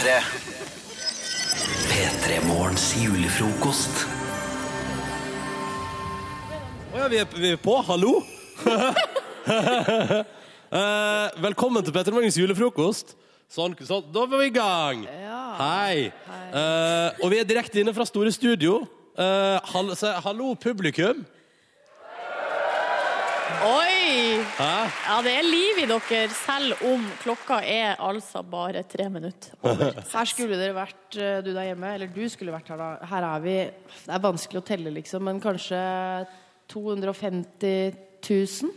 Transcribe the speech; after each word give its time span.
P3. 0.00 0.12
P3 1.90 2.36
Morgens 2.48 2.84
julefrokost. 2.96 4.06
Å 6.88 7.02
ja, 7.02 7.08
vi 7.12 7.18
er, 7.20 7.26
vi 7.36 7.50
er 7.52 7.58
på. 7.60 7.74
Hallo! 7.84 8.20
Eh, 10.70 11.38
velkommen 11.42 11.82
til 11.82 11.90
Petter 11.90 12.14
Morgens 12.14 12.36
julefrokost. 12.38 13.16
Sånn, 13.50 13.72
sånn, 13.82 14.04
da 14.14 14.22
var 14.22 14.38
vi 14.38 14.46
i 14.46 14.52
gang. 14.54 15.00
Hei. 15.58 16.12
Eh, 16.14 17.24
og 17.24 17.32
vi 17.32 17.40
er 17.40 17.48
direkte 17.48 17.80
inne 17.82 17.90
fra 17.96 18.06
Store 18.06 18.30
Studio. 18.30 18.76
Eh, 19.18 19.72
hall, 19.72 19.90
se, 19.98 20.12
hallo, 20.22 20.52
publikum. 20.62 21.24
Oi! 23.60 24.40
Hæ? 24.56 24.74
Ja, 25.04 25.16
det 25.20 25.32
er 25.36 25.44
liv 25.44 25.80
i 25.82 25.86
dere, 25.88 26.20
selv 26.32 26.80
om 26.88 27.02
klokka 27.20 27.58
er 27.60 27.98
altså 28.00 28.40
bare 28.40 28.80
tre 28.88 29.04
minutter 29.12 29.52
over. 29.60 29.98
Her 30.14 30.28
skulle 30.28 30.56
dere 30.56 30.72
vært 30.78 31.18
eh, 31.20 31.42
du 31.44 31.50
der 31.52 31.66
hjemme, 31.68 31.90
eller 31.92 32.08
du 32.08 32.22
skulle 32.32 32.54
vært 32.54 32.70
her 32.72 32.80
da. 32.80 32.86
Her 33.10 33.26
er 33.28 33.42
vi 33.44 33.56
Det 34.06 34.14
er 34.16 34.22
vanskelig 34.24 34.62
å 34.62 34.64
telle, 34.64 34.92
liksom, 34.94 35.26
men 35.28 35.42
kanskje 35.44 35.80
250 36.72 37.98
000, 38.24 38.70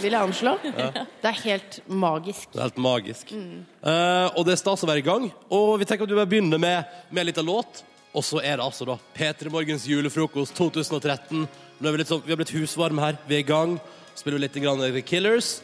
vil 0.00 0.16
jeg 0.16 0.30
anslå. 0.30 0.54
Det 1.20 1.28
er 1.28 1.42
helt 1.42 1.76
magisk. 1.84 2.48
Det 2.54 2.62
er 2.62 2.70
helt 2.70 2.80
magisk. 2.86 3.34
Eh, 3.36 4.30
og 4.32 4.48
det 4.48 4.54
er 4.54 4.62
stas 4.62 4.86
å 4.86 4.88
være 4.88 5.04
i 5.04 5.08
gang. 5.10 5.28
Og 5.52 5.74
vi 5.82 5.90
tenker 5.90 6.08
at 6.08 6.14
vi 6.14 6.18
bare 6.22 6.30
begynner 6.30 6.62
med, 6.62 6.96
med 7.10 7.20
en 7.20 7.30
liten 7.34 7.48
låt. 7.50 7.84
Og 8.16 8.24
så 8.24 8.40
er 8.40 8.56
det 8.56 8.64
altså 8.64 8.88
da 8.88 8.96
P3 9.12 9.52
Morgens 9.52 9.84
julefrokost 9.84 10.56
2013. 10.56 11.44
Nå 11.44 11.84
er 11.84 11.92
vi, 11.92 12.00
litt 12.00 12.08
sånn, 12.08 12.24
vi 12.24 12.32
har 12.32 12.40
blitt 12.40 12.54
husvarme 12.56 13.04
her. 13.04 13.20
Vi 13.28 13.36
er 13.36 13.44
i 13.44 13.48
gang. 13.50 13.76
Spiller 14.16 14.40
litt 14.40 14.54
grann 14.56 14.80
The 14.80 15.02
Killers. 15.04 15.60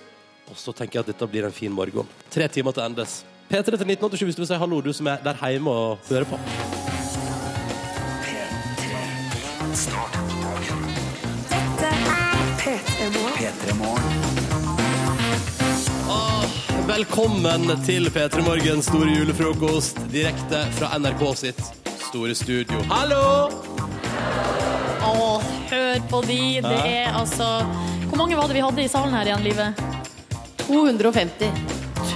Og 0.50 0.58
så 0.58 0.74
tenker 0.76 0.98
jeg 0.98 1.06
at 1.06 1.12
dette 1.14 1.28
blir 1.30 1.46
en 1.48 1.54
fin 1.54 1.72
morgen. 1.72 2.08
Tre 2.30 2.48
timer 2.52 2.74
til 2.76 2.84
endes. 2.84 3.22
P3 3.48 3.64
til 3.64 3.74
1987 3.88 4.26
hvis 4.28 4.36
du 4.36 4.42
vil 4.42 4.50
si 4.50 4.58
hallo, 4.60 4.80
du 4.80 4.92
som 4.92 5.08
er 5.08 5.22
der 5.24 5.36
hjemme 5.40 5.70
og 5.70 5.98
hører 6.08 6.28
på. 6.28 6.38
Start 9.72 10.18
dagen. 10.42 10.82
P3 12.60 13.76
Morgen. 13.80 14.12
Velkommen 16.86 17.70
til 17.86 18.10
P3 18.12 18.42
Morgens 18.44 18.90
store 18.90 19.08
julefrokost 19.14 19.96
direkte 20.12 20.60
fra 20.76 20.92
NRK 21.00 21.22
sitt 21.40 21.62
store 22.08 22.34
studio. 22.36 22.82
Hallo! 22.90 23.48
Å, 25.02 25.40
hør 25.72 26.04
på 26.10 26.20
de! 26.28 26.42
Det 26.64 26.78
er 26.90 27.16
altså 27.16 27.48
Hvor 28.12 28.18
mange 28.20 28.36
var 28.36 28.48
det 28.48 28.54
vi 28.54 28.60
hadde 28.60 28.82
i 28.84 28.88
salen 28.92 29.14
her 29.16 29.24
igjen, 29.30 29.40
Livet? 29.40 29.78
250 30.66 31.46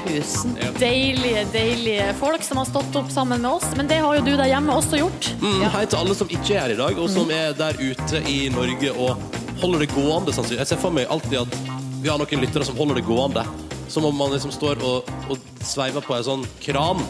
000. 0.07 0.75
Deilige, 0.77 1.45
deilige 1.55 2.11
folk 2.21 2.45
som 2.45 2.61
har 2.61 2.67
stått 2.69 2.99
opp 3.01 3.09
sammen 3.11 3.41
med 3.41 3.49
oss. 3.51 3.65
Men 3.79 3.89
det 3.89 4.03
har 4.05 4.19
jo 4.19 4.27
du 4.27 4.35
der 4.37 4.51
hjemme 4.51 4.77
også 4.77 5.01
gjort. 5.01 5.31
Mm, 5.41 5.65
Hei 5.73 5.87
til 5.89 6.03
alle 6.03 6.17
som 6.19 6.29
ikke 6.29 6.53
er 6.53 6.61
her 6.67 6.75
i 6.75 6.77
dag, 6.83 7.01
og 7.01 7.09
som 7.15 7.33
er 7.33 7.57
der 7.57 7.81
ute 7.81 8.21
i 8.29 8.37
Norge 8.53 8.93
og 8.93 9.25
holder 9.63 9.87
det 9.87 9.89
gående. 9.95 10.37
sannsynlig. 10.37 10.61
Jeg 10.67 10.73
ser 10.75 10.83
for 10.85 10.93
meg 10.93 11.09
alltid 11.09 11.39
at 11.47 11.57
vi 12.03 12.13
har 12.13 12.21
noen 12.21 12.45
lyttere 12.45 12.69
som 12.69 12.77
holder 12.77 13.01
det 13.01 13.07
gående. 13.09 13.47
Som 13.89 14.05
om 14.09 14.17
man 14.19 14.33
liksom 14.35 14.53
står 14.55 14.83
og, 14.85 15.11
og 15.31 15.51
sveiver 15.63 16.05
på 16.05 16.17
en 16.17 16.27
sånn 16.27 16.47
kran, 16.63 17.03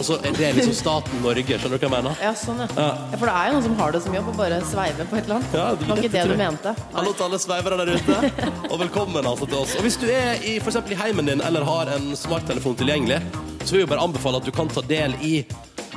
og 0.00 0.06
så 0.06 0.16
er 0.24 0.32
det 0.32 0.50
liksom 0.56 0.72
staten 0.72 1.20
Norge. 1.20 1.44
Skjønner 1.60 1.76
du 1.76 1.82
hva 1.82 1.88
jeg 1.88 1.92
mener? 1.92 2.20
Ja, 2.24 2.30
sånn, 2.38 2.62
ja. 2.62 2.68
ja. 2.72 3.18
For 3.20 3.28
det 3.28 3.34
er 3.36 3.50
jo 3.50 3.56
noen 3.56 3.64
som 3.66 3.74
har 3.82 3.92
det 3.92 4.00
som 4.06 4.14
jobb 4.16 4.30
å 4.32 4.36
bare 4.38 4.60
sveive 4.64 5.06
på 5.10 5.18
et 5.18 5.26
eller 5.26 5.36
annet. 5.36 5.56
Ja, 5.58 5.66
det 5.76 5.88
var 5.90 6.00
ikke 6.00 6.12
det 6.14 6.22
du 6.30 6.36
mente. 6.40 6.74
Hallo 6.94 7.12
til 7.12 7.26
alle 7.26 7.40
sveivere 7.42 7.80
der 7.82 7.92
ute, 7.98 8.46
og 8.70 8.76
velkommen 8.80 9.28
altså 9.28 9.48
til 9.50 9.58
oss. 9.60 9.74
Og 9.76 9.84
hvis 9.84 9.98
du 10.00 10.06
er 10.08 10.40
i, 10.40 10.56
eksempel 10.56 10.96
i 10.96 11.00
heimen 11.02 11.28
din 11.28 11.44
eller 11.44 11.66
har 11.68 11.92
en 11.98 12.14
smarttelefon 12.16 12.78
tilgjengelig, 12.80 13.20
så 13.60 13.74
vil 13.74 13.84
jeg 13.84 13.90
bare 13.92 14.06
anbefale 14.08 14.40
at 14.40 14.48
du 14.48 14.54
kan 14.56 14.72
ta 14.72 14.84
del 14.88 15.18
i 15.20 15.42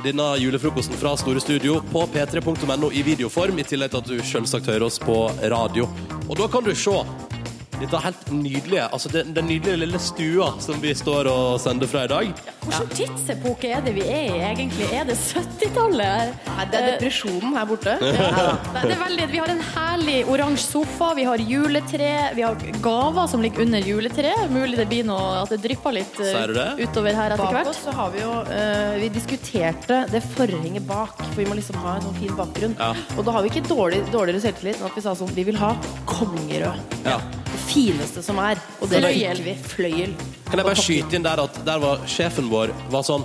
denne 0.04 0.26
julefrokosten 0.36 1.00
fra 1.00 1.14
Store 1.16 1.40
Studio 1.40 1.78
på 1.88 2.04
p3.no 2.12 2.90
i 2.92 3.06
videoform, 3.06 3.56
i 3.56 3.64
tillegg 3.64 3.94
til 3.94 4.02
at 4.02 4.10
du 4.10 4.18
selvsagt 4.34 4.68
hører 4.68 4.84
oss 4.90 5.00
på 5.00 5.16
radio. 5.54 5.88
Og 6.28 6.36
da 6.36 6.50
kan 6.52 6.66
du 6.66 6.74
se 6.76 6.98
dette 7.80 8.00
helt 8.04 8.30
nydelige, 8.32 8.86
altså 8.92 9.10
den, 9.12 9.32
den 9.36 9.48
nydelige 9.50 9.80
lille 9.84 10.00
stua 10.02 10.50
som 10.62 10.80
vi 10.82 10.94
står 10.96 11.28
og 11.30 11.60
sender 11.62 11.90
fra 11.90 12.04
i 12.06 12.10
dag. 12.12 12.42
Hvilken 12.64 12.92
tidsepoke 12.94 13.70
er 13.76 13.82
det 13.84 13.94
vi 13.96 14.04
er 14.08 14.22
i, 14.30 14.40
egentlig? 14.46 14.88
Er 14.94 15.06
det 15.08 15.16
70-tallet? 15.20 16.34
Nei, 16.48 16.66
det 16.72 16.80
er 16.80 16.86
depresjonen 16.94 17.56
her 17.58 17.68
borte. 17.68 17.96
Nei, 18.00 18.84
det 18.86 18.94
er 18.94 19.02
veldig, 19.02 19.28
vi 19.32 19.42
har 19.42 19.52
en 19.52 19.64
herlig 19.74 20.16
oransje 20.30 20.64
sofa, 20.64 21.10
vi 21.18 21.26
har 21.28 21.42
juletre, 21.42 22.10
vi 22.36 22.46
har 22.46 22.58
gaver 22.84 23.28
som 23.30 23.44
ligger 23.44 23.66
under 23.66 23.84
juletre. 23.84 24.32
Mulig 24.54 24.78
det 24.80 24.88
blir 24.90 25.06
noe 25.08 25.42
at 25.42 25.52
det 25.52 25.60
drypper 25.64 25.98
litt 25.98 26.18
eh, 26.24 26.40
det? 26.54 26.68
utover 26.80 27.16
her 27.16 27.34
etter 27.36 27.44
hvert. 27.44 27.68
Bak 27.68 27.72
oss 27.74 27.82
så 27.84 27.94
har 27.94 28.12
vi 28.14 28.22
jo 28.22 28.32
uh, 28.48 28.96
Vi 29.02 29.10
diskuterte 29.14 30.00
det 30.12 30.22
forhenget 30.34 30.88
bak, 30.88 31.20
for 31.20 31.42
vi 31.42 31.48
må 31.50 31.58
liksom 31.58 31.78
ha 31.84 31.98
en 31.98 32.08
sånn 32.08 32.18
fin 32.18 32.34
bakgrunn. 32.38 32.76
Ja. 32.80 32.92
Og 33.18 33.26
da 33.26 33.36
har 33.36 33.44
vi 33.44 33.52
ikke 33.52 33.66
dårlig, 33.68 34.02
dårligere 34.14 34.44
selvtillit 34.48 34.80
enn 34.80 34.88
at 34.88 34.98
vi 34.98 35.04
sa 35.04 35.16
sånn 35.18 35.32
Vi 35.36 35.46
vil 35.50 35.60
ha 35.60 35.74
kongerød. 36.10 37.00
Ja. 37.04 37.20
Fineste 37.68 38.22
som 38.22 38.38
er. 38.42 38.60
Og 38.80 38.90
det 38.90 39.00
fikk 39.04 39.44
vi. 39.44 39.54
Fløyel. 39.74 40.12
Kan 40.50 40.60
jeg 40.60 40.66
bare 40.68 40.82
skyte 40.82 41.16
inn 41.18 41.24
der 41.26 41.40
at 41.46 41.56
der 41.66 41.80
var 41.82 42.02
sjefen 42.10 42.50
vår 42.52 42.72
var 42.92 43.02
sånn 43.06 43.24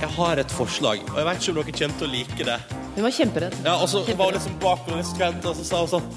Jeg 0.00 0.08
har 0.16 0.40
et 0.42 0.50
forslag, 0.52 1.00
og 1.12 1.16
jeg 1.20 1.26
vet 1.28 1.40
ikke 1.42 1.50
om 1.52 1.58
dere 1.62 1.72
kommer 1.78 1.98
til 1.98 2.06
å 2.06 2.12
like 2.12 2.44
det. 2.48 2.56
Hun 2.94 3.04
var 3.06 3.12
kjemperedd. 3.14 3.54
Ja, 3.64 3.74
og 3.80 3.88
så 3.88 4.02
var 4.18 4.30
hun 4.30 4.34
liksom 4.38 4.56
bak 4.62 4.88
og 4.90 4.96
litt 4.98 5.06
skremt, 5.10 5.44
og 5.46 5.54
så 5.58 5.64
sa 5.64 5.82
hun 5.84 5.92
sånn 5.96 6.08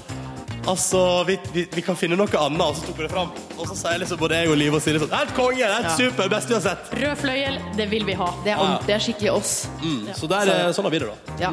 Altså, 0.68 1.00
vi, 1.24 1.38
vi, 1.54 1.62
vi 1.72 1.80
kan 1.80 1.96
finne 1.96 2.16
noe 2.18 2.28
annet, 2.36 2.60
og 2.60 2.74
så 2.76 2.82
tok 2.84 2.98
hun 2.98 3.06
det 3.06 3.12
fram. 3.14 3.30
Og 3.56 3.70
så 3.70 3.76
sier 3.78 4.02
liksom 4.02 4.18
både 4.20 4.36
jeg 4.42 4.50
og 4.52 4.58
Liv 4.60 4.74
og 4.76 4.82
Silje 4.84 5.00
sånn 5.00 5.14
Helt 5.14 5.30
konge! 5.38 5.62
Helt 5.64 5.86
Ja. 5.88 5.94
super! 5.96 6.28
Beste 6.28 6.52
vi 6.52 6.56
har 6.58 6.64
sett! 6.66 6.90
Rød 6.98 7.16
fløyel, 7.22 7.56
det 7.78 7.86
vil 7.88 8.04
vi 8.04 8.16
ha. 8.18 8.26
Det 8.44 8.52
er, 8.52 8.60
ordentlig, 8.60 8.86
det 8.90 8.94
er 8.98 9.04
skikkelig 9.06 9.30
oss. 9.32 9.52
Mm, 9.80 10.02
så 10.18 10.28
der, 10.28 10.50
er- 10.52 10.74
sånn 10.76 10.84
har 10.84 10.92
vi 10.92 11.00
det, 11.00 11.08
da. 11.08 11.38
Ja. 11.46 11.52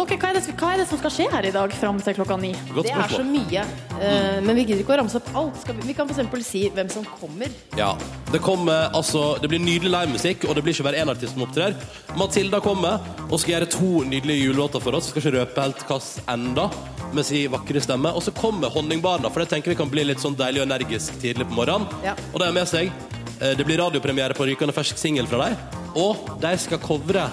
Dere, 0.00 0.16
hva 0.20 0.28
er, 0.30 0.36
det, 0.38 0.54
hva 0.58 0.68
er 0.74 0.80
det 0.80 0.86
som 0.88 0.98
skal 1.00 1.12
skje 1.12 1.26
her 1.32 1.46
i 1.48 1.52
dag 1.54 1.72
fram 1.76 1.98
til 2.00 2.14
klokka 2.16 2.36
ni? 2.40 2.50
Godt 2.72 2.86
Det 2.88 2.92
er 2.96 3.12
så 3.12 3.24
mye. 3.26 3.64
Eh, 4.00 4.38
men 4.46 4.56
vi 4.56 4.64
gidder 4.64 4.80
ikke 4.84 4.94
å 4.94 4.98
ramse 5.02 5.18
opp 5.20 5.28
alt. 5.36 5.58
Skal 5.60 5.76
vi, 5.76 5.86
vi 5.90 5.96
kan 5.98 6.08
f.eks. 6.08 6.46
si 6.46 6.62
hvem 6.74 6.88
som 6.92 7.04
kommer. 7.20 7.52
Ja. 7.78 7.90
Det 8.32 8.40
kommer, 8.44 8.88
altså, 8.96 9.36
det 9.42 9.50
blir 9.52 9.60
nydelig 9.60 9.90
livemusikk, 9.92 10.46
og 10.48 10.56
det 10.56 10.64
blir 10.64 10.74
ikke 10.76 10.86
bare 10.88 11.02
én 11.02 11.10
artist 11.12 11.34
som 11.36 11.44
opptrer. 11.44 11.76
Matilda 12.18 12.60
kommer 12.64 13.02
og 13.28 13.36
skal 13.42 13.56
gjøre 13.58 13.70
to 13.76 13.90
nydelige 14.08 14.46
julelåter 14.46 14.80
for 14.82 14.96
oss. 14.96 15.10
Skal 15.12 15.24
ikke 15.24 15.34
røpe 15.38 15.66
helt 15.68 15.84
hva 15.90 16.00
enda, 16.34 16.68
med 17.12 17.26
sin 17.26 17.50
vakre 17.52 17.80
stemme. 17.82 18.12
Og 18.14 18.22
så 18.22 18.32
kommer 18.36 18.70
Honningbarna, 18.70 19.28
for 19.34 19.42
det 19.44 19.50
tenker 19.52 19.74
vi 19.74 19.78
kan 19.82 19.90
bli 19.92 20.04
litt 20.06 20.22
sånn 20.22 20.36
deilig 20.38 20.62
og 20.62 20.68
energisk 20.70 21.20
tidlig 21.20 21.48
på 21.50 21.58
morgenen. 21.60 21.88
Ja. 22.06 22.16
Og 22.32 22.40
det 22.40 22.48
er 22.48 22.56
med 22.56 22.70
seg. 22.70 22.92
eh, 23.40 23.54
Det 23.58 23.66
blir 23.66 23.82
radiopremiere 23.82 24.34
på 24.38 24.46
rykende 24.46 24.72
fersk 24.72 24.96
singel 24.98 25.26
fra 25.26 25.48
dem. 25.48 25.56
Og 25.98 26.38
de 26.40 26.56
skal 26.62 26.78
covre 26.78 27.26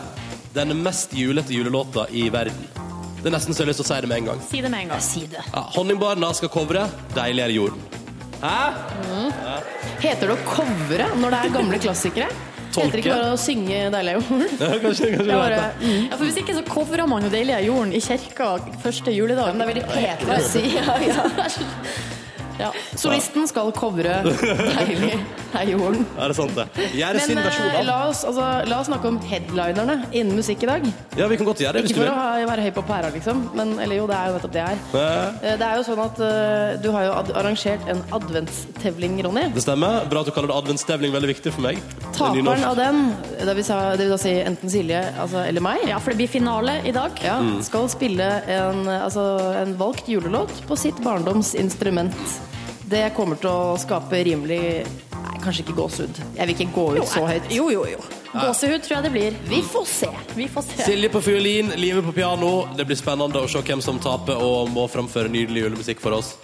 den 0.57 0.73
mest 0.83 1.13
julete 1.13 1.53
julelåta 1.53 2.07
i 2.09 2.27
verden. 2.33 2.67
Det 3.21 3.29
er 3.29 3.33
nesten 3.33 3.53
så 3.53 3.63
jeg 3.63 3.67
har 3.67 3.71
lyst 3.71 3.81
til 3.81 3.85
å 3.85 3.89
si 3.89 4.01
det 4.03 4.09
med 4.09 4.17
en 4.21 4.27
gang. 4.31 4.41
Si 4.47 4.59
det 4.63 4.71
med 4.73 4.83
en 4.85 4.91
gang. 4.93 5.01
Si 5.03 5.23
det. 5.29 5.43
Ja, 5.53 5.63
Honningbarna 5.75 6.33
skal 6.37 6.51
covre 6.53 6.87
'Deilig 7.13 7.43
er 7.43 7.53
jorden'. 7.55 7.81
Hæ? 8.41 8.57
Heter 10.03 10.29
det 10.29 10.35
å 10.35 10.43
covre 10.45 11.07
når 11.17 11.33
det 11.33 11.39
er 11.39 11.55
gamle 11.57 11.79
klassikere? 11.81 12.29
Tolke. 12.73 12.85
Heter 12.85 13.01
ikke 13.01 13.15
bare 13.15 13.31
å 13.33 13.39
synge 13.41 13.79
'Deilig 13.93 14.13
er 14.13 14.19
jorden'? 14.19 14.45
kanskje, 14.85 15.09
kanskje 15.13 15.23
Det 15.23 15.33
er 15.33 15.41
bare, 15.41 15.63
mm. 15.81 16.03
Ja, 16.11 16.15
for 16.15 16.25
Hvis 16.25 16.37
ikke 16.43 16.57
så 16.59 16.63
covrer 16.69 17.09
man 17.09 17.25
jo 17.25 17.33
'Deilig 17.33 17.57
er 17.57 17.65
jorden' 17.67 17.93
i 17.97 18.03
kirka 18.09 18.51
første 18.85 19.15
juledag. 19.17 19.53
Men 19.53 19.61
det 19.61 19.67
er 19.67 19.73
veldig 19.73 19.87
pent 19.93 20.29
å 20.37 20.39
si. 20.45 20.63
Ja, 20.77 20.99
ja. 21.01 21.57
Ja. 22.59 22.71
Solisten 22.97 23.47
skal 23.47 23.71
covre 23.71 24.21
'Deilig 24.23 25.13
er 25.53 25.65
jorden'. 25.71 26.05
Er 26.19 26.27
det 26.31 26.35
sant, 26.37 26.55
det? 26.57 26.65
Gjøre 26.97 27.19
sin 27.21 27.37
versjon 27.37 27.67
eh, 27.69 27.79
av 27.79 27.85
la 27.85 27.97
oss, 28.09 28.23
altså, 28.25 28.45
la 28.67 28.79
oss 28.81 28.87
snakke 28.89 29.07
om 29.07 29.19
headlinerne 29.29 29.97
innen 30.11 30.35
musikk 30.39 30.63
i 30.63 30.69
dag. 30.71 30.87
Ja, 31.17 31.27
vi 31.27 31.37
kan 31.37 31.45
godt 31.45 31.61
gjøre 31.63 31.73
det 31.77 31.83
hvis 31.85 31.93
Ikke 31.95 32.03
for 32.05 32.13
å 32.13 32.17
ha, 32.17 32.45
være 32.49 32.65
høy 32.67 32.71
på 32.77 32.83
pæra, 32.87 33.11
liksom, 33.13 33.43
men 33.57 33.75
eller 33.79 33.95
jo, 34.01 34.07
det 34.09 34.15
er 34.17 34.27
jo 34.31 34.37
nettopp 34.37 34.53
det 34.57 34.63
jeg 34.63 34.77
er. 34.77 34.83
Eh, 35.01 35.27
Eh, 35.47 35.55
Det 35.57 35.65
er 35.67 35.75
jo 35.77 35.83
sånn 35.87 35.99
at 36.03 36.19
uh, 36.21 36.81
du 36.81 36.91
har 36.93 37.03
jo 37.07 37.11
ad 37.17 37.29
arrangert 37.39 37.87
en 37.89 38.01
adventstevling, 38.13 39.17
Ronny. 39.25 39.45
Det 39.53 39.63
stemmer. 39.63 40.05
Bra 40.09 40.21
at 40.21 40.29
du 40.29 40.31
kaller 40.35 40.51
det 40.51 40.57
adventstevling. 40.57 41.11
Veldig 41.13 41.29
viktig 41.33 41.53
for 41.53 41.61
meg. 41.65 41.77
Er 41.77 42.11
Taperen 42.17 42.63
av 42.67 42.75
den, 42.77 43.01
det 43.45 43.55
vil, 43.57 43.63
sa, 43.65 43.79
det 43.97 44.05
vil 44.07 44.13
da 44.15 44.17
si 44.21 44.33
enten 44.41 44.69
Silje 44.71 45.01
altså, 45.19 45.43
eller 45.47 45.61
meg, 45.63 45.83
ja, 45.89 45.97
for 45.99 46.11
det 46.13 46.17
blir 46.21 46.31
finale 46.31 46.79
i 46.85 46.91
dag. 46.95 47.11
ja, 47.23 47.37
Mm. 47.37 47.61
skal 47.63 47.87
spille 47.89 48.25
en, 48.49 48.87
altså, 48.87 49.23
en 49.61 49.75
valgt 49.77 50.07
julelåt 50.09 50.51
på 50.67 50.75
sitt 50.77 50.97
barndoms 51.03 51.53
instrument. 51.55 52.15
Det 52.87 53.09
kommer 53.17 53.35
til 53.41 53.49
å 53.51 53.75
skape 53.81 54.21
rimelig 54.23 54.61
Nei, 55.17 55.39
kanskje 55.43 55.63
ikke 55.65 55.75
gåsehud. 55.75 56.19
Jeg 56.37 56.47
vil 56.47 56.53
ikke 56.55 56.67
gå 56.75 56.83
ut 57.01 57.09
så 57.11 57.25
høyt. 57.27 57.47
Jo, 57.51 57.65
jo, 57.73 57.81
jo. 57.89 57.99
Gåsehud 58.31 58.83
tror 58.85 58.95
jeg 58.97 59.05
det 59.07 59.11
blir. 59.15 59.35
Vi 59.49 59.59
får 59.65 59.85
se. 59.89 60.09
Vi 60.37 60.45
får 60.51 60.63
se. 60.69 60.85
Silje 60.87 61.09
på 61.11 61.19
fiolin, 61.25 61.73
Live 61.79 62.03
på 62.05 62.13
piano. 62.15 62.51
Det 62.77 62.85
blir 62.87 62.99
spennende 62.99 63.41
å 63.43 63.49
se 63.51 63.59
hvem 63.65 63.81
som 63.83 63.99
taper 64.03 64.39
og 64.43 64.71
må 64.75 64.85
framføre 64.91 65.31
nydelig 65.33 65.65
julemusikk 65.65 66.03
for 66.03 66.15
oss. 66.19 66.35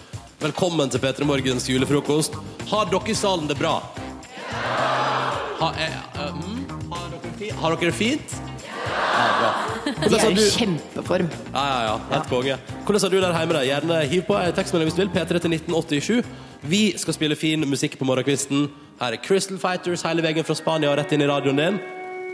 Velkommen 0.42 0.90
til 0.92 1.00
P3 1.00 1.24
Morgens 1.28 1.68
julefrokost. 1.70 2.36
Har 2.68 2.90
dere 2.92 3.14
i 3.14 3.16
salen 3.16 3.48
det 3.48 3.56
bra? 3.60 3.78
Ha, 5.62 5.70
eh, 5.80 5.94
eh, 6.18 6.34
mm, 6.34 6.90
har, 6.90 7.08
dere 7.14 7.32
fi- 7.38 7.52
har 7.62 7.76
dere 7.78 7.88
det 7.92 7.96
fint? 7.96 8.36
Ja. 8.84 9.50
De 9.84 10.16
er 10.16 10.30
i 10.30 10.36
du 10.36 10.44
kjempeform. 10.54 11.28
Ja, 11.52 11.64
ja, 11.64 11.80
ja. 11.88 11.94
Helt 12.12 12.30
konge. 12.30 12.56
Hvordan 12.84 13.02
har 13.04 13.12
du 13.12 13.20
der 13.20 13.38
hjemme? 13.38 13.56
da? 13.56 13.62
Gjerne 13.68 14.00
hiv 14.10 14.24
på 14.28 14.38
en 14.38 14.56
tekstmelding 14.56 14.90
hvis 14.90 14.98
du 14.98 15.02
vil. 15.04 15.12
P3 15.14 15.40
til 15.44 15.56
1987. 15.58 16.24
Vi 16.64 16.82
skal 16.98 17.16
spille 17.16 17.36
fin 17.36 17.68
musikk 17.68 17.98
på 18.00 18.08
morgenkvisten. 18.08 18.68
Her 19.00 19.16
er 19.16 19.22
Crystal 19.24 19.58
Fighters 19.60 20.04
hele 20.06 20.24
veien 20.24 20.46
fra 20.46 20.56
Spania 20.56 20.92
og 20.92 20.98
rett 21.00 21.12
inn 21.12 21.24
i 21.24 21.28
radioen 21.28 21.60
din. 21.60 21.80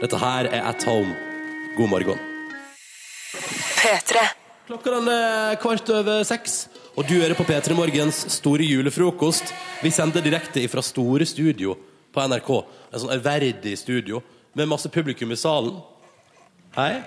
Dette 0.01 0.19
her 0.21 0.51
er 0.51 0.69
At 0.71 0.85
Home. 0.89 1.15
God 1.77 1.91
morgen. 1.91 2.21
P3. 3.81 4.27
Klokka 4.71 4.93
den 4.95 5.09
er 5.11 5.57
kvart 5.59 5.89
over 5.91 6.21
seks, 6.23 6.69
og 6.95 7.09
du 7.09 7.17
hører 7.17 7.35
på 7.35 7.43
P3 7.49 7.75
Morgens 7.75 8.21
store 8.37 8.63
julefrokost. 8.63 9.51
Vi 9.83 9.91
sender 9.91 10.23
direkte 10.23 10.63
fra 10.71 10.83
store 10.85 11.27
studio 11.27 11.75
på 12.15 12.23
NRK. 12.31 12.51
En 12.93 13.03
sånn 13.03 13.15
ærverdig 13.17 13.73
studio 13.81 14.21
med 14.55 14.71
masse 14.71 14.91
publikum 14.95 15.35
i 15.35 15.39
salen. 15.41 15.81
Hei. 16.77 17.01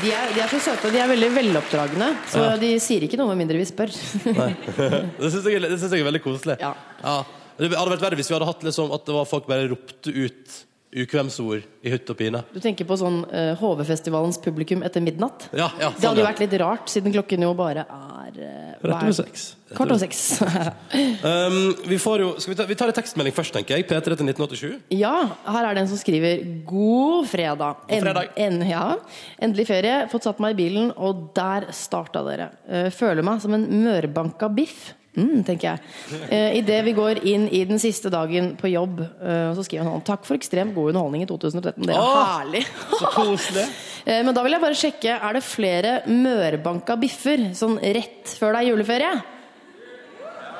De 0.00 0.10
er, 0.12 0.30
de 0.32 0.40
er 0.40 0.48
så 0.48 0.60
søte, 0.60 0.88
og 0.88 0.94
de 0.94 1.00
er 1.00 1.08
veldig 1.10 1.28
veloppdragne. 1.34 2.08
Så 2.32 2.44
de 2.60 2.70
sier 2.80 3.04
ikke 3.04 3.18
noe 3.20 3.32
med 3.32 3.42
mindre 3.42 3.58
vi 3.60 3.66
spør. 3.68 3.92
Det 5.20 5.32
syns 5.32 5.44
jeg, 5.44 5.60
det 5.60 5.76
synes 5.76 5.92
jeg 5.92 6.00
er 6.00 6.08
veldig 6.08 6.22
koselig. 6.24 6.56
Ja. 6.60 6.72
Det 7.56 7.68
hadde 7.72 7.92
vært 7.92 8.04
verre 8.04 8.18
hvis 8.20 8.30
vi 8.32 8.36
hadde 8.36 8.48
hatt 8.48 8.64
liksom 8.64 8.92
at 8.96 9.04
det 9.08 9.16
var 9.16 9.28
folk 9.28 9.48
bare 9.48 9.68
ropte 9.72 10.12
ut 10.12 10.56
ukvemsord 10.96 11.64
i 11.84 11.92
hytt 11.92 12.08
og 12.12 12.16
pine. 12.16 12.40
Du 12.54 12.60
tenker 12.64 12.88
på 12.88 12.96
sånn 12.96 13.22
uh, 13.28 13.52
HV-festivalens 13.60 14.40
publikum 14.44 14.84
etter 14.86 15.04
midnatt? 15.04 15.50
Ja, 15.52 15.68
ja, 15.80 15.90
Det 15.92 16.08
hadde 16.08 16.22
jo 16.22 16.24
ja. 16.24 16.30
vært 16.30 16.44
litt 16.44 16.56
rart, 16.62 16.88
siden 16.92 17.12
klokken 17.12 17.44
jo 17.44 17.52
bare 17.58 17.84
er 17.84 17.92
uh, 17.92 18.15
Rett 18.36 19.02
over 19.02 19.14
seks. 19.16 19.46
Kvart 19.72 19.92
over 19.94 20.02
seks. 20.02 20.22
Um, 21.26 21.74
vi, 21.88 21.96
får 21.98 22.22
jo, 22.22 22.28
skal 22.40 22.52
vi, 22.52 22.56
ta, 22.58 22.64
vi 22.68 22.76
tar 22.78 22.90
en 22.90 22.96
tekstmelding 22.96 23.34
først, 23.34 23.54
tenker 23.56 23.76
jeg. 23.76 23.86
P3 23.88 24.02
til 24.04 24.28
1987. 24.28 24.66
ja, 24.94 25.14
her 25.48 25.66
er 25.66 25.76
det 25.76 25.82
en 25.82 25.90
som 25.90 26.00
skriver 26.00 26.44
'God 26.68 27.26
fredag'. 27.30 27.80
God 27.88 28.04
fredag. 28.04 28.30
En, 28.36 28.60
en, 28.60 28.68
ja. 28.68 28.84
Endelig 29.42 29.66
ferie, 29.68 29.96
fått 30.12 30.28
satt 30.28 30.42
meg 30.42 30.54
i 30.54 30.60
bilen, 30.60 30.92
og 30.96 31.30
der 31.36 31.68
starta 31.74 32.22
dere. 32.26 32.50
Eh, 32.68 32.88
føler 32.94 33.26
meg 33.26 33.42
som 33.42 33.56
en 33.56 33.66
mørbanka 33.84 34.50
biff. 34.54 34.92
Mm, 35.16 35.42
tenker 35.48 35.70
jeg. 35.70 35.80
Eh, 36.28 36.58
Idet 36.58 36.82
vi 36.84 36.92
går 36.92 37.22
inn 37.24 37.46
i 37.48 37.62
den 37.64 37.78
siste 37.80 38.10
dagen 38.12 38.50
på 38.60 38.68
jobb, 38.68 38.98
eh, 39.00 39.54
så 39.56 39.64
skriver 39.64 39.84
han 39.86 39.94
sånn 39.94 40.04
Takk 40.04 40.26
for 40.28 40.36
ekstremt 40.36 40.74
god 40.76 40.90
underholdning 40.92 41.22
i 41.24 41.26
2013. 41.30 41.86
Det 41.86 41.94
er 41.94 42.00
Åh! 42.02 42.38
herlig. 42.38 42.64
Så 42.98 43.12
koselig. 43.16 43.66
Eh, 44.06 44.20
Men 44.22 44.32
da 44.36 44.42
vil 44.44 44.52
jeg 44.54 44.62
bare 44.62 44.76
sjekke, 44.78 45.14
er 45.18 45.32
det 45.34 45.40
flere 45.42 45.92
mørbanka 46.06 46.94
biffer 47.00 47.40
sånn 47.58 47.74
rett 47.82 48.36
før 48.38 48.52
det 48.54 48.60
er 48.60 48.68
juleferie? 48.68 49.08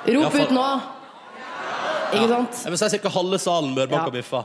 Rop 0.06 0.24
Ja, 0.24 0.30
for- 0.30 0.40
ut 0.40 0.50
nå! 0.56 0.64
Ikke 2.16 2.28
sant? 2.32 2.58
Jeg 2.64 2.72
vil 2.74 2.78
si 2.90 2.98
ca. 2.98 3.08
halve 3.14 3.38
salen 3.38 3.70
mørbanka 3.76 4.08
Ja. 4.10 4.14
biffa. 4.16 4.40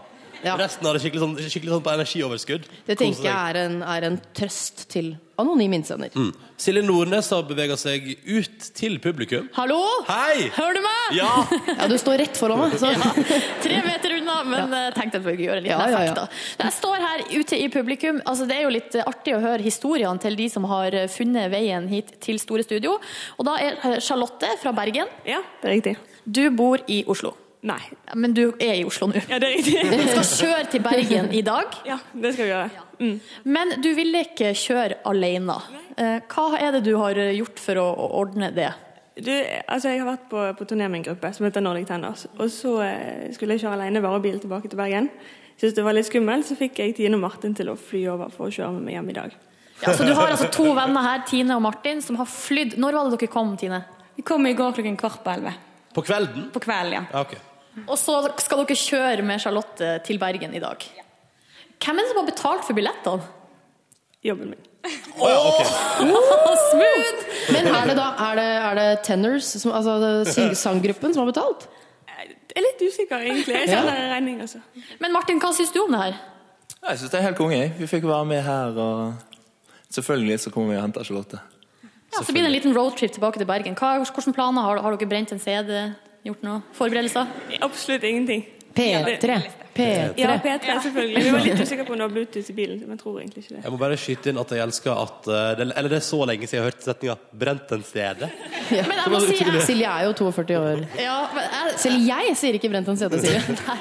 Ja. 0.45 0.55
Resten 0.59 0.87
har 0.87 0.97
det 0.97 1.03
skikkelig 1.03 1.21
sånn, 1.21 1.35
skikkelig 1.41 1.75
sånn 1.75 1.83
på 1.85 1.91
energioverskudd. 1.93 2.69
Det 2.87 2.97
tenker 2.99 3.27
jeg 3.27 3.35
er 3.51 3.59
en, 3.65 3.81
er 3.85 4.07
en 4.07 4.17
trøst 4.37 4.87
til 4.91 5.13
anonym 5.41 5.73
innsender. 5.73 6.13
Mm. 6.13 6.31
Silje 6.61 6.83
Nordnes 6.85 7.29
har 7.33 7.45
bevega 7.49 7.77
seg 7.79 8.11
ut 8.27 8.67
til 8.77 8.97
publikum. 9.01 9.47
Hallo? 9.55 9.79
Hei! 10.09 10.49
Hører 10.57 10.77
du 10.77 10.81
meg? 10.85 11.17
Ja! 11.17 11.29
Ja, 11.81 11.87
du 11.89 11.95
står 11.97 12.19
rett 12.21 12.37
foran 12.37 12.59
meg. 12.61 12.75
Så. 12.77 12.89
Tre 13.63 13.77
meter 13.85 14.13
unna, 14.19 14.35
men 14.45 14.73
ja. 14.75 14.81
tenk 14.93 15.15
deg 15.15 15.25
jeg 15.31 15.39
å 15.39 15.45
gjøre 15.47 15.61
en 15.61 15.65
liten 15.65 15.79
Ja, 15.79 15.87
ja, 15.89 16.01
ja. 16.05 16.11
effekt. 16.11 16.19
da. 16.19 16.65
Jeg 16.65 16.75
står 16.77 17.05
her 17.05 17.23
ute 17.31 17.57
i 17.57 17.69
publikum. 17.73 18.21
Altså, 18.29 18.45
det 18.49 18.57
er 18.59 18.65
jo 18.67 18.73
litt 18.75 18.97
eh, 18.97 19.07
artig 19.09 19.33
å 19.37 19.41
høre 19.41 19.65
historiene 19.65 20.21
til 20.21 20.37
de 20.37 20.49
som 20.53 20.67
har 20.69 20.97
eh, 20.97 21.07
funnet 21.11 21.49
veien 21.53 21.87
hit 21.89 22.13
til 22.21 22.41
Store 22.41 22.65
Studio. 22.65 22.97
Og 23.37 23.47
da 23.49 23.57
er 23.61 23.79
eh, 23.79 23.97
Charlotte 24.03 24.51
fra 24.61 24.73
Bergen. 24.77 25.09
Ja, 25.25 25.41
det 25.63 25.71
er 25.71 25.77
riktig. 25.79 25.95
Du 26.25 26.43
bor 26.53 26.83
i 26.91 27.01
Oslo. 27.09 27.33
Nei. 27.61 27.81
Men 28.17 28.33
du 28.33 28.47
er 28.57 28.79
i 28.79 28.85
Oslo 28.87 29.07
nå. 29.11 29.19
Ja, 29.29 29.37
det 29.41 29.49
er 29.51 29.57
riktig. 29.59 29.81
Du 29.91 30.05
skal 30.23 30.47
kjøre 30.47 30.69
til 30.71 30.81
Bergen 30.85 31.27
i 31.37 31.41
dag, 31.45 31.75
Ja, 31.85 31.99
det 32.13 32.31
skal 32.33 32.47
vi 32.47 32.53
gjøre. 32.53 32.85
Mm. 33.01 33.19
men 33.49 33.71
du 33.81 33.89
ville 33.97 34.19
ikke 34.27 34.51
kjøre 34.57 34.99
alene. 35.09 35.55
Eh, 35.97 36.19
Hva 36.29 36.47
er 36.59 36.71
det 36.77 36.83
du 36.85 36.95
har 36.97 37.17
gjort 37.33 37.59
for 37.61 37.81
å 37.81 37.85
ordne 38.21 38.49
det? 38.55 38.69
Du, 39.21 39.29
altså 39.67 39.91
jeg 39.91 39.99
har 40.01 40.07
vært 40.07 40.25
på, 40.31 40.41
på 40.57 40.65
turné 40.69 40.87
med 40.89 41.01
en 41.01 41.07
gruppe 41.11 41.29
som 41.35 41.45
heter 41.45 41.61
Nordic 41.65 41.85
Tenders. 41.89 42.25
Og 42.39 42.49
så 42.53 42.75
eh, 42.85 43.29
skulle 43.35 43.57
jeg 43.57 43.65
kjøre 43.65 43.77
alene 43.77 44.01
varebil 44.01 44.39
tilbake 44.41 44.71
til 44.71 44.79
Bergen. 44.79 45.09
Syns 45.61 45.75
det 45.77 45.83
var 45.85 45.93
litt 45.93 46.07
skummelt, 46.09 46.47
så 46.47 46.57
fikk 46.57 46.79
jeg 46.81 46.95
Tine 46.97 47.17
og 47.19 47.21
Martin 47.25 47.53
til 47.57 47.69
å 47.69 47.77
fly 47.77 48.05
over 48.15 48.31
for 48.33 48.47
å 48.49 48.53
kjøre 48.53 48.71
med 48.79 48.87
meg 48.87 48.97
hjem 48.97 49.11
i 49.13 49.17
dag. 49.19 49.35
Ja, 49.83 49.93
så 49.97 50.05
du 50.07 50.13
har 50.17 50.29
altså 50.33 50.47
to 50.53 50.71
venner 50.77 51.05
her, 51.05 51.21
Tine 51.29 51.57
og 51.57 51.61
Martin, 51.65 52.01
som 52.05 52.17
har 52.21 52.27
flydd 52.29 52.75
Når 52.81 52.97
var 52.97 53.09
det 53.09 53.17
dere 53.19 53.33
kom, 53.33 53.53
Tine? 53.57 53.83
Vi 54.17 54.25
kom 54.25 54.45
i 54.49 54.53
går 54.57 54.73
klokken 54.77 54.97
kvart 54.97 55.21
på 55.25 55.33
elleve. 55.35 55.53
På 55.93 56.03
kvelden? 56.05 56.49
På 56.53 56.61
kvelden, 56.63 56.93
ja. 57.01 57.03
Ja, 57.11 57.23
ok. 57.25 57.50
Og 57.87 57.95
så 57.99 58.17
skal 58.43 58.63
dere 58.63 58.77
kjøre 58.77 59.25
med 59.25 59.39
Charlotte 59.43 59.93
til 60.05 60.19
Bergen 60.19 60.55
i 60.55 60.61
dag. 60.63 60.83
Hvem 61.81 61.97
er 61.97 62.05
det 62.05 62.11
som 62.11 62.19
har 62.21 62.27
betalt 62.27 62.67
for 62.67 62.77
billettene? 62.77 63.29
Jobben 64.21 64.51
min. 64.53 64.67
Oh, 65.17 65.29
ja, 65.29 65.37
ok. 65.49 65.69
Smooth! 66.71 67.21
Men 67.53 67.69
er 67.69 67.87
det 67.89 67.95
da 67.97 68.09
er 68.27 68.35
det, 68.37 68.49
er 68.57 68.75
det 68.77 68.89
Tenors, 69.05 69.47
som, 69.61 69.73
altså 69.73 70.53
sanggruppen, 70.57 71.13
som 71.13 71.23
har 71.23 71.31
betalt? 71.31 71.67
Jeg 72.51 72.59
er 72.59 72.65
litt 72.65 72.83
usikker, 72.83 73.23
egentlig. 73.23 73.55
Jeg 73.55 73.69
sender 73.71 73.95
ja. 73.95 74.11
regning, 74.11 74.41
altså. 74.43 74.59
Men 74.99 75.13
Martin, 75.15 75.39
hva 75.41 75.53
syns 75.55 75.71
du 75.71 75.79
om 75.85 75.95
det 75.95 76.01
her? 76.03 76.19
Jeg 76.81 76.99
syns 76.99 77.13
det 77.13 77.19
er 77.21 77.25
helt 77.29 77.39
konge. 77.39 77.57
jeg. 77.57 77.73
Vi 77.79 77.87
fikk 77.87 78.05
være 78.09 78.27
med 78.27 78.41
her, 78.43 78.77
og 78.77 79.13
selvfølgelig 79.89 80.39
så 80.43 80.53
kommer 80.53 80.73
vi 80.73 80.79
og 80.79 80.85
henter 80.85 81.07
Charlotte. 81.07 81.39
Ja, 82.11 82.19
så 82.19 82.33
blir 82.33 82.43
det 82.43 82.49
en 82.51 82.57
liten 82.57 82.75
roadtrip 82.75 83.13
tilbake 83.15 83.39
til 83.39 83.47
Bergen. 83.47 83.77
Hva, 83.79 83.93
hvordan 84.03 84.35
planer 84.35 84.67
har, 84.67 84.81
har 84.83 84.97
dere 84.97 85.09
brent 85.09 85.31
en 85.31 85.39
CD? 85.39 85.71
Gjort 86.27 86.43
noe? 86.45 86.61
Forberedelser? 86.77 87.31
Absolutt 87.65 88.03
ingenting. 88.05 88.45
P3. 88.75 89.41
P3. 89.73 90.13
Ja, 90.19 90.35
P3, 90.43 90.73
selvfølgelig. 90.83 91.23
Vi 91.23 91.31
var 91.31 91.43
litt 91.45 91.59
usikre 91.63 91.85
på 91.87 91.93
om 91.93 91.99
det 91.99 92.05
var 92.05 92.11
Bluetooth 92.13 92.51
i 92.51 92.55
bilen, 92.55 92.79
men 92.83 92.95
jeg 92.95 92.99
tror 93.01 93.17
egentlig 93.21 93.43
ikke 93.43 93.53
det. 93.55 93.61
Jeg 93.63 93.71
må 93.73 93.77
bare 93.79 93.97
skyte 93.99 94.31
inn 94.31 94.39
at 94.41 94.51
jeg 94.51 94.63
elsker 94.65 94.99
at 95.01 95.29
eh, 95.31 95.61
Eller 95.63 95.89
det 95.91 95.97
er 96.01 96.03
så 96.05 96.19
lenge 96.27 96.47
siden 96.47 96.57
jeg 96.57 96.63
har 96.63 96.71
hørt 96.71 96.85
setninga 96.85 97.15
'brent 97.41 97.71
en 97.75 97.83
CD'. 97.87 98.25
Men 98.71 98.91
jeg 98.99 99.13
må 99.13 99.21
si 99.23 99.37
jeg, 99.39 99.61
Silje 99.67 99.91
er 99.91 100.07
jo 100.07 100.13
42 100.19 100.57
år. 100.59 100.83
ja, 100.99 101.17
jeg, 101.35 101.77
Selv 101.85 102.07
jeg 102.07 102.35
sier 102.39 102.59
ikke 102.59 102.71
brent 102.73 102.91
en 102.91 102.99
stede', 102.99 103.21
Silje. 103.23 103.57
Nei. 103.67 103.77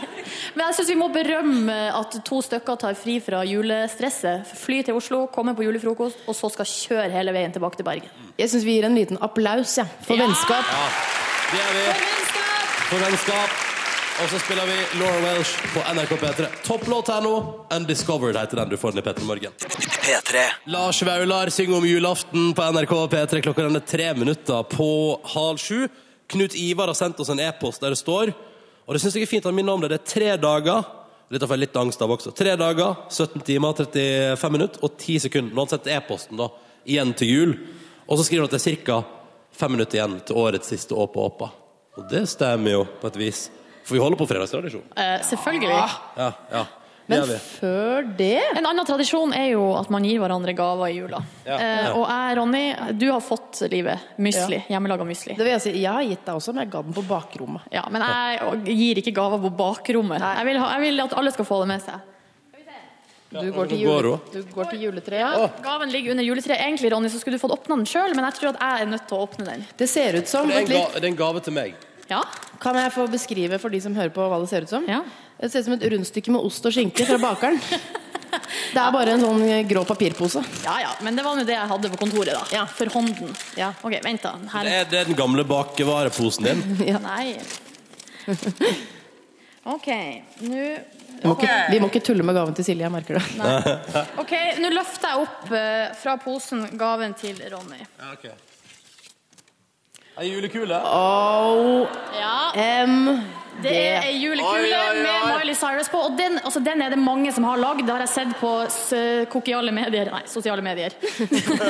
Men 0.55 0.65
jeg 0.67 0.79
syns 0.79 0.93
vi 0.95 0.99
må 0.99 1.11
berømme 1.15 1.79
at 2.01 2.19
to 2.27 2.39
stykker 2.47 2.79
tar 2.87 2.95
fri 2.99 3.19
fra 3.23 3.43
julestresset. 3.47 4.55
Fly 4.63 4.83
til 4.87 4.99
Oslo, 4.99 5.27
komme 5.35 5.55
på 5.59 5.67
julefrokost, 5.67 6.23
og 6.27 6.39
så 6.39 6.51
skal 6.55 6.71
kjøre 6.71 7.11
hele 7.19 7.35
veien 7.35 7.55
tilbake 7.55 7.83
til 7.83 7.87
Bergen. 7.87 8.15
Jeg 8.39 8.51
syns 8.55 8.67
vi 8.67 8.79
gir 8.79 8.87
en 8.91 8.97
liten 8.99 9.19
applaus 9.21 9.77
ja, 9.83 9.87
for 10.07 10.19
vennskap. 10.19 10.71
Ja, 10.71 10.87
Det 11.51 11.67
er 11.67 11.77
vi. 11.79 12.10
For 12.91 12.99
vennskap. 12.99 13.51
Og 14.21 14.31
så 14.33 14.39
spiller 14.43 14.67
vi 14.67 14.77
Laura 14.99 15.19
Welsh 15.23 15.51
på 15.73 15.83
NRK 15.95 16.11
P3. 16.19 16.47
Topplåt 16.67 17.09
her 17.09 17.21
nå. 17.23 17.35
Undiscovered 17.71 18.35
heter 18.37 18.59
den 18.59 18.73
du 18.73 18.77
får 18.77 18.97
den 18.97 18.99
i 18.99 19.05
P3 19.07 19.27
Morgen. 19.29 19.53
P3. 20.03 20.43
Lars 20.75 20.99
Vaular 21.07 21.53
synger 21.55 21.77
om 21.79 21.87
julaften 21.87 22.51
på 22.55 22.67
NRK 22.75 22.95
P3 23.13 23.43
klokka 23.47 23.69
den 23.69 23.79
er 23.79 23.87
tre 23.87 24.09
minutter 24.19 24.67
på 24.73 24.89
halv 25.37 25.63
sju. 25.63 25.87
Knut 26.35 26.57
Ivar 26.59 26.91
har 26.91 26.99
sendt 26.99 27.23
oss 27.23 27.31
en 27.31 27.41
e-post 27.41 27.81
der 27.83 27.95
det 27.95 27.99
står 27.99 28.31
Og 28.87 28.95
det 28.95 29.01
syns 29.03 29.17
jeg 29.19 29.27
er 29.27 29.31
fint 29.31 29.47
han 29.47 29.55
minner 29.55 29.79
om 29.79 29.87
det. 29.87 29.93
Det 29.95 30.01
er 30.01 30.11
tre 30.11 30.35
dager 30.43 30.83
Dette 31.31 31.47
får 31.47 31.61
jeg 31.61 31.65
litt 31.69 31.81
angst 31.85 32.03
av 32.03 32.11
også. 32.11 32.35
Tre 32.35 32.57
dager, 32.59 33.07
17 33.07 33.47
timer, 33.47 33.79
35 33.87 34.57
minutter 34.57 34.83
og 34.83 34.99
10 34.99 35.29
sekunder. 35.29 35.55
Nå 35.55 35.63
har 35.63 35.69
han 35.69 35.77
sendt 35.77 35.91
e-posten 35.95 36.43
da, 36.43 36.51
igjen 36.91 37.15
til 37.15 37.31
jul. 37.31 37.57
Og 38.11 38.19
så 38.19 38.27
skriver 38.27 38.49
han 38.49 38.51
at 38.51 38.59
det 38.59 38.75
er 38.75 38.83
ca. 38.83 39.01
fem 39.55 39.77
minutter 39.79 40.01
igjen 40.01 40.19
til 40.27 40.43
årets 40.43 40.75
siste 40.75 40.99
Åpa 40.99 41.29
Åpa. 41.31 41.53
Og 42.01 42.09
det 42.09 42.25
stemmer 42.33 42.79
jo 42.79 42.85
på 43.01 43.11
et 43.13 43.19
vis. 43.21 43.47
For 43.85 43.97
vi 43.99 44.03
holder 44.03 44.21
på 44.21 44.27
fredagstradisjon. 44.31 44.85
Eh, 44.97 45.17
selvfølgelig. 45.29 45.81
Ja, 46.17 46.33
ja. 46.53 46.67
Men 47.11 47.27
før 47.43 48.05
det 48.15 48.37
En 48.55 48.67
annen 48.69 48.87
tradisjon 48.87 49.33
er 49.35 49.49
jo 49.57 49.65
at 49.75 49.89
man 49.91 50.05
gir 50.07 50.21
hverandre 50.23 50.53
gaver 50.55 50.93
i 50.93 51.01
jula. 51.01 51.19
Ja. 51.43 51.57
Eh, 51.57 51.89
og 51.97 52.05
jeg, 52.05 52.37
Ronny, 52.39 52.63
du 53.01 53.09
har 53.11 53.25
fått 53.25 53.65
livet. 53.73 54.05
Musli. 54.23 54.61
Hjemmelaga 54.71 55.07
mysli. 55.09 55.35
Det 55.35 55.43
vil 55.43 55.57
jeg 55.57 55.65
si, 55.65 55.73
Jeg 55.81 55.91
har 55.91 56.07
gitt 56.07 56.23
deg 56.29 56.39
også, 56.39 56.55
men 56.55 56.65
jeg 56.65 56.73
ga 56.77 56.85
den 56.87 56.95
på 56.95 57.05
bakrommet. 57.09 57.67
Ja, 57.75 57.83
men 57.91 58.05
jeg 58.07 58.79
gir 58.79 59.03
ikke 59.03 59.17
gaver 59.17 59.43
på 59.43 59.51
bakrommet. 59.59 60.23
Jeg 60.23 60.49
vil, 60.53 60.63
ha, 60.63 60.71
jeg 60.77 60.87
vil 60.87 61.05
at 61.09 61.19
alle 61.19 61.35
skal 61.35 61.51
få 61.51 61.61
det 61.65 61.69
med 61.75 61.85
seg. 61.89 62.07
Du 63.31 63.47
går 63.55 63.69
til, 63.71 63.79
jule, 63.79 64.17
du 64.33 64.41
går 64.51 64.73
til 64.73 64.81
juletreet. 64.89 65.61
Gaven 65.63 65.93
ligger 65.93 66.17
under 66.17 66.27
juletreet. 66.27 66.65
Egentlig, 66.65 66.91
Ronny, 66.91 67.11
så 67.13 67.21
skulle 67.21 67.39
du 67.39 67.43
fått 67.43 67.55
åpna 67.55 67.77
den 67.79 67.87
sjøl, 67.87 68.11
men 68.19 68.27
jeg 68.27 68.41
tror 68.41 68.57
at 68.57 68.59
jeg 68.59 68.83
er 68.83 68.91
nødt 68.91 69.05
til 69.07 69.19
å 69.19 69.27
åpne 69.29 69.47
den. 69.47 69.63
Det 69.79 69.87
ser 69.87 70.19
ut 70.19 70.27
som 70.31 70.51
Det 70.51 70.57
er, 70.57 70.65
en 70.65 70.73
ga, 70.73 70.81
det 70.97 71.05
er 71.05 71.13
en 71.13 71.19
gave 71.21 71.43
til 71.47 71.55
meg. 71.55 71.79
Ja? 72.11 72.21
Kan 72.61 72.77
jeg 72.77 72.93
få 72.95 73.07
beskrive 73.11 73.59
for 73.63 73.73
de 73.73 73.81
som 73.83 73.95
hører 73.97 74.13
på 74.15 74.27
hva 74.27 74.41
det 74.43 74.51
ser 74.51 74.67
ut 74.67 74.73
som? 74.73 74.87
Ja. 74.91 75.01
Det 75.41 75.51
ser 75.53 75.63
ut 75.63 75.71
som 75.71 75.77
et 75.79 75.89
rundstykke 75.95 76.35
med 76.35 76.45
ost 76.45 76.67
og 76.69 76.75
skinke 76.75 77.07
fra 77.09 77.21
bakeren. 77.23 77.61
Det 78.71 78.79
er 78.79 78.93
bare 78.95 79.17
en 79.17 79.23
sånn 79.25 79.43
grå 79.67 79.81
papirpose. 79.89 80.43
ja 80.63 80.77
ja, 80.85 80.91
men 81.03 81.17
det 81.19 81.25
var 81.27 81.35
nå 81.35 81.43
det 81.47 81.57
jeg 81.57 81.71
hadde 81.73 81.89
på 81.91 81.99
kontoret, 81.99 82.31
da. 82.37 82.43
Ja. 82.55 82.63
For 82.71 82.91
hånden. 82.95 83.33
Ja. 83.59 83.73
Ok, 83.83 83.97
vent, 84.05 84.23
da. 84.23 84.37
Her. 84.53 84.69
Det 84.69 84.77
er, 84.77 84.85
det 84.93 85.01
er 85.01 85.09
den 85.11 85.19
gamle 85.19 85.43
bakevareposen 85.49 86.47
din. 86.47 86.63
Nei. 87.09 87.35
OK, 89.75 89.89
nå 90.47 90.61
Vi 91.21 91.29
må, 91.29 91.35
ikke, 91.35 91.57
vi 91.69 91.81
må 91.83 91.89
ikke 91.91 92.05
tulle 92.07 92.25
med 92.25 92.39
gaven 92.39 92.55
til 92.57 92.65
Silje, 92.65 92.87
jeg 92.87 92.95
merker 92.95 93.19
det. 93.19 93.25
Nei. 93.41 94.05
Ok, 94.23 94.37
nå 94.63 94.71
løfter 94.73 95.11
jeg 95.11 95.27
opp 95.27 95.51
uh, 95.51 95.91
fra 96.01 96.15
posen 96.23 96.63
gaven 96.81 97.13
til 97.19 97.43
Ronny. 97.53 97.83
Ja, 97.83 98.15
ok. 98.15 98.50
Ei 100.19 100.27
julekule. 100.35 100.75
Ja, 102.21 102.53
M 102.87 103.21
Det 103.63 103.73
er 103.77 104.07
ei 104.09 104.17
julekule 104.17 104.57
Oi, 104.57 104.73
oi, 104.73 104.79
oi. 104.89 105.03
med 105.05 105.27
Miley 105.29 105.55
Cyrus 105.55 105.89
på. 105.93 105.99
Og 106.09 106.17
den, 106.19 106.39
altså, 106.45 106.61
den 106.65 106.83
er 106.83 106.91
det 106.91 106.99
mange 106.99 107.33
som 107.33 107.45
har 107.45 107.61
lagd. 107.61 107.85
Det 107.87 107.93
har 107.93 108.03
jeg 108.03 108.13
sett 108.15 108.33
på 108.41 108.51
kokiale 109.31 109.73
medier 109.75 110.11
Nei, 110.11 110.23
sosiale 110.27 110.65
medier. 110.65 110.97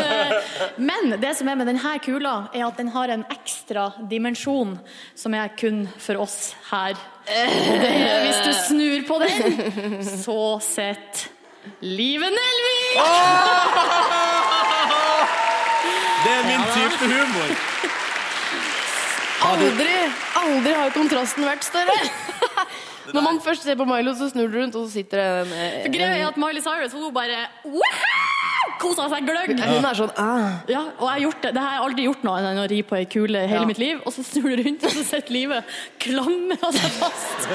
Men 0.90 1.16
det 1.20 1.34
som 1.36 1.50
er 1.50 1.58
med 1.58 1.66
denne 1.68 1.98
kula, 2.04 2.34
er 2.54 2.64
at 2.68 2.78
den 2.78 2.88
har 2.94 3.12
en 3.12 3.24
ekstra 3.34 3.90
dimensjon 4.10 4.78
som 5.18 5.34
er 5.34 5.50
kun 5.60 5.84
for 5.98 6.22
oss 6.22 6.54
her. 6.70 6.94
Og 7.26 7.76
det 7.82 7.90
er 7.90 8.24
hvis 8.24 8.40
du 8.46 8.52
snur 8.68 9.04
på 9.10 9.20
den, 9.24 10.00
så 10.06 10.40
sitter 10.64 11.28
Live 11.84 12.30
Nelvik! 12.32 12.96
Det 16.20 16.32
er 16.36 16.42
min 16.44 16.64
type 16.74 17.06
humor. 17.08 17.52
Aldri, 19.40 19.92
aldri 20.36 20.72
har 20.76 20.92
kontrasten 20.94 21.46
vært 21.48 21.64
større! 21.64 21.96
Når 23.14 23.24
man 23.24 23.40
først 23.42 23.64
ser 23.66 23.78
på 23.78 23.86
Milo, 23.88 24.12
så 24.14 24.28
snur 24.30 24.50
du 24.52 24.58
rundt, 24.60 24.76
og 24.76 24.86
så 24.86 25.00
sitter 25.00 25.18
det 25.18 25.28
en, 25.40 25.54
en, 25.56 25.94
Greia 25.94 26.18
er 26.18 26.26
at 26.28 26.36
Miley 26.38 26.62
Cyrus 26.62 26.92
hun 26.94 27.08
bare 27.14 27.46
kosa 28.80 29.08
seg 29.10 29.26
gløgg. 29.26 29.54
Hun 29.56 29.88
er 29.88 29.96
sånn 29.98 30.12
ah. 30.20 30.60
Ja, 30.70 30.84
og 30.98 31.06
jeg 31.08 31.14
har 31.14 31.22
gjort 31.24 31.40
det. 31.46 31.52
det 31.56 31.64
har 31.64 31.74
jeg 31.74 31.86
aldri 31.86 32.06
gjort 32.06 32.28
noe 32.28 32.44
enn 32.52 32.60
å 32.62 32.68
ri 32.70 32.82
på 32.86 32.98
ei 33.00 33.08
kule 33.10 33.42
hele 33.46 33.64
Ja. 33.64 33.66
mitt 33.68 33.80
liv. 33.82 33.98
Og 34.04 34.14
så 34.14 34.24
snur 34.26 34.52
du 34.52 34.62
rundt, 34.62 34.84
og 34.86 34.94
så 34.94 35.04
sitter 35.08 35.34
livet 35.34 35.74
klamra 36.04 36.70
seg 36.76 36.94
fast. 37.00 37.50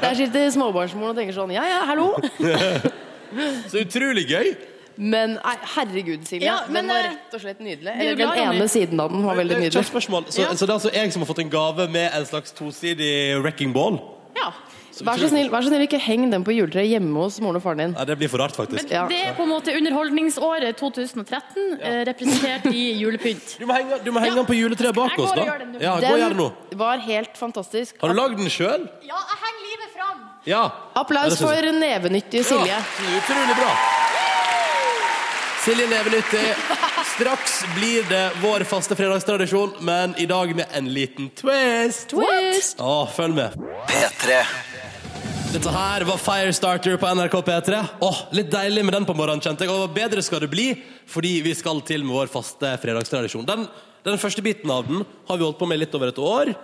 Der 0.00 0.18
sitter 0.18 0.50
småbarnsmoren 0.56 1.12
og 1.12 1.20
tenker 1.20 1.36
sånn 1.36 1.54
Ja, 1.54 1.66
ja, 1.68 1.84
hallo. 1.92 2.14
Så 3.70 3.84
utrolig 3.84 4.24
gøy. 4.26 4.48
Men 4.96 5.36
nei, 5.38 5.56
herregud, 5.76 6.24
Silje. 6.28 6.46
Ja, 6.46 6.60
men, 6.68 6.84
den 6.84 6.92
var 6.92 7.04
eh, 7.04 7.10
rett 7.14 7.34
og 7.36 7.40
slett 7.44 7.60
nydelig. 7.64 7.92
Eller 7.94 8.16
den 8.16 8.32
ene 8.46 8.68
siden 8.68 9.00
av 9.00 9.12
den 9.12 9.22
var 9.24 9.38
veldig 9.40 9.60
nydelig. 9.62 9.84
spørsmål. 9.88 10.26
Så, 10.28 10.44
så 10.56 10.66
det 10.66 10.72
er 10.72 10.78
altså 10.78 10.90
jeg 10.94 11.12
som 11.12 11.22
har 11.24 11.30
fått 11.30 11.44
en 11.44 11.50
gave 11.52 11.88
med 11.88 12.10
en 12.16 12.26
slags 12.26 12.52
tosidig 12.52 13.38
wrecking 13.40 13.72
ball? 13.76 14.00
Ja. 14.36 14.50
Vær 15.00 15.16
så 15.16 15.30
snill, 15.30 15.48
vær 15.48 15.62
så 15.64 15.70
snill 15.70 15.86
ikke 15.86 15.96
heng 16.02 16.26
den 16.28 16.42
på 16.44 16.52
juletreet 16.52 16.90
hjemme 16.90 17.22
hos 17.22 17.38
moren 17.40 17.56
og 17.56 17.62
faren 17.64 17.78
din. 17.80 17.92
Ja, 17.96 18.04
det 18.04 18.18
blir 18.20 18.28
for 18.28 18.42
rart, 18.42 18.52
faktisk. 18.52 18.84
Men 18.90 19.08
Det 19.08 19.20
er 19.30 19.32
på 19.38 19.46
en 19.46 19.48
måte 19.48 19.72
underholdningsåret 19.72 20.76
2013, 20.76 21.78
eh, 21.80 22.00
representert 22.10 22.66
i 22.68 22.82
julepynt. 23.00 23.54
Du 23.62 23.64
må 23.70 23.78
henge, 23.78 24.00
du 24.04 24.10
må 24.12 24.20
henge 24.20 24.34
Ja. 24.34 24.42
den 24.42 24.48
på 24.50 24.58
juletreet 24.58 24.94
bak 24.94 25.16
oss, 25.16 25.32
da. 25.32 25.46
gjør. 25.46 25.64
Ja, 25.80 25.94
gå 26.02 26.10
og 26.12 26.20
gjør 26.20 26.34
det 26.34 26.40
nå. 26.42 26.50
Den 26.74 26.82
var 26.82 27.00
helt 27.06 27.40
fantastisk. 27.40 27.96
Har 28.02 28.12
du 28.12 28.18
lagd 28.18 28.36
den 28.42 28.50
sjøl? 28.52 28.84
Ja, 29.08 29.16
jeg 29.32 29.40
henger 29.46 29.64
livet 29.70 29.96
fram. 29.96 30.20
Ja. 30.44 30.62
Applaus 31.00 31.40
Ja, 31.40 31.46
for 31.46 31.72
nevenyttige 31.80 32.44
Silje. 32.44 32.68
Ja, 32.68 32.84
utrolig 33.16 33.56
bra. 33.56 33.72
Silje 35.60 35.86
Nevenyttig. 35.86 36.56
Straks 37.16 37.64
blir 37.76 38.04
det 38.08 38.30
vår 38.40 38.62
faste 38.64 38.96
fredagstradisjon, 38.96 39.74
men 39.84 40.14
i 40.16 40.24
dag 40.26 40.54
med 40.56 40.66
en 40.72 40.86
liten 40.88 41.26
twist. 41.36 42.08
Twist! 42.14 42.80
Å, 42.80 43.04
følg 43.12 43.36
med. 43.36 43.58
P3 43.90 44.38
Dette 45.50 45.74
her 45.74 46.06
var 46.08 46.22
Firestarter 46.22 46.96
på 46.96 47.10
NRK 47.12 47.36
P3. 47.44 47.82
Åh, 48.06 48.22
litt 48.38 48.48
deilig 48.54 48.86
med 48.86 48.96
den 48.96 49.08
på 49.08 49.16
morgenen, 49.18 49.42
kjente 49.44 49.66
jeg. 49.66 49.74
Og 49.74 49.92
bedre 49.92 50.24
skal 50.24 50.40
det 50.46 50.48
bli, 50.54 50.70
fordi 51.10 51.34
vi 51.44 51.52
skal 51.58 51.84
til 51.84 52.06
med 52.06 52.16
vår 52.16 52.32
faste 52.32 52.72
fredagstradisjon. 52.80 53.44
Den, 53.44 53.68
den 54.06 54.16
første 54.22 54.46
biten 54.46 54.72
av 54.72 54.88
den 54.88 55.04
har 55.28 55.36
vi 55.36 55.44
holdt 55.44 55.60
på 55.60 55.68
med 55.68 55.82
litt 55.82 55.98
over 55.98 56.14
et 56.14 56.22
år. 56.24 56.54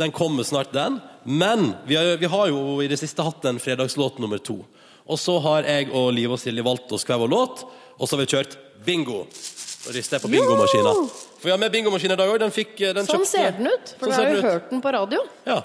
Den 0.00 0.16
kommer 0.16 0.48
snart, 0.48 0.72
den. 0.72 0.96
Men 1.28 1.74
vi 1.84 2.00
har, 2.00 2.16
vi 2.16 2.32
har 2.32 2.48
jo 2.54 2.80
i 2.80 2.88
det 2.88 3.02
siste 3.02 3.26
hatt 3.26 3.44
en 3.50 3.60
fredagslåt 3.60 4.16
nummer 4.22 4.40
to. 4.40 4.62
Og 5.08 5.18
så 5.22 5.36
har 5.44 5.62
jeg 5.68 5.90
og 5.94 6.08
Liv 6.16 6.32
og 6.34 6.40
Silje 6.42 6.64
valgt 6.66 6.90
oss 6.92 7.04
hver 7.06 7.20
vår 7.22 7.30
låt, 7.30 7.62
og 7.98 8.08
så 8.08 8.16
har 8.16 8.24
vi 8.24 8.30
kjørt 8.34 8.56
bingo. 8.86 9.20
Og 9.86 9.94
rister 9.94 10.16
jeg 10.18 10.22
på 10.24 10.30
bingomaskina. 10.32 10.92
For 11.38 11.46
vi 11.46 11.52
har 11.52 11.60
med 11.62 11.70
bingomaskin 11.70 12.10
i 12.10 12.16
dag 12.18 12.30
òg. 12.32 12.40
Den 12.42 12.50
fikk 12.50 12.72
den 12.80 13.06
Sånn 13.06 13.20
kjøpte- 13.22 13.30
ser 13.30 13.52
den 13.54 13.68
ut, 13.70 13.92
for 14.00 14.10
Sånn 14.10 14.16
du 14.16 14.16
har 14.16 14.34
jo 14.34 14.42
hørt 14.42 14.70
den 14.70 14.80
på 14.82 14.92
radio. 14.92 15.20
Ja. 15.46 15.60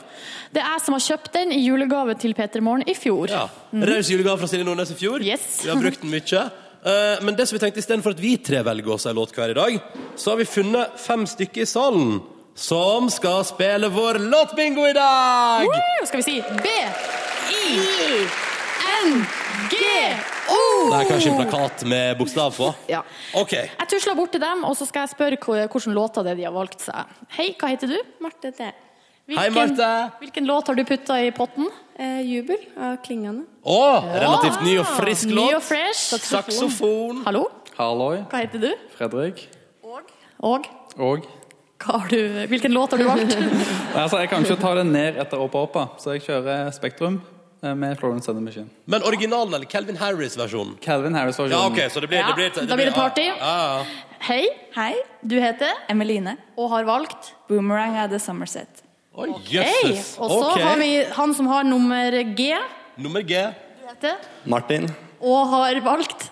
Det 0.53 0.61
er 0.61 0.67
jeg 0.75 0.81
som 0.85 0.93
har 0.93 1.01
kjøpt 1.07 1.31
den 1.33 1.51
i 1.51 1.61
julegave 1.65 2.13
til 2.19 2.33
Peter 2.37 2.61
Morgen 2.61 2.83
i 2.87 2.93
fjor. 2.93 3.29
Ja. 3.29 3.47
Raus 3.73 4.09
julegave 4.13 4.37
fra 4.37 4.47
Silje 4.51 4.63
Nordnes 4.67 4.91
i 4.91 4.97
fjor. 4.99 5.23
Yes. 5.25 5.63
Vi 5.63 5.69
har 5.69 5.81
brukt 5.81 6.01
den 6.01 6.11
mye. 6.11 6.43
Eh, 6.85 7.17
men 7.23 7.35
det 7.35 7.47
som 7.47 7.57
vi 7.57 7.63
tenkte 7.65 7.81
istedenfor 7.81 8.11
at 8.11 8.19
vi 8.21 8.35
tre 8.37 8.61
velger 8.63 8.93
oss 8.93 9.05
en 9.05 9.15
låt 9.15 9.33
hver 9.33 9.49
i 9.49 9.53
dag, 9.57 9.81
så 10.15 10.31
har 10.31 10.37
vi 10.37 10.45
funnet 10.45 10.99
fem 10.99 11.25
stykker 11.25 11.61
i 11.61 11.65
salen 11.65 12.21
som 12.53 13.09
skal 13.09 13.43
spille 13.45 13.89
vår 13.89 14.19
låtbingo 14.21 14.85
i 14.89 14.93
dag! 14.93 15.65
Woo! 15.65 16.05
Skal 16.05 16.21
vi 16.21 16.23
si 16.29 16.41
B, 16.41 16.67
I, 19.01 19.09
N, 19.09 19.21
G, 19.71 19.75
O. 20.51 20.89
Det 20.91 20.99
er 20.99 21.07
kanskje 21.09 21.31
en 21.31 21.39
plakat 21.39 21.83
med 21.89 22.17
bokstav 22.19 22.53
på? 22.53 22.67
Ja. 22.91 23.01
OK. 23.39 23.53
Jeg 23.55 23.87
tusler 23.89 24.17
bort 24.17 24.33
til 24.35 24.41
dem, 24.43 24.63
og 24.67 24.75
så 24.77 24.85
skal 24.89 25.05
jeg 25.07 25.13
spørre 25.15 25.39
hvilke 25.41 25.93
låter 25.95 26.25
det 26.25 26.33
er 26.35 26.39
de 26.41 26.45
har 26.45 26.53
valgt 26.55 26.83
seg. 26.85 27.15
Hei, 27.37 27.51
hva 27.57 27.71
heter 27.71 27.93
du? 27.93 27.97
Marte 28.21 28.51
T. 28.57 28.69
Hei, 29.31 29.47
Marte. 29.55 29.89
Hvilken 30.19 30.45
låt 30.49 30.67
har 30.67 30.77
du 30.77 30.83
putta 30.85 31.17
i 31.23 31.31
potten? 31.31 31.69
Eh, 31.97 32.21
jubel 32.27 32.61
av 32.77 32.97
Klingende. 33.05 33.45
Å, 33.63 33.79
relativt 34.11 34.63
ny 34.65 34.77
og 34.81 34.93
frisk 34.97 35.29
Ny 35.29 35.37
låt. 35.39 35.57
og 35.59 35.65
fresh. 35.65 36.15
Saksofon. 36.27 37.23
Hallo, 37.25 37.45
Halloi, 37.77 38.23
hva 38.29 38.41
heter 38.43 38.65
du? 38.67 38.71
Fredrik. 38.97 39.45
Og 40.41 40.65
Og 41.01 41.25
hva 41.81 41.97
har 42.03 42.09
du, 42.09 42.17
hvilken 42.49 42.73
låt 42.73 42.91
har 42.93 42.99
du 43.01 43.05
valgt? 43.07 43.37
Altså, 44.01 44.19
jeg 44.21 44.29
kan 44.29 44.43
ikke 44.45 44.61
ta 44.61 44.73
det 44.77 44.85
ned 44.89 45.17
etter 45.21 45.41
Åpa 45.41 45.63
Åpa, 45.65 45.85
så 46.01 46.13
jeg 46.13 46.25
kjører 46.27 46.69
Spektrum 46.75 47.21
med 47.61 47.99
Florence 47.99 48.31
and 48.31 48.37
the 48.39 48.43
Machine. 48.43 48.69
Men 48.85 49.03
originalen 49.03 49.53
eller 49.53 49.65
Calvin 49.65 49.97
Harris-versjonen? 49.97 50.77
Calvin 50.81 51.15
Harris-versjonen. 51.15 51.51
Ja, 51.51 51.67
OK, 51.67 51.91
så 51.93 51.99
det 51.99 52.07
blir, 52.07 52.17
Ja, 52.17 52.27
det 52.27 52.35
blir, 52.35 52.67
da 52.67 52.75
blir 52.75 52.85
det 52.85 52.95
party. 52.95 53.27
Ah, 53.39 53.45
ah. 53.45 53.77
ja. 53.77 53.85
Hei, 54.21 54.47
Hei, 54.75 54.95
du 55.21 55.39
heter 55.41 55.69
Emeline. 55.89 56.37
og 56.57 56.69
har 56.69 56.83
valgt 56.85 57.33
Boomerang 57.49 57.97
av 57.97 58.09
The 58.09 58.19
Somerset. 58.19 58.83
Oi, 59.13 59.29
Hei. 59.29 59.41
jøsses. 59.57 60.15
Og 60.19 60.29
så 60.29 60.51
okay. 60.51 60.63
har 60.63 60.77
vi 60.77 60.91
han 61.17 61.33
som 61.33 61.47
har 61.47 61.63
nummer 61.63 62.11
G, 62.37 62.53
Nummer 62.97 63.21
G. 63.21 63.33
du 63.81 63.87
heter, 63.89 64.17
Martin, 64.45 64.89
og 65.21 65.47
har 65.47 65.81
valgt. 65.81 66.29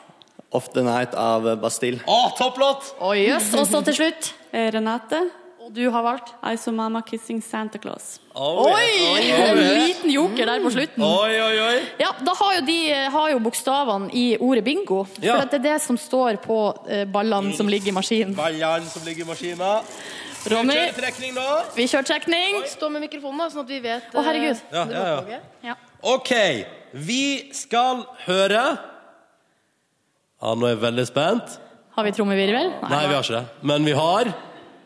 Off 0.51 0.69
the 0.73 0.81
Night 0.81 1.13
av 1.13 1.45
Bastille. 1.61 1.99
Å, 2.09 2.31
topplåt! 2.37 2.95
Oh, 2.99 3.13
yes. 3.13 3.53
Og 3.53 3.67
så 3.69 3.83
til 3.85 3.93
slutt, 3.93 4.33
Eh, 4.51 4.71
Renate. 4.73 5.29
Og 5.69 5.75
du 5.77 5.83
har 5.93 6.01
valgt. 6.01 6.31
I 6.43 6.55
saw 6.57 6.73
Mama 6.73 7.01
Kissing 7.05 7.39
Santa 7.45 7.77
Claus. 7.77 8.17
Oh, 8.33 8.65
Oi! 8.65 8.87
yes. 9.29 9.49
En 9.49 9.59
liten 9.85 10.09
joker 10.11 10.45
der 10.49 10.63
på 10.63 10.71
slutten. 10.73 11.03
Oi, 11.05 11.35
oi, 11.41 11.59
oi. 11.61 11.75
Ja, 12.01 12.09
da 12.25 12.33
har 12.39 12.55
jo 12.57 12.63
de 12.65 12.77
eh, 12.95 13.09
har 13.13 13.29
jo 13.35 13.39
bokstavene 13.45 14.09
i 14.17 14.23
ordet 14.41 14.63
bingo. 14.65 15.03
Ja. 15.21 15.37
For 15.39 15.51
det 15.51 15.59
er 15.59 15.65
det 15.67 15.75
som 15.85 15.97
står 16.01 16.39
på 16.41 16.57
eh, 16.89 17.05
ballene 17.13 17.53
som 17.57 17.69
ligger 17.69 17.91
i 17.93 17.95
maskinen. 17.99 18.33
Ballene 18.37 18.89
som 18.89 19.05
ligger 19.05 19.27
i 19.27 19.29
maskinen. 19.29 19.85
Ronny, 20.49 20.73
Kjører 20.73 20.95
trekning 20.95 21.33
nå. 21.35 21.47
vi 21.75 21.85
kjører 21.91 22.07
trekning. 22.13 22.61
Stå 22.71 22.89
med 22.89 23.03
mikrofonen, 23.05 23.41
da, 23.43 23.49
sånn 23.51 23.65
at 23.65 23.71
vi 23.75 23.79
vet 23.83 24.13
Å, 24.15 24.21
herregud. 24.23 24.61
eh, 24.71 24.77
Ja, 24.77 24.85
ja, 24.89 25.23
ja. 25.35 25.39
Ja. 25.69 25.77
OK, 26.15 26.31
vi 26.95 27.51
skal 27.53 28.05
høre 28.25 28.61
Ja, 30.39 30.53
nå 30.55 30.63
er 30.69 30.77
jeg 30.77 30.81
veldig 30.85 31.05
spent. 31.09 31.57
Har 31.97 32.05
vi 32.07 32.13
trommevirvel? 32.15 32.69
Nei, 32.87 33.01
vi 33.11 33.17
har 33.17 33.25
ikke 33.25 33.35
det. 33.41 33.67
Men 33.67 33.83
vi 33.83 33.91
har 33.97 34.29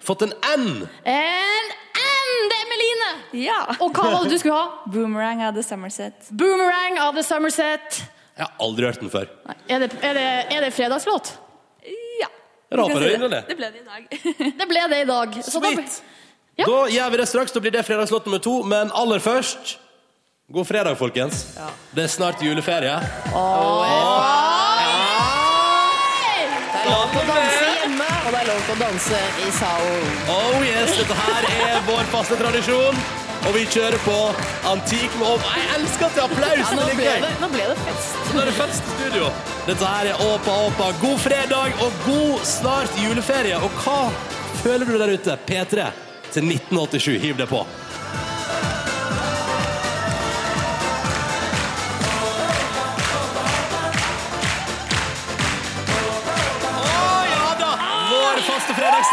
fått 0.06 0.22
en 0.28 0.34
N. 0.56 0.88
En 1.04 1.72
N! 2.04 2.32
Det 2.52 2.58
er 2.60 2.68
Meline! 2.72 3.10
Ja! 3.46 3.60
Og 3.80 3.94
hva 3.96 4.10
var 4.12 4.24
det 4.28 4.34
du 4.34 4.40
skulle 4.42 4.58
ha? 4.58 4.84
Boomerang 4.92 5.44
av 5.48 5.56
The 5.58 5.64
Summerset. 5.66 6.30
Boomerang 6.32 7.00
av 7.04 7.16
The 7.18 7.24
Summerset. 7.28 8.02
Jeg 8.34 8.48
har 8.48 8.54
aldri 8.66 8.88
hørt 8.90 9.02
den 9.04 9.12
før. 9.14 9.28
Nei, 9.48 9.56
Er 9.70 9.84
det, 9.86 9.92
er 10.02 10.18
det, 10.18 10.26
er 10.58 10.66
det 10.66 10.72
fredagslåt? 10.74 11.36
Ja. 12.20 12.30
Raper 12.74 12.90
Du 12.90 13.00
kan 13.00 13.04
si 13.04 13.14
eller? 13.20 13.46
Det 13.48 13.58
ble 13.60 13.70
det 13.76 13.84
i 13.84 13.86
dag. 13.86 14.02
Det 14.60 14.68
ble 14.72 14.88
det 14.96 15.00
i 15.04 15.08
dag. 15.10 15.40
Så 15.46 15.62
da, 15.64 15.74
Ja. 16.58 16.66
Da 16.70 16.80
gjør 16.94 17.10
vi 17.14 17.18
det 17.18 17.28
straks. 17.30 17.52
Da 17.54 17.60
blir 17.62 17.72
det 17.74 17.82
fredagslåt 17.86 18.26
nummer 18.28 18.42
to. 18.42 18.60
Men 18.64 18.92
aller 18.94 19.20
først 19.22 19.78
God 20.54 20.68
fredag, 20.68 20.98
folkens. 21.00 21.46
Det 21.96 22.04
er 22.04 22.08
snart 22.12 22.42
juleferie. 22.44 22.94
Det 26.74 26.80
er 26.82 26.90
lov 26.92 27.06
til 27.14 27.22
å 27.22 27.26
danse 27.30 27.70
hjemme, 27.80 28.08
og 28.28 28.33
det 28.33 28.33
er 28.44 28.50
lov 28.52 28.64
til 28.68 28.76
å 28.76 28.80
danse 28.82 29.20
i 29.40 29.52
salen. 29.56 30.08
Oh 30.32 30.64
yes, 30.68 30.96
dette 31.00 31.16
her 31.16 31.46
er 31.64 31.84
vår 31.88 32.10
faste 32.12 32.40
tradisjon. 32.40 32.98
Og 33.44 33.56
vi 33.58 33.64
kjører 33.68 34.00
på 34.06 34.16
antik 34.72 35.16
med 35.20 35.28
opp. 35.34 35.48
Jeg 35.52 35.70
elsker 35.78 36.08
at 36.08 36.16
det 36.16 36.22
er 36.22 36.30
applaus! 36.30 36.62
Ja, 36.62 36.68
nå, 36.80 36.86
ble 36.96 37.16
det, 37.24 37.32
nå 37.42 37.50
ble 37.52 37.66
det 37.72 37.78
fest. 37.82 38.20
Nå 38.32 38.40
er 38.40 38.48
det 38.48 38.56
fest 38.56 38.88
i 38.88 38.96
studio. 38.96 39.32
Dette 39.68 39.92
her 39.96 40.12
er 40.14 40.24
Åpa 40.30 40.56
Åpa. 40.70 40.90
God 41.04 41.20
fredag 41.24 41.84
og 41.84 42.00
god 42.08 42.48
snart 42.48 43.00
juleferie. 43.04 43.60
Og 43.60 43.84
hva 43.84 44.00
føler 44.64 44.88
du 44.88 44.96
der 45.00 45.16
ute? 45.16 45.36
P3 45.48 45.90
til 46.32 46.48
1987. 46.56 47.20
Hiv 47.24 47.40
det 47.44 47.52
på. 47.52 47.64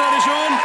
Fredagstradisjon. 0.01 0.59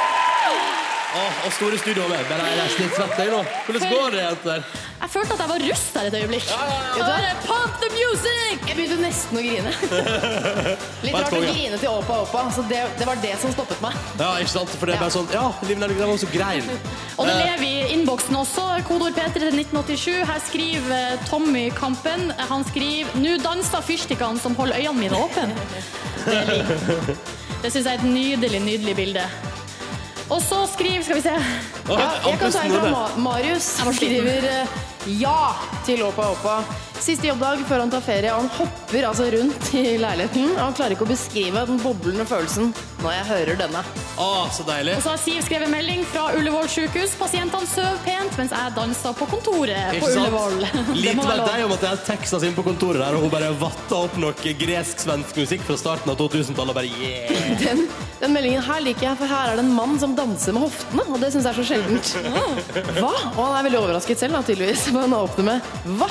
Åh, 1.16 1.36
og 1.46 1.54
store 1.56 1.78
studio 1.80 2.08
med. 2.12 2.26
Bare 2.28 2.48
jeg 2.50 2.60
er 2.60 2.74
litt 2.82 2.98
svett 2.98 3.20
jeg 3.22 3.32
nå. 3.32 3.38
Hvordan 3.68 3.94
går 3.94 4.10
det, 4.16 4.24
jenter? 4.26 4.66
jeg 5.06 5.12
følte 5.14 5.36
at 5.36 5.42
jeg 5.44 5.50
var 5.52 5.64
russ 5.70 5.84
der 5.94 6.08
et 6.10 6.16
øyeblikk. 6.20 6.50
Og 6.56 7.00
bare, 7.00 7.30
Pump 7.46 7.78
the 7.84 7.90
music! 7.94 8.66
Jeg 8.66 8.76
begynte 8.76 8.98
nesten 9.00 9.40
å 9.40 9.44
grine. 9.46 9.72
Litt 11.06 11.16
rart 11.16 11.36
å 11.38 11.40
grine 11.44 11.80
til 11.80 11.92
Åpa 11.92 12.18
Åpa, 12.26 12.42
så 12.56 12.66
det, 12.68 12.82
det 13.00 13.08
var 13.08 13.22
det 13.24 13.32
som 13.40 13.54
stoppet 13.54 13.80
meg. 13.84 13.96
Ja, 14.20 14.34
ikke 14.42 14.54
sant? 14.56 14.76
For 14.76 14.92
det 14.92 14.98
ble 15.00 15.10
sånn 15.14 15.32
Ja, 15.36 15.46
Liv 15.70 15.80
Nelvik, 15.80 16.02
den 16.02 16.12
var 16.12 16.20
så 16.20 16.32
grein. 16.34 16.68
Og 17.16 17.30
det 17.30 17.38
lever 17.38 17.66
i 17.70 17.94
innboksen 17.96 18.40
også. 18.42 18.68
Kodeord 18.90 19.16
P3 19.16 19.32
til 19.38 19.48
1987. 19.54 20.12
Her 20.32 20.44
skriver 20.50 20.98
eh, 20.98 21.30
Tommy 21.30 21.70
Kampen. 21.78 22.28
Han 22.52 22.68
skriver 22.68 23.16
Nå 23.24 23.38
danser 23.46 23.88
fyrstikkene 23.88 24.42
som 24.42 24.58
holder 24.60 24.82
øynene 24.84 25.06
mine 25.06 25.24
åpne. 25.28 25.48
Det 26.26 26.42
liker 26.50 27.45
Det 27.66 27.72
syns 27.74 27.88
jeg 27.90 27.98
er 27.98 28.04
et 28.04 28.12
nydelig, 28.14 28.60
nydelig 28.62 28.94
bilde. 28.96 29.22
Og 30.30 30.42
så 30.42 30.60
skriver 30.70 31.02
Skal 31.04 31.16
vi 31.16 31.22
se. 31.22 31.32
Jeg, 31.90 32.12
jeg 32.28 32.38
kan 32.40 32.52
ta 32.52 32.62
en 32.62 32.76
fra 32.84 33.08
Marius. 33.18 33.70
Skriver 33.98 34.46
eh, 34.52 34.76
ja 35.22 35.40
til 35.86 36.04
Åpa 36.06 36.28
Åpa. 36.36 36.60
Siste 37.04 37.28
jobbdag 37.28 37.66
før 37.68 37.84
han 37.84 37.92
tar 37.92 38.04
ferie, 38.06 38.32
og 38.34 38.46
han 38.46 38.52
hopper 38.56 39.08
altså 39.10 39.28
rundt 39.34 39.72
i 39.76 39.98
leiligheten. 40.00 40.52
Og 40.56 40.62
han 40.62 40.76
klarer 40.78 40.96
ikke 40.96 41.06
å 41.06 41.12
beskrive 41.12 41.66
den 41.68 41.80
boblende 41.84 42.26
følelsen 42.30 42.72
når 43.04 43.12
jeg 43.14 43.26
hører 43.30 43.60
denne. 43.60 43.82
Å, 44.16 44.28
så 44.56 44.64
deilig. 44.66 44.96
Og 44.98 45.04
så 45.04 45.12
har 45.12 45.20
Siv 45.22 45.42
skrevet 45.46 45.70
melding 45.70 46.06
fra 46.08 46.30
Ullevål 46.38 46.70
sykehus. 46.72 47.14
Pasientene 47.20 47.68
sover 47.70 48.00
pent 48.06 48.38
mens 48.40 48.54
jeg 48.56 48.74
danser 48.78 49.18
på 49.20 49.28
kontoret 49.30 50.00
på 50.00 50.10
sant? 50.10 50.24
Ullevål. 50.24 50.64
Litt 51.04 51.20
vel 51.20 51.44
jeg 51.44 51.68
om 51.68 51.76
at 51.76 51.86
jeg 51.86 51.92
har 51.92 52.04
Texas 52.08 52.46
inne 52.48 52.58
på 52.58 52.66
kontoret 52.66 53.04
der, 53.04 53.18
og 53.18 53.26
hun 53.26 53.34
bare 53.34 53.52
vatta 53.60 54.00
opp 54.08 54.16
noe 54.22 54.56
gresk-svensk 54.64 55.42
musikk 55.44 55.66
fra 55.68 55.78
starten 55.80 56.14
av 56.14 56.18
2000-tallet 56.22 56.74
og 56.74 56.80
bare 56.80 56.90
yeah! 56.96 57.52
Den, 57.62 57.84
den 58.22 58.34
meldingen 58.36 58.64
her 58.66 58.82
liker 58.86 59.10
jeg, 59.10 59.20
for 59.20 59.30
her 59.30 59.52
er 59.52 59.60
det 59.60 59.66
en 59.68 59.76
mann 59.76 60.00
som 60.02 60.16
danser 60.18 60.56
med 60.56 60.66
hoftene, 60.66 61.06
og 61.12 61.20
det 61.22 61.34
syns 61.36 61.46
jeg 61.46 61.52
er 61.52 61.60
så 61.60 61.68
sjeldent. 61.74 62.16
Hva? 63.02 63.14
Og 63.36 63.42
han 63.44 63.60
er 63.60 63.68
veldig 63.68 63.82
overrasket 63.84 64.24
selv, 64.24 64.40
da, 64.40 64.46
tydeligvis. 64.48 64.88
Men 64.96 65.06
han 65.10 65.20
åpner 65.20 65.52
med 65.52 66.00
Hva? 66.00 66.10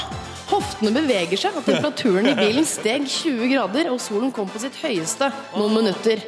Hoftene 0.75 0.91
beveger 0.91 1.39
seg, 1.39 1.55
at 1.55 1.69
temperaturen 1.69 2.27
i 2.27 2.35
bilen 2.35 2.65
steg 2.67 3.05
20 3.07 3.47
grader, 3.53 3.93
og 3.93 4.01
solen 4.03 4.33
kom 4.35 4.49
på 4.51 4.59
sitt 4.59 4.75
høyeste 4.83 5.29
noen 5.55 5.71
minutter. 5.77 6.25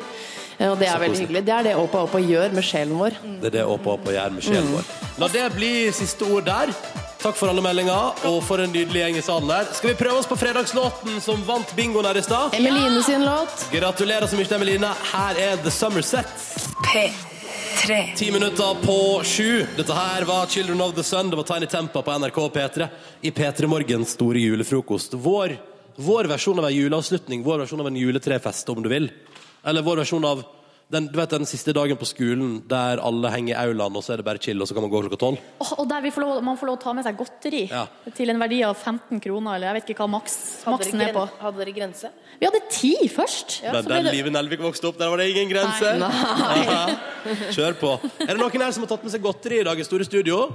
Og 0.69 0.77
det 0.79 0.87
er 0.87 1.01
veldig 1.03 1.19
hyggelig. 1.25 1.43
Det 1.49 1.53
er 1.57 1.67
det 1.67 1.73
Åpa 1.77 2.05
Åpa 2.07 2.21
gjør 2.23 2.55
med 2.55 2.65
sjelen 2.65 2.95
vår. 3.01 3.19
Det 3.43 3.51
er 3.51 3.57
det 3.59 3.65
Åpa 3.67 3.97
Åpa 3.97 4.15
gjør 4.15 4.37
med 4.37 4.47
sjelen 4.47 4.71
vår. 4.71 4.87
La 5.19 5.29
det 5.35 5.45
bli 5.57 5.73
siste 5.93 6.31
ord 6.31 6.47
der. 6.47 6.71
Takk 7.19 7.35
for 7.35 7.51
alle 7.51 7.65
meldinger, 7.65 8.23
og 8.31 8.39
for 8.47 8.63
en 8.63 8.71
nydelig 8.71 9.03
gjeng 9.03 9.19
i 9.19 9.27
salen 9.27 9.51
her. 9.51 9.67
Skal 9.75 9.91
vi 9.91 9.99
prøve 9.99 10.23
oss 10.23 10.31
på 10.31 10.39
fredagslåten 10.39 11.19
som 11.25 11.43
vant 11.49 11.75
bingoen 11.75 12.07
her 12.07 12.21
i 12.21 12.23
stad? 12.23 12.55
Emeline 12.55 13.03
sin 13.03 13.27
låt. 13.27 13.67
Gratulerer 13.75 14.31
så 14.31 14.39
mye 14.39 14.53
Emeline. 14.61 14.95
Her 15.11 15.47
er 15.51 15.65
The 15.67 15.75
Summer 15.75 16.07
Set. 16.07 16.31
P3. 17.77 18.15
Ti 18.17 18.33
minutter 18.33 18.75
på 18.87 19.25
sju. 19.25 19.67
Dette 19.77 19.93
her 19.93 20.23
var 20.23 20.47
Children 20.47 20.81
of 20.81 20.95
the 20.95 21.03
Sun. 21.03 21.31
Det 21.31 21.37
var 21.37 21.43
Tiny 21.43 21.67
Tempa 21.67 22.03
på 22.03 22.19
NRK 22.19 22.37
P3 22.37 22.87
i 23.21 23.31
P3 23.31 23.67
Morgens 23.67 24.11
store 24.11 24.39
julefrokost. 24.39 25.15
Vår, 25.15 25.57
vår 25.97 26.25
versjon 26.25 26.59
av 26.59 26.67
en 26.67 26.75
juleavslutning, 26.75 27.43
vår 27.43 27.59
versjon 27.59 27.81
av 27.81 27.87
en 27.87 27.97
juletrefest, 27.97 28.69
om 28.69 28.83
du 28.83 28.89
vil. 28.89 29.11
Eller 29.65 29.83
vår 29.83 29.97
versjon 29.97 30.25
av 30.25 30.43
den, 30.89 31.09
du 31.11 31.17
vet, 31.19 31.31
den 31.35 31.47
siste 31.51 31.73
dagen 31.75 31.97
på 31.99 32.07
skolen 32.07 32.61
der 32.71 33.01
alle 33.03 33.31
henger 33.35 33.57
i 33.57 33.59
aulaen, 33.67 33.97
og 33.99 34.05
så 34.07 34.13
er 34.15 34.21
det 34.21 34.25
bare 34.29 34.39
chill, 34.39 34.61
og 34.63 34.69
så 34.69 34.75
kan 34.77 34.85
man 34.85 34.91
gå 34.93 35.01
klokka 35.03 35.19
tolv. 35.19 35.41
Åh, 35.61 35.73
og 35.83 35.89
der 35.91 36.01
vi 36.05 36.13
får 36.15 36.23
lov, 36.23 36.43
man 36.47 36.57
får 36.61 36.67
lov 36.71 36.77
å 36.79 36.83
ta 36.85 36.93
med 36.95 37.05
seg 37.05 37.17
godteri 37.19 37.65
Ja. 37.73 37.87
til 38.15 38.31
en 38.31 38.39
verdi 38.39 38.61
av 38.63 38.77
15 38.79 39.19
kroner, 39.21 39.57
eller 39.57 39.67
jeg 39.73 39.75
vet 39.81 39.91
ikke 39.91 40.05
hva 40.05 40.11
maks, 40.15 40.37
maksen 40.71 41.01
er 41.03 41.13
på. 41.13 41.25
hadde 41.41 41.59
dere 41.59 41.73
grense? 41.75 42.11
Vi 42.39 42.47
hadde 42.47 42.61
ti 42.71 42.95
først. 43.09 43.63
Ja, 43.65 43.73
Men 43.73 43.85
den 43.85 44.05
det- 44.05 44.15
livet 44.15 44.33
Nelvik 44.33 44.61
vokste 44.61 44.89
opp, 44.89 44.99
der 44.99 45.09
var 45.11 45.17
det 45.17 45.31
ingen 45.35 45.49
grense. 45.51 45.99
Nei. 45.99 46.97
Kjør 47.51 47.75
på. 47.81 47.93
Er 48.23 48.27
det 48.35 48.39
noen 48.39 48.63
her 48.63 48.71
som 48.73 48.83
har 48.85 48.89
tatt 48.95 49.03
med 49.03 49.13
seg 49.13 49.23
godteri 49.23 49.61
i 49.61 49.65
dag 49.65 49.79
i 49.81 49.83
store 49.83 50.05
studio? 50.05 50.55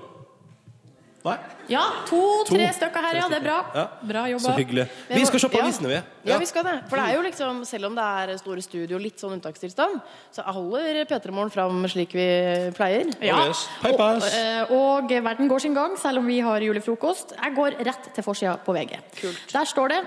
Nei? 1.21 1.35
Ja, 1.69 1.81
to-tre 2.09 2.65
To. 2.67 2.73
stykker 2.79 3.05
her, 3.05 3.17
ja. 3.19 3.25
Det 3.29 3.37
er 3.37 3.43
bra. 3.45 3.57
Ja. 3.75 3.83
Bra 4.01 4.23
Så 4.41 4.53
hyggelig. 4.57 4.87
Vi 5.09 5.25
skal 5.25 5.39
se 5.39 5.49
på 5.49 5.57
Ja. 5.59 5.63
avisene, 5.65 5.87
vi. 5.87 5.99
Ja, 6.31 6.37
vi 6.39 6.45
skal 6.45 6.63
det. 6.63 6.73
For 6.89 6.97
det 6.97 7.05
er 7.05 7.15
jo 7.15 7.21
liksom, 7.21 7.65
selv 7.65 7.85
om 7.85 7.95
det 7.95 8.03
er 8.03 8.37
store 8.37 8.61
studio, 8.61 8.97
litt 8.97 9.19
sånn 9.19 9.33
unntakstilstand, 9.37 10.01
så 10.33 10.41
holder 10.43 11.05
P3 11.05 11.31
Morgen 11.31 11.51
fram 11.51 11.83
slik 11.87 12.13
vi 12.13 12.71
pleier. 12.73 13.13
Ja. 13.21 13.47
Yes. 13.47 13.67
Og, 13.83 14.23
eh, 14.23 14.71
og 14.71 15.09
verden 15.09 15.47
går 15.47 15.61
sin 15.61 15.73
gang, 15.75 15.95
selv 15.97 16.17
om 16.19 16.27
vi 16.27 16.39
har 16.39 16.59
julefrokost. 16.59 17.35
Jeg 17.37 17.55
går 17.55 17.77
rett 17.85 18.13
til 18.15 18.23
forsida 18.23 18.57
på 18.65 18.73
VG. 18.73 18.97
Kult. 19.21 19.53
Der 19.53 19.65
står 19.65 19.87
det, 19.89 20.01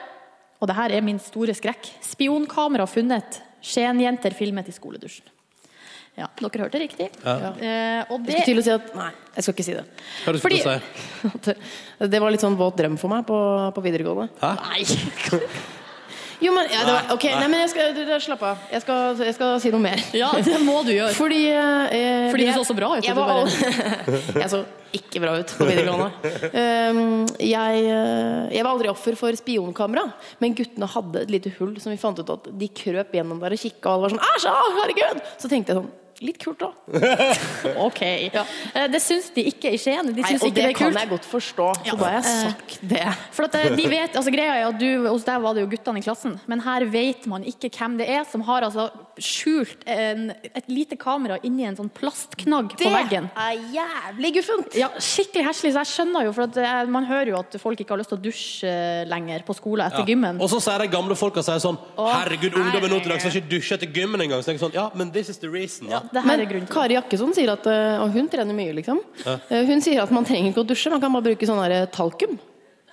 og 0.60 0.66
det 0.68 0.76
her 0.76 0.90
er 0.90 1.00
min 1.00 1.18
store 1.20 1.54
skrekk, 1.54 1.90
spionkamera 2.02 2.86
funnet. 2.86 3.40
Skien-jenter 3.62 4.34
filmet 4.34 4.68
i 4.68 4.72
skoledusjen. 4.72 5.24
Ja, 6.14 6.28
dere 6.38 6.62
hørte 6.62 6.78
riktig. 6.78 7.08
Eh, 7.26 8.04
og 8.06 8.20
Jeg 8.22 8.26
det 8.28 8.34
skulle 8.38 8.44
til 8.46 8.58
å 8.60 8.62
si 8.62 8.70
at 8.70 8.92
Nei, 8.94 9.08
jeg 9.34 9.42
skal 9.46 9.54
ikke 9.56 9.64
si 9.66 9.74
det. 9.74 9.84
Hva 10.22 10.32
det 10.32 10.38
du 10.38 10.44
Fordi- 10.44 10.62
si? 10.62 11.54
Det 12.14 12.20
var 12.22 12.30
litt 12.30 12.44
sånn 12.44 12.54
våt 12.58 12.76
drøm 12.78 12.94
for 13.00 13.10
meg 13.10 13.24
på, 13.26 13.38
på 13.74 13.82
videregående. 13.82 14.28
Nei! 14.42 14.84
Jo, 16.42 16.50
men, 16.52 16.66
ja, 16.68 16.80
det 16.84 16.92
var, 16.92 17.04
ok, 17.14 17.24
nei, 17.38 17.46
men 17.48 17.60
jeg 17.62 17.68
skal, 17.72 17.92
du- 17.94 18.04
du- 18.04 18.20
Slapp 18.20 18.42
av. 18.44 18.58
Jeg 18.68 18.82
skal, 18.82 19.14
jeg 19.22 19.34
skal 19.36 19.52
si 19.62 19.70
noe 19.72 19.80
mer. 19.80 20.00
Ja, 20.22 20.28
det 20.44 20.58
må 20.66 20.80
du 20.84 20.90
gjøre. 20.92 21.14
Fordi 21.16 21.38
eh, 21.48 22.26
Fordi 22.34 22.48
du 22.50 22.52
så 22.58 22.64
så 22.68 22.76
bra 22.76 22.90
ut, 22.98 23.06
Jeg, 23.06 23.14
var, 23.16 23.30
bare- 23.30 24.42
jeg 24.42 24.50
så 24.52 24.60
ikke 24.94 25.22
bra 25.22 25.32
ut 25.40 25.54
på 25.56 25.66
videregående. 25.70 26.10
Um, 26.52 27.24
jeg, 27.40 27.80
eh, 27.86 28.52
jeg 28.58 28.66
var 28.66 28.70
aldri 28.74 28.90
offer 28.92 29.16
for 29.18 29.34
spionkamera, 29.38 30.04
men 30.42 30.54
guttene 30.58 30.90
hadde 30.90 31.22
et 31.24 31.32
lite 31.32 31.54
hull 31.56 31.72
som 31.82 31.94
vi 31.94 31.98
fant 32.02 32.20
ut 32.20 32.34
at 32.36 32.50
de 32.60 32.68
krøp 32.82 33.14
gjennom 33.16 33.40
der 33.42 33.56
og 33.56 33.62
kikka, 33.64 33.88
og 33.88 33.94
alle 33.94 34.04
var 34.04 34.14
sånn 34.14 34.26
Æsj, 34.34 34.78
herregud! 34.82 35.24
Så 35.40 35.50
tenkte 35.50 35.72
jeg 35.74 35.80
sånn 35.80 35.92
Litt 36.24 36.38
kult, 36.40 36.62
da. 36.62 36.70
Ok. 37.84 38.00
Ja. 38.32 38.44
Det 38.90 39.00
syns 39.02 39.30
de 39.34 39.44
ikke 39.50 39.70
i 39.74 39.78
Skien. 39.80 40.08
De 40.14 40.22
Nei, 40.22 40.30
syns 40.34 40.42
og 40.44 40.48
ikke 40.50 40.56
det 40.56 40.64
det 40.64 40.70
er 40.72 40.78
kan 40.78 40.96
jeg 40.98 41.10
godt 41.10 41.26
forstå. 41.28 41.66
Så 41.84 41.96
da 42.00 42.04
har 42.04 42.14
jeg 42.16 42.24
Eh, 42.24 42.42
sagt 42.48 42.76
det. 42.90 43.02
For 43.36 43.46
at 43.48 43.54
eh, 43.60 43.74
de 43.76 43.84
vet, 43.90 44.16
altså 44.16 44.32
Greia 44.32 44.54
er 44.62 44.68
at 44.70 44.78
du, 44.80 44.88
Hos 45.08 45.24
deg 45.26 45.42
var 45.44 45.54
det 45.56 45.64
jo 45.64 45.70
guttene 45.74 46.00
i 46.00 46.04
klassen, 46.06 46.38
men 46.50 46.62
her 46.64 46.84
vet 46.90 47.26
man 47.30 47.44
ikke 47.44 47.68
hvem 47.74 47.98
det 48.00 48.08
er 48.10 48.24
som 48.28 48.44
har 48.46 48.64
altså 48.66 48.88
skjult 49.20 49.84
en, 49.86 50.30
et 50.48 50.66
lite 50.72 50.96
kamera 50.98 51.36
inni 51.46 51.66
en 51.68 51.76
sånn 51.78 51.90
plastknagg 51.94 52.72
på 52.80 52.90
veggen. 52.90 53.28
Det 53.34 53.44
er 53.44 53.68
jævlig 53.76 54.32
guffent! 54.38 54.78
Ja, 54.80 54.88
Skikkelig 54.98 55.44
heslig. 55.50 55.74
Så 55.76 55.82
jeg 55.84 55.90
skjønner 55.92 56.24
jo, 56.26 56.32
for 56.34 56.48
at 56.48 56.56
eh, 56.58 56.80
man 56.90 57.06
hører 57.08 57.34
jo 57.34 57.38
at 57.42 57.54
folk 57.62 57.80
ikke 57.84 57.94
har 57.94 58.00
lyst 58.02 58.10
til 58.14 58.18
å 58.18 58.24
dusje 58.24 58.72
lenger 59.10 59.44
på 59.46 59.54
skolen 59.58 59.86
etter 59.86 60.02
Ja. 60.02 60.08
gymmen. 60.14 60.40
Og 60.42 60.50
så 60.50 60.58
sier 60.64 60.82
de 60.82 60.88
gamle 60.92 61.14
folka 61.18 61.42
sier 61.44 61.60
sånn 61.62 61.78
Herregud, 61.98 62.56
ungdommen 62.58 62.90
nå 62.96 62.98
til 63.04 63.12
dags 63.14 63.24
har 63.28 63.30
skal 63.34 63.42
ikke 63.44 63.52
dusja 63.54 63.78
etter 63.78 63.92
gymmen 63.94 64.24
engang. 64.24 64.42
Så 64.42 64.50
tenker 64.50 64.62
jeg 64.62 64.66
sånn, 64.66 64.74
ja, 64.80 64.88
men 64.98 65.12
this 65.14 65.28
is 65.32 65.38
the 65.42 65.50
reason, 65.52 65.88
da. 65.92 66.02
Det 66.14 66.22
her 66.22 66.30
Men 66.30 66.44
er 66.46 66.50
grunnen 66.52 66.70
til 66.70 66.74
Kari 66.78 66.94
Jakkesson 66.98 67.34
sier 67.36 67.52
at 67.56 67.66
eh, 67.70 67.98
Og 68.04 68.14
hun 68.14 68.30
trener 68.32 68.54
mye, 68.56 68.72
liksom. 68.80 69.02
Ja. 69.26 69.38
Hun 69.68 69.82
sier 69.84 70.02
at 70.06 70.14
man 70.14 70.26
trenger 70.28 70.52
ikke 70.54 70.62
å 70.64 70.68
dusje, 70.72 70.90
man 70.94 71.02
kan 71.02 71.12
bare 71.14 71.32
bruke 71.32 71.46
sånn 71.50 71.62
her 71.66 71.86
talkum. 71.94 72.36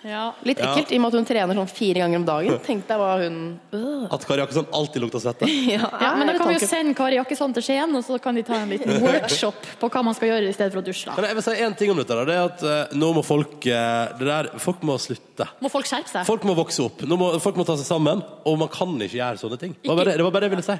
ja. 0.01 0.31
Litt 0.47 0.57
Ja. 0.57 0.71
ekkelt, 0.71 0.89
i 0.91 0.97
og 0.97 1.01
med 1.03 1.11
at 1.13 1.17
hun 1.19 1.25
trener 1.29 1.57
sånn 1.59 1.67
fire 1.69 1.99
ganger 2.01 2.17
om 2.17 2.23
dagen. 2.25 2.55
Tenk 2.65 2.87
deg 2.89 2.97
hva 2.97 3.09
hun 3.21 3.35
øh. 3.77 4.07
At 4.15 4.23
Kari 4.25 4.41
Jakkesson 4.41 4.65
alltid 4.73 5.03
lukter 5.03 5.21
svette. 5.21 5.45
ja, 5.75 5.85
Ja, 6.01 6.09
men 6.17 6.25
da 6.31 6.33
kan 6.39 6.49
vi 6.49 6.55
jo 6.57 6.65
sende 6.65 6.95
Kari 6.97 7.19
Jakkesson 7.19 7.53
til 7.53 7.65
Skien, 7.67 7.93
og 7.99 8.01
så 8.07 8.17
kan 8.23 8.33
de 8.39 8.41
ta 8.47 8.57
en 8.57 8.71
liten 8.73 8.97
workshop 9.05 9.67
på 9.83 9.89
hva 9.93 10.01
man 10.07 10.17
skal 10.17 10.31
gjøre 10.31 10.49
i 10.49 10.55
stedet 10.57 10.73
for 10.73 10.81
å 10.81 10.85
dusje. 10.87 11.05
da. 11.11 11.19
Men 11.19 11.29
jeg 11.29 11.37
vil 11.37 11.45
si 11.45 11.57
en 11.67 11.75
ting 11.83 11.91
om 11.93 12.01
dette. 12.01 12.17
da, 12.17 12.25
det 12.25 12.37
er 12.39 12.47
at 12.49 12.65
eh, 12.65 12.95
Nå 12.97 13.11
må 13.19 13.21
folk 13.27 13.67
eh, 13.69 14.15
det 14.17 14.25
der, 14.31 14.49
Folk 14.63 14.81
må 14.89 14.97
slutte. 15.01 15.45
Må 15.61 15.69
folk 15.69 15.85
skjerpe 15.91 16.09
seg? 16.09 16.25
Folk 16.25 16.47
må 16.49 16.57
vokse 16.57 16.81
opp. 16.87 17.05
Nå 17.05 17.19
må, 17.21 17.29
folk 17.43 17.61
må 17.61 17.67
ta 17.69 17.77
seg 17.77 17.85
sammen. 17.85 18.25
Og 18.49 18.57
man 18.57 18.73
kan 18.73 18.97
ikke 18.97 19.19
gjøre 19.21 19.37
sånne 19.43 19.61
ting. 19.61 19.77
Det 19.83 19.89
var 19.93 20.01
bare 20.01 20.15
det, 20.15 20.17
det, 20.17 20.25
var 20.25 20.33
bare 20.33 20.47
det 20.47 20.49
jeg 20.49 20.57
ville 20.57 20.65
si. 20.71 20.79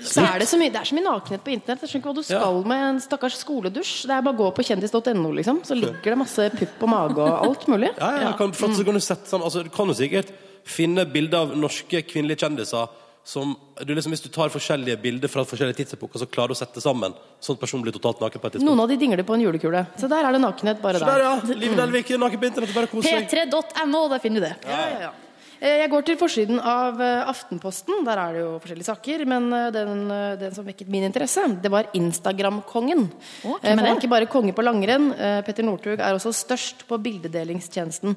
Så 0.00 0.22
er 0.24 0.38
det, 0.40 0.46
så 0.48 0.58
mye, 0.60 0.72
det 0.72 0.80
er 0.80 0.88
så 0.88 0.96
mye 0.96 1.04
nakenhet 1.04 1.42
på 1.44 1.52
internett. 1.52 1.82
Jeg 1.84 1.90
skjønner 1.92 2.02
ikke 2.02 2.12
hva 2.12 2.16
du 2.16 2.26
skal 2.28 2.62
med 2.72 2.84
en 2.88 3.00
stakkars 3.04 3.36
skoledusj. 3.42 3.92
Det 4.08 4.14
er 4.16 4.24
bare 4.24 4.34
å 4.34 4.40
gå 4.40 4.48
på 4.56 4.64
kjendis.no, 4.70 5.32
liksom. 5.36 5.60
Så 5.68 5.76
ligger 5.78 6.14
det 6.14 6.18
masse 6.22 6.48
pupp 6.56 6.86
og 6.86 6.92
mage 6.94 7.20
og 7.26 7.44
alt 7.50 7.68
mulig. 7.68 7.92
Ja, 7.98 8.10
ja, 8.24 8.32
Kan, 8.38 8.54
for 8.56 8.72
så 8.72 8.86
kan 8.88 8.96
du 8.96 9.02
sette 9.04 9.28
sånn 9.28 9.44
altså, 9.44 9.62
Du 9.66 9.70
kan 9.74 9.90
jo 9.90 9.94
sikkert 9.98 10.32
finne 10.64 11.04
bilder 11.10 11.44
av 11.44 11.56
norske 11.58 12.02
kvinnelige 12.06 12.44
kjendiser 12.46 12.88
som 13.24 13.52
du 13.86 13.92
liksom, 13.94 14.10
Hvis 14.14 14.24
du 14.24 14.28
tar 14.34 14.50
forskjellige 14.50 14.96
bilder 15.02 15.30
fra 15.30 15.44
forskjellige 15.46 15.82
tidsepoker, 15.82 16.18
så 16.18 16.26
klarer 16.26 16.50
du 16.50 16.56
å 16.56 16.58
sette 16.58 16.82
sammen 16.82 17.14
sånn 17.38 17.54
at 17.54 17.60
personen 17.62 17.84
blir 17.86 17.94
totalt 17.94 18.18
naken 18.22 18.42
på 18.42 18.48
et 18.48 18.56
tidspunkt. 18.56 18.66
Noen 18.70 18.82
av 18.82 18.90
de 18.90 18.96
dingler 18.98 19.22
på 19.26 19.36
en 19.36 19.44
julekule. 19.44 19.84
Så 20.00 20.10
der 20.10 20.26
er 20.26 20.34
det 20.34 20.40
nakenhet 20.42 20.80
bare 20.82 20.98
der, 20.98 21.06
der. 21.06 21.26
ja. 21.28 21.58
Liv 21.62 21.76
Nelvik 21.78 22.10
naken 22.18 22.42
på 22.42 22.48
internett. 22.50 22.74
Bare 22.74 22.90
kos 22.90 23.06
deg. 23.06 23.28
P3.no, 23.30 24.08
der 24.10 24.22
finner 24.24 24.42
du 24.42 24.46
det. 24.48 24.56
Ja, 24.66 24.80
ja, 24.90 24.98
ja. 25.06 25.12
Eh, 25.62 25.78
Jeg 25.84 25.90
går 25.92 26.06
til 26.06 26.18
forsiden 26.18 26.58
av 26.58 26.98
eh, 27.00 27.28
Aftenposten. 27.30 28.02
Der 28.06 28.18
er 28.18 28.34
det 28.34 28.42
jo 28.42 28.54
forskjellige 28.62 28.88
saker. 28.90 29.24
Men 29.30 29.46
eh, 29.54 29.68
den, 29.74 30.06
den 30.40 30.56
som 30.56 30.66
vekket 30.66 30.90
min 30.90 31.06
interesse, 31.06 31.44
det 31.62 31.70
var 31.70 31.90
Instagram-kongen. 31.94 33.06
Er 33.62 33.76
han 33.76 33.84
er 33.86 33.94
ikke 33.94 34.10
bare 34.10 34.30
konge 34.30 34.54
på 34.56 34.64
langrenn. 34.66 35.12
Petter 35.46 35.66
Northug 35.66 36.00
er 36.00 36.18
også 36.18 36.34
størst 36.34 36.86
på 36.88 36.98
bildedelingstjenesten 37.02 38.16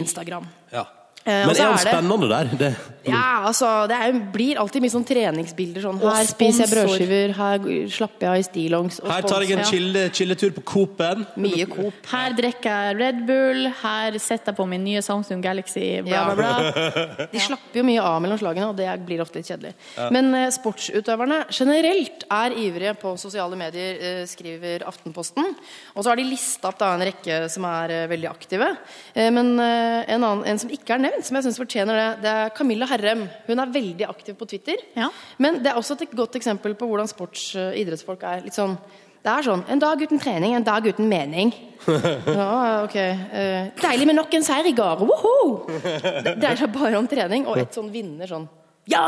Instagram. 0.00 0.48
Ja. 0.72 0.86
Eh, 1.28 1.44
Men 1.46 1.50
er 1.56 1.62
han 1.62 1.74
er 1.74 1.76
det- 1.76 1.92
spennende 1.92 2.28
der? 2.30 2.56
Det, 2.58 2.76
Ja, 3.08 3.44
altså, 3.48 3.86
det 3.88 3.96
er, 3.96 4.12
blir 4.32 4.56
alltid 4.60 4.82
mye 4.84 4.92
sånn 4.92 5.04
treningsbilder. 5.08 5.80
Sånn, 5.84 5.98
Og 6.02 6.10
her 6.12 6.24
spiser 6.28 6.66
jeg 6.66 6.72
brødskiver, 6.74 7.32
her 7.36 7.58
slapper 7.88 8.20
jeg 8.26 8.28
av 8.28 8.36
i 8.36 8.46
stillongs. 8.48 9.00
her 9.06 9.22
tar 9.22 9.40
jeg 9.42 9.52
en 9.58 9.64
chille- 9.64 10.10
chilletur 10.12 10.50
på 10.56 10.64
Coop-en. 10.64 11.26
Mye 11.36 11.66
Coop. 11.68 11.94
Her 12.10 12.32
drikker 12.36 12.68
jeg 12.68 12.96
Red 12.98 13.26
Bull, 13.26 13.68
her 13.82 14.18
setter 14.18 14.52
jeg 14.52 14.56
på 14.56 14.66
min 14.68 14.84
nye 14.84 15.00
Samsung 15.04 15.40
Galaxy, 15.42 16.00
bla, 16.02 16.34
bla, 16.34 16.34
bla. 16.34 17.26
De 17.32 17.38
slapper 17.38 17.80
jo 17.80 17.84
mye 17.84 18.00
av 18.02 18.20
mellom 18.22 18.38
slagene, 18.38 18.68
og 18.68 18.76
det 18.76 18.88
blir 19.06 19.20
ofte 19.24 19.36
litt 19.40 19.48
kjedelig. 19.48 19.72
Men 20.12 20.34
eh, 20.34 20.48
sportsutøverne 20.50 21.44
generelt 21.50 22.24
er 22.30 22.50
ivrige 22.56 22.94
på 23.00 23.14
sosiale 23.20 23.56
medier, 23.56 23.96
eh, 24.00 24.24
skriver 24.28 24.84
Aftenposten. 24.88 25.54
Og 25.96 26.04
så 26.04 26.08
har 26.12 26.16
de 26.16 26.24
lista 26.28 26.68
opp 26.68 26.78
da, 26.78 26.92
en 26.94 27.06
rekke 27.08 27.48
som 27.50 27.64
er 27.64 27.90
eh, 28.02 28.06
veldig 28.08 28.28
aktive. 28.30 28.68
Eh, 29.14 29.30
men 29.30 29.54
eh, 29.60 30.04
en, 30.14 30.22
annen, 30.24 30.44
en 30.46 30.58
som 30.58 30.70
ikke 30.70 30.94
er 30.96 30.98
nevnt, 31.08 31.17
som 31.26 31.38
jeg 31.38 31.46
syns 31.48 31.58
fortjener 31.60 31.98
det, 31.98 32.06
det 32.24 32.32
er 32.32 32.54
Camilla 32.56 32.86
Herrem. 32.90 33.26
Hun 33.48 33.62
er 33.62 33.74
veldig 33.74 34.06
aktiv 34.08 34.36
på 34.38 34.48
Twitter. 34.48 34.80
Ja. 34.98 35.10
Men 35.38 35.60
det 35.64 35.72
er 35.72 35.80
også 35.80 35.96
et 35.98 36.14
godt 36.16 36.38
eksempel 36.38 36.76
på 36.78 36.88
hvordan 36.88 37.10
sports- 37.10 37.52
og 37.58 37.76
idrettsfolk 37.78 38.24
er. 38.28 38.42
litt 38.46 38.56
sånn 38.56 38.78
det 39.18 39.32
er 39.32 39.42
sånn 39.42 39.64
En 39.68 39.80
dag 39.82 40.00
uten 40.00 40.20
trening, 40.22 40.54
en 40.54 40.64
dag 40.66 40.86
uten 40.86 41.08
mening. 41.10 41.52
Ja, 41.88 42.84
ok. 42.84 42.96
Eh, 42.96 43.68
deilig 43.80 44.06
med 44.10 44.18
nok 44.18 44.34
en 44.36 44.44
seier 44.44 44.66
i 44.68 44.74
går. 44.76 45.02
Woho! 45.08 45.36
Det 45.68 46.34
dreier 46.36 46.58
seg 46.60 46.72
bare 46.74 46.98
om 46.98 47.06
trening, 47.08 47.46
og 47.48 47.58
et 47.60 47.74
sånn 47.74 47.88
vinner 47.92 48.28
sånn 48.30 48.46
Ja! 48.90 49.04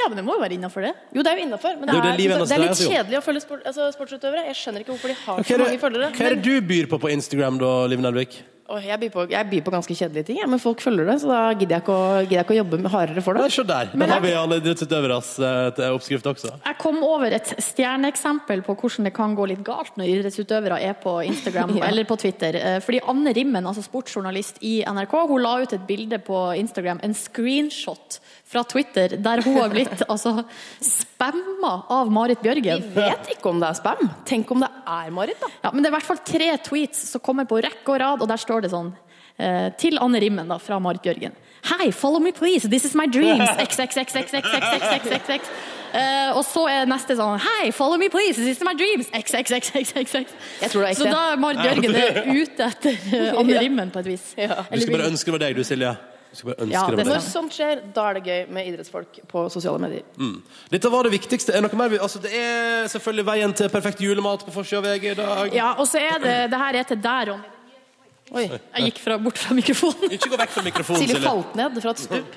Ja, 0.00 0.08
men 0.08 0.18
det 0.18 0.24
må 0.26 0.36
jo 0.36 0.42
være 0.42 0.56
innafor 0.56 0.84
det. 0.86 0.92
Jo, 1.14 1.22
det 1.22 1.32
er 1.32 1.38
jo 1.38 1.46
innafor, 1.46 1.76
men 1.78 1.88
det 1.88 1.94
er 1.94 2.02
det 2.02 2.12
er, 2.12 2.20
det 2.40 2.46
det 2.48 2.56
er 2.56 2.62
litt 2.64 2.80
kjedelig 2.80 3.18
å 3.18 3.24
følge 3.24 3.42
sport, 3.44 3.66
altså, 3.68 3.88
sportsutøvere. 3.94 4.46
Jeg 4.48 4.58
skjønner 4.58 4.84
ikke 4.84 4.94
hvorfor 4.94 5.12
de 5.12 5.16
har 5.20 5.42
så 5.44 5.54
er, 5.56 5.62
mange 5.62 5.82
følgere. 5.82 6.08
hva 6.16 6.28
er 6.30 6.36
det 6.36 6.46
du 6.46 6.68
byr 6.72 6.88
på 6.90 6.98
på 7.02 7.12
Instagram, 7.12 7.60
da, 7.60 7.72
Liv 7.92 8.02
Nelvik? 8.02 8.38
Jeg, 8.80 8.98
byr 9.02 9.10
på, 9.12 9.22
jeg 9.30 9.48
byr 9.50 9.62
på 9.66 9.72
ganske 9.74 9.94
kjedelige 9.98 10.26
ting, 10.30 10.38
men 10.48 10.60
folk 10.62 10.80
følger 10.80 11.04
det, 11.10 11.16
så 11.20 11.28
da 11.28 11.40
gidder 11.52 11.74
jeg 11.76 11.82
ikke 11.84 11.96
å, 11.96 12.04
gidder 12.22 12.36
jeg 12.38 12.46
ikke 12.46 12.54
å 12.54 12.58
jobbe 12.60 12.92
hardere 12.94 13.24
for 13.26 13.36
det. 13.36 13.42
Nei, 13.44 13.52
se 13.52 13.64
der. 13.68 13.90
Da 13.92 14.08
har 14.14 14.22
vi 14.24 14.32
alle 14.38 14.58
idrettsutøveres 14.62 15.30
eh, 15.44 15.82
oppskrift 15.92 16.28
også. 16.32 16.52
Jeg 16.64 16.78
kom 16.80 17.00
over 17.04 17.36
et 17.36 17.52
stjerneeksempel 17.62 18.62
på 18.66 18.76
hvordan 18.80 19.08
det 19.10 19.14
kan 19.16 19.34
gå 19.38 19.46
litt 19.50 19.62
galt 19.66 19.96
når 20.00 20.12
idrettsutøvere 20.14 20.80
er 20.88 20.96
på 21.02 21.18
Instagram 21.28 21.74
Ja. 21.82 21.86
eller 21.90 22.04
på 22.08 22.16
Twitter. 22.22 22.56
Eh, 22.60 22.78
Fordi 22.84 23.02
Anne 23.12 23.32
Rimmen, 23.36 23.66
altså 23.68 23.84
sportsjournalist 23.84 24.58
i 24.64 24.78
NRK, 24.88 25.16
hun 25.30 25.42
la 25.44 25.56
ut 25.62 25.72
et 25.76 25.84
bilde 25.88 26.18
på 26.24 26.40
Instagram, 26.60 27.00
en 27.04 27.14
screenshot 27.16 28.20
fra 28.52 28.62
Twitter, 28.68 29.14
der 29.24 29.40
hun 29.46 29.56
har 29.60 29.70
blitt 29.72 30.02
altså, 30.12 30.42
spamma 30.84 31.72
av 31.92 32.10
Marit 32.12 32.42
Bjørgen. 32.44 32.82
Vi 32.92 33.00
vet 33.00 33.30
ikke 33.36 33.48
om 33.52 33.60
det 33.62 33.70
er 33.70 33.78
spam. 33.78 34.02
Tenk 34.28 34.50
om 34.52 34.60
det 34.64 34.68
er 34.84 35.12
Marit, 35.14 35.40
da. 35.40 35.48
Ja, 35.64 35.70
men 35.72 35.80
det 35.84 35.88
er 35.88 35.94
i 35.94 35.96
hvert 35.96 36.08
fall 36.10 36.20
tre 36.26 36.50
tweets 36.66 37.06
som 37.14 37.22
kommer 37.24 37.48
på 37.48 37.60
rekke 37.64 37.94
og 37.94 38.00
rad, 38.02 38.22
og 38.24 38.28
der 38.30 38.40
står 38.40 38.61
det 38.62 38.72
sånn 38.72 38.92
eh, 39.38 39.68
til 39.80 39.98
Anne 40.02 40.20
Rimmen 40.22 40.50
da, 40.50 40.58
fra 40.62 40.78
Marit 40.82 41.04
Bjørgen. 41.04 41.34
Hei, 41.70 41.92
follow 41.94 42.22
me 42.22 42.32
please, 42.34 42.68
this 42.68 42.84
is 42.84 42.94
my 42.98 43.06
dreams. 43.06 43.48
XXXXXXXXXX. 43.62 45.50
Eh, 45.92 46.30
og 46.32 46.40
så 46.48 46.62
er 46.72 46.86
neste 46.88 47.14
sånn 47.18 47.36
Hei, 47.44 47.66
follow 47.76 48.00
me 48.00 48.08
please, 48.08 48.40
this 48.40 48.56
is 48.56 48.64
my 48.66 48.72
dreams. 48.74 49.10
XXXXXX. 49.12 50.32
Er 50.62 50.72
Så 50.72 51.04
da 51.06 51.32
er 51.32 51.42
Marit 51.42 51.60
Bjørgen 51.62 51.98
er 52.00 52.22
ute 52.32 52.70
etter 52.70 52.96
eh, 53.12 53.28
Anne 53.36 53.60
Rimmen 53.60 53.92
på 53.92 54.02
et 54.02 54.14
vis. 54.14 54.32
Du 54.38 54.80
skal 54.80 54.96
bare 54.96 55.12
ønske 55.12 55.28
det 55.30 55.38
var 55.38 55.46
deg, 55.46 55.60
du, 55.60 55.66
Silje. 55.66 55.92
Ja, 56.32 56.86
det 56.88 56.96
det 56.96 57.04
Når 57.04 57.20
sånt 57.20 57.52
skjer, 57.52 57.82
da 57.92 58.06
er 58.08 58.16
det 58.16 58.22
gøy 58.24 58.52
med 58.56 58.68
idrettsfolk 58.70 59.18
på 59.28 59.44
sosiale 59.52 59.80
medier. 59.82 60.04
Mm. 60.16 60.38
Dette 60.72 60.90
var 60.92 61.04
det 61.04 61.12
viktigste. 61.12 61.52
Er 61.52 61.64
noe 61.64 61.76
mer? 61.76 61.98
Altså, 62.00 62.22
det 62.24 62.32
er 62.32 62.86
selvfølgelig 62.88 63.26
veien 63.28 63.52
til 63.58 63.68
perfekt 63.72 64.00
julemat 64.00 64.46
på 64.46 64.54
forsida 64.54 64.80
av 64.80 64.86
VG 64.88 65.10
i 65.10 65.18
dag. 65.18 65.52
Ja, 65.56 65.74
og 65.76 65.84
så 65.90 66.00
er 66.00 66.22
det 66.22 66.36
Det 66.54 66.62
her 66.64 66.80
er 66.80 66.88
til 66.88 67.02
deg, 67.04 67.28
Ronny. 67.28 67.50
Oi. 68.32 68.44
Jeg 68.46 68.84
gikk 68.86 69.00
fra, 69.02 69.16
bort 69.20 69.36
fra 69.40 69.52
mikrofonen. 69.56 70.12
Ikke 70.14 70.30
gå 70.32 70.38
vekk 70.40 70.52
fra 70.54 70.62
mikrofonen, 70.64 71.02
Silje 71.02 71.16
Silje. 71.18 71.26
falt 71.26 71.56
ned 71.58 71.80
fra 71.82 71.90
et 71.92 72.02
stup. 72.04 72.36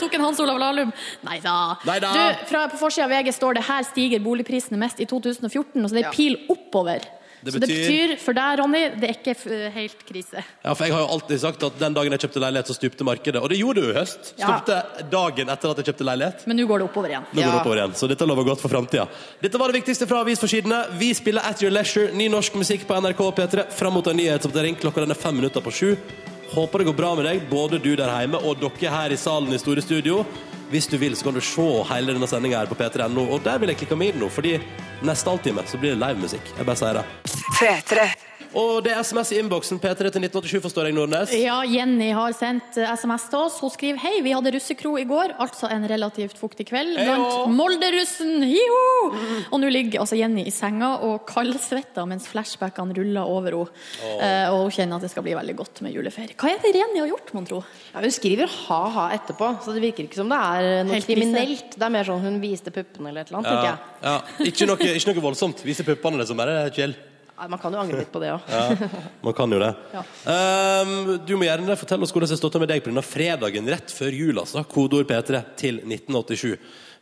Tok 0.00 0.16
en 0.16 0.24
Hans 0.24 0.40
Olav 0.42 0.58
Lahlum. 0.58 0.90
Nei 1.28 1.36
da. 1.44 1.76
Neida. 1.86 2.10
Du, 2.16 2.46
fra, 2.50 2.64
på 2.72 2.80
forsida 2.80 3.04
av 3.06 3.12
VG 3.14 3.34
står 3.36 3.60
det 3.60 3.66
her 3.68 3.84
stiger 3.86 4.24
boligprisene 4.24 4.80
mest 4.80 4.98
i 5.04 5.06
2014. 5.06 5.76
Og 5.84 5.86
så 5.92 5.98
det 5.98 6.06
er 6.06 6.16
pil 6.16 6.38
oppover. 6.50 7.04
Det 7.46 7.52
så 7.54 7.60
det 7.62 7.68
betyr- 7.70 7.86
betyr 7.86 8.18
for 8.24 8.34
deg, 8.36 8.58
Ronny, 8.58 8.80
det 8.98 9.06
er 9.08 9.14
ikke 9.14 9.34
helt 9.76 10.00
krise. 10.08 10.42
Ja, 10.64 10.74
for 10.74 10.84
Jeg 10.84 10.92
har 10.96 11.04
jo 11.04 11.10
alltid 11.14 11.40
sagt 11.40 11.62
at 11.62 11.78
den 11.78 11.94
dagen 11.94 12.10
jeg 12.16 12.20
kjøpte 12.26 12.42
leilighet, 12.42 12.66
så 12.66 12.74
stupte 12.74 13.06
markedet. 13.06 13.38
Og 13.40 13.48
det 13.52 13.58
gjorde 13.60 13.80
det 13.80 13.84
jo 13.86 13.92
i 13.94 13.98
høst. 14.00 14.32
Ja. 14.40 14.46
Stupte 14.50 15.10
dagen 15.12 15.48
etter 15.54 15.70
at 15.70 15.76
jeg 15.82 15.86
kjøpte 15.92 16.08
leilighet. 16.10 16.46
Men 16.50 16.56
nå 16.58 16.66
går 16.66 16.82
det 16.82 16.88
oppover 16.90 17.08
igjen. 17.14 17.26
Nå 17.30 17.40
går 17.40 17.52
det 17.52 17.60
oppover 17.62 17.76
igjen, 17.82 17.94
så 17.94 18.08
dette 18.10 18.26
lover 18.26 18.44
godt 18.50 18.60
for 18.60 18.68
framtida. 18.74 19.06
Dette 19.40 19.58
var 19.62 19.70
det 19.72 19.78
viktigste 19.80 20.08
fra 20.10 20.24
avisforsidene. 20.26 20.82
Vi 20.98 21.12
spiller 21.14 21.46
At 21.46 21.62
Your 21.62 21.70
Leisure, 21.70 22.10
ny 22.12 22.26
norsk 22.28 22.52
musikk 22.58 22.86
på 22.88 22.98
NRK 23.00 23.22
P3 23.38 23.70
fram 23.70 23.92
mot 23.94 24.06
en 24.10 24.16
nyhetsoppdatering. 24.18 24.76
Klokka 24.82 25.06
den 25.06 25.10
er 25.14 25.20
fem 25.22 25.36
minutter 25.38 25.60
på 25.62 25.70
sju. 25.72 25.96
Håper 26.52 26.78
det 26.78 26.86
går 26.86 26.96
bra 26.96 27.14
med 27.14 27.24
deg, 27.26 27.48
både 27.50 27.78
du 27.82 27.94
der 27.96 28.06
hjemme 28.20 28.38
og 28.42 28.60
dere 28.60 28.90
her 28.90 29.10
i 29.10 29.16
salen 29.18 29.52
i 29.52 29.58
Store 29.58 29.82
Studio. 29.82 30.24
Hvis 30.70 30.88
du 30.90 30.96
vil, 30.98 31.14
så 31.16 31.28
kan 31.28 31.36
du 31.36 31.40
se 31.44 31.66
hele 31.92 32.14
denne 32.16 32.26
sendinga 32.26 32.58
her 32.58 32.70
på 32.70 32.74
p3.no, 32.78 33.28
og 33.30 33.44
der 33.44 33.60
vil 33.62 33.70
jeg 33.70 33.84
klikke 33.84 33.98
meg 33.98 34.14
inn 34.14 34.24
nå, 34.24 34.30
fordi 34.34 34.56
neste 35.06 35.30
halvtime 35.30 35.62
så 35.70 35.78
blir 35.78 35.94
det 35.94 36.00
livemusikk. 36.02 36.54
Jeg 36.56 36.66
bare 36.66 36.80
sier 36.80 36.98
det. 36.98 37.04
P3. 37.60 38.08
Og 38.54 38.82
det 38.84 38.92
er 38.94 39.00
SMS 39.02 39.32
i 39.34 39.38
innboksen. 39.40 39.80
P3 39.82 40.10
til 40.14 40.22
1987, 40.26 40.60
forstår 40.64 40.88
jeg, 40.88 40.94
Nordnes. 40.96 41.32
Ja, 41.36 41.58
Jenny 41.66 42.10
har 42.16 42.32
sendt 42.36 42.76
eh, 42.80 42.92
SMS 42.96 43.26
til 43.32 43.40
oss. 43.40 43.58
Hun 43.64 43.72
skriver 43.74 43.98
hei, 44.04 44.14
vi 44.24 44.34
hadde 44.36 44.52
russekro 44.54 44.94
i 45.00 45.04
går, 45.08 45.34
altså 45.42 45.70
en 45.72 45.86
relativt 45.90 46.38
fuktig 46.40 46.68
kveld 46.70 46.94
blant. 47.00 47.50
Molderussen. 47.56 48.44
Hiho! 48.46 48.82
Og 49.50 49.58
nå 49.62 49.70
ligger 49.72 50.04
altså 50.04 50.18
Jenny 50.20 50.46
i 50.46 50.54
senga 50.54 50.92
og 51.06 51.24
kaldsvetter 51.28 52.06
mens 52.08 52.28
flashbackene 52.30 52.96
ruller 52.96 53.26
over 53.26 53.58
henne. 53.58 54.20
Eh, 54.20 54.52
og 54.52 54.66
hun 54.66 54.74
kjenner 54.76 55.00
at 55.00 55.06
det 55.06 55.12
skal 55.12 55.24
bli 55.26 55.34
veldig 55.38 55.56
godt 55.58 55.82
med 55.86 55.94
juleferie. 55.96 56.36
Hva 56.38 56.52
er 56.54 56.62
det 56.62 56.74
Jenny 56.76 57.02
har 57.02 57.10
gjort, 57.12 57.32
mon 57.36 57.48
tro? 57.48 57.62
Ja, 57.94 58.02
hun 58.04 58.14
skriver 58.14 58.50
ha-ha 58.66 59.08
etterpå, 59.16 59.52
så 59.64 59.74
det 59.76 59.84
virker 59.84 60.06
ikke 60.06 60.20
som 60.20 60.30
det 60.32 60.38
er 60.38 60.70
noe 60.86 60.96
Helt 60.98 61.10
kriminelt. 61.10 61.76
Det 61.76 61.86
er 61.86 61.92
mer 61.96 62.08
sånn 62.08 62.24
hun 62.24 62.40
viste 62.42 62.72
puppene 62.74 63.10
eller 63.12 63.24
et 63.26 63.32
eller 63.32 63.42
annet, 63.42 63.52
tenker 63.52 63.68
jeg. 63.72 63.92
ja. 64.06 64.16
Ikke, 64.50 64.70
noe, 64.70 64.88
ikke 64.96 65.12
noe 65.12 65.24
voldsomt. 65.30 65.62
Vise 65.66 65.84
puppene, 65.86 66.20
liksom. 66.22 66.38
Bare 66.40 66.66
chill. 66.76 66.94
Man 67.36 67.60
kan 67.60 67.74
jo 67.74 67.80
angre 67.82 68.00
litt 68.00 68.12
på 68.12 68.20
det 68.22 68.30
òg. 68.32 68.48
Ja, 68.48 68.88
man 69.26 69.34
kan 69.36 69.52
jo 69.52 69.60
det. 69.60 69.74
Um, 70.26 71.18
du 71.22 71.36
må 71.38 71.46
gjerne 71.46 71.76
fortelle 71.78 72.02
oss 72.02 72.12
hvordan 72.14 72.30
det 72.32 72.38
står 72.40 72.52
til 72.52 72.62
med 72.62 72.70
deg 72.72 72.82
på 72.82 72.90
denne 72.90 73.04
fredagen 73.04 73.68
rett 73.70 73.92
før 73.92 74.14
jul. 74.16 74.40
altså. 74.40 74.64
Kodeord 74.66 75.06
P3 75.08 75.42
til 75.60 75.78
1987. 75.84 76.56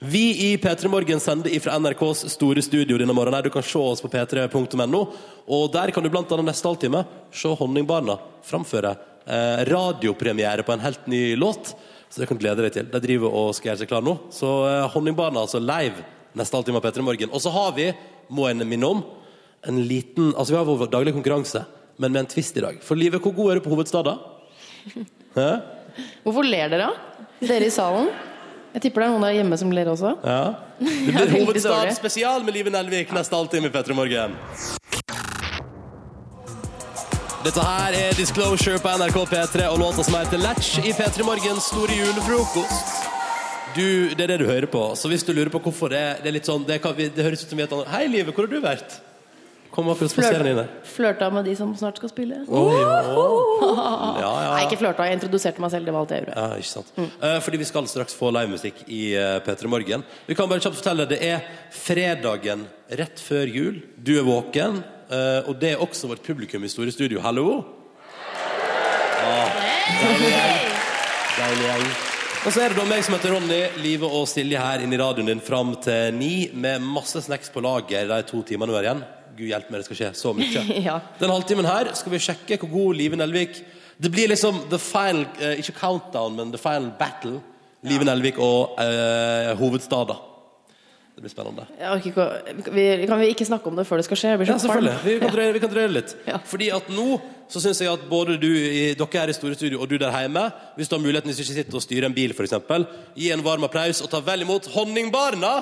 Vi 0.05 0.53
i 0.53 0.57
P3 0.61 0.91
Morgen 0.93 1.21
sender 1.23 1.55
ifra 1.55 1.79
NRKs 1.79 2.27
store 2.35 2.63
studio 2.63 2.99
denne 3.01 3.15
morgenen. 3.17 3.47
Du 3.47 3.51
kan 3.55 3.65
se 3.65 3.79
oss 3.79 4.03
på 4.05 4.11
p3.no. 4.13 5.03
Og 5.47 5.65
der 5.73 5.95
kan 5.95 6.05
du 6.05 6.11
annet 6.11 6.45
neste 6.51 6.69
halvtime 6.69 7.05
se 7.33 7.55
Honningbarna 7.57 8.19
framføre 8.45 8.93
eh, 9.25 9.65
radiopremiere 9.71 10.67
på 10.67 10.75
en 10.75 10.85
helt 10.85 11.07
ny 11.07 11.23
låt. 11.41 11.73
Så 12.11 12.21
det 12.21 12.29
kan 12.29 12.37
du 12.37 12.45
glede 12.45 12.67
deg 12.67 12.75
til. 12.75 12.91
De 12.91 13.01
driver 13.07 13.33
og 13.33 13.55
skal 13.57 13.73
gjøre 13.73 13.85
seg 13.85 13.93
klar 13.95 14.05
nå. 14.05 14.19
Så 14.35 14.51
eh, 14.69 14.85
Honningbarna 14.93 15.47
altså 15.47 15.63
live 15.63 16.05
neste 16.35 16.59
halvtime 16.59 16.83
av 16.83 16.85
P3 16.85 17.07
Morgen. 17.07 17.33
Og 17.33 17.41
så 17.43 17.55
har 17.55 17.73
vi, 17.79 17.93
må 18.35 18.51
jeg 18.51 18.67
minne 18.67 18.91
om, 18.91 19.05
en 19.69 19.81
liten 19.89 20.33
Altså, 20.35 20.55
vi 20.55 20.59
har 20.59 20.69
vår 20.69 20.91
daglige 20.93 21.17
konkurranse, 21.17 21.65
men 21.99 22.13
med 22.13 22.25
en 22.25 22.31
twist 22.31 22.57
i 22.57 22.63
dag. 22.65 22.79
For 22.83 22.99
livet, 22.99 23.23
hvor 23.23 23.35
god 23.37 23.53
er 23.53 23.61
du 23.61 23.65
på 23.65 23.73
hovedstaden? 23.75 24.19
Hæ? 25.39 25.51
Hvorfor 26.25 26.47
ler 26.47 26.73
dere? 26.73 26.93
Dere 27.41 27.67
i 27.67 27.73
salen? 27.73 28.09
Jeg 28.75 28.83
tipper 28.89 29.05
det 29.05 29.07
er 29.07 29.13
noen 29.15 29.23
der 29.23 29.37
hjemme 29.37 29.57
som 29.59 29.71
ler 29.71 29.91
også. 29.93 30.17
Ja. 30.27 30.55
Det 30.85 30.95
blir 31.07 31.19
veldig 31.21 31.45
hovedstad 31.45 31.93
spesial 31.95 32.43
med 32.43 32.57
Live 32.57 32.73
Nelvik 32.75 33.13
neste 33.15 33.39
halvtime 33.39 33.71
i 33.71 33.75
P3 33.75 33.95
Morgen. 33.95 34.35
Dette 37.45 37.61
her 37.61 37.95
er 37.99 38.17
Disclosure 38.17 38.81
på 38.83 38.93
NRK 38.99 39.19
P3 39.31 39.67
og 39.69 39.79
låta 39.79 40.03
som 40.03 40.17
heter 40.17 40.41
Latch 40.43 40.79
i 40.81 40.95
P3 40.97 41.27
Morgens 41.29 41.69
store 41.71 41.93
julefrokost. 42.01 43.03
Du, 43.77 44.15
det 44.15 44.23
er 44.25 44.33
det 44.33 44.39
du 44.43 44.47
hører 44.49 44.67
på. 44.71 44.83
Så 44.97 45.11
hvis 45.11 45.23
du 45.27 45.33
lurer 45.35 45.51
på 45.53 45.61
hvorfor 45.63 45.93
det, 45.93 46.03
det 46.23 46.31
er 46.31 46.37
litt 46.39 46.47
sånn 46.49 46.63
Det, 46.67 46.79
kan, 46.83 46.95
det 46.97 47.27
høres 47.27 47.43
ut 47.43 47.51
som 47.51 47.59
vi 47.59 47.65
er 47.65 47.69
et 47.69 47.75
annet 47.75 47.91
Hei, 47.91 48.05
Live, 48.11 48.33
hvor 48.33 48.47
har 48.47 48.53
du 48.55 48.63
vært? 48.63 48.97
Kom 49.75 49.91
opp 49.91 50.01
og 50.07 50.11
spaser 50.13 50.47
inn 50.47 50.61
der. 50.61 50.71
Flørta 50.87 51.29
med 51.35 51.49
de 51.49 51.57
som 51.59 51.73
snart 51.79 51.99
skal 51.99 52.13
spille. 52.13 52.41
Oh, 52.47 52.71
ja. 52.79 53.01
Ja. 54.23 54.31
Nei, 54.55 54.63
ikke 54.69 54.79
flørta. 54.85 55.09
Jeg 55.09 55.19
introduserte 55.19 55.63
meg 55.63 55.75
selv. 55.75 55.89
Det 55.89 55.95
var 55.97 56.05
alt 56.05 56.15
jeg 56.15 56.25
gjorde. 56.25 56.39
Ja, 56.39 56.63
ikke 56.63 56.71
sant. 56.71 56.95
Eh, 57.03 57.39
fordi 57.43 57.61
vi 57.65 57.69
skal 57.69 57.91
straks 57.91 58.15
få 58.15 58.31
livemusikk 58.35 58.85
i 58.87 59.03
uh, 59.19 59.41
P3 59.43 59.71
Morgen. 59.73 60.07
Vi 60.29 60.39
kan 60.39 60.51
bare 60.51 60.63
kjapt 60.63 60.79
fortelle 60.79 61.09
det 61.11 61.19
er 61.27 61.43
fredagen 61.75 62.69
rett 63.03 63.23
før 63.23 63.51
jul. 63.51 63.81
Du 63.99 64.15
er 64.19 64.27
våken, 64.27 64.85
Uh, 65.05 65.45
og 65.51 65.59
det 65.61 65.75
er 65.75 65.83
også 65.85 66.09
vårt 66.09 66.25
publikum 66.25 66.65
i 66.65 66.69
Store 66.73 66.93
Studio. 66.93 67.21
Hallo! 67.21 67.61
Ah, 69.21 69.51
deilig 70.01 70.31
gjeng. 70.31 70.63
Deilig 71.37 71.67
gjeng. 71.69 71.85
Og 72.45 72.53
så 72.53 72.63
er 72.65 72.73
det 72.73 72.79
da 72.79 72.87
meg 72.89 73.05
som 73.05 73.17
heter 73.17 73.33
Ronny, 73.33 73.61
Live 73.81 74.09
og 74.09 74.27
Silje 74.29 74.61
her 74.61 74.85
inne 74.85 74.97
i 74.97 75.01
radioen 75.01 75.29
din 75.29 75.45
fram 75.45 75.75
til 75.85 76.17
ni, 76.17 76.33
med 76.53 76.85
masse 76.85 77.21
snacks 77.25 77.53
på 77.53 77.63
lager 77.65 78.09
de 78.11 78.19
to 78.29 78.43
timene 78.49 78.73
vi 78.73 78.79
har 78.81 78.89
igjen. 78.89 79.05
Gud 79.37 79.49
hjelpe 79.49 79.73
meg, 79.73 79.83
det 79.83 79.89
skal 79.89 80.01
skje 80.01 80.11
så 80.19 80.35
mye. 80.37 80.67
Ja. 80.89 80.99
Den 81.21 81.33
halvtimen 81.33 81.67
her 81.69 81.93
skal 81.99 82.15
vi 82.15 82.23
sjekke 82.23 82.59
hvor 82.63 82.71
god 82.73 83.01
Live 83.01 83.19
Nelvik 83.19 83.63
Det 83.97 84.11
blir 84.11 84.29
liksom 84.33 84.65
the 84.71 84.79
final 84.83 85.25
eh, 85.39 85.59
Ikke 85.63 85.75
countdown, 85.79 86.37
men 86.37 86.53
the 86.53 86.61
final 86.61 86.91
battle. 86.99 87.41
Live 87.85 88.07
Nelvik 88.07 88.39
og 88.43 88.79
eh, 88.81 89.53
hovedstader. 89.61 90.23
Det 91.15 91.23
blir 91.23 91.31
spennende. 91.31 91.67
Ikke 92.01 92.73
vi, 92.75 93.07
Kan 93.07 93.21
vi 93.21 93.29
ikke 93.31 93.47
snakke 93.47 93.71
om 93.71 93.77
det 93.79 93.87
før 93.87 94.01
det 94.01 94.07
skal 94.09 94.19
skje? 94.19 94.33
Blir 94.41 94.51
Ja, 94.51 94.59
selvfølgelig. 94.59 94.97
Vi 95.05 95.19
kan 95.23 95.35
drøye, 95.37 95.53
vi 95.55 95.63
kan 95.63 95.71
drøye 95.71 95.93
litt. 95.93 96.17
Fordi 96.53 96.71
at 96.75 96.89
nå 96.91 97.21
så 97.49 97.61
syns 97.61 97.83
jeg 97.85 97.93
at 97.93 98.09
både 98.11 98.39
du 98.41 98.49
i, 98.49 98.95
dere 98.99 99.21
her 99.21 99.31
i 99.31 99.37
Store 99.37 99.55
Studio 99.55 99.83
og 99.85 99.91
du 99.91 99.99
der 100.01 100.11
hjemme, 100.11 100.49
hvis 100.75 100.89
du 100.89 100.97
har 100.97 101.05
muligheten 101.05 101.31
hvis 101.31 101.39
du 101.39 101.45
ikke 101.45 101.59
sitter 101.61 101.79
og 101.79 101.85
styrer 101.85 102.09
en 102.09 102.17
bil, 102.17 102.35
f.eks., 102.35 102.57
gi 103.15 103.31
en 103.31 103.45
varm 103.45 103.69
applaus 103.69 104.03
og 104.03 104.11
ta 104.11 104.23
vel 104.25 104.43
imot 104.43 104.67
Honningbarna! 104.75 105.61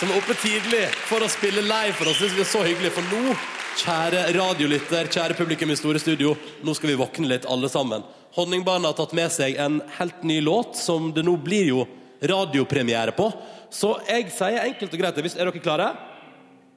Som 0.00 0.08
er 0.08 0.16
oppe 0.16 0.32
tidlig 0.40 0.86
for 1.04 1.20
å 1.20 1.28
spille 1.28 1.60
live 1.60 1.92
for 1.92 2.08
oss. 2.08 2.16
Det 2.22 2.30
synes 2.30 2.38
vi 2.38 2.44
er 2.46 2.48
så 2.48 2.62
hyggelig. 2.64 2.90
For 2.96 3.04
nå, 3.12 3.34
kjære 3.82 4.22
radiolytter, 4.32 5.10
kjære 5.12 5.36
publikum 5.36 5.74
i 5.74 5.76
Store 5.76 6.00
Studio, 6.00 6.32
nå 6.64 6.72
skal 6.76 6.94
vi 6.94 6.96
våkne 7.02 7.28
litt 7.28 7.44
alle 7.44 7.68
sammen. 7.68 8.06
Honningbarna 8.32 8.88
har 8.88 8.96
tatt 8.96 9.12
med 9.18 9.28
seg 9.34 9.58
en 9.60 9.76
helt 9.98 10.24
ny 10.24 10.38
låt, 10.46 10.78
som 10.80 11.10
det 11.12 11.26
nå 11.26 11.34
blir 11.44 11.68
jo 11.68 11.84
radiopremiere 12.32 13.12
på. 13.12 13.28
Så 13.68 13.92
jeg 14.08 14.32
sier 14.32 14.64
enkelt 14.64 14.96
og 14.96 15.02
greit 15.04 15.20
hvis- 15.20 15.36
Er 15.36 15.50
dere 15.50 15.60
klare? 15.60 15.90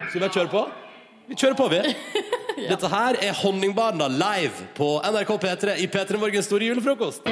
Skal 0.10 0.20
vi 0.22 0.28
kjøre 0.28 0.52
på? 0.52 0.68
Vi 1.30 1.36
kjører 1.36 1.56
på, 1.56 1.70
vi. 1.72 1.96
Dette 2.74 2.90
her 2.92 3.16
er 3.24 3.40
Honningbarna 3.40 4.10
live 4.12 4.68
på 4.76 5.00
NRK 5.00 5.38
P3 5.40 5.80
i 5.80 5.88
P3 5.88 6.20
Morgens 6.20 6.46
store 6.52 6.68
julefrokost. 6.68 7.24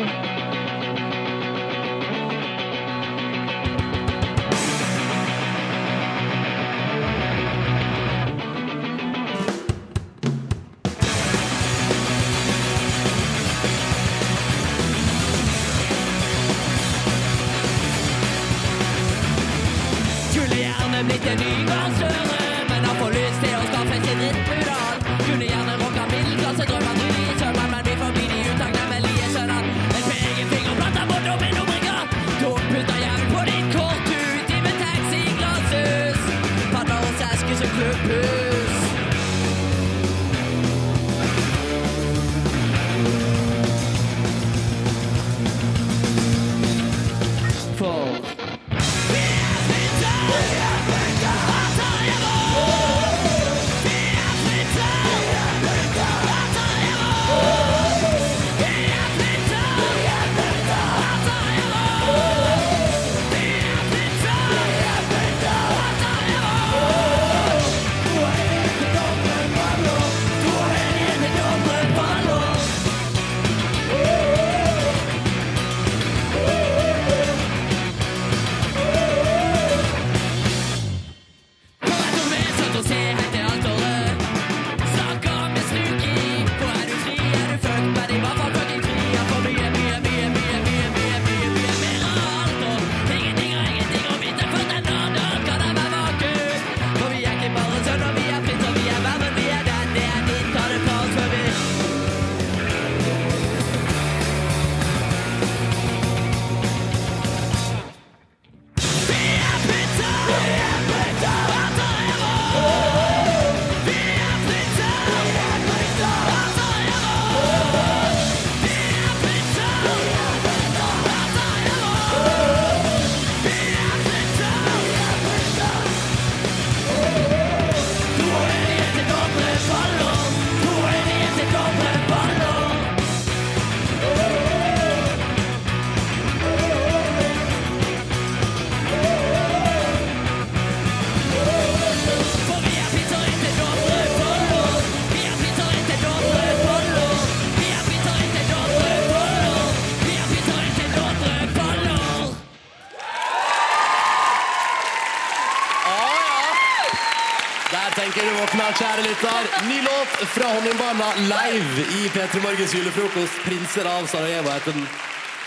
Tenker 158.02 158.26
du 158.26 158.32
våkna, 158.34 158.64
kjære 158.74 159.02
lytter. 159.06 159.48
Ny 159.70 159.76
låt 159.86 160.14
fra 160.34 160.48
Honningbarna 160.56 161.10
live 161.22 161.84
i 162.00 162.08
P3 162.10 162.40
Morgens 162.42 162.72
julefrokost. 162.74 163.34
'Prinser 163.44 163.86
av 163.86 164.08
Sarajevo' 164.10 164.50
heter 164.50 164.74
den. 164.74 164.88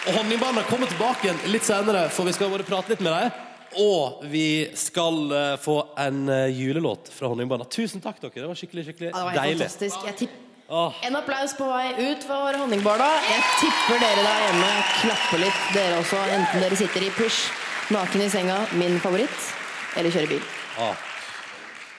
Og 0.06 0.18
Honningbarna 0.18 0.62
kommer 0.68 0.86
tilbake 0.86 1.26
igjen 1.26 1.40
litt 1.50 1.64
senere, 1.66 2.04
for 2.14 2.28
vi 2.28 2.34
skal 2.36 2.52
bare 2.52 2.66
prate 2.68 2.92
litt 2.92 3.00
med 3.02 3.10
dem. 3.16 3.40
Og 3.82 4.20
vi 4.30 4.70
skal 4.78 5.18
uh, 5.32 5.56
få 5.58 5.74
en 5.98 6.20
uh, 6.30 6.44
julelåt 6.46 7.10
fra 7.10 7.26
Honningbarna. 7.32 7.66
Tusen 7.74 8.04
takk, 8.04 8.20
dere. 8.22 8.44
Det 8.44 8.50
var 8.52 8.60
skikkelig 8.60 8.84
skikkelig 8.86 9.08
Ja, 9.08 9.16
det 9.16 9.24
var 9.24 9.38
deilig. 9.40 9.58
fantastisk. 9.64 10.04
Jeg 10.06 10.16
tipp 10.20 10.68
Åh. 10.68 11.00
en 11.08 11.18
applaus 11.18 11.56
på 11.58 11.66
vei 11.72 11.88
ut 12.12 12.28
for 12.28 12.60
Honningbarna. 12.60 13.08
Jeg 13.32 13.48
tipper 13.64 13.98
dere 14.04 14.28
der 14.28 14.44
hjemme 14.44 14.68
klapper 15.00 15.42
litt, 15.42 15.66
dere 15.74 15.98
også. 16.04 16.22
Enten 16.38 16.62
dere 16.62 16.78
sitter 16.84 17.08
i 17.08 17.10
push, 17.18 17.50
naken 17.90 18.22
i 18.28 18.30
senga, 18.30 18.60
min 18.78 19.02
favoritt, 19.02 19.50
eller 19.96 20.14
kjører 20.14 20.36
bil. 20.36 20.46
Ah. 20.78 20.94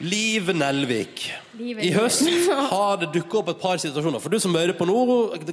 Liv 0.04 0.50
Nelvik. 0.52 1.22
Liv 1.56 1.80
I 1.80 1.92
høst 1.96 2.26
har 2.74 2.98
det 3.00 3.14
dukket 3.16 3.38
opp 3.40 3.52
et 3.54 3.62
par 3.62 3.80
situasjoner. 3.80 4.20
For 4.24 4.34
du 4.34 4.40
som 4.44 4.56
hører 4.58 4.76
på 4.76 4.88
nå, 4.90 4.98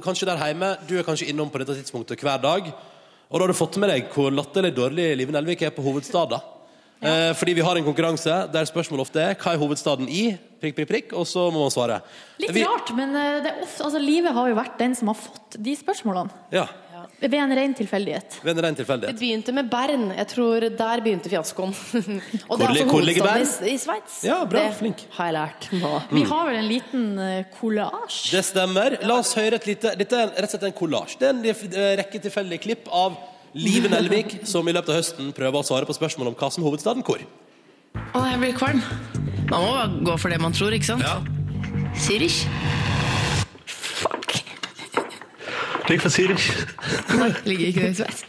kanskje 0.03 0.27
der 0.27 0.41
hjemme, 0.41 0.73
du 0.89 0.97
er 0.99 1.05
kanskje 1.07 1.29
innom 1.31 1.51
på 1.53 1.61
dette 1.61 1.77
tidspunktet 1.79 2.19
hver 2.19 2.41
dag. 2.43 2.67
Og 3.29 3.39
da 3.39 3.45
har 3.45 3.53
du 3.53 3.57
fått 3.57 3.79
med 3.81 3.89
deg 3.93 4.09
hvor 4.13 4.33
latterlig 4.35 4.73
dårlig 4.75 5.07
Liv 5.21 5.31
Nelvik 5.33 5.63
er 5.63 5.71
på 5.75 5.85
hovedstaden. 5.85 6.43
Eh, 7.03 7.31
fordi 7.35 7.55
vi 7.57 7.63
har 7.65 7.75
en 7.75 7.83
konkurranse 7.87 8.35
der 8.51 8.67
spørsmålet 8.67 9.03
ofte 9.07 9.19
er 9.23 9.33
hva 9.39 9.55
er 9.55 9.59
hovedstaden 9.59 10.07
i? 10.07 10.21
Prikk, 10.63 10.77
prikk, 10.77 10.87
prikk, 10.91 11.15
og 11.19 11.25
så 11.27 11.49
må 11.51 11.63
man 11.65 11.73
svare. 11.73 11.97
Litt 12.39 12.53
Vi- 12.55 12.63
rart, 12.63 12.93
men 12.95 13.15
eh, 13.15 13.39
det 13.43 13.49
er 13.51 13.63
ofte, 13.65 13.83
altså, 13.83 13.99
livet 13.99 14.31
har 14.37 14.47
jo 14.51 14.55
vært 14.59 14.77
den 14.79 14.95
som 14.95 15.09
har 15.11 15.17
fått 15.19 15.57
de 15.59 15.73
spørsmålene. 15.75 16.31
Ja, 16.55 16.67
Ved 17.23 17.39
en 17.39 17.53
ren 17.55 17.73
tilfeldighet. 17.77 18.39
ved 18.43 18.57
en 18.57 18.63
ren 18.65 18.75
Det 18.75 19.15
begynte 19.19 19.53
med 19.55 19.69
Bern. 19.71 20.09
Jeg 20.17 20.27
tror 20.27 20.65
der 20.77 21.01
begynte 21.05 21.29
fiaskoen. 21.31 21.71
Og 22.49 22.59
det 22.59 22.65
Hvor 22.65 22.65
er 22.65 22.69
altså 22.69 22.85
hvor 22.89 23.01
ligger 23.01 23.23
hovedstaden 23.23 23.69
i, 23.69 23.73
i 23.73 23.77
Sveits. 23.79 24.17
Ja, 24.27 24.41
bra, 24.43 24.65
det 24.67 24.75
flink. 24.81 25.05
har 25.15 25.29
jeg 25.29 25.33
lært 25.37 25.67
nå. 25.79 25.91
Vi 26.11 26.23
har 26.27 26.49
vel 26.49 26.59
en 26.59 26.67
liten 26.67 27.05
kollasj? 27.15 27.45
collage. 27.59 28.31
Det 28.35 28.43
stemmer. 28.45 28.97
La 29.07 29.19
oss 29.21 29.33
høre 29.39 29.55
et 29.55 29.67
lite 29.67 29.93
Dette 29.99 30.19
er 30.19 30.33
rett 30.35 30.49
og 30.49 30.55
slett 30.55 30.67
en 30.67 30.75
kollasj. 30.77 31.15
Det 31.21 31.29
er 31.29 31.37
en 31.37 31.77
eh, 31.79 31.93
rekke 32.03 32.19
tilfeldige 32.27 32.63
klipp 32.67 32.91
av 32.91 33.15
Live 33.55 33.89
Nelvik, 33.93 34.39
som 34.51 34.67
i 34.67 34.73
løpet 34.75 34.91
av 34.91 34.99
høsten 34.99 35.31
prøver 35.37 35.61
å 35.61 35.67
svare 35.67 35.87
på 35.87 35.95
spørsmål 35.95 36.33
om 36.33 36.37
hva 36.39 36.51
som 36.51 36.63
er 36.63 36.69
hovedstaden 36.71 37.05
hvor. 37.07 37.23
Å, 37.93 38.25
jeg 38.33 38.41
blir 38.41 38.57
kvalm. 38.57 38.83
Man 39.51 39.63
må 39.63 40.09
gå 40.09 40.17
for 40.19 40.33
det 40.33 40.41
man 40.41 40.55
tror, 40.55 40.73
ikke 40.75 40.91
sant? 40.91 41.31
Zürich. 42.03 42.43
Ligg 45.89 46.01
for 46.01 46.09
Siri. 46.09 46.35
Nei, 47.19 47.31
ligger 47.45 47.65
ikke 47.67 47.81
det 47.81 47.89
i 47.89 47.95
Sveits? 47.99 48.23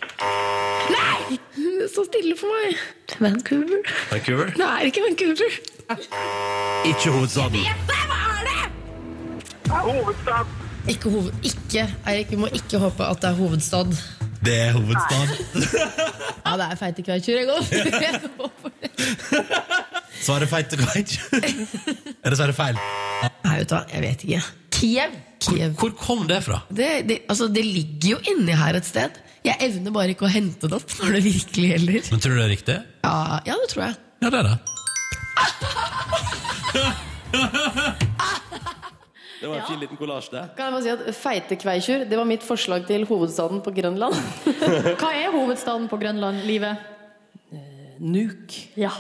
Nei! 0.91 1.39
Det 1.55 1.87
står 1.93 2.09
stille 2.09 2.35
for 2.41 2.51
meg. 2.51 2.81
Vancouver. 3.23 3.81
Vancouver. 4.11 4.51
Det 4.59 4.67
er 4.67 4.89
ikke 4.91 5.05
Vancouver. 5.07 5.51
Ikke 6.91 7.11
hovedstaden. 7.15 7.59
Hovedstad. 9.71 10.47
Ikke 10.89 11.11
hoved... 11.11 11.33
Ikke, 11.43 11.87
Eirik, 12.09 12.31
vi 12.31 12.37
må 12.37 12.47
ikke 12.53 12.79
håpe 12.79 13.05
at 13.07 13.23
det 13.23 13.31
er 13.31 13.35
hovedstad. 13.39 13.95
Det 14.45 14.57
er 14.61 14.73
hovedstad. 14.73 15.29
Ja, 16.47 16.57
det 16.61 16.67
er 16.71 16.75
feite 16.77 17.03
kveitjur, 17.03 17.35
jeg 17.35 17.47
går. 17.47 17.63
Svaret 20.27 20.49
feite 20.49 20.77
kveitj. 20.77 21.19
Er 22.25 22.29
det 22.31 22.39
svaret 22.39 22.57
feil? 22.57 22.77
Nei, 23.45 23.57
vet 23.59 23.71
du 23.71 23.75
hva, 23.77 23.83
jeg 23.93 24.03
vet 24.05 24.27
ikke. 24.27 24.43
Kiev. 24.73 25.17
Kiev. 25.45 25.77
Hvor 25.81 25.93
kom 25.99 26.25
det 26.31 26.41
fra? 26.47 26.61
Det, 26.69 26.91
det, 27.09 27.21
altså, 27.29 27.49
det 27.53 27.65
ligger 27.67 28.15
jo 28.15 28.19
inni 28.35 28.57
her 28.59 28.79
et 28.79 28.89
sted. 28.89 29.21
Jeg 29.45 29.61
evner 29.61 29.93
bare 29.93 30.15
ikke 30.15 30.25
å 30.25 30.33
hente 30.33 30.71
det 30.71 30.77
opp 30.79 30.91
når 31.03 31.19
det 31.19 31.23
virkelig 31.27 31.69
gjelder. 31.75 32.07
Men 32.15 32.23
tror 32.25 32.33
du 32.33 32.39
det 32.39 32.47
er 32.47 32.55
riktig? 32.55 32.77
Ja, 33.05 33.17
ja 33.45 33.55
det 33.61 33.69
tror 33.75 33.83
jeg. 33.85 33.95
Ja, 34.25 34.31
det 34.33 34.39
er 34.41 34.47
det. 34.49 34.57
Det 39.45 39.51
var 39.51 39.59
en 39.59 39.67
fin 39.69 39.81
liten 39.83 39.99
kollasj, 40.01 40.31
det. 40.33 40.43
Kan 40.57 40.71
jeg 40.71 40.73
bare 40.73 40.85
si 40.87 40.93
at 40.95 41.17
Feitekveikjur 41.21 42.05
det 42.09 42.17
var 42.17 42.25
mitt 42.29 42.45
forslag 42.47 42.87
til 42.89 43.05
hovedstaden 43.05 43.61
på 43.61 43.75
Grønland. 43.77 44.17
Hva 45.03 45.11
er 45.13 45.35
hovedstaden 45.35 45.85
på 45.91 45.99
Grønland, 46.01 46.41
livet? 46.49 46.81
Nuk. 48.01 48.57
Ja. 48.81 48.95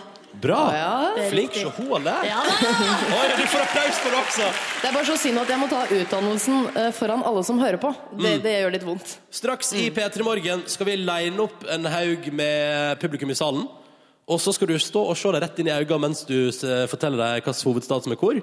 Bra! 0.45 0.59
er 0.77 1.29
Flink 1.33 1.55
som 1.57 1.71
hun 1.79 1.91
har 1.95 2.03
lært. 2.05 2.27
Ja, 2.29 2.41
Oi, 2.45 3.29
du 3.39 3.45
får 3.49 3.63
applaus 3.65 4.01
for 4.03 4.13
det 4.13 4.19
også! 4.21 4.49
Det 4.83 4.89
er 4.91 4.97
bare 4.99 5.09
så 5.09 5.17
synd 5.23 5.41
at 5.41 5.53
jeg 5.55 5.61
må 5.63 5.69
ta 5.71 5.85
utdannelsen 5.99 6.59
eh, 6.77 6.91
foran 6.97 7.23
alle 7.25 7.45
som 7.49 7.61
hører 7.63 7.81
på. 7.81 7.93
Det, 8.13 8.35
Mm. 8.35 8.43
det 8.45 8.53
gjør 8.59 8.75
litt 8.77 8.85
vondt. 8.89 9.15
Straks 9.33 9.73
i 9.81 9.87
P3 9.97 10.27
Morgen 10.27 10.65
skal 10.69 10.87
vi 10.91 10.97
line 11.01 11.41
opp 11.47 11.65
en 11.73 11.89
haug 11.89 12.29
med 12.33 13.01
publikum 13.01 13.33
i 13.33 13.39
salen. 13.39 13.65
Og 14.29 14.41
så 14.41 14.53
skal 14.57 14.69
du 14.71 14.77
stå 14.81 15.03
og 15.11 15.17
se 15.21 15.33
deg 15.35 15.43
rett 15.45 15.59
inn 15.61 15.69
i 15.69 15.75
øynene 15.75 16.01
mens 16.01 16.23
du 16.29 16.37
forteller 16.89 17.21
deg 17.21 17.41
hvilken 17.45 17.65
hovedstad 17.69 18.05
som 18.07 18.13
er 18.15 18.21
hvor. 18.21 18.39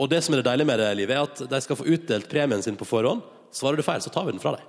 Og 0.00 0.08
det 0.10 0.22
som 0.24 0.34
er 0.34 0.40
det 0.42 0.46
deilige 0.48 0.66
med 0.70 0.78
det, 0.80 0.88
livet, 0.98 1.16
er 1.18 1.22
at 1.26 1.42
de 1.50 1.60
skal 1.62 1.76
få 1.78 1.86
utdelt 1.86 2.26
premien 2.30 2.62
sin 2.64 2.78
på 2.78 2.86
forhånd. 2.88 3.20
Svarer 3.54 3.76
du 3.78 3.82
feil, 3.86 4.00
så 4.02 4.10
tar 4.14 4.24
vi 4.26 4.32
den 4.34 4.42
fra 4.42 4.54
deg. 4.56 4.62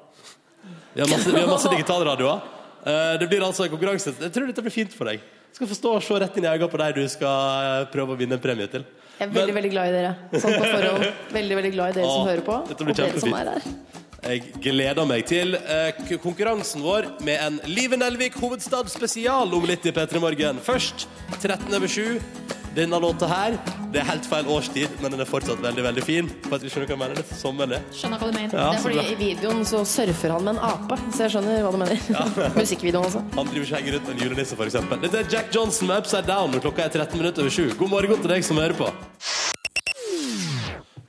Vi 0.94 1.02
har 1.02 1.10
masse, 1.10 1.30
vi 1.34 1.40
har 1.40 1.48
masse 1.50 1.70
digitalradioer. 1.76 2.42
Eh, 2.86 3.14
Det 3.22 3.30
blir 3.30 3.46
altså 3.46 3.66
en 3.66 3.72
konkurranse. 3.74 4.14
Jeg 4.20 4.34
tror 4.34 4.50
dette 4.50 4.66
blir 4.66 4.74
fint 4.74 4.94
for 4.98 5.06
deg. 5.10 5.22
Skal 5.52 5.68
få 5.68 5.78
stå 5.78 5.94
og 5.98 6.04
se 6.06 6.20
rett 6.24 6.38
inn 6.40 6.48
i 6.48 6.52
øynene 6.52 6.72
på 6.72 6.80
deg 6.82 6.98
du 6.98 7.04
skal 7.12 7.66
eh, 7.68 7.88
prøve 7.94 8.16
å 8.16 8.20
vinne 8.20 8.38
en 8.40 8.44
premie 8.44 8.70
til. 8.72 8.86
Jeg 9.20 9.28
er 9.28 9.34
veldig 9.36 9.56
veldig 9.58 9.72
glad 9.74 9.90
i 9.90 9.98
dere. 9.98 10.14
Sånn 10.34 10.56
på 10.58 10.64
forhold. 10.66 11.04
Veldig 11.38 11.58
veldig 11.60 11.72
glad 11.76 11.92
i 11.92 12.00
dere 12.00 12.08
som 12.10 12.30
hører 12.30 12.46
på, 12.48 12.56
dette 12.72 12.88
blir 12.88 12.98
kjempefint. 12.98 14.00
Jeg 14.22 14.42
gleder 14.62 15.06
meg 15.10 15.26
til 15.30 15.56
eh, 15.58 16.02
konkurransen 16.22 16.84
vår 16.86 17.08
med 17.26 17.42
en 17.42 17.60
Live 17.70 17.98
Nelvik 17.98 18.36
hovedstad 18.42 18.90
spesial 18.94 19.54
om 19.58 19.66
litt 19.66 19.86
i 19.90 19.94
P3 19.94 20.22
Morgen. 20.22 20.62
Først 20.62 21.08
13 21.42 21.74
over 21.74 21.90
7. 21.90 22.61
Denne 22.72 22.96
låta 23.04 23.28
her, 23.28 23.58
det 23.92 24.00
er 24.00 24.06
helt 24.08 24.28
feil 24.32 24.48
årstid, 24.48 24.94
men 25.04 25.12
den 25.12 25.20
er 25.20 25.28
fortsatt 25.28 25.60
veldig, 25.60 25.84
veldig 25.84 26.04
fin. 26.08 26.30
For 26.46 26.56
at 26.56 26.64
vi 26.64 26.70
skjønner 26.72 26.88
hva 26.88 26.94
jeg 26.96 27.00
mener. 27.02 27.18
Litt 27.20 27.34
sommerlig. 27.36 27.80
Skjønner 28.00 28.22
hva 28.22 28.30
du 28.30 28.38
mener. 28.38 28.54
Ja, 28.56 28.68
Det 28.72 28.78
er 28.78 28.84
fordi 28.86 29.02
bra. 29.02 29.04
i 29.12 29.16
videoen 29.20 29.66
så 29.68 29.82
surfer 29.92 30.32
han 30.38 30.46
med 30.48 30.56
en 30.56 30.62
ape, 30.70 30.98
så 31.12 31.26
jeg 31.26 31.34
skjønner 31.34 31.66
hva 31.66 31.72
du 31.76 31.80
mener. 31.82 31.98
Musikkvideoen 32.62 33.10
også. 33.10 33.24
Han 33.36 33.50
driver 33.52 33.66
ikke 33.68 33.82
henger 33.82 33.98
rundt 33.98 34.08
med 34.08 34.16
en 34.16 34.24
julenisse, 34.24 34.60
eksempel. 34.68 35.02
Dette 35.04 35.20
er 35.20 35.28
Jack 35.36 35.52
Johnson 35.58 35.92
med 35.92 36.00
Upside 36.06 36.30
Down, 36.32 36.56
når 36.56 36.64
klokka 36.64 36.86
er 36.88 36.96
13 36.96 37.20
minutter 37.20 37.44
over 37.44 37.56
7. 37.58 37.76
God 37.82 37.92
morgen 37.92 38.24
til 38.24 38.32
deg 38.38 38.48
som 38.48 38.62
hører 38.64 38.78
på. 38.80 38.88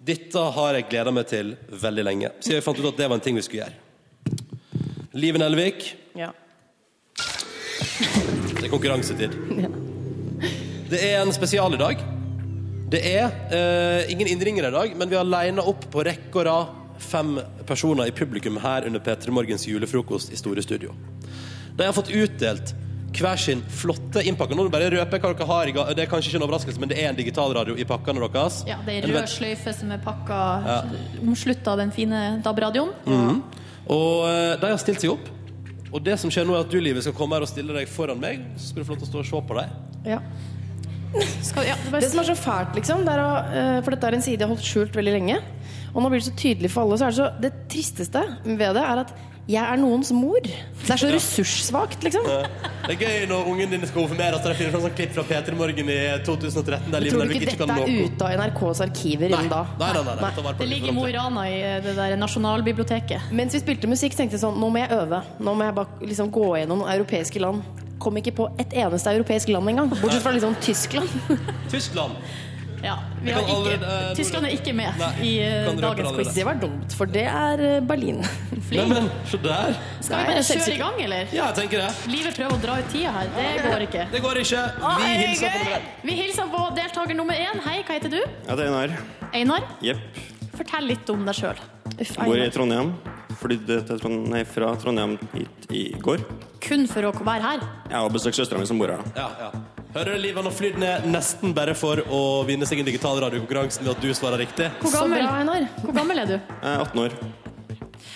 Dette 0.02 0.42
har 0.58 0.80
jeg 0.80 0.88
gleda 0.90 1.14
meg 1.14 1.30
til 1.30 1.54
veldig 1.78 2.04
lenge, 2.08 2.32
siden 2.42 2.58
vi 2.58 2.66
fant 2.66 2.82
ut 2.82 2.90
at 2.90 2.98
det 2.98 3.06
var 3.12 3.20
en 3.20 3.22
ting 3.22 3.38
vi 3.38 3.46
skulle 3.46 3.62
gjøre. 3.62 3.78
Liven 5.14 5.44
Nelvik, 5.46 5.92
Ja. 6.18 6.32
det 7.14 8.66
er 8.66 8.72
konkurransetid. 8.74 9.38
Det 10.92 11.00
er 11.00 11.22
en 11.22 11.32
spesial 11.32 11.72
i 11.72 11.80
dag. 11.80 12.00
Det 12.92 13.00
er 13.08 13.30
eh, 13.48 14.10
ingen 14.12 14.28
innringere 14.28 14.68
i 14.68 14.74
dag, 14.74 14.90
men 15.00 15.08
vi 15.08 15.16
har 15.16 15.24
lina 15.24 15.64
opp 15.64 15.86
på 15.92 16.02
rekke 16.04 16.42
og 16.42 16.44
rad 16.44 16.74
fem 17.02 17.38
personer 17.66 18.10
i 18.10 18.12
publikum 18.14 18.58
her 18.60 18.84
under 18.86 19.00
P3 19.00 19.32
Morgens 19.32 19.64
julefrokost 19.66 20.34
i 20.34 20.36
Store 20.36 20.60
Studio. 20.62 20.92
De 21.78 21.86
har 21.88 21.96
fått 21.96 22.12
utdelt 22.12 22.74
hver 23.16 23.40
sin 23.40 23.62
flotte 23.72 24.20
innpakke. 24.28 24.56
Nå 24.56 24.66
bare 24.72 24.90
røper 24.92 25.16
jeg 25.16 25.24
hva 25.24 25.32
dere 25.32 25.48
har 25.48 25.70
i 25.70 25.74
Det 25.96 26.04
er 26.04 26.10
kanskje 26.12 26.28
ikke 26.34 26.42
en 26.42 26.46
overraskelse, 26.50 26.80
men 26.84 26.92
det 26.92 27.00
er 27.00 27.08
en 27.08 27.16
digitalradio 27.16 27.78
i 27.80 27.88
pakkene 27.88 28.28
deres. 28.28 28.60
Ja, 28.68 28.76
det 28.84 28.98
er 29.00 29.08
rød 29.08 29.32
sløyfe 29.32 29.72
som 29.76 29.96
er 29.96 30.04
pakka 30.04 30.40
Ja. 30.68 30.78
omslutta 31.24 31.76
den 31.80 31.92
fine 31.96 32.42
DAB-radioen. 32.44 32.92
Mhm. 33.06 33.42
Og 33.88 34.28
eh, 34.28 34.56
de 34.60 34.66
har 34.68 34.76
stilt 34.76 35.00
seg 35.00 35.16
opp. 35.16 35.32
Og 35.92 36.04
det 36.04 36.20
som 36.20 36.30
skjer 36.32 36.44
nå 36.48 36.52
er 36.56 36.66
at 36.66 36.70
du, 36.72 36.80
Livet, 36.80 37.04
skal 37.04 37.16
komme 37.16 37.36
her 37.36 37.44
og 37.44 37.48
stille 37.48 37.72
deg 37.72 37.88
foran 37.88 38.20
meg. 38.20 38.44
Så 38.56 38.70
skal 38.72 38.82
du 38.82 38.88
få 38.88 38.92
lov 38.94 39.00
til 39.00 39.08
å 39.08 39.12
stå 39.12 39.24
og 39.24 39.30
se 39.32 39.46
på 39.48 39.56
deg. 39.56 39.78
Ja. 40.04 40.20
Skal, 41.44 41.66
ja, 41.68 41.76
det 41.90 42.00
Det 42.00 42.10
som 42.12 42.22
er 42.22 42.30
så 42.30 42.36
fælt, 42.38 42.76
liksom, 42.78 43.02
det 43.06 43.16
er 43.16 43.24
å, 43.24 43.32
eh, 43.52 43.80
for 43.84 43.94
dette 43.94 44.08
er 44.08 44.16
en 44.16 44.24
side 44.24 44.38
jeg 44.40 44.48
har 44.48 44.54
holdt 44.54 44.64
skjult 44.68 44.96
veldig 44.96 45.16
lenge. 45.18 45.42
Og 45.92 46.00
nå 46.00 46.08
blir 46.08 46.22
det 46.22 46.30
så 46.30 46.38
tydelig 46.38 46.70
for 46.72 46.86
alle. 46.86 46.96
Så 46.96 47.04
er 47.04 47.12
det, 47.12 47.18
så, 47.20 47.28
det 47.42 47.52
tristeste 47.68 48.24
ved 48.46 48.72
det 48.78 48.86
er 48.86 49.02
at 49.04 49.12
jeg 49.50 49.58
er 49.58 49.76
noens 49.80 50.12
mor. 50.14 50.38
Det 50.40 50.90
er 50.94 51.00
så 51.02 51.08
ressurssvakt, 51.16 52.04
liksom. 52.06 52.24
Det 52.30 52.94
er 52.94 53.00
gøy 53.00 53.26
når 53.30 53.50
ungen 53.50 53.74
din 53.74 53.84
skal 53.84 54.04
konfirmeres, 54.04 54.38
At 54.38 54.46
de 54.46 54.54
finner 54.58 54.72
fram 54.74 54.84
sånn 54.86 54.94
klipp 54.96 55.12
fra 55.16 55.24
P3 55.26 55.56
Morgen 55.58 55.90
i 55.92 55.98
2013 56.24 56.94
der 56.94 57.08
Tror 57.10 57.26
du 57.26 57.34
ikke 57.34 57.50
ikke 57.50 57.66
dette 57.66 57.76
er 57.82 58.06
ute 58.06 58.28
av 58.28 58.38
NRKs 58.38 58.82
arkiver 58.86 59.34
innen 59.34 59.50
da? 59.50 59.62
Nei, 59.82 59.92
nei, 59.98 60.04
nei, 60.06 60.16
nei. 60.22 60.54
Det 60.62 60.70
ligger 60.70 60.94
i 60.94 60.96
Mo 60.96 61.06
i 61.10 61.14
Rana 61.18 61.46
i 61.50 61.60
det 61.84 61.96
der 61.98 62.16
Nasjonalbiblioteket. 62.22 63.32
Mens 63.34 63.58
vi 63.58 63.62
spilte 63.64 63.90
musikk, 63.90 64.16
tenkte 64.18 64.38
jeg 64.38 64.44
sånn 64.46 64.58
Nå 64.62 64.70
må 64.72 64.82
jeg 64.82 64.94
øve. 64.94 65.22
Nå 65.42 65.56
må 65.58 65.66
jeg 65.66 65.76
bare 65.82 66.10
liksom 66.12 66.30
gå 66.34 66.48
gjennom 66.62 66.86
europeiske 66.86 67.42
land. 67.42 67.81
Kom 68.02 68.16
ikke 68.18 68.34
på 68.42 68.48
et 68.60 68.72
eneste 68.84 69.12
europeisk 69.14 69.52
land 69.54 69.70
engang. 69.72 69.92
Bortsett 69.92 70.24
fra 70.24 70.32
liksom 70.34 70.56
Tyskland. 70.62 71.08
Tyskland. 71.72 72.18
Ja, 72.82 72.96
vi 73.22 73.30
har 73.30 73.44
ikke, 73.44 73.54
allerede, 73.54 74.08
uh, 74.10 74.16
Tyskland 74.16 74.46
er 74.46 74.54
ikke 74.56 74.72
med 74.74 74.96
Nei, 74.98 75.10
i 75.22 75.32
uh, 75.46 75.68
dagens 75.78 76.16
quiz. 76.16 76.30
Det 76.34 76.46
var 76.48 76.58
dumt, 76.58 76.96
for 76.98 77.06
det 77.06 77.22
er 77.30 77.62
eh, 77.62 77.76
Berlin. 77.86 78.18
Men, 78.72 78.88
men, 78.88 79.08
så 79.28 79.38
der. 79.38 79.76
Skal 80.00 80.18
vi 80.18 80.32
bare 80.32 80.42
kjøre 80.48 80.74
i 80.74 80.78
gang, 80.80 80.98
eller? 81.04 81.26
Ja, 81.30 81.50
jeg 81.50 81.58
tenker 81.60 81.82
det. 81.84 81.90
Livet 82.10 82.38
prøver 82.38 82.56
å 82.56 82.60
dra 82.62 82.78
ut 82.80 82.88
tida 82.90 83.12
her. 83.12 83.30
Det 83.36 83.66
går 83.66 83.84
ikke. 83.86 84.06
Det 84.14 84.22
går 84.24 84.40
ikke. 84.42 84.62
Vi 84.80 85.10
er 85.10 85.22
hilser 85.26 85.52
på 85.52 85.64
dere. 85.68 85.80
Vi 86.08 86.16
hilser 86.22 86.52
på 86.56 86.62
deltaker 86.80 87.18
nummer 87.20 87.38
én. 87.46 87.62
Hei, 87.68 87.78
hva 87.84 87.98
heter 88.00 88.16
du? 88.16 88.20
Ja, 88.22 88.56
det 88.56 88.64
er 88.64 88.72
Einar. 88.72 88.96
Einar. 89.30 89.68
Yep. 89.84 90.22
Fortell 90.56 90.88
litt 90.88 91.12
om 91.12 91.26
deg 91.28 91.36
sjøl. 91.36 91.66
Bor 92.16 92.40
i 92.40 92.48
Trondheim. 92.54 92.96
Flydde 93.40 93.80
til 93.88 94.00
Trondheim, 94.00 94.46
fra 94.46 94.72
Trondheim 94.82 95.18
hit 95.34 95.66
i 95.72 95.82
går. 96.02 96.24
Kun 96.62 96.86
for 96.90 97.08
å 97.08 97.12
være 97.24 97.42
her. 97.42 97.60
Ja, 97.90 98.02
og 98.04 98.12
besøke 98.14 98.36
søstera 98.38 98.58
mi 98.60 98.66
som 98.66 98.78
bor 98.78 98.92
her. 98.92 98.98
da. 99.02 99.12
Ja, 99.16 99.28
ja. 99.46 99.50
Hører 99.92 100.14
du, 100.16 100.22
Liv, 100.24 100.34
han 100.38 100.44
har 100.48 100.54
flydd 100.56 100.78
ned 100.80 101.04
nesten 101.12 101.52
bare 101.54 101.74
for 101.76 102.00
å 102.08 102.20
vinne 102.48 102.64
seg 102.64 102.80
en 102.80 102.86
digital 102.88 103.18
radiokonkurranse 103.20 103.82
ved 103.84 103.90
at 103.92 104.00
du 104.00 104.08
svarer 104.16 104.40
riktig. 104.40 104.70
Hvor 104.80 104.94
gammel, 104.94 105.26
Einar. 105.28 105.66
hvor 105.82 105.92
gammel 105.92 106.18
er 106.22 106.30
du? 106.30 106.36
Jeg 106.38 106.70
er 106.70 106.80
18 106.86 107.02
år. 107.02 107.16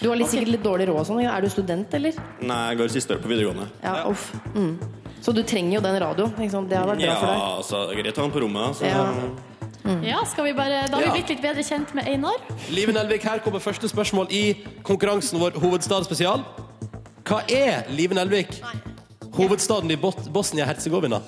Du 0.01 0.09
har 0.09 0.17
litt, 0.17 0.29
sikkert 0.33 0.49
litt 0.55 0.65
dårlig 0.65 0.87
råd 0.89 1.01
og 1.03 1.07
sånn. 1.09 1.21
Er 1.25 1.41
du 1.45 1.49
student, 1.53 1.93
eller? 1.99 2.17
Nei, 2.41 2.61
jeg 2.71 2.79
går 2.81 2.89
siste 2.93 3.17
år 3.17 3.21
på 3.25 3.29
videregående. 3.33 3.69
Ja, 3.85 3.95
uff. 4.09 4.31
Mm. 4.55 4.79
Så 5.25 5.33
du 5.37 5.43
trenger 5.43 5.79
jo 5.79 5.83
den 5.85 6.01
radioen. 6.01 6.33
Det 6.37 6.77
har 6.79 6.89
vært 6.89 7.01
bra 7.01 7.07
Ja, 7.07 7.15
for 7.21 7.27
deg. 7.29 7.37
Ja, 7.37 7.53
altså, 7.61 7.83
greit 7.97 8.17
å 8.17 8.23
ha 8.23 8.27
den 8.29 8.35
på 8.37 8.43
rommet. 8.45 8.77
Så, 8.81 8.85
Ja. 8.89 9.05
Ja, 10.03 10.25
skal 10.27 10.45
vi 10.49 10.53
bare, 10.57 10.87
Da 10.91 10.97
har 10.99 11.05
vi 11.05 11.11
blitt 11.21 11.29
litt 11.35 11.43
bedre 11.45 11.63
kjent 11.67 11.93
med 11.95 12.09
Einar. 12.11 12.41
Live 12.75 12.93
Nelvik, 12.97 13.23
her 13.27 13.39
kommer 13.45 13.63
første 13.63 13.89
spørsmål 13.89 14.27
i 14.35 14.43
konkurransen 14.87 15.39
vår 15.41 15.59
Hovedstadsspesial. 15.63 16.43
Hva 17.27 17.41
er 17.51 17.87
Live 17.95 18.15
Nelvik? 18.19 18.57
Hovedstaden 19.37 19.91
i 19.91 19.97
Bot- 20.01 20.27
Bosnia-Hercegovina. 20.33 21.21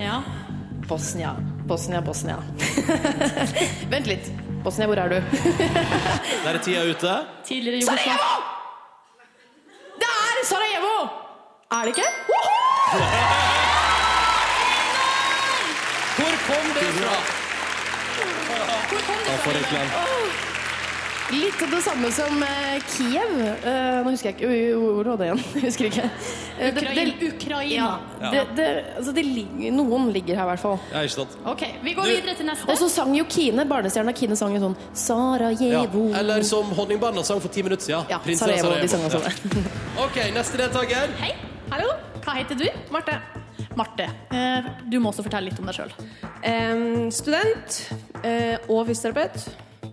Ja. 0.00 0.22
Bosnia. 0.88 1.36
Bosnia, 1.66 2.00
Bosnia. 2.02 2.38
Vent 3.92 4.06
litt. 4.06 4.32
Bosnia, 4.64 4.86
hvor 4.90 4.98
er 5.02 5.08
du? 5.08 5.18
Der 6.44 6.54
er 6.54 6.60
tida 6.62 6.82
ute. 6.90 7.12
Tidligere 7.46 7.80
Jugoslavia. 7.82 8.16
Sarajevo! 8.16 8.42
Det 10.02 10.10
er 10.10 10.44
Sarajevo! 10.48 10.94
Er 11.72 11.86
det 11.88 11.94
ikke? 11.96 12.08
Kom 16.52 16.72
det 16.76 16.92
fra? 17.00 17.14
Hvor 18.92 19.00
kom 19.08 19.52
det 19.56 19.66
fra? 19.72 19.82
Litt 21.32 21.62
av. 21.64 21.70
Det 21.72 21.78
samme 21.80 22.08
som 22.12 22.42
eh, 22.44 22.82
Kiev. 22.92 23.30
Eh, 23.40 24.02
nå 24.04 24.10
husker 24.12 24.28
jeg 24.28 24.36
ikke 24.36 24.48
Hvor 24.76 25.06
var 25.08 25.16
det 25.22 25.28
igjen? 25.30 25.38
Jeg 25.56 25.62
husker 25.64 25.86
ikke. 25.88 26.04
Eh, 26.58 26.74
det- 26.76 26.82
Ukraina. 26.82 27.04
det- 27.22 27.28
Ukraina. 27.30 27.86
Ja, 28.20 28.30
det, 28.34 28.42
det, 28.58 28.66
altså 28.98 29.14
det 29.16 29.24
ligger, 29.24 29.72
noen 29.78 30.10
ligger 30.12 30.36
her, 30.36 30.44
i 30.44 30.50
hvert 30.50 30.60
fall. 30.60 30.76
Ja, 30.92 31.00
ikke 31.06 31.14
sant? 31.22 31.38
OK, 31.48 31.64
vi 31.86 31.94
går 31.96 32.04
Du- 32.10 32.12
videre 32.12 32.34
til 32.36 32.46
neste. 32.50 32.68
Og 32.68 32.76
så 32.82 32.88
sang 32.92 33.14
jo 33.16 33.24
Kine, 33.32 33.64
barnestjerna 33.70 34.12
Kine 34.18 34.36
sang 34.36 34.52
jo 34.58 34.60
sånn 34.66 34.76
Ja. 34.76 34.92
Sarajevo. 35.06 36.04
Eller 36.20 36.42
som 36.44 36.68
Honningbarna 36.76 37.24
sang 37.24 37.40
for 37.40 37.48
ti 37.48 37.62
minutter 37.64 37.86
siden. 37.88 38.04
Ja, 38.12 38.18
Prinsen 38.18 38.50
av 38.52 38.58
Sarajevo. 38.60 38.82
De 38.82 38.88
sang 38.92 39.08
også 39.08 39.22
Ja. 39.22 39.28
det. 39.30 39.64
OK, 40.04 40.20
neste 40.36 40.60
deltaker. 40.60 41.16
Hei. 41.22 41.32
Hallo. 41.72 41.94
Hva 42.26 42.36
heter 42.42 42.60
du? 42.60 42.68
Marte. 42.92 43.16
Marte. 43.78 44.06
Eh, 44.34 44.70
du 44.90 44.98
må 45.00 45.12
også 45.12 45.24
fortelle 45.26 45.50
litt 45.50 45.60
om 45.60 45.68
deg 45.68 45.78
sjøl. 45.78 45.92
Um, 46.42 47.10
student 47.14 47.78
uh, 48.24 48.56
og 48.72 48.88
fysioterapeut. 48.90 49.46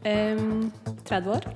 Um, 0.03 0.69
30 1.07 1.35
år. 1.35 1.47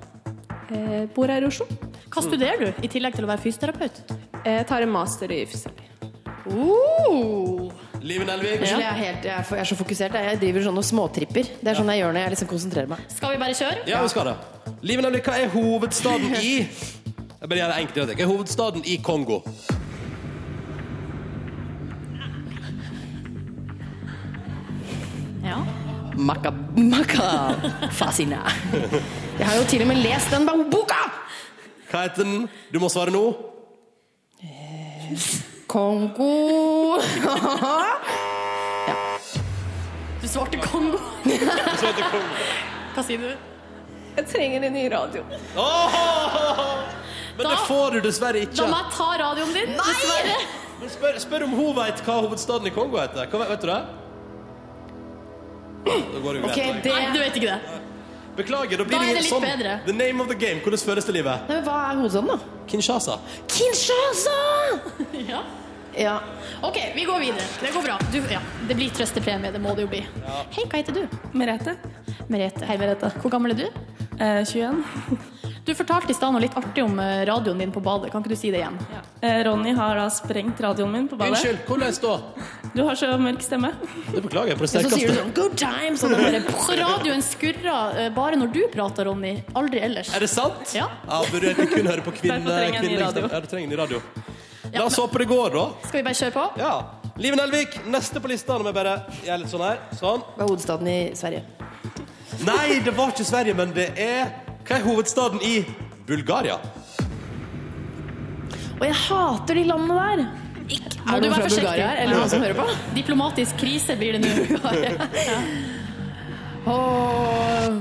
Uh, 0.69 1.03
bor 1.15 1.31
her 1.31 1.43
i 1.43 1.49
Oslo. 1.49 1.67
Hva 2.13 2.23
studerer 2.23 2.61
du, 2.61 2.83
i 2.85 2.91
tillegg 2.91 3.17
til 3.17 3.25
å 3.25 3.31
være 3.31 3.43
fysioterapeut? 3.43 4.03
Jeg 4.43 4.67
tar 4.69 4.85
en 4.85 4.93
master 4.93 5.31
i 5.33 5.43
fysioterapi. 5.49 5.89
Uh. 6.43 7.71
Liven 8.03 8.27
Elvik. 8.29 8.65
Ja. 8.67 8.79
Jeg, 8.79 8.87
er 8.89 8.97
helt, 8.99 9.25
jeg, 9.25 9.35
er, 9.37 9.45
for- 9.47 9.55
jeg 9.55 9.63
er 9.63 9.69
så 9.69 9.77
fokusert. 9.79 10.17
Jeg 10.19 10.39
driver 10.41 10.65
sånne 10.65 10.83
småtripper. 10.83 11.53
Det 11.61 11.71
er 11.71 11.79
sånn 11.79 11.91
jeg 11.93 12.03
gjør 12.03 12.15
når 12.15 12.25
jeg 12.25 12.33
liksom 12.35 12.51
konsentrerer 12.51 12.91
meg. 12.91 13.05
Skal 13.15 13.35
vi 13.35 13.39
bare 13.43 13.55
kjøre? 13.59 13.85
Ja, 13.87 14.01
vi 14.03 14.11
skal 14.11 14.31
det. 14.31 14.73
Liven 14.83 15.07
Elvik, 15.07 15.29
hva 15.29 15.37
er 15.39 15.53
hovedstaden 15.53 16.35
i 16.41 16.51
Jeg 17.43 17.49
bare 17.51 17.59
gjør 17.59 17.71
det 17.73 17.79
enkelt. 17.83 18.11
Hva 18.13 18.23
er 18.23 18.29
hovedstaden 18.29 18.85
i 18.87 18.97
Kongo? 19.03 19.41
Ja. 25.43 25.65
Maka, 26.15 26.51
maka 26.75 27.55
fascina. 27.91 28.51
Jeg 29.39 29.47
har 29.47 29.55
jo 29.57 29.63
til 29.67 29.81
og 29.81 29.87
med 29.87 29.97
lest 30.03 30.31
den 30.31 30.45
boka! 30.71 31.01
Hva 31.91 32.05
heter 32.05 32.23
den? 32.23 32.45
Du 32.73 32.79
må 32.79 32.89
svare 32.89 33.11
nå. 33.11 33.23
Kongo 35.73 36.99
Du 40.21 40.27
svarte 40.27 40.59
Kongo. 40.63 40.99
Hva 42.93 43.03
sier 43.03 43.19
du? 43.23 43.33
Jeg 44.13 44.27
trenger 44.29 44.67
en 44.69 44.75
ny 44.77 44.85
radio. 44.93 45.23
Oh! 45.57 46.83
Men 47.37 47.49
det 47.49 47.57
får 47.65 47.97
du 47.97 47.99
dessverre 48.05 48.43
ikke. 48.45 48.59
Da 48.61 48.67
må 48.69 48.77
jeg 48.77 48.93
ta 48.93 49.09
radioen 49.23 49.55
din, 49.57 49.73
dessverre. 49.79 50.37
Men 50.79 50.91
spør, 50.93 51.17
spør 51.23 51.45
om 51.47 51.55
hun 51.57 51.73
vet 51.79 52.03
hva 52.05 52.19
hovedstaden 52.21 52.69
i 52.69 52.73
Kongo 52.75 53.01
heter. 53.01 53.25
Hva, 53.31 53.47
vet 53.49 53.65
du 53.65 53.69
det? 53.71 53.81
Da 55.85 56.19
går 56.23 56.33
det 56.33 56.41
jo 56.41 56.45
Ok, 56.47 56.55
greit. 56.55 56.83
det 56.83 56.91
Nei, 56.93 57.05
du 57.13 57.19
vet 57.19 57.35
ikke 57.41 57.49
det. 57.53 57.81
Beklager, 58.37 58.77
da 58.77 58.83
blir 58.87 58.97
Da 58.97 59.01
det, 59.03 59.07
det 59.13 59.21
litt 59.21 59.29
sånn. 59.29 59.43
bedre. 59.45 59.73
The 59.85 59.93
name 59.93 60.21
of 60.23 60.27
the 60.31 60.35
game. 60.35 60.59
Hvordan 60.65 60.79
føles 60.81 61.05
det, 61.05 61.13
livet? 61.19 61.43
Nei, 61.49 61.57
men 61.59 61.65
Hva 61.67 61.75
er 61.91 61.99
hovedstaden, 61.99 62.27
da? 62.27 62.37
Kinshasa. 62.71 63.19
Kinshasa! 63.47 64.37
Ja. 65.29 65.43
Ja. 65.95 66.15
OK, 66.65 66.77
vi 66.95 67.03
går 67.05 67.19
videre. 67.21 67.43
Det 67.61 67.69
går 67.75 67.83
bra. 67.85 67.97
Du, 68.11 68.17
ja, 68.31 68.39
det 68.67 68.75
blir 68.79 68.89
trøstepremie. 68.97 69.51
Det 69.53 69.59
må 69.61 69.75
det 69.77 69.83
jo 69.85 69.89
bli. 69.91 69.99
Hei, 70.55 70.63
hva 70.65 70.79
heter 70.81 70.95
du? 70.97 71.03
Merete. 71.37 71.75
Merete. 72.33 72.65
Hei, 72.65 72.77
Merete. 72.81 73.11
Hvor 73.21 73.29
gammel 73.29 73.53
er 73.53 73.59
du? 73.67 74.02
Eh, 74.19 74.45
21. 74.45 74.83
Du 75.65 75.71
fortalte 75.75 76.11
i 76.11 76.15
stad 76.15 76.33
noe 76.35 76.41
litt 76.43 76.55
artig 76.59 76.83
om 76.83 76.97
eh, 76.99 77.21
radioen 77.25 77.61
din 77.63 77.71
på 77.71 77.79
badet. 77.83 78.09
Kan 78.11 78.21
ikke 78.23 78.33
du 78.33 78.39
si 78.39 78.49
det 78.51 78.59
igjen? 78.59 78.75
Eh, 79.23 79.37
Ronny 79.47 79.71
har 79.77 79.95
da 79.95 80.09
sprengt 80.11 80.59
radioen 80.61 80.91
min 80.91 81.05
på 81.07 81.15
badet. 81.19 81.37
Unnskyld, 81.37 81.61
hvordan 81.69 81.95
da? 82.03 82.71
Du 82.73 82.81
har 82.83 82.99
så 82.99 83.11
mørk 83.21 83.45
stemme. 83.45 83.71
Det 84.11 84.23
beklager 84.25 84.51
jeg 84.53 84.59
på 84.59 84.67
det 84.67 84.81
Og 84.83 84.91
så 84.91 84.97
sier 84.97 85.13
du 85.13 85.19
sånn 85.21 85.31
Good 85.37 85.55
times! 85.61 86.03
Og 86.03 86.11
bare 86.17 86.41
radioen 86.83 87.23
skurrer 87.23 88.01
eh, 88.03 88.09
bare 88.15 88.39
når 88.41 88.51
du 88.55 88.61
prater, 88.73 89.07
Ronny. 89.07 89.37
Aldri 89.55 89.83
ellers. 89.87 90.11
Er 90.17 90.25
det 90.27 90.31
sant? 90.33 90.75
Ja. 90.75 90.89
Ja, 91.07 91.21
burde 91.31 91.53
jeg 91.53 91.71
kun 91.71 91.87
høre 91.93 92.03
på 92.05 92.15
kvinne... 92.19 92.43
Trenger 92.43 92.83
ny 92.83 92.91
kvinne- 92.91 93.07
radio. 93.07 93.29
Ja, 93.31 93.39
du 93.39 93.47
trenger 93.51 93.69
en 93.69 93.75
ny 93.77 93.81
radio. 93.85 94.03
La 94.73 94.87
oss 94.89 94.97
håpe 94.99 95.21
det 95.21 95.29
går, 95.29 95.53
da. 95.53 95.65
Skal 95.87 96.01
vi 96.01 96.05
bare 96.09 96.17
kjøre 96.17 96.35
på? 96.35 96.45
Ja. 96.59 96.73
Liv 97.23 97.35
Nelvik, 97.37 97.75
neste 97.93 98.19
på 98.19 98.31
lista. 98.31 98.57
Når 98.57 98.71
vi 98.71 98.77
bare 98.81 98.95
gjør 99.23 99.43
litt 99.43 99.51
sånn 99.53 99.63
her. 99.63 99.83
Sånn. 99.95 100.23
Hva 100.33 100.41
er 100.43 100.49
hovedstaden 100.49 100.89
i 100.89 100.99
Sverige? 101.15 101.45
Nei, 102.47 102.79
det 102.85 102.93
var 102.97 103.13
ikke 103.13 103.25
Sverige, 103.27 103.53
men 103.57 103.73
det 103.75 103.89
er 103.99 104.31
Hva 104.67 104.77
er 104.79 104.83
hovedstaden 104.85 105.41
i 105.43 105.57
Bulgaria? 106.07 106.55
Og 108.79 108.85
jeg 108.87 108.95
hater 109.05 109.53
de 109.59 109.63
landene 109.69 109.99
der! 109.99 110.23
Må 111.03 111.17
Er 111.17 111.19
du 111.21 111.27
være 111.29 111.41
forsiktig? 111.43 111.71
Her, 111.83 111.97
eller 112.03 112.15
noen 112.17 112.29
som 112.31 112.41
hører 112.43 112.55
på? 112.57 112.65
Diplomatisk 112.95 113.57
krise 113.59 113.95
blir 113.99 114.15
det 114.17 114.21
nå. 114.23 114.29
Ja. 114.79 115.39
Åh. 116.73 117.73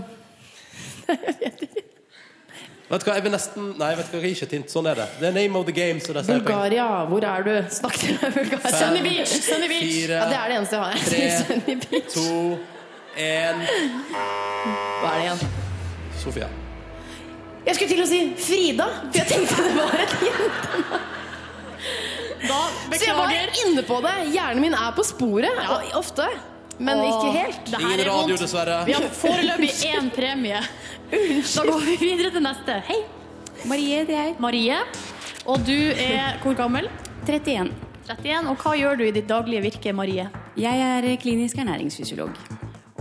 Vet 2.92 3.00
du 3.00 3.06
hva, 3.08 3.14
jeg 3.16 3.24
vil 3.24 3.32
nesten 3.32 3.68
Nei, 3.80 3.92
vet 3.96 4.10
du 4.10 4.16
hva, 4.16 4.20
jeg 4.20 4.32
gir 4.34 4.36
ikke 4.36 4.48
et 4.50 4.54
hint. 4.58 4.72
Sånn 4.74 4.88
er 4.90 4.98
det. 4.98 5.06
Det 5.22 5.28
er 5.30 5.34
name 5.38 5.58
of 5.62 5.64
the 5.70 5.74
game. 5.76 6.02
Så 6.02 6.12
det 6.16 6.26
sier 6.26 6.42
poeng. 6.42 6.44
Bulgaria, 6.50 6.88
hvor 7.08 7.24
er 7.30 7.46
du? 7.46 7.52
Snakk 7.78 7.96
til 8.02 8.18
meg, 8.18 8.34
Bulgaria. 8.36 8.74
Sunny 8.82 9.02
Beach, 9.06 9.32
Sunny 9.46 9.70
Beach. 9.70 9.86
Fire, 9.94 10.18
Ja, 10.18 10.26
det 10.28 10.38
er 10.42 10.52
det 10.52 10.58
eneste 10.58 10.76
jeg 10.76 10.82
har. 10.84 10.94
Tre, 11.06 11.22
Sunny 11.40 11.78
Beach. 11.86 12.10
To, 12.18 12.28
én 13.16 13.62
Hva 15.02 15.08
er 15.10 15.16
det 15.16 15.24
igjen? 15.26 15.40
Sofia. 16.22 16.48
Jeg 17.66 17.76
skulle 17.78 17.90
til 17.92 18.02
å 18.02 18.06
si 18.10 18.20
Frida, 18.42 18.86
for 19.04 19.18
jeg 19.20 19.26
tenkte 19.30 19.64
det 19.66 19.74
var 19.76 19.92
et 20.02 20.14
jentenavn. 20.26 21.08
Så 22.92 23.04
jeg 23.06 23.14
var 23.16 23.30
inne 23.64 23.82
på 23.86 23.98
det. 24.02 24.14
Hjernen 24.34 24.62
min 24.64 24.74
er 24.74 24.90
på 24.96 25.04
sporet, 25.06 25.60
ja. 25.62 25.76
ofte. 25.98 26.26
Men 26.82 26.98
Åh, 26.98 27.06
ikke 27.12 27.30
helt. 27.36 27.60
det 27.68 27.78
her 27.78 27.84
Ingen 27.86 28.00
er 28.00 28.08
radio, 28.10 28.32
vondt. 28.32 28.42
dessverre. 28.42 28.78
Vi 28.88 28.96
har 28.96 29.06
foreløpig 29.14 29.70
én 29.92 30.08
premie. 30.14 30.62
Da 31.12 31.64
går 31.68 31.84
vi 31.86 31.96
videre 32.00 32.32
til 32.34 32.42
neste. 32.42 32.78
Hei. 32.88 32.98
Marie 33.70 34.00
heter 34.00 34.16
jeg. 34.16 34.34
Marie. 34.42 34.80
Og 35.46 35.62
du 35.66 35.76
er 35.92 36.40
hvor 36.42 36.56
gammel? 36.58 36.88
31. 37.28 37.70
31. 38.08 38.50
Og 38.50 38.58
hva 38.64 38.74
gjør 38.80 38.98
du 38.98 39.06
i 39.06 39.12
ditt 39.14 39.28
daglige 39.30 39.62
virke, 39.68 39.94
Marie? 39.94 40.26
Jeg 40.58 40.82
er 40.88 41.06
klinisk 41.22 41.60
ernæringsfysiolog. 41.62 42.34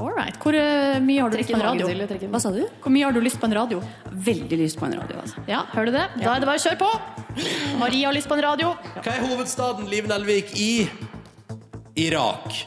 All 0.01 0.13
right. 0.17 0.37
Hvor 0.41 0.55
eh, 0.57 0.97
mye 1.05 1.21
har 1.21 1.29
du 1.29 1.37
lyst 1.37 1.51
på 1.51 1.59
en 1.59 1.61
radio? 1.61 1.85
Hva 2.33 2.39
sa 2.41 2.49
du? 2.55 2.63
Hvor 2.81 2.93
mye 2.93 3.05
har 3.05 3.13
du 3.13 3.19
lyst 3.21 3.37
på 3.37 3.45
en 3.45 3.53
radio? 3.53 3.81
Veldig 4.09 4.57
lyst 4.57 4.79
på 4.79 4.87
en 4.87 4.95
radio, 4.97 5.19
altså. 5.21 5.43
Ja, 5.45 5.59
hører 5.75 5.91
du 5.91 5.97
det? 5.99 6.05
Da 6.23 6.31
er 6.33 6.41
det 6.41 6.49
bare 6.49 6.57
å 6.57 6.63
kjøre 6.63 6.79
på. 6.81 6.89
Marie 7.77 8.07
har 8.07 8.15
lyst 8.17 8.31
på 8.31 8.37
en 8.39 8.41
radio. 8.47 8.71
Hva 8.97 9.13
er 9.13 9.27
hovedstaden 9.27 9.85
Liv 9.91 10.09
Nelvik 10.09 10.55
i 10.57 10.71
Irak? 12.01 12.63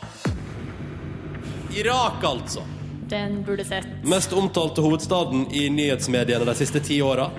Irak, 1.74 2.22
altså. 2.22 2.62
Den 3.10 3.40
burde 3.42 3.66
sett. 3.66 3.90
Mest 4.06 4.32
omtalte 4.32 4.86
hovedstaden 4.86 5.48
i 5.50 5.66
nyhetsmediene 5.74 6.46
de 6.46 6.54
siste 6.62 6.86
ti 6.86 7.02
åra. 7.02 7.32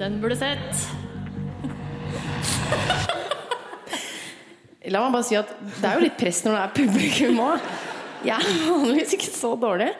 Den 0.00 0.18
burde 0.24 0.42
sett. 0.42 0.88
La 4.90 5.02
meg 5.02 5.14
bare 5.14 5.26
si 5.26 5.38
at 5.38 5.54
det 5.60 5.86
er 5.86 6.00
jo 6.00 6.08
litt 6.08 6.18
press 6.18 6.42
når 6.46 6.56
det 6.56 6.64
er 6.64 6.74
publikum 6.82 7.46
òg. 7.46 7.70
Jeg 8.26 8.36
er 8.36 8.60
vanligvis 8.72 9.14
ikke 9.16 9.30
så 9.32 9.54
dårlig. 9.60 9.90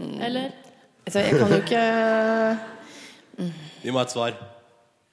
Eller? 0.00 0.50
Altså, 1.04 1.20
jeg 1.20 1.36
kan 1.38 1.52
jo 1.52 1.60
ikke 1.60 1.82
Vi 3.84 3.92
må 3.92 4.00
ha 4.00 4.04
et 4.06 4.14
svar. 4.14 4.36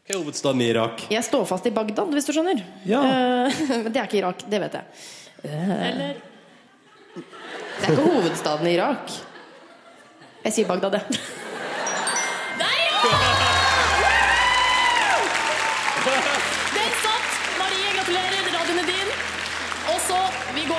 Hva 0.01 0.15
er 0.15 0.19
hovedstaden 0.23 0.61
i 0.63 0.69
Irak? 0.71 1.03
Jeg 1.13 1.23
står 1.27 1.43
fast 1.49 1.67
i 1.69 1.73
Bagdad, 1.75 2.09
hvis 2.15 2.25
du 2.27 2.34
skjønner. 2.36 2.61
Ja. 2.89 3.01
Eh, 3.05 3.61
Men 3.84 3.91
det 3.91 3.99
er 4.01 4.07
ikke 4.09 4.21
Irak, 4.23 4.45
det 4.49 4.61
vet 4.63 4.77
jeg. 4.79 5.03
Eh, 5.45 5.75
Eller? 5.89 6.15
Det 7.15 7.86
er 7.88 7.93
ikke 7.93 8.07
hovedstaden 8.07 8.67
i 8.71 8.73
Irak. 8.77 9.13
Jeg 10.45 10.55
sier 10.55 10.69
Bagdad, 10.69 10.97
jeg. 10.97 11.21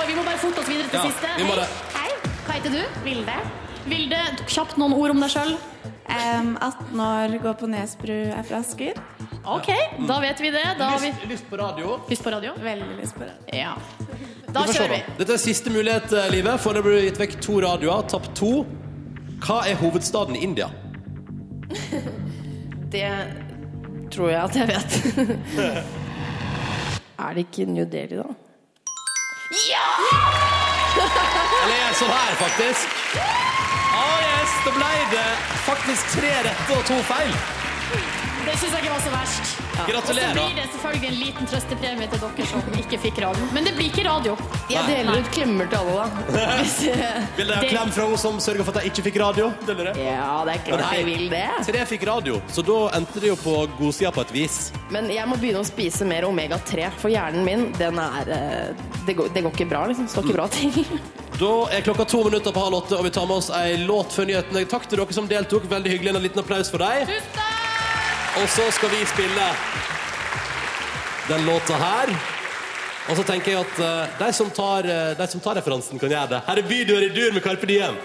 Vi, 0.05 0.13
vi 0.13 0.15
må 0.19 0.23
bare 0.27 0.37
fote 0.41 0.59
oss 0.63 0.69
videre 0.69 0.87
til 0.91 0.99
Ja, 0.99 1.03
siste. 1.11 1.33
vi 1.37 1.43
må 1.47 1.55
det. 1.59 1.67
Hei. 1.95 2.07
Hei. 2.09 2.31
Hva 2.47 2.53
heter 2.57 2.73
du? 2.75 2.81
Vilde. 3.05 3.35
Vilde, 3.87 4.19
kjapt 4.47 4.77
noen 4.79 4.93
ord 4.95 5.11
om 5.15 5.19
deg 5.23 5.31
sjøl. 5.33 5.55
18 6.13 6.99
år, 7.03 7.33
går 7.41 7.55
på 7.59 7.67
Nesbru, 7.71 8.13
er 8.35 8.43
fra 8.47 8.59
Asker. 8.61 8.99
Ok, 9.49 9.69
da 10.07 10.19
vet 10.23 10.39
vi 10.43 10.51
det. 10.53 10.63
Da 10.79 10.89
har 10.93 10.99
vi 11.01 11.09
Lyst, 11.11 11.25
lyst 11.31 11.49
på 11.49 11.57
radio? 11.59 11.97
lyst 12.09 12.23
på 12.23 12.31
radio. 12.31 12.53
Veldig 12.63 12.97
lyst 12.99 13.15
på 13.17 13.25
det. 13.27 13.33
Ja. 13.57 13.73
Vi 14.07 14.53
Da 14.53 14.61
får 14.61 14.71
se, 14.73 14.77
kjører 14.79 14.93
vi. 14.93 14.99
da. 15.07 15.15
Dette 15.17 15.33
er 15.33 15.41
siste 15.41 15.69
mulighet, 15.73 16.13
eh, 16.13 16.29
Live. 16.31 16.57
For 16.63 16.73
det 16.77 16.83
blir 16.85 17.01
gitt 17.07 17.19
vekk 17.19 17.39
to 17.41 17.57
radioer. 17.63 18.05
Tapt 18.07 18.35
to. 18.39 18.51
Hva 19.43 19.63
er 19.67 19.75
hovedstaden 19.81 20.35
i 20.39 20.43
India? 20.45 20.69
Det 22.93 23.09
tror 24.13 24.29
jeg 24.29 24.43
at 24.43 24.55
jeg 24.55 24.67
vet. 24.69 24.91
er 27.23 27.33
det 27.33 27.47
ikke 27.47 27.65
New 27.71 27.85
Delhi, 27.89 28.19
da? 28.21 28.27
Eller 31.63 31.77
er 31.77 31.93
sånn 31.97 32.09
her, 32.09 32.31
faktisk? 32.39 32.95
Oh 33.93 34.15
yes, 34.23 34.55
da 34.65 34.71
ble 34.73 34.93
det 35.11 35.27
faktisk 35.67 36.15
tre 36.15 36.31
rette 36.47 36.77
og 36.77 36.81
to 36.89 36.97
feil. 37.05 37.35
Det 38.43 38.53
syns 38.59 38.73
jeg 38.75 38.83
ikke 38.83 38.91
var 38.91 39.03
så 39.03 39.11
verst. 39.13 39.51
Gratulerer. 39.73 40.03
Og 40.03 40.37
så 40.37 40.43
blir 40.43 40.57
det 40.57 40.65
selvfølgelig 40.73 41.09
en 41.09 41.19
liten 41.19 41.49
trøstepremie 41.49 42.07
til 42.11 42.21
dere 42.23 42.47
som 42.49 42.75
ikke 42.81 42.99
fikk 43.05 43.21
radio. 43.23 43.45
Men 43.55 43.67
det 43.67 43.73
blir 43.77 43.87
ikke 43.89 44.03
radio. 44.07 44.35
Jeg 44.71 44.83
deler 44.89 45.21
ut 45.23 45.29
klemmer 45.33 45.69
til 45.71 45.79
alle, 45.79 45.93
da. 46.03 46.43
Hvis, 46.59 46.75
eh, 46.91 47.15
Vil 47.39 47.49
dere 47.49 47.61
ha 47.61 47.69
klem 47.71 47.93
fra 47.95 48.07
hun 48.11 48.19
som 48.19 48.41
sørger 48.43 48.67
for 48.67 48.75
at 48.75 48.83
jeg 48.83 48.93
ikke 48.93 49.05
fikk 49.07 49.19
radio? 49.23 49.47
Deler 49.67 49.89
dere? 49.93 50.07
ja, 50.09 50.27
det 50.47 50.57
er 50.57 50.65
klart 50.67 50.97
jeg 50.99 51.07
vil 51.07 51.25
det. 51.31 51.45
Tre 51.69 51.85
fikk 51.93 52.05
radio, 52.11 52.37
så 52.51 52.65
da 52.67 52.77
endte 52.99 53.23
det 53.23 53.31
jo 53.31 53.39
på 53.39 53.55
godsida 53.79 54.11
på 54.13 54.25
et 54.27 54.35
vis. 54.35 54.59
Men 54.93 55.09
jeg 55.13 55.25
må 55.31 55.39
begynne 55.39 55.63
å 55.63 55.67
spise 55.67 56.07
mer 56.09 56.27
omega-3, 56.27 56.91
for 56.99 57.13
hjernen 57.13 57.47
min, 57.47 57.67
den 57.79 57.99
er 58.03 58.33
eh, 58.37 58.87
det 59.07 59.17
går, 59.19 59.31
det 59.33 59.47
går 59.47 59.55
ikke 59.55 59.71
bra, 59.71 59.87
liksom. 59.89 60.11
Står 60.11 60.27
ikke 60.27 60.39
bra 60.41 60.49
til. 60.53 60.83
Da 61.33 61.49
er 61.73 61.81
klokka 61.81 62.05
to 62.05 62.19
minutter 62.27 62.53
på 62.53 62.61
halv 62.61 62.77
åtte, 62.77 62.93
og 62.99 63.07
vi 63.07 63.11
tar 63.11 63.25
med 63.25 63.39
oss 63.39 63.47
ei 63.57 63.73
låt 63.81 64.13
før 64.13 64.27
nyhetene. 64.29 64.61
Takk 64.69 64.85
til 64.85 65.01
dere 65.01 65.15
som 65.17 65.25
deltok. 65.27 65.65
Veldig 65.71 65.95
hyggelig. 65.95 66.13
En 66.13 66.21
liten 66.21 66.43
applaus 66.43 66.69
for 66.71 66.83
deg. 66.85 67.09
Og 68.33 68.47
så 68.49 68.63
skal 68.73 68.89
vi 68.89 69.03
spille 69.05 69.43
den 71.27 71.43
låta 71.45 71.77
her. 71.77 72.09
Og 73.09 73.17
så 73.19 73.25
tenker 73.27 73.51
jeg 73.53 73.61
at 73.61 73.81
uh, 73.83 74.15
de, 74.17 74.29
som 74.33 74.49
tar, 74.49 74.87
uh, 74.89 75.11
de 75.19 75.27
som 75.29 75.43
tar 75.43 75.59
referansen, 75.59 75.99
kan 76.01 76.09
gjøre 76.09 76.31
det. 76.31 76.39
Her 76.47 76.61
er 76.61 76.67
Bydør 76.69 77.05
i 77.05 77.11
dur 77.13 77.35
med 77.35 77.43
Carpe 77.45 77.69
Diem. 77.69 77.99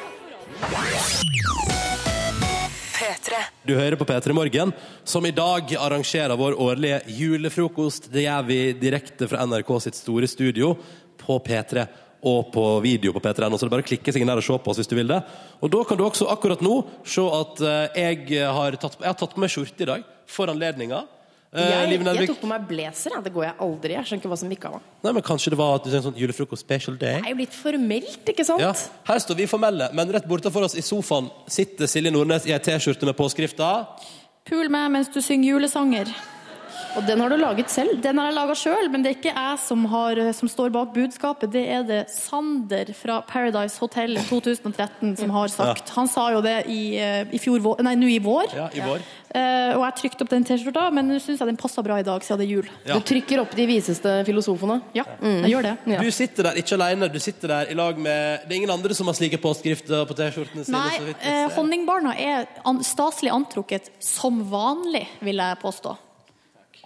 P3. 2.98 3.40
Du 3.64 3.72
hører 3.78 3.96
på 3.96 4.04
P3 4.04 4.36
Morgen, 4.36 4.74
som 5.04 5.24
i 5.24 5.32
dag 5.32 5.72
arrangerer 5.80 6.36
vår 6.36 6.58
årlige 6.60 7.00
julefrokost. 7.22 8.10
Det 8.12 8.26
gjør 8.26 8.44
vi 8.50 8.60
direkte 8.76 9.30
fra 9.30 9.46
NRK 9.48 9.72
sitt 9.86 9.96
store 9.96 10.28
studio 10.28 10.74
på 11.22 11.40
P3 11.46 11.86
og 12.22 12.48
på 12.54 12.64
video 12.82 13.12
på 13.14 13.20
P3N. 13.22 13.54
Så 13.58 13.66
det 13.66 13.70
er 13.70 13.76
bare 13.76 13.84
å 13.86 13.90
klikke 13.90 14.12
seg 14.14 14.22
inn 14.24 14.30
der 14.32 14.40
og 14.40 14.46
se 14.46 14.56
på 14.58 14.72
oss 14.72 14.80
hvis 14.82 14.90
du 14.90 14.96
vil 14.98 15.10
det. 15.12 15.20
Og 15.62 15.70
da 15.70 15.84
kan 15.86 15.98
du 16.00 16.04
også 16.06 16.26
akkurat 16.32 16.64
nå 16.64 16.80
se 17.06 17.22
at 17.42 17.60
eh, 17.62 18.00
jeg 18.02 18.42
har 18.58 18.78
tatt, 18.80 18.98
jeg 19.00 19.10
har 19.12 19.18
tatt 19.20 19.36
på 19.36 19.44
meg 19.44 19.52
skjorte 19.54 19.86
i 19.86 19.90
dag 19.92 20.04
for 20.28 20.50
anledninga. 20.50 21.04
Eh, 21.48 21.64
Jeg, 21.88 22.00
jeg 22.04 22.28
tok 22.28 22.42
på 22.42 22.48
meg 22.50 22.66
blazer. 22.68 23.14
Det 23.24 23.32
går 23.32 23.46
jeg 23.46 23.54
aldri. 23.64 23.94
Jeg 23.96 24.04
skjønner 24.10 24.20
ikke 24.20 24.32
hva 24.34 24.36
som 24.42 24.50
gikk 24.52 24.66
av 24.68 24.74
meg. 24.76 24.88
Nei, 25.06 25.12
men 25.16 25.24
Kanskje 25.24 25.52
det 25.54 25.58
var 25.62 25.78
at 25.78 25.86
du 25.86 25.88
tenkte 25.88 26.10
sånn 26.10 26.18
julefrokost 26.20 26.66
special 26.66 26.98
day? 27.00 27.22
Det 27.22 27.30
er 27.30 27.32
jo 27.32 27.40
litt 27.40 27.56
formelt, 27.56 28.18
ikke 28.34 28.44
sant? 28.44 28.60
Ja, 28.60 28.74
Her 29.08 29.22
står 29.24 29.38
vi 29.38 29.46
formelle, 29.48 29.88
men 29.96 30.12
rett 30.12 30.26
borte 30.28 30.52
for 30.52 30.66
oss 30.68 30.76
i 30.76 30.84
sofaen 30.84 31.30
sitter 31.48 31.88
Silje 31.88 32.12
Nordnes 32.12 32.44
i 32.50 32.52
ei 32.52 32.60
T-skjorte 32.60 33.08
med 33.08 33.16
påskrifta 33.16 33.70
Pul 34.48 34.68
meg 34.72 34.90
mens 34.92 35.08
du 35.12 35.18
synger 35.24 35.54
julesanger. 35.54 36.08
Og 36.98 37.04
den 37.06 37.20
har 37.22 37.30
du 37.30 37.36
laget 37.38 37.70
selv? 37.70 38.00
Den 38.02 38.18
har 38.18 38.26
jeg 38.26 38.34
laga 38.34 38.54
sjøl, 38.58 38.88
men 38.90 39.04
det 39.04 39.12
er 39.12 39.16
ikke 39.20 39.30
jeg 39.30 39.58
som, 39.62 39.84
har, 39.92 40.18
som 40.34 40.50
står 40.50 40.72
bak 40.74 40.90
budskapet. 40.96 41.52
Det 41.54 41.62
er 41.70 41.84
det 41.86 42.00
Sander 42.10 42.90
fra 42.98 43.20
Paradise 43.28 43.78
Hotel 43.78 44.18
2013 44.26 45.14
som 45.20 45.30
har 45.36 45.52
sagt. 45.52 45.92
Han 45.94 46.10
sa 46.10 46.26
jo 46.34 46.42
det 46.42 46.56
i, 46.66 46.96
eh, 46.98 47.22
i 47.30 47.38
fjor 47.38 47.62
vår, 47.62 47.84
nei, 47.86 47.94
nå 48.00 48.10
i 48.10 48.18
vår. 48.24 48.50
Ja, 48.56 48.66
i 48.74 48.82
vår. 48.82 49.04
Uh, 49.28 49.76
og 49.76 49.82
jeg 49.84 49.94
trykte 49.98 50.24
opp 50.24 50.30
den 50.32 50.46
T-skjorta, 50.48 50.86
men 50.96 51.04
nå 51.10 51.18
syns 51.20 51.42
jeg 51.42 51.50
den 51.50 51.58
passer 51.60 51.84
bra 51.84 51.98
i 52.00 52.06
dag, 52.06 52.24
siden 52.24 52.40
det 52.40 52.46
er 52.46 52.52
jul. 52.54 52.70
Ja. 52.88 52.96
Du 52.96 53.04
trykker 53.10 53.42
opp 53.42 53.52
de 53.54 53.68
viseste 53.68 54.14
filosofene. 54.26 54.80
Ja, 54.96 55.04
jeg 55.20 55.52
gjør 55.52 55.68
det. 55.68 55.74
Ja. 55.92 56.00
Du 56.02 56.10
sitter 56.16 56.48
der 56.48 56.58
ikke 56.62 56.78
alene, 56.78 57.10
du 57.12 57.20
sitter 57.22 57.52
der 57.52 57.70
i 57.70 57.76
lag 57.78 58.00
med 58.00 58.48
Det 58.48 58.56
er 58.56 58.58
ingen 58.62 58.72
andre 58.72 58.96
som 58.96 59.06
har 59.10 59.18
slike 59.18 59.38
påskrifter 59.42 60.08
på 60.08 60.16
T-skjortene 60.18 60.64
sine? 60.64 60.80
Nei, 60.80 60.96
så 60.96 61.06
vidt 61.12 61.28
eh, 61.28 61.44
honningbarna 61.58 62.16
er 62.16 62.48
an 62.66 62.80
staselig 62.82 63.34
antrukket 63.36 63.92
som 64.02 64.40
vanlig, 64.48 65.04
vil 65.20 65.44
jeg 65.44 65.60
påstå. 65.60 65.98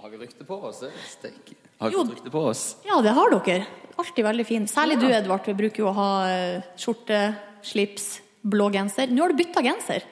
Har 0.03 0.11
vi 0.11 0.19
rykte 0.19 0.45
på 0.45 0.57
oss? 0.67 0.81
det? 0.83 0.91
Steik. 1.07 1.53
Har 1.79 1.91
Jo. 1.91 2.03
dere 2.03 2.17
rykte 2.17 2.31
på 2.31 2.41
oss? 2.51 2.77
Ja, 2.85 3.01
det 3.03 3.13
har 3.15 3.31
dere. 3.31 3.67
Alltid 3.97 4.25
veldig 4.25 4.47
fin. 4.47 4.67
Særlig 4.67 4.99
du, 4.99 5.07
Edvard. 5.07 5.47
Vi 5.47 5.55
bruker 5.55 5.85
jo 5.85 5.91
å 5.91 5.93
ha 5.95 6.09
eh, 6.27 6.63
skjorte, 6.77 7.21
slips, 7.63 8.21
blå 8.43 8.67
genser. 8.75 9.13
Nå 9.15 9.23
har 9.23 9.31
du 9.31 9.39
bytta 9.39 9.63
genser. 9.63 10.03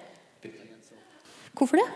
Hvorfor 1.58 1.80
det? 1.80 1.88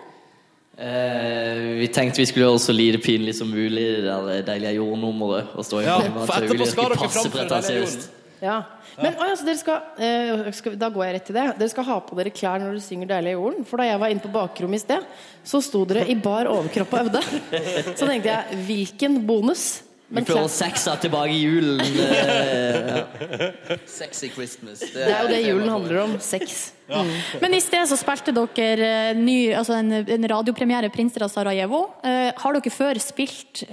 Eh, 0.76 1.78
vi 1.78 1.86
tenkte 1.94 2.18
vi 2.18 2.26
skulle 2.26 2.48
gjøre 2.48 2.58
det 2.58 2.64
så 2.66 2.74
lite 2.74 2.98
pinlig 2.98 3.36
som 3.38 3.50
mulig, 3.54 3.86
det 4.02 4.40
deilige 4.48 4.74
jordnummeret. 4.80 5.54
Og 5.54 5.64
stå 5.68 5.80
i 5.80 5.86
Ja, 5.86 6.00
for 6.02 6.34
etterpå 6.34 6.66
skal 6.66 6.90
dere 6.90 6.98
framføre 6.98 7.22
deilige 7.22 7.36
pretensiøst. 7.38 8.08
Ja. 8.42 8.56
Men 9.00 9.14
å, 9.18 9.26
altså, 9.26 9.46
dere 9.46 9.58
skal, 9.58 9.80
eh, 9.98 10.50
skal 10.54 10.76
Da 10.78 10.90
går 10.92 11.04
jeg 11.06 11.14
rett 11.16 11.24
til 11.30 11.38
det. 11.38 11.46
Dere 11.58 11.72
skal 11.72 11.88
ha 11.88 11.96
på 12.00 12.18
dere 12.18 12.30
klær 12.34 12.60
når 12.62 12.76
dere 12.76 12.84
synger 12.84 13.10
'Deilig 13.10 13.32
er 13.32 13.38
jorden'. 13.40 13.64
For 13.66 13.76
da 13.80 13.88
jeg 13.88 14.00
var 14.00 14.08
inne 14.14 14.20
på 14.22 14.32
bakrommet 14.34 14.80
i 14.80 14.84
sted, 14.84 15.08
så 15.44 15.62
sto 15.62 15.84
dere 15.84 16.06
i 16.08 16.14
bar 16.14 16.46
overkropp 16.46 16.92
og 16.94 17.06
øvde. 17.06 17.22
Så 17.98 18.06
tenkte 18.06 18.30
jeg 18.30 18.62
hvilken 18.68 19.26
bonus? 19.26 19.82
Vi 20.06 20.20
Men 20.20 20.26
føler 20.28 20.44
klær- 20.44 20.52
sexa 20.52 20.92
tilbake 21.00 21.32
i 21.32 21.40
julen. 21.42 21.80
eh, 21.80 22.98
ja. 22.98 23.76
Sexy 23.88 24.28
Christmas. 24.28 24.80
det 24.80 25.08
er 25.08 25.22
jo 25.22 25.28
det 25.32 25.40
julen 25.46 25.68
handler 25.72 26.02
om. 26.02 26.18
Sex. 26.20 26.72
Mm. 26.88 27.10
Men 27.40 27.54
i 27.56 27.60
sted 27.64 27.88
så 27.88 27.96
spilte 27.96 28.34
dere 28.36 28.90
eh, 29.10 29.16
ny, 29.16 29.54
altså 29.56 29.78
en, 29.80 29.90
en 29.92 30.28
radiopremiere, 30.28 30.90
'Prinser 30.92 31.24
av 31.24 31.32
Sarajevo'. 31.32 31.88
Eh, 32.04 32.30
har 32.36 32.52
dere 32.52 32.70
før 32.70 33.00
spilt 33.00 33.64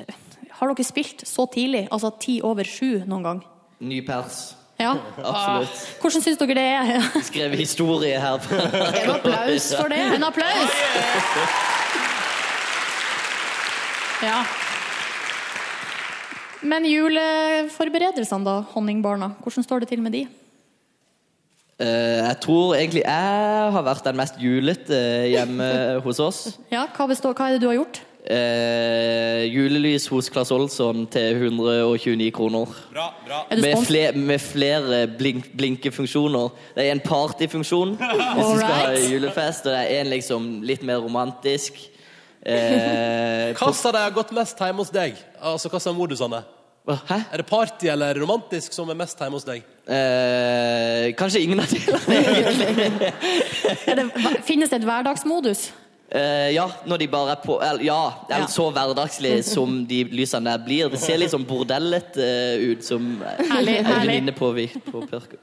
Har 0.61 0.69
dere 0.71 0.85
spilt 0.85 1.23
så 1.25 1.45
tidlig, 1.51 1.87
altså 1.91 2.11
ti 2.21 2.39
over 2.45 2.63
sju 2.63 3.03
noen 3.05 3.23
gang? 3.23 3.43
Ny 3.81 4.01
pers. 4.05 4.55
Ja. 4.81 4.95
Absolutt. 5.21 5.83
Hvordan 6.01 6.23
syns 6.25 6.39
dere 6.41 6.57
det 6.57 6.65
er? 6.65 7.07
Skrevet 7.29 7.61
historie 7.61 8.17
her. 8.21 8.47
En 9.03 9.13
applaus 9.15 9.69
for 9.77 9.91
det. 9.93 10.01
En 10.17 10.25
applaus! 10.25 10.75
Ja. 14.21 14.41
Men 16.61 16.85
juleforberedelsene, 16.85 18.45
da, 18.45 18.59
honningbarna. 18.75 19.31
Hvordan 19.41 19.65
står 19.65 19.81
det 19.83 19.89
til 19.93 20.03
med 20.05 20.13
de? 20.13 20.27
Eh, 21.81 22.19
jeg 22.27 22.37
tror 22.43 22.75
egentlig 22.77 23.01
jeg 23.01 23.71
har 23.73 23.85
vært 23.87 24.05
den 24.05 24.19
mest 24.19 24.37
julete 24.41 24.99
hjemme 25.31 25.69
hos 26.05 26.21
oss. 26.21 26.41
Ja, 26.73 26.85
hva, 26.93 27.07
består, 27.09 27.33
hva 27.37 27.49
er 27.49 27.57
det 27.57 27.63
du 27.63 27.69
har 27.71 27.79
gjort? 27.79 28.01
Eh, 28.21 29.47
julelys 29.49 30.05
hos 30.13 30.27
Claes 30.29 30.51
Olsson 30.53 31.07
til 31.09 31.39
129 31.41 32.27
kroner. 32.35 32.69
Bra, 32.93 33.07
bra. 33.25 33.39
Med, 33.49 33.63
spons- 33.73 33.87
fle 33.87 34.03
med 34.13 34.39
flere 34.43 34.99
blink 35.17 35.47
blinkefunksjoner. 35.57 36.51
Det 36.75 36.85
er 36.85 36.91
en 36.93 37.01
partyfunksjon 37.01 37.95
hvis 37.97 38.45
du 38.45 38.59
skal 38.61 38.75
ha 38.77 38.91
julefest, 39.09 39.65
og 39.65 39.73
det 39.73 39.81
er 39.87 40.03
en 40.03 40.13
liksom 40.13 40.47
litt 40.69 40.85
mer 40.85 41.01
romantisk. 41.01 41.81
Eh, 42.45 43.51
Hva 43.57 43.73
sa 43.73 43.91
de 43.95 44.05
har 44.05 44.13
gått 44.13 44.31
mest 44.37 44.61
hjemme 44.61 44.85
hos 44.85 44.93
deg? 44.93 45.17
Altså, 45.41 45.73
Hva 45.73 45.81
sa 45.81 45.93
modusene? 45.93 46.43
Hæ? 46.91 47.17
Er 47.31 47.37
det 47.41 47.45
party 47.45 47.89
eller 47.93 48.17
romantisk 48.17 48.73
som 48.73 48.89
er 48.89 48.97
mest 48.97 49.17
hjemme 49.21 49.37
hos 49.37 49.45
deg? 49.49 49.65
eh, 49.91 51.09
kanskje 51.17 51.41
ingen 51.41 51.59
av 51.61 51.69
delene. 51.73 52.21
egentlig. 52.21 53.13
det, 53.97 54.05
finnes 54.45 54.69
det 54.69 54.79
et 54.83 54.85
hverdagsmodus? 54.85 55.71
Eh, 56.13 56.49
ja, 56.51 56.65
når 56.85 56.97
de 56.99 57.07
bare 57.07 57.31
er 57.31 57.39
på 57.45 57.53
eller, 57.63 57.83
Ja, 57.85 58.11
eller 58.29 58.41
Ja. 58.43 58.47
så 58.51 58.65
hverdagslig 58.75 59.43
som 59.47 59.85
de 59.87 60.03
lysene 60.11 60.43
der 60.51 60.57
blir. 60.65 60.89
Det 60.91 60.99
ser 60.99 61.17
litt 61.17 61.31
sånn 61.31 61.45
bordellet 61.47 62.17
uh, 62.17 62.71
ut, 62.71 62.83
som 62.83 63.21
Herlig, 63.23 63.77
en 63.79 63.85
herlig. 63.85 64.07
venninne 64.07 64.33
påvi- 64.35 64.81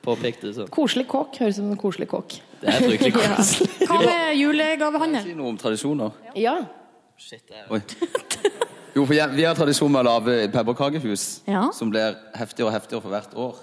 påpek- 0.05 0.69
Koselig 0.71 1.07
kåk. 1.09 1.39
Høres 1.41 1.55
ut 1.57 1.63
som 1.63 1.71
en 1.71 1.77
koselig 1.81 2.09
kåk. 2.09 2.41
Det 2.61 2.69
er 2.69 2.81
fryktelig 2.85 3.15
Ja. 3.17 3.37
koselig. 3.37 3.71
Hva 3.89 4.03
med 4.05 4.37
julegavehandel? 4.37 5.23
Si 5.25 5.33
noe 5.35 5.49
om 5.49 5.57
tradisjoner. 5.57 6.13
Ja. 6.37 6.59
Oi. 7.71 7.81
Jo, 8.95 9.07
for 9.07 9.15
jeg, 9.15 9.31
Vi 9.37 9.45
har 9.45 9.55
tradisjon 9.55 9.91
med 9.93 10.05
å 10.05 10.09
lage 10.21 10.53
pepperkakehus, 10.53 11.41
Ja. 11.49 11.71
som 11.73 11.91
blir 11.91 12.15
heftigere 12.37 12.67
og 12.69 12.73
heftigere 12.75 13.03
for 13.03 13.09
hvert 13.11 13.35
år. 13.35 13.55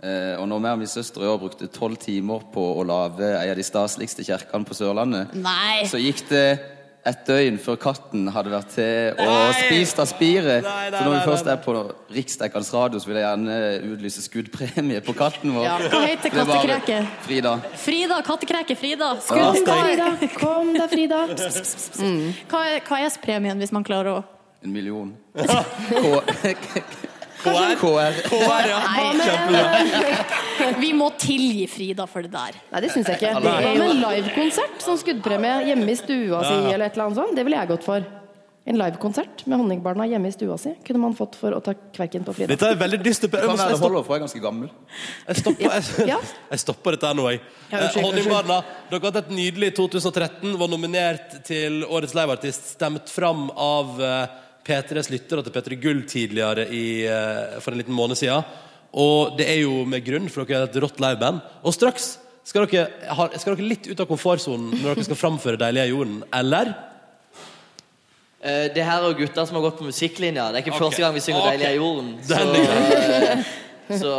Eh, 0.00 0.34
og 0.40 0.46
når 0.48 0.60
vi 0.64 0.68
og 0.72 0.78
min 0.80 0.88
søster 0.88 1.24
i 1.24 1.28
år 1.28 1.40
brukte 1.42 1.68
tolv 1.68 1.98
timer 2.00 2.44
på 2.54 2.62
å 2.80 2.84
lage 2.88 3.26
en 3.26 3.50
av 3.52 3.58
de 3.58 3.64
staseligste 3.66 4.24
kirkene 4.24 4.64
på 4.64 4.76
Sørlandet, 4.78 5.34
Nei. 5.36 5.82
så 5.90 6.00
gikk 6.00 6.24
det 6.30 6.44
et 7.10 7.20
døgn 7.24 7.56
før 7.60 7.78
katten 7.80 8.26
hadde 8.32 8.52
vært 8.52 8.72
til 8.74 9.20
og 9.24 9.54
spist 9.56 10.00
av 10.02 10.08
spiret. 10.08 10.64
Nei, 10.64 10.88
nei, 10.92 10.98
Så 10.98 11.04
når 11.04 11.14
vi 11.14 11.20
først 11.30 11.46
er 11.48 11.60
på 11.64 11.74
riksdekkende 12.16 12.76
radio, 12.76 13.00
så 13.00 13.08
vil 13.08 13.20
jeg 13.20 13.24
gjerne 13.26 13.58
utlyse 13.94 14.24
skuddpremie 14.24 15.04
på 15.04 15.14
katten 15.16 15.54
vår. 15.56 15.64
Ja. 15.64 15.76
Hva 15.84 16.02
heter 16.04 16.28
Det 16.28 16.42
er 16.42 16.50
kattekreket? 16.50 17.14
Frida. 17.28 17.54
Frida, 17.84 18.20
Kattekreke 18.26 18.76
Frida. 18.76 19.12
Ja. 19.16 19.22
Skudd 19.28 19.70
Frida, 19.70 20.10
kom 20.40 20.74
da, 20.76 20.88
Frida. 20.92 21.22
Hva 22.50 22.66
er, 22.68 22.84
hva 22.84 23.00
er 23.04 23.16
premien 23.20 23.60
hvis 23.60 23.72
man 23.72 23.84
klarer 23.86 24.20
å 24.20 24.20
En 24.60 24.72
million. 24.76 25.14
K 27.40 27.52
KR. 27.80 28.12
KR, 28.28 28.68
ja. 28.68 28.80
Vi 30.82 30.92
må 30.96 31.10
tilgi 31.20 31.66
Frida 31.70 32.06
for 32.10 32.26
det 32.26 32.32
der. 32.34 32.56
Nei, 32.70 32.80
det 32.84 32.92
syns 32.92 33.08
jeg 33.08 33.20
ikke. 33.20 33.34
Det 33.40 33.52
er 33.56 33.76
jo 33.78 33.88
en 33.88 34.02
livekonsert 34.04 34.82
som 34.84 34.98
skuddpremie 35.00 35.60
hjemme 35.70 35.92
i 35.92 35.98
stua 35.98 36.42
si, 36.44 36.56
eller 36.74 36.90
et 36.90 36.96
eller 36.96 37.08
annet 37.08 37.20
sånt? 37.22 37.36
Det 37.38 37.46
ville 37.46 37.62
jeg 37.62 37.72
gått 37.72 37.86
for. 37.86 38.00
En 38.68 38.76
livekonsert 38.76 39.46
med 39.48 39.56
Honningbarna 39.56 40.04
hjemme 40.06 40.28
i 40.28 40.34
stua 40.34 40.58
si 40.60 40.74
kunne 40.84 41.00
man 41.00 41.14
fått 41.16 41.38
for 41.40 41.56
å 41.56 41.62
ta 41.64 41.72
kverken 41.96 42.26
på 42.26 42.34
Frida. 42.36 42.50
Dette 42.52 42.68
er 42.74 42.76
veldig 42.78 42.98
dystert. 43.02 43.32
Jeg, 43.32 43.56
jeg 43.56 43.80
er 43.80 44.20
ganske 44.26 44.42
gammel. 44.44 44.68
Jeg 45.30 45.40
stopper, 45.40 45.78
jeg, 46.04 46.20
jeg 46.52 46.62
stopper 46.66 46.98
dette 46.98 47.08
her 47.08 47.16
nå, 47.16 47.30
jeg. 47.32 47.40
Ja, 47.72 47.80
Eh, 47.80 47.96
Honningbarna, 48.04 48.60
dere 48.90 49.00
har 49.00 49.14
hatt 49.14 49.24
et 49.24 49.32
nydelig 49.32 49.72
2013, 49.78 50.52
var 50.60 50.68
nominert 50.70 51.40
til 51.46 51.80
Årets 51.88 52.12
liveartist, 52.18 52.74
stemt 52.76 53.08
fram 53.10 53.48
av 53.56 53.96
eh, 54.04 54.38
P3s 54.66 55.10
lyttere 55.12 55.44
til 55.44 55.54
P3 55.54 55.78
Gull 55.80 56.02
tidligere 56.08 56.66
i, 56.68 57.06
eh, 57.06 57.60
for 57.60 57.72
en 57.72 57.80
liten 57.80 57.96
måned 57.96 58.18
siden. 58.18 58.44
Og 58.92 59.36
det 59.38 59.46
er 59.48 59.62
jo 59.62 59.84
med 59.86 60.04
grunn, 60.04 60.28
for 60.28 60.44
dere 60.44 60.66
er 60.66 60.70
et 60.70 60.82
rått 60.82 61.00
liveband. 61.00 61.40
Og 61.62 61.74
straks 61.74 62.18
skal 62.44 62.66
dere, 62.66 62.90
skal 63.38 63.54
dere 63.54 63.68
litt 63.68 63.86
ut 63.86 64.00
av 64.00 64.08
komfortsonen 64.10 64.80
når 64.80 64.94
dere 64.94 65.06
skal 65.06 65.20
framføre 65.20 65.60
Deilige 65.60 65.90
jorden, 65.92 66.22
eller? 66.34 66.72
Eh, 68.40 68.68
det 68.74 68.84
her 68.84 69.02
er 69.02 69.10
jo 69.10 69.18
gutter 69.20 69.46
som 69.46 69.58
har 69.58 69.66
gått 69.68 69.78
på 69.78 69.88
musikklinja. 69.88 70.48
Det 70.50 70.60
er 70.60 70.64
ikke 70.64 70.74
okay. 70.74 70.86
første 70.86 71.04
gang 71.04 71.14
vi 71.14 71.24
synger 71.24 71.42
okay. 71.44 71.58
'Deilig 71.58 71.68
er 71.68 71.76
jorden'. 71.78 72.16
Så, 72.30 72.38
eh, 73.90 73.98
så 73.98 74.14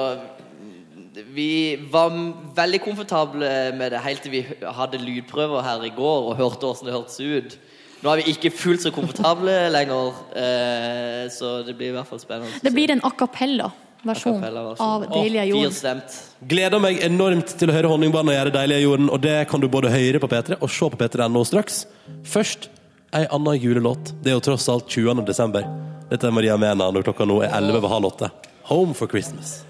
vi 1.31 1.75
var 1.91 2.11
veldig 2.55 2.79
komfortable 2.83 3.47
med 3.75 3.91
det 3.91 4.01
helt 4.03 4.23
til 4.23 4.33
vi 4.33 4.41
hadde 4.63 4.99
lydprøver 4.99 5.63
her 5.63 5.83
i 5.87 5.93
går 5.95 6.27
og 6.27 6.35
hørte 6.35 6.67
åssen 6.67 6.87
det 6.87 6.95
hørtes 6.95 7.19
ut. 7.19 7.55
Nå 8.01 8.09
er 8.09 8.21
vi 8.23 8.33
ikke 8.33 8.49
fullt 8.55 8.81
så 8.81 8.91
komfortable 8.93 9.53
lenger, 9.73 10.15
eh, 10.33 11.29
så 11.29 11.59
det 11.67 11.75
blir 11.77 11.91
i 11.91 11.95
hvert 11.95 12.09
fall 12.09 12.21
spennende. 12.21 12.61
Det 12.63 12.73
blir 12.73 12.89
en 12.95 13.03
a 13.05 13.11
cappella-versjon 13.13 14.39
Acapella-versjon. 14.39 14.81
av 14.81 15.05
Deilige 15.13 15.45
jorden. 15.51 16.01
Gleder 16.49 16.81
meg 16.81 17.03
enormt 17.05 17.53
til 17.59 17.69
å 17.69 17.75
høre 17.77 17.91
Honningbarna 17.91 18.33
gjøre 18.33 18.55
Deilige 18.57 18.87
jorden, 18.87 19.11
og 19.13 19.21
det 19.21 19.37
kan 19.51 19.61
du 19.61 19.69
både 19.69 19.93
høre 19.93 20.21
på 20.23 20.31
P3 20.31 20.57
og 20.57 20.69
se 20.73 20.89
på 20.89 20.97
p3.no 20.97 21.45
straks. 21.45 21.83
Først 22.25 22.71
ei 23.13 23.27
anna 23.29 23.53
julelåt. 23.53 24.15
Det 24.23 24.33
er 24.33 24.39
jo 24.39 24.45
tross 24.49 24.69
alt 24.71 24.89
20. 24.89 25.21
desember. 25.27 25.67
Dette 26.09 26.27
er 26.27 26.33
Maria 26.33 26.57
Mena 26.57 26.89
når 26.91 27.05
klokka 27.05 27.27
nå 27.29 27.43
er 27.45 27.53
11 27.53 27.77
over 27.83 27.93
halv 27.93 28.11
åtte. 28.13 28.31
Home 28.71 28.97
for 28.97 29.11
Christmas. 29.11 29.61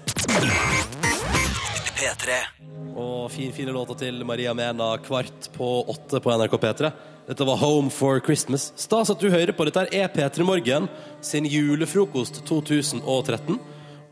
Og 2.96 3.30
fin, 3.32 3.52
fine 3.54 3.72
låter 3.72 3.94
til 4.00 4.24
Maria 4.26 4.54
Mena 4.54 4.96
kvart 5.04 5.48
på 5.54 5.68
åtte 5.92 6.20
på 6.20 6.32
NRK 6.34 6.56
P3. 6.62 6.90
Dette 7.28 7.46
var 7.46 7.60
Home 7.62 7.90
for 7.94 8.20
Christmas. 8.20 8.72
Stas 8.76 9.12
at 9.12 9.22
du 9.22 9.30
hører 9.30 9.54
på. 9.54 9.66
Dette 9.68 9.86
er 9.94 10.10
P3 10.10 10.42
Morgen 10.46 10.88
sin 11.22 11.46
julefrokost 11.46 12.42
2013. 12.48 13.60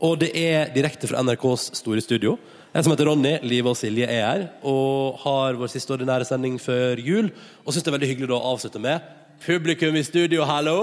Og 0.01 0.17
det 0.23 0.31
er 0.39 0.71
direkte 0.73 1.09
fra 1.11 1.21
NRKs 1.21 1.67
store 1.81 2.01
studio. 2.01 2.37
Jeg 2.71 2.87
som 2.87 2.95
heter 2.95 3.11
Ronny, 3.11 3.33
Live 3.43 3.69
og 3.69 3.75
Silje 3.75 4.07
er 4.07 4.23
her 4.23 4.45
og 4.63 5.19
har 5.25 5.59
vår 5.59 5.73
siste 5.73 5.91
ordinære 5.91 6.25
sending 6.29 6.55
før 6.63 7.01
jul. 7.03 7.33
Og 7.65 7.73
syns 7.75 7.83
det 7.83 7.91
er 7.91 7.97
veldig 7.99 8.13
hyggelig 8.13 8.37
å 8.37 8.45
avslutte 8.53 8.81
med 8.81 9.03
publikum 9.45 9.95
i 9.97 10.03
studio, 10.05 10.45
hallo! 10.45 10.79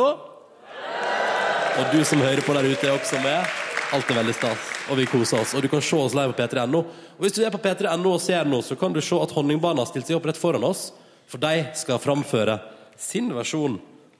Og 1.79 1.93
du 1.95 2.03
som 2.05 2.19
hører 2.19 2.43
på 2.43 2.55
der 2.57 2.67
ute, 2.67 2.89
er 2.89 2.97
også 2.97 3.21
med. 3.23 3.57
Alt 3.95 4.11
er 4.11 4.19
veldig 4.19 4.35
stas, 4.35 4.73
og 4.89 4.99
vi 4.99 5.07
koser 5.09 5.43
oss. 5.43 5.55
Og 5.57 5.63
du 5.65 5.69
kan 5.71 5.83
se 5.85 5.97
oss 5.97 6.17
live 6.17 6.33
på 6.33 6.43
p3.no. 6.43 6.81
Og 7.17 7.23
hvis 7.25 7.37
du 7.37 7.43
er 7.45 7.53
på 7.55 7.61
p3.no 7.63 8.15
og 8.15 8.23
ser 8.25 8.49
noe, 8.49 8.65
så 8.65 8.77
kan 8.79 8.93
du 8.95 9.01
se 9.05 9.17
at 9.21 9.35
Honningbarna 9.37 9.85
har 9.85 9.91
stilt 9.91 10.09
seg 10.09 10.17
opp 10.19 10.29
rett 10.29 10.41
foran 10.41 10.65
oss. 10.69 10.91
For 11.29 11.39
de 11.43 11.67
skal 11.77 12.01
framføre 12.03 12.57
sin 12.99 13.29
versjon 13.37 13.79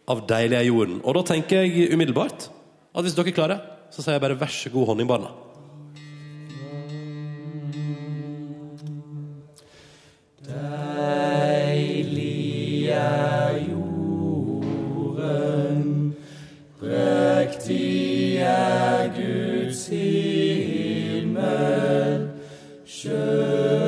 av 0.09 0.27
Deilige 0.29 0.65
jorden. 0.69 1.01
Og 1.05 1.13
da 1.19 1.23
tenker 1.33 1.65
jeg 1.65 1.93
umiddelbart 1.93 2.49
at 2.49 3.05
hvis 3.05 3.17
dere 3.17 3.33
klarer, 3.37 3.59
så 3.93 4.03
sier 4.03 4.15
jeg 4.17 4.25
bare 4.25 4.41
vær 4.41 4.53
så 4.53 4.69
god, 4.73 4.87
Honningbarna. 4.93 5.31
Deilig 10.49 12.19
er 12.97 13.57
jorden, 13.69 14.57
prektig 16.81 18.08
er 18.49 19.09
Guds 19.19 19.83
himmel, 19.93 21.39
skjønn 22.87 23.88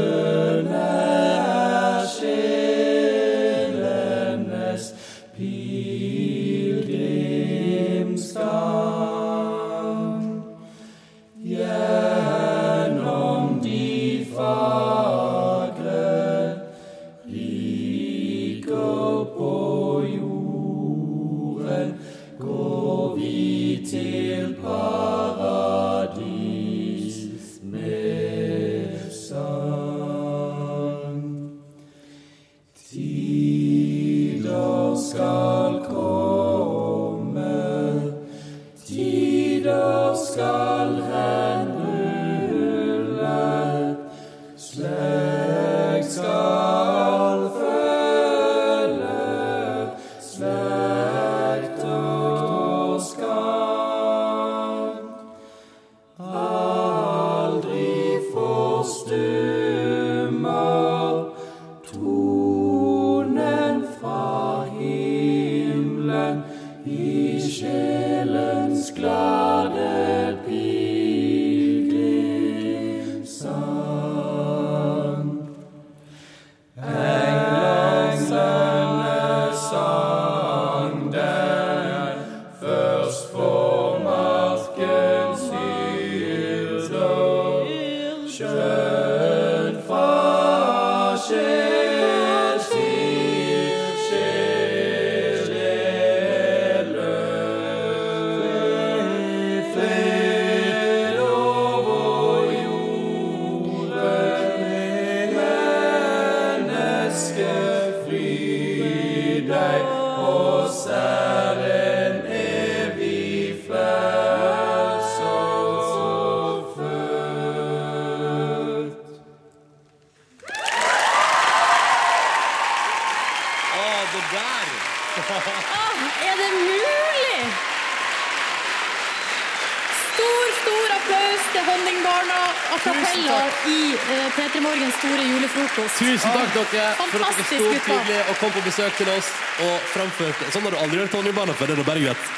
Tusen 136.01 136.33
takk 136.33 136.55
dere 136.57 136.85
for 136.97 137.25
at 137.27 137.35
dere 137.37 137.45
sto 137.45 137.73
tydelig 137.85 138.21
og 138.23 138.39
kom 138.41 138.53
på 138.55 138.61
besøk 138.65 138.95
til 138.97 139.09
oss 139.13 139.27
og 139.67 139.89
framførte. 139.93 140.47
Sånn 140.55 140.65
har 140.65 140.73
du 140.73 140.79
aldri 140.81 141.03
hørt 141.03 141.35
Barna 141.37 141.53
før, 141.53 141.75
det 141.75 141.83
er 141.83 141.89
bare 141.91 142.05
greit. 142.07 142.31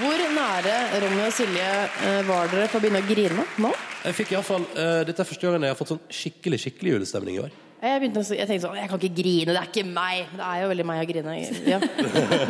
Hvor 0.00 0.22
nære 0.36 0.76
Ronny 1.02 1.24
og 1.26 1.34
Silje 1.34 1.66
eh, 1.66 2.20
var 2.24 2.48
dere 2.48 2.70
for 2.70 2.78
å 2.78 2.84
begynne 2.84 3.02
å 3.02 3.08
grine 3.10 3.44
nå? 3.60 3.72
Jeg 4.06 4.16
fikk 4.16 4.32
i 4.32 4.36
hvert 4.38 4.48
fall, 4.48 4.64
uh, 4.72 5.02
Dette 5.04 5.20
er 5.20 5.28
første 5.28 5.44
gangen 5.44 5.66
jeg 5.66 5.74
har 5.74 5.76
fått 5.76 5.92
sånn 5.92 6.00
skikkelig 6.16 6.60
skikkelig 6.62 6.94
julestemning 6.94 7.36
i 7.36 7.42
år. 7.42 7.56
Jeg, 7.80 8.00
begynte, 8.00 8.22
jeg 8.38 8.48
tenkte 8.48 8.64
sånn, 8.64 8.78
jeg 8.80 8.88
kan 8.92 9.00
ikke 9.02 9.18
grine, 9.20 9.52
det 9.52 9.60
er 9.60 9.68
ikke 9.68 9.84
meg. 9.88 10.34
Det 10.36 10.46
er 10.46 10.62
jo 10.62 10.70
veldig 10.72 10.86
meg 10.88 11.02
å 11.02 11.08
grine. 11.10 11.36
Ja. 11.68 11.80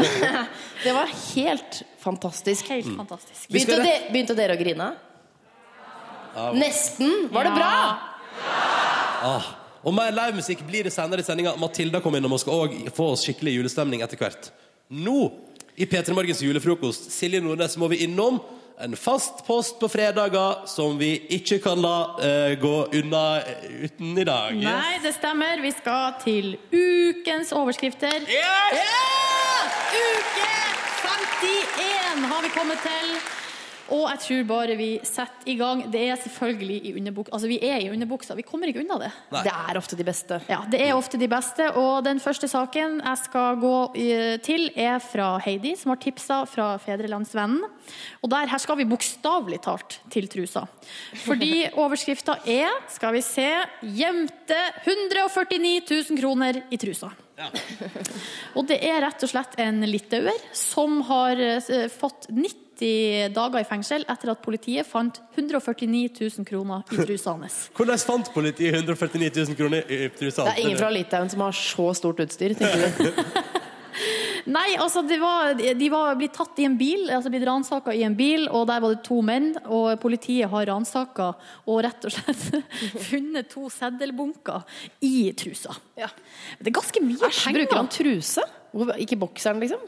det 0.84 0.94
var 0.94 1.14
helt 1.16 1.80
fantastisk. 2.02 2.70
Helt 2.70 2.92
fantastisk. 2.94 3.48
Mm. 3.48 3.54
Begynte, 3.56 3.80
de, 3.82 3.94
begynte 4.14 4.38
dere 4.38 4.54
å 4.54 4.60
grine? 4.60 4.90
Ja. 6.36 6.50
Nesten. 6.54 7.16
Var 7.34 7.50
det 7.50 7.56
bra? 7.58 7.72
Ja. 7.72 7.88
Ja 9.20 9.34
Ah. 9.40 9.59
Og 9.80 9.94
mer 9.96 10.12
livemusikk 10.12 10.62
blir 10.68 10.84
det 10.84 10.92
senere 10.92 11.22
i 11.22 11.26
sendinga. 11.26 11.56
Matilda 11.60 12.02
kom 12.04 12.16
innom 12.16 12.36
og 12.36 12.42
skal 12.42 12.66
òg 12.66 12.78
få 12.96 13.12
oss 13.14 13.24
skikkelig 13.24 13.56
julestemning 13.56 14.04
etter 14.04 14.20
hvert. 14.20 14.50
Nå, 14.92 15.30
i 15.80 15.86
P3 15.88 16.12
Morgens 16.16 16.42
julefrokost, 16.44 17.08
Silje 17.14 17.40
Nordnes, 17.40 17.78
må 17.80 17.88
vi 17.88 18.02
innom 18.04 18.40
en 18.80 18.96
fast 18.96 19.44
post 19.46 19.80
på 19.80 19.88
fredager 19.92 20.66
som 20.68 20.96
vi 21.00 21.14
ikke 21.36 21.60
kan 21.64 21.80
la 21.84 21.96
uh, 22.16 22.52
gå 22.60 22.76
unna 23.00 23.24
eh, 23.40 23.66
uten 23.86 24.16
i 24.18 24.24
dag. 24.24 24.56
Nei, 24.56 25.00
det 25.04 25.12
stemmer. 25.18 25.60
Vi 25.64 25.72
skal 25.76 26.16
til 26.24 26.54
ukens 26.72 27.52
overskrifter. 27.56 28.24
Ja! 28.32 28.56
Uke 29.90 30.54
51 31.40 32.24
har 32.32 32.42
vi 32.42 32.56
kommet 32.56 32.80
til. 32.84 33.39
Og 33.90 34.04
jeg 34.06 34.20
tror 34.24 34.44
bare 34.48 34.76
vi 34.78 34.88
setter 35.06 35.50
i 35.50 35.56
gang. 35.58 35.82
Det 35.90 36.02
er 36.12 36.18
selvfølgelig 36.22 36.78
i 36.86 36.92
underbuksa. 37.00 37.34
Altså, 37.36 37.50
vi 37.50 37.58
er 37.66 37.82
i 37.82 37.88
underbuksa. 37.90 38.36
Vi 38.38 38.44
kommer 38.46 38.70
ikke 38.70 38.84
unna 38.84 38.98
det. 39.02 39.10
Nei. 39.34 39.42
Det 39.46 39.54
er 39.54 39.80
ofte 39.80 39.98
de 39.98 40.06
beste. 40.06 40.40
Ja, 40.50 40.60
det 40.70 40.82
er 40.84 40.94
ofte 40.94 41.20
de 41.20 41.28
beste. 41.30 41.66
Og 41.80 42.04
den 42.06 42.22
første 42.22 42.48
saken 42.50 43.00
jeg 43.00 43.22
skal 43.24 43.58
gå 43.62 43.74
eh, 43.98 44.36
til, 44.46 44.68
er 44.78 45.00
fra 45.02 45.32
Heidi, 45.44 45.74
som 45.80 45.94
har 45.94 46.00
tipsa 46.02 46.42
fra 46.50 46.72
Fedrelandsvennen. 46.82 47.64
Og 48.22 48.30
der, 48.30 48.50
her 48.52 48.62
skal 48.62 48.78
vi 48.78 48.88
bokstavelig 48.90 49.62
talt 49.66 50.00
til 50.12 50.28
trusa. 50.30 50.66
Fordi 51.24 51.66
overskrifta 51.82 52.38
er, 52.46 52.70
skal 52.92 53.16
vi 53.16 53.24
se, 53.26 53.48
gjemte 53.82 54.60
149 54.84 55.82
000 56.12 56.22
kroner 56.22 56.62
i 56.70 56.78
trusa. 56.80 57.10
Og 58.58 58.66
det 58.68 58.80
er 58.84 59.00
rett 59.04 59.22
og 59.24 59.30
slett 59.30 59.54
en 59.62 59.80
litauer 59.88 60.36
som 60.56 61.00
har 61.08 61.40
eh, 61.40 61.86
fått 61.92 62.28
90 62.30 62.59
dager 63.34 63.60
i 63.60 63.66
fengsel 63.68 64.04
etter 64.08 64.32
at 64.32 64.42
politiet 64.44 64.88
fant 64.88 65.20
149 65.36 66.08
000 66.38 66.46
kroner 66.48 66.84
i 66.90 67.00
trusa 67.04 67.34
hans. 67.36 67.62
Hvordan 67.76 68.02
fant 68.02 68.32
politiet 68.34 68.74
149 68.80 69.30
000 69.52 69.58
kroner 69.58 69.84
i 69.90 70.08
trusa 70.16 70.46
hans? 70.46 70.54
Det 70.54 70.58
er 70.58 70.66
ingen 70.66 70.80
fra 70.80 70.90
Litauen 70.94 71.32
som 71.32 71.44
har 71.44 71.56
så 71.56 71.90
stort 71.98 72.22
utstyr, 72.24 72.56
tenker 72.58 73.00
du. 73.00 73.24
Nei, 74.50 74.72
altså 74.80 75.02
det 75.06 75.18
var, 75.20 75.52
de 75.54 75.88
var 75.92 76.16
blitt 76.18 76.32
tatt 76.34 76.58
i 76.62 76.64
en 76.66 76.76
bil, 76.80 77.04
altså 77.12 77.30
blitt 77.32 77.44
ransaka 77.46 77.92
i 77.94 78.02
en 78.06 78.16
bil, 78.16 78.46
og 78.48 78.66
der 78.70 78.80
var 78.82 78.94
det 78.94 79.02
to 79.06 79.20
menn, 79.24 79.52
og 79.68 79.92
politiet 80.02 80.50
har 80.50 80.68
ransaka 80.70 81.32
og 81.66 81.82
rett 81.84 82.08
og 82.08 82.14
slett 82.14 82.46
funnet 83.10 83.50
to 83.52 83.68
seddelbunker 83.72 84.64
i 85.06 85.30
trusa. 85.38 85.76
Det 85.94 86.70
er 86.72 86.76
ganske 86.80 87.04
mye 87.04 87.20
Æsj, 87.28 87.44
penger. 87.44 87.60
bruker 87.60 87.82
han 87.82 87.92
truse? 87.92 88.46
Ikke 89.02 89.18
bokseren, 89.20 89.60
liksom? 89.62 89.82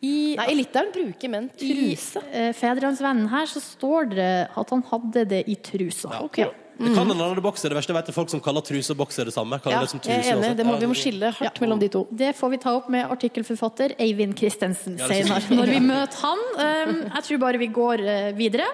I, 0.00 0.36
Nei, 0.38 0.46
i 0.52 0.54
Litauen 0.60 0.92
bruker 0.94 1.30
menn 1.32 1.48
I 1.58 1.72
truse. 1.72 2.22
eh, 2.30 2.52
Fedrelandsvennen 2.54 3.26
her 3.32 3.48
så 3.50 3.58
står 3.62 4.12
det 4.14 4.32
at 4.54 4.70
han 4.70 4.84
hadde 4.92 5.24
det 5.26 5.42
i 5.50 5.56
trusa. 5.58 6.20
Ok. 6.22 6.38
Ja. 6.44 6.52
Det 6.78 6.92
kan 6.94 7.10
en 7.10 7.18
annen 7.18 7.42
bokser. 7.42 7.72
Det 7.72 7.74
verste 7.74 7.90
jeg 7.90 7.98
vet 7.98 8.10
er 8.12 8.14
folk 8.14 8.30
som 8.30 8.40
kaller 8.42 8.62
truse 8.62 8.94
og 8.94 9.00
bokser 9.00 9.26
det 9.26 9.34
samme. 9.34 9.58
Ja, 9.66 9.80
det 9.82 9.90
som 9.90 9.98
jeg 9.98 10.20
er 10.22 10.36
enig. 10.36 10.52
Det 10.60 10.66
må, 10.66 10.76
vi 10.78 10.86
må 10.86 10.94
skille 10.94 11.32
hardt 11.34 11.58
mellom 11.64 11.80
de 11.82 11.88
to. 11.90 12.04
Det 12.14 12.30
får 12.38 12.52
vi 12.54 12.60
ta 12.62 12.76
opp 12.78 12.86
med 12.94 13.10
artikkelforfatter 13.10 13.96
Eivind 13.98 14.36
Christensen 14.38 14.94
Ja, 15.00 15.08
senere, 15.10 15.42
når 15.50 15.72
vi 15.74 15.80
møter 15.82 16.22
han. 16.22 16.44
Um, 16.54 17.00
Jeg 17.16 17.26
tror 17.26 17.42
bare 17.42 17.58
vi 17.58 17.70
går 17.74 18.04
uh, 18.06 18.30
videre. 18.38 18.70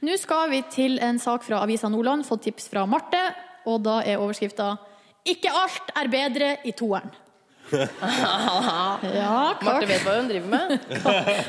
Nå 0.00 0.16
skal 0.16 0.48
vi 0.48 0.62
til 0.72 0.96
en 1.04 1.20
sak 1.20 1.44
fra 1.44 1.60
Avisa 1.60 1.92
Nordland, 1.92 2.24
fått 2.24 2.46
tips 2.48 2.70
fra 2.72 2.86
Marte, 2.88 3.20
og 3.68 3.82
da 3.84 4.00
er 4.06 4.16
overskrifta 4.22 4.78
'Ikke 5.28 5.52
alt 5.52 5.92
er 5.92 6.08
bedre 6.08 6.56
i 6.64 6.72
toeren'. 6.72 7.12
Ja, 7.72 9.54
Marte 9.62 9.86
vet 9.90 10.04
hva 10.06 10.16
hun 10.18 10.28
driver 10.30 10.48
med. 10.48 10.74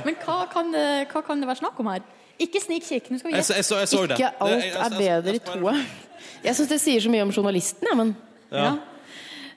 men 0.05 0.17
hva 0.25 0.37
kan, 0.51 0.71
det, 0.73 0.85
hva 1.11 1.21
kan 1.25 1.41
det 1.41 1.49
være 1.49 1.61
snakk 1.61 1.79
om 1.83 1.89
her? 1.93 2.03
Ikke 2.39 2.61
snikkikk. 2.63 3.09
Nå 3.11 3.19
skal 3.19 3.31
vi 3.31 3.35
Jeg, 3.37 3.45
så- 3.49 3.55
jeg, 3.59 3.65
så, 3.67 3.79
jeg 3.83 3.89
så. 3.91 4.03
Ikke 4.07 4.29
alt 4.39 4.77
er 4.85 4.97
bedre 4.99 5.35
i 5.35 5.41
toet. 5.43 5.81
Jeg 6.43 6.55
syns 6.55 6.69
det 6.71 6.79
sier 6.81 7.01
så 7.03 7.09
mye 7.11 7.25
om 7.27 7.31
journalisten, 7.35 7.87
jeg, 7.89 7.97
men 7.99 8.15
Ja. 8.51 8.77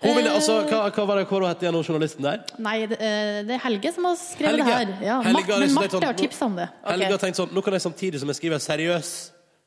Hun 0.02 0.16
ville, 0.16 0.30
altså, 0.34 0.56
hva, 0.66 0.88
hva 0.90 1.04
var 1.06 1.18
det 1.20 1.28
hva 1.30 1.46
het 1.46 1.60
igjen, 1.62 1.76
journalisten 1.86 2.24
der? 2.26 2.40
Nei, 2.58 2.86
det, 2.90 2.96
eh, 2.98 3.44
det 3.46 3.54
er 3.54 3.60
Helge 3.62 3.92
som 3.94 4.04
har 4.08 4.16
skrevet 4.18 4.58
Helge. 4.58 4.64
det 4.66 4.96
her. 4.98 5.06
Ja, 5.06 5.20
Helge 5.22 5.32
Mart, 5.36 5.46
men 5.52 5.60
liksom 5.62 5.78
Marte 5.78 5.94
sånn- 5.94 6.06
har 6.08 6.16
tipsa 6.18 6.44
om 6.48 6.56
det. 6.58 6.66
Helge 6.88 7.10
har 7.12 7.18
tenkt 7.22 7.38
sånn, 7.38 7.52
nå 7.54 7.62
kan 7.62 7.72
jeg 7.76 7.82
samtidig 7.84 8.18
som 8.18 8.28
jeg 8.32 8.36
skriver 8.40 8.54
en 8.58 8.64
seriøs 8.66 9.12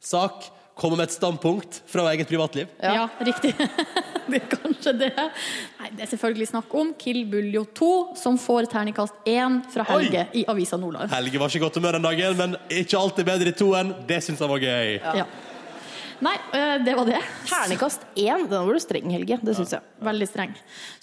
sak, 0.04 0.50
komme 0.76 1.00
med 1.00 1.08
et 1.08 1.16
standpunkt 1.16 1.82
fra 1.88 2.04
eget 2.12 2.28
privatliv. 2.28 2.68
Ja, 2.84 3.08
riktig. 3.24 3.54
det 4.30 4.42
er 4.42 4.48
kanskje 4.52 4.94
det. 5.00 5.12
Nei, 5.80 5.90
det 5.96 6.06
er 6.06 6.12
selvfølgelig 6.12 6.50
snakk 6.52 6.76
om 6.76 6.92
Kill 7.00 7.24
Buljo 7.32 7.64
2, 7.80 7.92
som 8.20 8.38
får 8.42 8.68
terningkast 8.74 9.28
1 9.32 9.62
fra 9.74 9.88
Helge 9.94 10.28
i 10.36 10.44
Avisa 10.52 10.80
Nordland. 10.82 11.12
Helge 11.16 11.40
var 11.42 11.54
ikke 11.54 11.64
godt 11.68 11.80
humør 11.80 11.98
den 12.00 12.08
dagen, 12.10 12.38
men 12.42 12.58
ikke 12.68 13.00
alltid 13.00 13.28
bedre 13.32 13.54
i 13.54 13.58
toen. 13.58 13.94
Det 14.10 14.20
syns 14.26 14.44
han 14.44 14.52
var 14.52 14.64
gøy. 14.64 14.98
Ja. 15.22 15.28
Nei, 16.24 16.36
eh, 16.56 16.78
det 16.84 16.94
var 16.96 17.08
det. 17.08 17.20
terningkast 17.50 18.06
én, 18.16 18.46
den 18.48 18.68
var 18.68 18.74
du 18.74 18.80
streng, 18.80 19.10
Helge. 19.12 19.40
Det 19.44 19.56
syns 19.56 19.74
jeg. 19.76 19.84
Veldig 20.04 20.28
streng. 20.30 20.54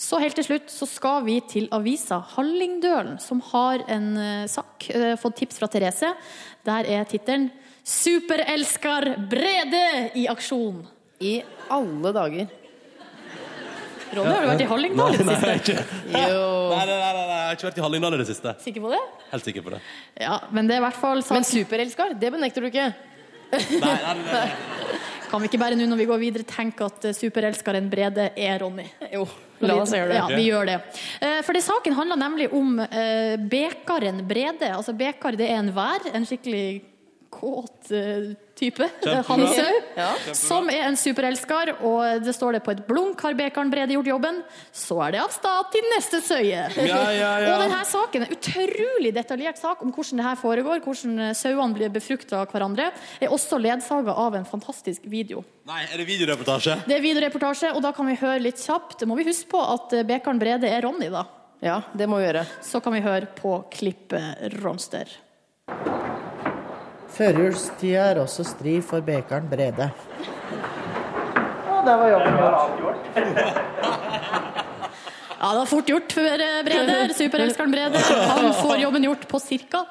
Så 0.00 0.20
helt 0.20 0.36
til 0.36 0.46
slutt 0.46 0.72
så 0.72 0.88
skal 0.88 1.24
vi 1.26 1.38
til 1.48 1.68
avisa 1.72 2.20
Hallingdølen, 2.34 3.18
som 3.20 3.40
har 3.52 3.84
en 3.92 4.16
eh, 4.16 4.46
sak. 4.48 4.88
eh, 4.90 5.16
fått 5.20 5.36
tips 5.42 5.60
fra 5.60 5.68
Therese. 5.68 6.14
Der 6.64 6.88
er 6.88 7.04
tittelen 7.08 7.50
'Superelsker 7.84 9.16
Brede 9.30 10.10
i 10.14 10.26
aksjon'. 10.30 10.84
I 11.20 11.42
alle 11.70 12.12
dager. 12.12 12.46
Ronny, 14.12 14.28
har 14.28 14.42
du 14.44 14.48
vært 14.50 14.60
i 14.60 14.66
Hallingdal 14.68 15.14
i 15.14 15.18
det 15.22 15.26
siste? 15.26 15.52
ikke. 15.56 15.84
Jo. 16.12 16.40
Nei, 16.72 16.82
nei, 16.84 16.96
nei, 16.98 17.12
nei, 17.14 17.36
jeg 17.38 17.46
har 17.46 17.54
ikke 17.56 17.68
vært 17.70 17.78
i 17.80 17.84
Hallingdal 17.86 18.14
i 18.14 18.18
det 18.20 18.26
siste. 18.28 18.52
Sikker 18.60 18.84
på 18.84 18.90
det? 18.92 18.98
Helt 19.30 19.46
sikker 19.48 19.64
på 19.64 19.72
det. 19.72 19.80
Ja, 20.20 20.34
men 20.52 20.68
det 20.68 20.76
er 20.76 20.82
i 20.82 20.84
hvert 20.84 20.98
fall 21.00 21.22
Men 21.32 21.46
superelsker, 21.48 22.12
det 22.20 22.32
benekter 22.34 22.60
du 22.60 22.68
ikke. 22.68 22.90
Nei, 23.52 23.78
nei, 23.80 23.96
nei, 24.04 24.26
nei. 24.28 25.00
Kan 25.32 25.40
vi 25.40 25.48
ikke 25.48 25.62
bare 25.62 25.76
nå 25.80 25.86
når 25.88 26.02
vi 26.02 26.08
går 26.10 26.20
videre 26.20 26.44
tenke 26.44 26.84
at 26.84 27.06
eh, 27.08 27.16
superelskeren 27.16 27.88
Brede 27.92 28.28
er 28.36 28.58
Ronny? 28.60 28.84
Jo, 29.14 29.24
la 29.64 29.78
oss 29.80 29.94
gjøre 29.96 30.10
det. 30.12 30.18
Ja, 30.20 30.26
vi 30.28 30.44
gjør 30.50 30.68
det. 30.68 30.76
Eh, 31.24 31.38
For 31.46 31.56
det 31.56 31.64
saken 31.64 31.96
handler 31.96 32.20
nemlig 32.20 32.50
om 32.52 32.76
eh, 32.84 33.38
bekaren 33.40 34.20
Brede. 34.28 34.68
Altså 34.76 34.92
bekar 34.92 35.40
det 35.40 35.48
er 35.48 35.62
en 35.62 35.72
vær, 35.72 36.04
en 36.12 36.28
skikkelig 36.28 36.82
kåt 37.32 37.90
eh, 37.90 38.32
type. 38.58 38.88
han 39.04 39.24
Hannesau. 39.24 39.78
Ja. 39.96 40.10
Som 40.36 40.68
er 40.70 40.86
en 40.86 40.96
superelsker, 41.00 41.72
og 41.80 42.24
det 42.24 42.34
står 42.36 42.58
det 42.58 42.62
på 42.66 42.74
et 42.74 42.82
blunk 42.86 43.22
har 43.24 43.36
bekaren 43.38 43.72
Brede 43.72 43.96
gjort 43.96 44.10
jobben, 44.12 44.42
så 44.72 45.00
er 45.06 45.16
det 45.16 45.22
av 45.22 45.32
stad 45.34 45.72
til 45.74 45.88
neste 45.94 46.20
søye. 46.24 46.66
Ja, 46.76 47.00
ja, 47.10 47.32
ja. 47.42 47.54
Og 47.54 47.64
denne 47.64 47.80
saken, 47.88 48.26
en 48.26 48.36
utrolig 48.36 49.14
detaljert 49.16 49.60
sak 49.60 49.82
om 49.82 49.94
hvordan 49.94 50.20
det 50.20 50.28
her 50.28 50.38
foregår, 50.40 50.84
hvordan 50.84 51.34
sauene 51.38 51.78
blir 51.78 51.92
befrukta 51.94 52.42
av 52.42 52.52
hverandre, 52.52 52.90
er 53.20 53.32
også 53.32 53.60
ledsaga 53.60 54.14
av 54.26 54.38
en 54.38 54.48
fantastisk 54.48 55.08
video. 55.08 55.44
Nei, 55.68 55.84
er 55.86 56.00
det 56.00 56.08
videoreportasje? 56.08 56.80
Det 56.88 56.96
er 56.98 57.04
videoreportasje, 57.04 57.72
og 57.76 57.84
da 57.84 57.92
kan 57.96 58.08
vi 58.10 58.18
høre 58.20 58.40
litt 58.42 58.60
kjapt. 58.62 59.00
Det 59.02 59.08
må 59.08 59.18
vi 59.18 59.28
huske 59.28 59.50
på 59.52 59.62
at 59.62 59.94
eh, 59.96 60.06
Bekaren 60.06 60.42
Brede 60.42 60.70
er 60.70 60.84
Ronny, 60.84 61.08
da. 61.12 61.26
Ja, 61.62 61.78
det 61.94 62.08
må 62.10 62.18
vi 62.18 62.26
gjøre. 62.26 62.42
Så 62.66 62.82
kan 62.82 62.96
vi 62.96 63.04
høre 63.04 63.30
på 63.38 63.60
klippet 63.70 64.50
Ronster. 64.58 65.10
Førjulstida 67.12 68.04
er 68.12 68.20
også 68.22 68.44
stri 68.48 68.78
for 68.84 69.04
bekeren 69.04 69.48
Brede. 69.50 69.90
Å, 71.68 71.82
der 71.84 71.98
var 72.00 72.08
jobben 72.14 72.38
gjort. 72.80 73.10
Ja, 75.42 75.48
det 75.50 75.58
var 75.58 75.66
fort 75.66 75.88
gjort 75.90 76.12
for 76.14 76.44
eh, 76.46 76.58
Brede. 76.66 76.96
Superelskeren 77.20 77.72
Brede. 77.74 77.98
Han 78.30 78.52
får 78.60 78.76
jobben 78.84 79.06
gjort 79.08 79.24
på 79.28 79.40
ca. 79.72 79.82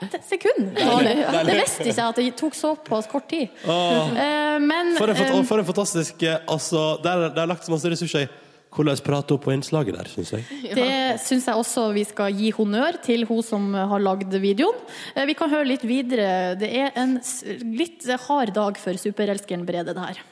ett 0.00 0.20
sekund. 0.28 0.70
Det. 0.76 1.14
det 1.48 1.56
visste 1.58 1.82
ikke 1.88 1.96
jeg 1.98 2.04
at 2.12 2.20
det 2.20 2.28
tok 2.38 2.54
såpass 2.54 3.08
kort 3.10 3.26
tid. 3.32 3.48
Åh. 3.66 4.14
Eh, 4.14 4.58
Men 4.62 4.94
For 4.96 5.10
en, 5.10 5.18
fant- 5.18 5.34
eh, 5.40 5.44
for 5.48 5.58
en 5.58 5.66
fantastisk 5.66 6.22
eh, 6.22 6.38
altså, 6.46 7.00
Der 7.02 7.26
det 7.34 7.42
er 7.42 7.50
lagt 7.50 7.66
så 7.66 7.74
masse 7.74 7.90
ressurser 7.90 8.28
i 8.28 8.30
hvordan 8.70 9.00
prate 9.04 9.34
opp 9.34 9.44
på 9.46 9.52
innslaget 9.54 9.96
der, 9.98 10.10
syns 10.10 10.32
jeg. 10.36 10.44
Det 10.78 11.20
syns 11.24 11.48
jeg 11.50 11.58
også 11.58 11.88
vi 11.96 12.04
skal 12.06 12.34
gi 12.36 12.52
honnør 12.54 13.00
til 13.02 13.24
hun 13.28 13.42
som 13.42 13.70
har 13.74 14.02
lagd 14.02 14.34
videoen. 14.42 14.78
Eh, 15.14 15.26
Vi 15.26 15.34
kan 15.38 15.50
høre 15.50 15.66
litt 15.66 15.86
videre. 15.86 16.54
Det 16.60 16.70
er 16.70 16.94
en 17.00 17.18
litt 17.74 18.06
hard 18.28 18.54
dag 18.54 18.78
for 18.78 18.94
superelskeren 19.00 19.66
Brede, 19.66 19.94
det 19.96 20.06
her. 20.06 20.22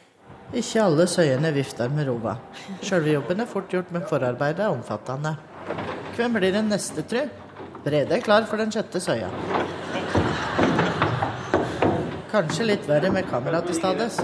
Ikke 0.56 0.80
alle 0.80 1.04
søyene 1.10 1.50
vifter 1.52 1.90
med 1.92 2.08
rova. 2.08 2.38
Sjølve 2.80 3.18
jobben 3.18 3.42
er 3.44 3.50
fort 3.50 3.68
gjort, 3.74 3.90
men 3.92 4.06
forarbeidet 4.08 4.64
er 4.64 4.72
omfattende. 4.72 5.34
Hvem 6.16 6.38
blir 6.38 6.54
den 6.54 6.70
neste, 6.72 7.04
tru? 7.04 7.26
Brede 7.84 8.16
er 8.16 8.24
klar 8.24 8.46
for 8.48 8.56
den 8.60 8.72
sjette 8.72 9.02
søya. 9.02 9.28
Kanskje 12.32 12.66
litt 12.70 12.88
verre 12.88 13.12
med 13.12 13.28
kamera 13.28 13.60
til 13.64 13.76
stades. 13.76 14.18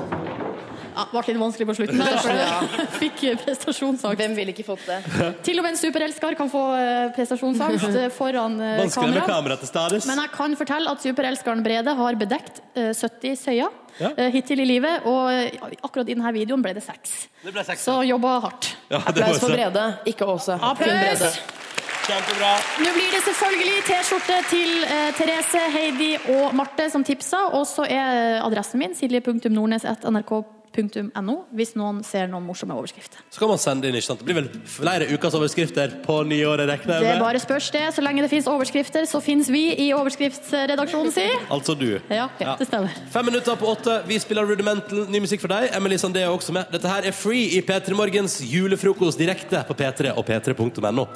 Ja, 0.95 1.05
det 1.11 1.12
ble 1.12 1.34
litt 1.34 1.40
vanskelig 1.42 1.66
på 1.66 1.74
slutten 1.74 1.99
der, 1.99 2.18
for 2.22 2.90
fikk 3.03 3.22
prestasjonsangst. 3.45 4.20
Hvem 4.20 4.36
ville 4.38 4.53
ikke 4.55 4.66
fått 4.66 4.84
det? 4.86 4.99
Til 5.47 5.59
og 5.59 5.66
med 5.66 5.74
en 5.74 5.80
superelsker 5.80 6.36
kan 6.38 6.51
få 6.53 6.62
eh, 6.78 7.09
prestasjonsangst 7.16 7.88
eh, 7.99 8.09
foran 8.14 8.55
eh, 8.62 8.76
Vanskelig 8.82 9.16
med 9.16 9.26
kamera. 9.26 9.57
til 9.59 9.70
stades. 9.72 10.07
Men 10.11 10.22
jeg 10.22 10.30
kan 10.36 10.55
fortelle 10.61 10.92
at 10.95 11.03
superelskeren 11.03 11.64
Brede 11.66 11.97
har 11.99 12.20
bedekt 12.20 12.62
eh, 12.78 12.92
70 12.95 13.34
søyer 13.42 13.80
Ja. 14.01 14.09
hittil 14.34 14.59
i 14.59 14.64
livet, 14.66 15.05
og 15.07 15.28
akkurat 15.86 16.09
i 16.11 16.14
denne 16.16 16.32
videoen 16.34 16.62
ble 16.64 16.72
det 16.74 16.82
seks. 16.82 17.12
Det 17.45 17.53
ble 17.55 17.62
seks, 17.62 17.84
Så 17.86 18.01
jobba 18.03 18.40
hardt. 18.42 18.72
Ja, 18.90 18.99
Applaus 19.07 19.38
for. 19.38 19.53
Brede, 19.55 19.84
ikke 20.11 20.26
Åse. 20.26 20.57
Applaus! 20.59 21.38
Kjempebra. 22.05 22.51
Nå 22.84 22.90
blir 22.92 23.14
det 23.14 23.20
selvfølgelig 23.24 23.76
T-skjorte 23.86 24.40
til 24.51 24.82
eh, 24.84 25.07
Therese, 25.16 25.62
Heidi 25.72 26.11
og 26.34 26.51
Marte 26.59 26.90
som 26.92 27.07
tipsa. 27.07 27.47
Og 27.57 27.64
så 27.70 27.86
er 27.88 28.42
adressen 28.45 28.82
min 28.82 28.92
silje.nordnes.nrk.no 28.99 30.42
hvis 30.75 31.75
noen 31.79 32.03
ser 32.05 32.29
noen 32.31 32.45
morsomme 32.47 32.75
overskrifter. 32.77 33.22
Så 33.31 33.39
kan 33.43 33.49
man 33.51 33.59
sende 33.62 33.89
inn, 33.89 33.95
ikke 33.99 34.09
sant? 34.09 34.20
Det 34.20 34.27
blir 34.29 34.39
vel 34.43 34.49
flere 34.68 35.09
ukas 35.14 35.35
overskrifter 35.39 35.99
på 36.05 36.20
nyåret, 36.29 36.66
regner 36.68 36.87
Det 36.87 37.01
jeg 37.01 37.11
er 37.14 37.18
Det 37.18 37.25
bare 37.25 37.43
spørs 37.43 37.70
det. 37.75 37.85
Så 37.95 38.05
lenge 38.05 38.22
det 38.25 38.31
finnes 38.33 38.49
overskrifter, 38.51 39.07
så 39.11 39.20
finnes 39.25 39.51
vi 39.53 39.64
i 39.87 39.93
overskriftsredaksjonen 39.97 41.12
si. 41.14 41.29
Altså 41.55 41.75
du. 41.79 42.01
Ja, 42.11 42.29
ja, 42.41 42.57
det 42.59 42.66
stemmer. 42.68 42.91
Fem 43.12 43.25
minutter 43.31 43.57
på 43.57 43.66
åtte. 43.70 44.03
Vi 44.09 44.18
spiller 44.18 44.47
Rudimental, 44.49 45.07
ny 45.11 45.18
musikk 45.25 45.41
for 45.45 45.53
deg. 45.53 45.70
Emily 45.77 45.97
Sandé 46.01 46.25
er 46.25 46.33
også 46.33 46.53
med. 46.57 46.70
Dette 46.75 46.91
her 46.91 47.11
er 47.11 47.14
Free 47.16 47.55
i 47.59 47.62
P3 47.64 47.95
Morgens 47.97 48.41
julefrokost 48.45 49.18
direkte 49.20 49.64
på 49.68 49.75
P3 49.79 50.14
og 50.16 50.25
p3.no. 50.29 51.07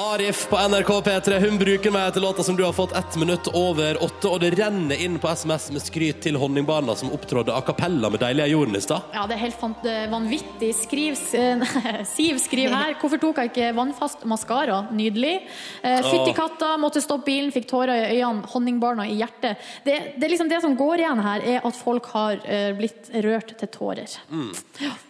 Arif 0.00 0.48
på 0.48 0.56
NRK 0.56 0.90
P3 1.04 1.38
Hun 1.38 1.58
bruker 1.60 1.92
meg 1.92 2.14
til 2.14 2.24
låta 2.24 2.44
som 2.46 2.56
du 2.56 2.62
har 2.64 2.72
fått 2.72 2.94
ett 2.96 3.16
minutt 3.20 3.50
over 3.52 3.98
åtte, 4.00 4.30
og 4.30 4.38
det 4.40 4.54
renner 4.56 4.96
inn 4.96 5.18
på 5.20 5.28
SMS 5.28 5.66
med 5.74 5.82
skryt 5.84 6.22
til 6.24 6.38
Honningbarna 6.40 6.94
som 6.96 7.10
opptrådde 7.12 7.52
a 7.52 7.60
cappella 7.66 8.08
med 8.08 8.22
Deilige 8.22 8.46
jorden 8.54 8.78
i 8.78 8.80
stad. 8.80 9.10
Ja, 9.12 9.26
det 9.28 9.36
er 9.36 9.42
helt 9.42 9.84
eh, 9.84 10.06
vanvittig. 10.08 10.70
Skriv, 10.78 11.18
eh, 11.36 11.64
Siv 12.14 12.40
skriver 12.40 12.78
her. 12.78 12.94
Hvorfor 13.02 13.20
tok 13.20 13.42
jeg 13.42 13.50
ikke 13.50 13.72
vannfast 13.76 14.24
maskara? 14.30 14.78
Nydelig. 14.88 15.34
Fytti 15.82 16.32
katta, 16.38 16.70
måtte 16.80 17.02
stoppe 17.04 17.28
bilen, 17.28 17.52
fikk 17.52 17.68
tårer 17.68 18.06
i 18.06 18.22
øynene, 18.22 18.48
honningbarna 18.54 19.04
i 19.10 19.18
hjertet. 19.20 19.60
Det, 19.84 19.98
det 20.16 20.30
liksom 20.32 20.48
det 20.48 20.62
som 20.64 20.78
går 20.80 21.04
igjen 21.04 21.20
her, 21.26 21.44
er 21.56 21.66
at 21.68 21.76
folk 21.76 22.08
har 22.14 22.40
eh, 22.48 22.70
blitt 22.78 23.12
rørt 23.26 23.52
til 23.60 23.72
tårer. 23.76 24.16
Mm. 24.32 24.48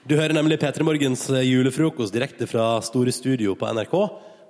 Du 0.03 0.16
hører 0.18 0.34
nemlig 0.34 0.59
P3 0.59 0.82
Morgens 0.86 1.28
eh, 1.30 1.47
julefrokost 1.47 2.16
direkte 2.16 2.51
fra 2.51 2.72
Store 2.82 3.14
Studio 3.14 3.55
på 3.55 3.70
NRK. 3.70 3.97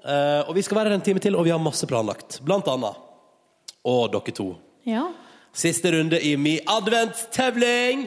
Eh, 0.05 0.43
og 0.49 0.55
vi 0.57 0.63
skal 0.65 0.79
være 0.81 0.91
her 0.93 0.99
en 0.99 1.05
time 1.05 1.21
til, 1.21 1.37
og 1.37 1.45
vi 1.45 1.51
har 1.53 1.61
masse 1.63 1.87
planlagt. 1.87 2.41
Blant 2.47 2.69
annet. 2.73 2.97
Og 3.85 4.11
dere 4.13 4.33
to. 4.37 4.49
Ja. 4.89 5.07
Siste 5.53 5.91
runde 5.93 6.21
i 6.23 6.37
Mi 6.37 6.59
adventstevling. 6.69 8.07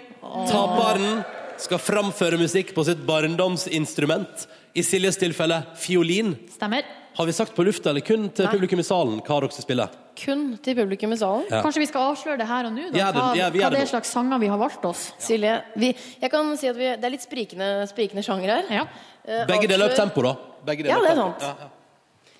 Taperen 0.50 1.24
skal 1.60 1.80
framføre 1.80 2.40
musikk 2.40 2.74
på 2.76 2.86
sitt 2.88 3.04
barndomsinstrument. 3.08 4.48
I 4.76 4.82
Siljes 4.82 5.20
tilfelle 5.22 5.62
fiolin. 5.78 6.34
Stemmer. 6.56 6.84
Har 7.14 7.28
vi 7.30 7.34
sagt 7.38 7.54
på 7.54 7.62
lufta, 7.62 7.92
eller 7.92 8.02
kun 8.02 8.24
til 8.34 8.48
Nei. 8.48 8.54
publikum 8.56 8.80
i 8.82 8.84
salen, 8.88 9.20
hva 9.22 9.36
dere 9.44 9.54
skal 9.54 9.66
spille? 9.68 9.86
Kun 10.18 10.58
til 10.66 10.74
publikum 10.80 11.12
i 11.14 11.18
salen. 11.22 11.44
Ja. 11.52 11.60
Kanskje 11.62 11.84
vi 11.84 11.90
skal 11.92 12.08
avsløre 12.10 12.40
det 12.42 12.48
her 12.50 12.66
og 12.66 12.74
nå? 12.74 12.88
Ja, 12.90 13.12
det- 13.12 13.22
hva, 13.22 13.36
ja, 13.38 13.50
hva 13.52 13.70
det 13.70 13.78
det 13.78 13.82
er 13.84 13.92
slags 13.92 14.10
sanger 14.10 14.40
vi 14.42 14.48
har 14.50 14.58
valgt 14.58 14.84
oss? 14.90 15.12
Silje, 15.20 15.62
vi, 15.78 15.94
jeg 16.24 16.32
kan 16.32 16.58
si 16.58 16.68
at 16.68 16.76
vi, 16.76 16.90
det 16.98 17.06
er 17.06 17.14
litt 17.14 17.22
sprikende, 17.22 17.88
sprikende 17.88 18.24
sjanger 18.26 18.66
her. 18.68 18.90
Eh, 19.28 19.46
Begge 19.46 19.68
deler 19.70 19.92
opp 19.92 19.96
tempo, 19.96 20.24
da. 20.26 20.34
Begge 20.66 20.88
Ja, 20.90 20.98
det 21.06 21.12
er 21.12 21.16
sant. 21.22 21.73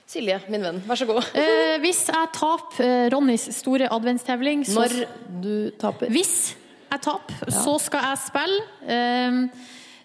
Silje, 0.08 0.36
min 0.52 0.62
venn, 0.62 0.82
vær 0.88 1.00
så 1.00 1.06
god. 1.08 1.24
Eh, 1.40 1.78
hvis 1.82 2.02
jeg 2.12 2.28
taper 2.36 2.84
eh, 2.86 3.06
Ronnys 3.14 3.48
store 3.56 3.88
adventstevling 3.94 4.66
så- 4.68 4.84
Når 4.84 5.42
du 5.42 5.72
taper. 5.80 6.10
Hvis 6.12 6.56
jeg 6.92 7.02
taper, 7.02 7.50
så 7.52 7.78
skal 7.82 8.00
jeg 8.10 8.18
spille 8.28 8.60
eh, 8.86 9.40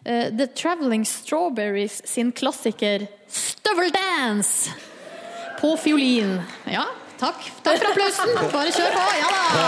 eh, 0.06 0.30
The 0.38 0.46
Traveling 0.54 1.04
Strawberries 1.06 2.00
sin 2.08 2.30
klassiker 2.32 3.06
Støveldance 3.28 4.70
på 5.60 5.74
fiolin. 5.76 6.38
Ja, 6.70 6.84
takk. 7.20 7.46
Takk 7.66 7.78
for 7.82 7.90
applausen. 7.92 8.32
Bare 8.54 8.72
kjør 8.74 8.94
på. 8.94 9.04
Ja 9.18 9.28
da. 9.34 9.64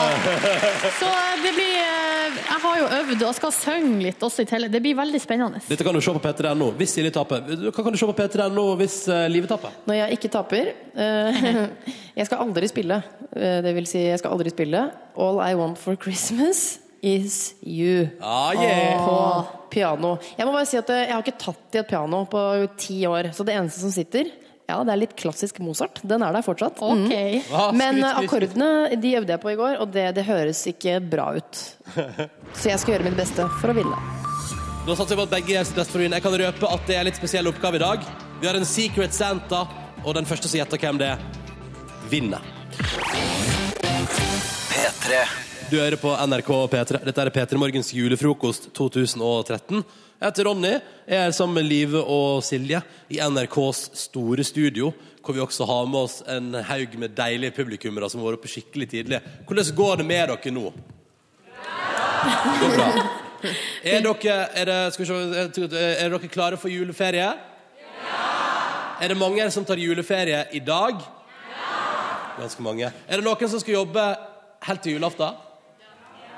Så 0.99 1.09
eh, 1.11 1.41
det 1.45 1.53
blir 1.57 1.75
eh, 1.81 2.39
Jeg 2.41 2.59
har 2.65 2.79
jo 2.81 2.87
øvd 3.01 3.25
og 3.29 3.35
skal 3.39 3.55
synge 3.57 4.03
litt 4.07 4.23
også 4.27 4.45
i 4.45 4.49
tillegg. 4.51 4.73
Det 4.75 4.83
blir 4.85 4.97
veldig 4.99 5.21
spennende. 5.23 5.63
Dette 5.69 5.87
kan 5.87 5.97
du 5.97 6.01
se 6.05 6.15
på 6.17 6.23
P3.no 6.25 6.71
hvis 6.79 6.95
Silje 6.97 7.13
taper. 7.15 7.45
Hva 7.71 7.85
kan 7.87 7.95
du 7.95 7.99
se 8.01 8.09
på 8.11 8.17
P3.no 8.21 8.67
hvis 8.81 8.99
livet 9.11 9.33
Live 9.41 9.49
taper? 9.51 9.75
Når 9.89 9.97
jeg 10.03 10.19
ikke 10.19 10.31
taper 10.35 10.71
eh, 10.71 11.41
Jeg 12.21 12.29
skal 12.29 12.43
aldri 12.45 12.69
spille. 12.71 13.01
eh, 13.37 13.59
det 13.65 13.75
vil 13.77 13.87
si, 13.89 14.03
jeg 14.11 14.21
skal 14.21 14.35
aldri 14.37 14.53
spille 14.53 14.85
All 15.21 15.41
I 15.45 15.55
Want 15.59 15.79
for 15.81 15.97
Christmas 16.01 16.79
Is 17.03 17.55
You 17.65 18.11
Ah, 18.21 18.53
yeah. 18.53 19.01
på 19.01 19.17
piano. 19.73 20.17
Jeg 20.37 20.45
må 20.45 20.53
bare 20.53 20.67
si 20.69 20.77
at 20.77 20.91
eh, 20.93 21.07
jeg 21.07 21.15
har 21.17 21.23
ikke 21.25 21.39
tatt 21.41 21.77
i 21.79 21.81
et 21.81 21.89
piano 21.89 22.25
på 22.29 22.43
ti 22.77 22.99
år, 23.09 23.31
så 23.33 23.47
det 23.49 23.55
eneste 23.57 23.81
som 23.81 23.95
sitter 23.95 24.29
ja, 24.71 24.79
det 24.87 24.95
er 24.95 25.01
litt 25.03 25.17
klassisk 25.19 25.59
Mozart. 25.65 26.01
Den 26.07 26.23
er 26.27 26.35
der 26.37 26.45
fortsatt. 26.47 26.79
Okay. 26.81 27.41
Mm. 27.41 27.53
Ah, 27.57 27.71
Men 27.77 28.01
eh, 28.05 28.21
akkordene 28.23 28.71
de 29.01 29.17
øvde 29.21 29.35
jeg 29.35 29.43
på 29.43 29.53
i 29.53 29.59
går, 29.59 29.77
og 29.83 29.93
det, 29.95 30.07
det 30.17 30.25
høres 30.29 30.63
ikke 30.71 30.99
bra 31.03 31.33
ut. 31.39 31.61
Så 32.61 32.71
jeg 32.73 32.81
skal 32.83 32.97
gjøre 32.97 33.11
mitt 33.11 33.19
beste 33.21 33.47
for 33.61 33.73
å 33.73 33.77
vinne. 33.77 33.99
Da 34.87 34.97
satser 34.97 35.13
jeg 35.13 35.21
på 35.21 35.27
at 35.29 35.35
begge 35.35 35.55
gjør 35.55 35.69
sitt 35.69 35.83
beste 35.83 35.93
for 35.93 36.01
å 36.01 36.07
vinne. 36.07 36.21
Jeg 36.21 36.27
kan 36.29 36.39
røpe 36.45 36.73
at 36.79 36.89
det 36.89 36.97
er 36.97 37.05
en 37.05 37.11
litt 37.11 37.21
spesiell 37.21 37.51
oppgave 37.51 37.81
i 37.81 37.85
dag. 37.85 38.09
Vi 38.41 38.49
har 38.49 38.57
en 38.57 38.67
Secret 38.69 39.15
Santa, 39.17 39.67
og 40.01 40.17
den 40.17 40.29
første 40.29 40.49
som 40.49 40.63
gjetter 40.63 40.81
hvem 40.81 41.03
det 41.03 41.13
er, 41.13 41.29
vinner. 42.11 42.43
P3. 44.71 45.50
Du 45.71 45.77
hører 45.79 45.95
på 46.03 46.11
NRK 46.11 46.49
P3. 46.73 46.99
Dette 47.07 47.23
er 47.23 47.29
P3 47.31 47.59
Morgens 47.61 47.93
julefrokost 47.95 48.65
2013. 48.75 49.85
Jeg 50.19 50.25
heter 50.25 50.47
Ronny. 50.49 50.71
Jeg 51.07 51.19
er 51.23 51.35
sammen 51.37 51.61
med 51.61 51.69
Live 51.69 52.01
og 52.01 52.41
Silje 52.43 52.81
i 53.07 53.21
NRKs 53.23 53.85
store 54.01 54.43
studio, 54.43 54.89
hvor 55.23 55.37
vi 55.37 55.43
også 55.45 55.69
har 55.71 55.85
med 55.87 55.99
oss 56.01 56.17
en 56.27 56.57
haug 56.67 56.97
med 56.99 57.15
deilige 57.15 57.55
publikummere 57.55 58.09
som 58.11 58.19
har 58.19 58.33
vært 58.33 58.41
oppe 58.41 58.51
skikkelig 58.51 58.89
tidlig. 58.91 59.21
Hvordan 59.47 59.69
går 59.79 60.01
det 60.01 60.07
med 60.09 60.33
dere 60.33 60.53
nå? 60.57 60.73
Det 62.25 62.57
går 62.65 62.75
bra. 62.75 62.89
Er 63.93 64.03
dere, 64.09 64.35
er, 64.51 64.71
det, 64.73 64.79
skal 64.97 65.05
vi 65.05 65.11
se, 65.13 65.85
er 65.93 66.17
dere 66.17 66.33
klare 66.33 66.59
for 66.59 66.73
juleferie? 66.73 67.29
Ja! 67.85 68.25
Er 68.99 69.15
det 69.15 69.19
mange 69.21 69.47
som 69.55 69.69
tar 69.69 69.79
juleferie 69.79 70.43
i 70.51 70.65
dag? 70.67 70.99
Ja! 71.53 71.79
Ganske 72.41 72.67
mange. 72.67 72.91
Er 73.07 73.23
det 73.23 73.29
noen 73.29 73.55
som 73.55 73.63
skal 73.63 73.79
jobbe 73.79 74.09
helt 74.67 74.85
til 74.89 74.99
julaften? 74.99 75.47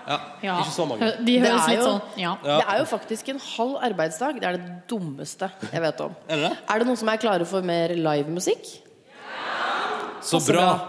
Ja. 0.09 0.19
Ja. 0.43 0.55
Ikke 0.61 0.73
så 0.75 0.87
mange. 0.89 1.01
De 1.25 1.39
Det 1.39 1.49
er 1.49 1.69
litt 1.69 1.79
jo- 1.79 1.85
sånn 1.87 2.01
ja. 2.19 2.37
Ja. 2.45 2.57
Det 2.59 2.67
er 2.69 2.79
jo 2.79 2.85
faktisk 2.91 3.29
en 3.29 3.39
halv 3.39 3.77
arbeidsdag. 3.91 4.41
Det 4.41 4.45
er 4.49 4.57
det 4.59 4.89
dummeste 4.89 5.51
jeg 5.73 5.81
vet 5.83 6.01
om. 6.01 6.15
Er 6.29 6.37
det? 6.37 6.53
Er 6.69 6.79
det 6.79 6.87
noen 6.87 6.97
som 6.99 7.09
er 7.09 7.17
klare 7.23 7.47
for 7.47 7.63
mer 7.63 7.89
livemusikk? 7.95 8.65
Så 10.23 10.39
Passer 10.39 10.53
bra. 10.53 10.61
bra. 10.77 10.89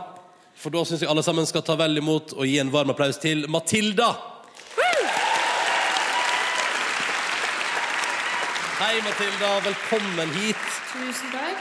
For 0.56 0.70
da 0.70 0.84
syns 0.86 1.02
jeg 1.02 1.10
alle 1.10 1.24
sammen 1.24 1.46
skal 1.46 1.62
ta 1.62 1.76
vel 1.76 1.98
imot 1.98 2.34
og 2.34 2.46
gi 2.46 2.60
en 2.60 2.70
varm 2.72 2.90
applaus 2.90 3.18
til 3.18 3.46
Matilda. 3.50 4.16
Hei, 8.80 9.00
Matilda. 9.06 9.50
Velkommen 9.64 10.30
hit. 10.40 10.66
Tusen 10.92 11.32
takk. 11.32 11.58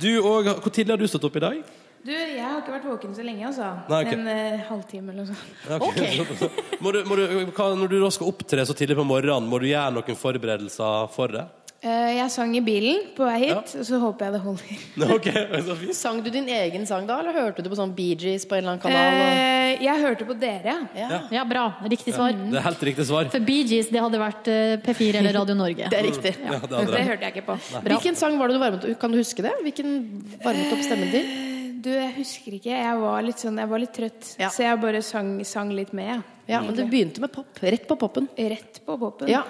Du 0.00 0.08
og, 0.24 0.44
Hvor 0.62 0.70
tidlig 0.72 0.92
har 0.94 0.96
du 1.02 1.06
stått 1.10 1.24
opp 1.24 1.36
i 1.36 1.42
dag? 1.42 1.58
Du, 2.00 2.10
jeg 2.16 2.40
har 2.40 2.62
ikke 2.62 2.72
vært 2.78 2.86
våken 2.88 3.12
så 3.12 3.24
lenge, 3.26 3.44
altså. 3.50 3.66
Nei, 3.92 3.98
okay. 4.06 4.16
En 4.16 4.28
eh, 4.32 4.62
halvtime 4.70 5.12
eller 5.12 5.26
noe 5.26 5.34
sånt. 5.34 5.46
Ok. 5.86 5.98
må 6.84 6.92
du, 6.96 7.02
må 7.04 7.18
du, 7.20 7.24
hva, 7.52 7.66
når 7.76 7.92
du 7.92 7.98
da 8.00 8.08
skal 8.16 8.30
opptre 8.32 8.64
så 8.64 8.76
tidlig 8.78 8.96
på 8.96 9.04
morgenen, 9.04 9.48
må 9.52 9.60
du 9.60 9.68
gjøre 9.68 9.92
noen 9.98 10.16
forberedelser 10.16 11.10
for 11.12 11.36
det? 11.36 11.46
Uh, 11.80 12.10
Jeg 12.12 12.28
sang 12.28 12.50
i 12.56 12.60
bilen 12.60 13.06
på 13.16 13.24
vei 13.24 13.38
hit, 13.40 13.70
og 13.80 13.84
så 13.88 13.96
håper 14.02 14.26
jeg 14.26 14.34
det 14.34 14.40
holder. 14.44 14.80
okay, 15.16 15.44
så 15.64 15.76
fint. 15.80 15.96
Sang 15.96 16.18
du 16.24 16.28
din 16.32 16.48
egen 16.52 16.82
sang 16.88 17.06
da, 17.08 17.18
eller 17.22 17.36
hørte 17.36 17.64
du 17.64 17.70
på 17.72 17.78
sånn 17.78 17.92
Bee 17.96 18.16
Gees 18.20 18.44
på 18.48 18.56
en 18.58 18.64
eller 18.64 18.74
annen 18.74 18.82
kanal? 18.84 19.20
Eh, 19.20 19.84
Jeg 19.86 20.02
hørte 20.02 20.26
på 20.28 20.36
dere. 20.40 20.74
Ja. 20.96 21.20
ja, 21.32 21.44
bra. 21.48 21.66
Riktig 21.88 22.12
svar. 22.16 22.32
Det 22.36 22.58
er 22.60 22.66
helt 22.66 22.84
riktig 22.90 23.06
svar. 23.08 23.28
For 23.32 23.44
Bee 23.48 23.64
Gees, 23.68 23.88
det 23.92 24.00
hadde 24.04 24.20
vært 24.20 24.48
eh, 24.52 24.74
P4 24.84 25.20
eller 25.22 25.36
Radio 25.40 25.56
Norge. 25.56 25.88
Det 25.92 26.00
er 26.00 26.08
riktig. 26.10 26.34
Ja, 26.36 26.58
det 26.64 26.68
Det 26.68 26.90
det. 26.96 27.04
hørte 27.14 27.28
jeg 27.30 27.36
ikke 27.38 27.46
på. 27.48 27.56
Hvilken 27.88 28.20
sang 28.24 28.36
var 28.40 28.48
det 28.52 28.56
du 28.56 28.64
varmet 28.64 28.84
opp? 28.90 28.98
Kan 29.04 29.16
du 29.16 29.20
huske 29.22 29.44
det? 29.48 29.54
Hvilken 29.64 29.96
varmet 30.44 30.76
opp 30.76 30.84
stemmen 30.84 31.12
til? 31.16 31.32
Du, 31.80 31.88
jeg 31.92 32.10
husker 32.18 32.56
ikke. 32.58 32.74
Jeg 32.74 32.98
var 33.00 33.22
litt, 33.24 33.40
sånn, 33.40 33.60
jeg 33.62 33.70
var 33.70 33.80
litt 33.82 33.94
trøtt, 33.96 34.34
så 34.36 34.66
jeg 34.66 34.80
bare 34.82 35.00
sang, 35.06 35.32
sang 35.48 35.72
litt 35.72 35.94
med. 35.96 36.20
Ja, 36.50 36.60
men 36.64 36.76
det 36.76 36.88
begynte 36.90 37.22
med 37.22 37.32
pop. 37.32 37.48
Rett 37.62 37.86
på 37.88 37.96
poppen. 38.00 38.26
Rett 38.36 38.82
på 38.84 38.98
poppen. 39.00 39.30
Ja. 39.30 39.44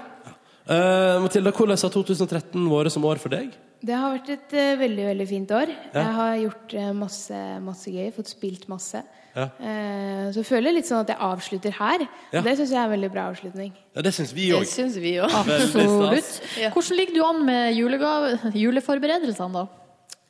Uh, 0.71 1.19
Matilda, 1.25 1.51
hvordan 1.51 1.75
har 1.81 1.93
2013 1.97 2.69
vært 2.71 2.95
som 2.95 3.07
år 3.09 3.19
for 3.23 3.33
deg? 3.33 3.57
Det 3.81 3.97
har 3.97 4.13
vært 4.13 4.29
et 4.35 4.53
uh, 4.55 4.75
veldig 4.79 5.07
veldig 5.09 5.27
fint 5.27 5.55
år. 5.57 5.73
Ja. 5.73 6.05
Jeg 6.05 6.13
har 6.19 6.35
gjort 6.45 6.77
uh, 6.77 6.91
masse, 7.01 7.41
masse 7.65 7.95
gøy, 7.95 8.13
fått 8.15 8.31
spilt 8.31 8.69
masse. 8.71 9.03
Ja. 9.31 9.47
Eh, 9.63 10.31
så 10.35 10.41
jeg 10.41 10.49
føler 10.49 10.75
litt 10.75 10.89
sånn 10.89 11.05
at 11.05 11.13
jeg 11.13 11.23
avslutter 11.23 11.75
her. 11.77 12.03
Ja. 12.35 12.43
Det 12.43 12.57
syns 12.59 12.73
jeg 12.75 12.81
er 12.81 12.89
en 12.89 12.95
veldig 12.97 13.11
bra 13.15 13.29
avslutning. 13.31 13.75
Ja, 13.95 14.03
det 14.03 14.13
syns 14.17 14.33
vi 14.35 14.49
òg. 14.51 14.65
Absolutt. 14.65 16.33
Hvordan 16.75 16.99
ligger 16.99 17.15
du 17.15 17.23
an 17.27 17.45
med 17.47 17.77
julegave, 17.79 18.33
juleforberedelsene, 18.59 19.63
da? 19.63 19.69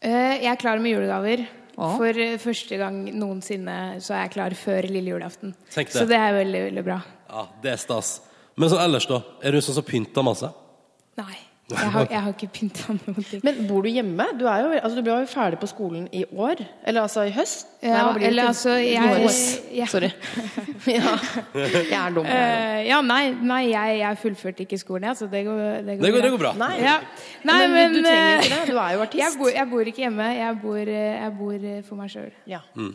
Eh, 0.01 0.44
jeg 0.44 0.53
er 0.53 0.61
klar 0.61 0.80
med 0.84 0.94
julegaver. 0.94 1.46
For 1.81 2.22
eh, 2.24 2.39
første 2.43 2.76
gang 2.81 3.03
noensinne 3.16 3.76
så 4.05 4.16
er 4.16 4.26
jeg 4.26 4.35
klar 4.37 4.57
før 4.59 4.89
lille 4.91 5.14
julaften. 5.14 5.55
Det. 5.72 5.87
Så 5.93 6.07
det 6.09 6.18
er 6.18 6.35
veldig, 6.37 6.64
veldig 6.68 6.85
bra. 6.85 6.99
Ja, 7.31 7.47
det 7.62 7.72
er 7.74 7.81
stas. 7.81 8.18
Men 8.61 8.72
sånn 8.72 8.83
ellers, 8.85 9.07
da? 9.09 9.22
Er 9.41 9.57
du 9.57 9.62
sånn 9.64 9.78
som 9.78 9.87
pynter 9.87 10.26
masse? 10.26 10.51
Nei. 11.20 11.39
Jeg 11.71 11.93
har, 11.95 12.07
jeg 12.11 12.21
har 12.25 12.33
ikke 12.35 12.49
pynta 12.55 12.95
noen 12.97 13.25
ting. 13.29 13.41
Men 13.47 13.59
bor 13.68 13.85
du 13.87 13.89
hjemme? 13.93 14.27
Du, 14.39 14.45
er 14.51 14.62
jo, 14.64 14.71
altså, 14.81 14.97
du 14.97 15.03
ble 15.07 15.16
jo 15.23 15.29
ferdig 15.31 15.59
på 15.62 15.68
skolen 15.71 16.09
i 16.16 16.25
år. 16.35 16.62
Eller 16.85 17.05
altså 17.07 17.25
i 17.29 17.33
høst? 17.35 17.68
Ja, 17.85 18.11
nei, 18.11 18.25
eller 18.29 18.43
til? 18.43 18.51
altså, 18.51 18.75
jeg, 18.81 19.31
jeg-. 19.77 19.89
Sorry. 19.93 20.11
ja. 20.97 21.14
Jeg 21.55 21.97
er 22.01 22.16
dum. 22.16 22.27
Uh, 22.27 22.81
ja, 22.89 23.01
nei, 23.07 23.23
nei 23.53 23.61
jeg, 23.71 23.99
jeg 24.03 24.21
fullførte 24.25 24.66
ikke 24.66 24.81
skolen, 24.83 25.09
jeg, 25.11 25.21
så 25.21 25.29
det 25.31 25.45
går, 25.47 25.61
det 25.61 25.97
går, 25.99 26.05
Det 26.07 26.12
går- 26.16 26.27
det 26.27 26.33
går 26.37 26.43
bra. 26.45 26.53
Nei, 26.61 26.73
ja. 26.83 26.97
nei 27.47 27.59
Men 27.62 27.77
men, 27.77 27.95
du 27.95 28.01
trenger 28.03 28.31
eh, 28.31 28.39
ikke 28.45 28.55
det, 28.57 28.62
du 28.75 28.79
er 28.85 28.95
jo 28.97 29.05
artist. 29.07 29.23
Jeg 29.25 29.39
bor, 29.41 29.53
jeg 29.55 29.71
bor 29.75 29.93
ikke 29.95 30.05
hjemme, 30.07 30.31
jeg 30.41 30.61
bor, 30.64 30.81
eh, 30.81 31.12
jeg 31.21 31.37
bor 31.39 31.68
for 31.89 32.03
meg 32.03 32.14
sjøl. 32.16 32.31
Ja. 32.51 32.62
Mm. 32.75 32.93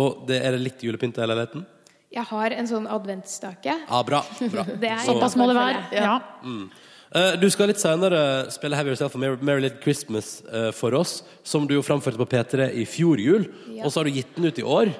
Og 0.00 0.24
det 0.28 0.42
er 0.46 0.54
det 0.56 0.64
litt 0.66 0.82
julepynt 0.86 1.18
i 1.18 1.26
leiligheten? 1.26 1.66
Jeg 2.10 2.26
har 2.26 2.50
en 2.58 2.66
sånn 2.66 2.86
adventsstake. 2.90 3.74
Ja, 3.86 3.98
bra. 4.06 4.24
bra. 4.50 4.64
Er 4.66 5.02
Såpass 5.06 5.36
må 5.38 5.46
det 5.46 5.54
være. 5.54 5.82
Ja. 5.94 6.06
Ja. 6.08 6.14
Mm. 6.42 6.64
Eh, 7.10 7.32
du 7.42 7.48
skal 7.50 7.66
litt 7.72 7.80
senere 7.82 8.20
spille 8.54 8.76
Have 8.78 8.92
Yourself 8.92 9.16
a 9.16 9.18
Merry, 9.18 9.60
Little 9.64 9.80
Christmas 9.82 10.42
eh, 10.46 10.68
for 10.76 10.94
oss, 10.94 11.24
som 11.42 11.66
du 11.66 11.74
jo 11.74 11.82
framførte 11.82 12.20
på 12.20 12.28
P3 12.30 12.68
i 12.78 12.84
fjor 12.86 13.18
jul, 13.18 13.48
Ja. 13.74 13.84
og 13.84 13.90
så 13.90 14.00
har 14.00 14.06
du 14.06 14.14
gitt 14.14 14.36
den 14.36 14.46
ut 14.46 14.58
i 14.58 14.62
år. 14.62 14.92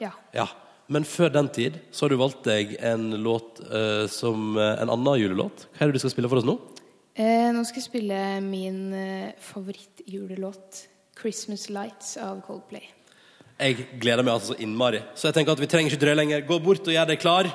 Ja. 0.00 0.12
Ja. 0.32 0.46
Men 0.88 1.04
før 1.04 1.28
den 1.28 1.48
tid 1.52 1.74
så 1.92 2.06
har 2.06 2.14
du 2.14 2.16
valgt 2.16 2.46
deg 2.48 2.76
en 2.80 3.10
låt 3.20 3.60
eh, 3.68 4.06
som 4.08 4.56
en 4.56 4.88
annen 4.88 5.18
julelåt. 5.20 5.66
Hva 5.76 5.84
er 5.84 5.90
det 5.92 5.98
du 5.98 6.04
skal 6.06 6.14
spille 6.14 6.30
for 6.32 6.40
oss 6.40 6.48
nå? 6.48 6.56
Eh, 7.18 7.50
nå 7.52 7.64
skal 7.68 7.82
jeg 7.82 7.88
spille 7.90 8.20
min 8.40 8.80
favorittjulelåt, 9.42 10.86
'Christmas 11.18 11.68
Lights' 11.68 12.16
av 12.16 12.40
Coldplay. 12.46 12.86
Jeg 13.58 13.88
gleder 14.00 14.22
meg 14.22 14.34
altså 14.38 14.54
så 14.54 14.60
innmari. 14.62 15.02
Så 15.18 15.28
jeg 15.28 15.34
tenker 15.34 15.52
at 15.52 15.60
vi 15.60 15.66
trenger 15.66 15.90
ikke 15.90 16.00
drøye 16.06 16.16
lenger. 16.16 16.46
Gå 16.46 16.60
bort 16.62 16.86
og 16.86 16.94
gjør 16.94 17.08
deg 17.10 17.18
klar. 17.20 17.48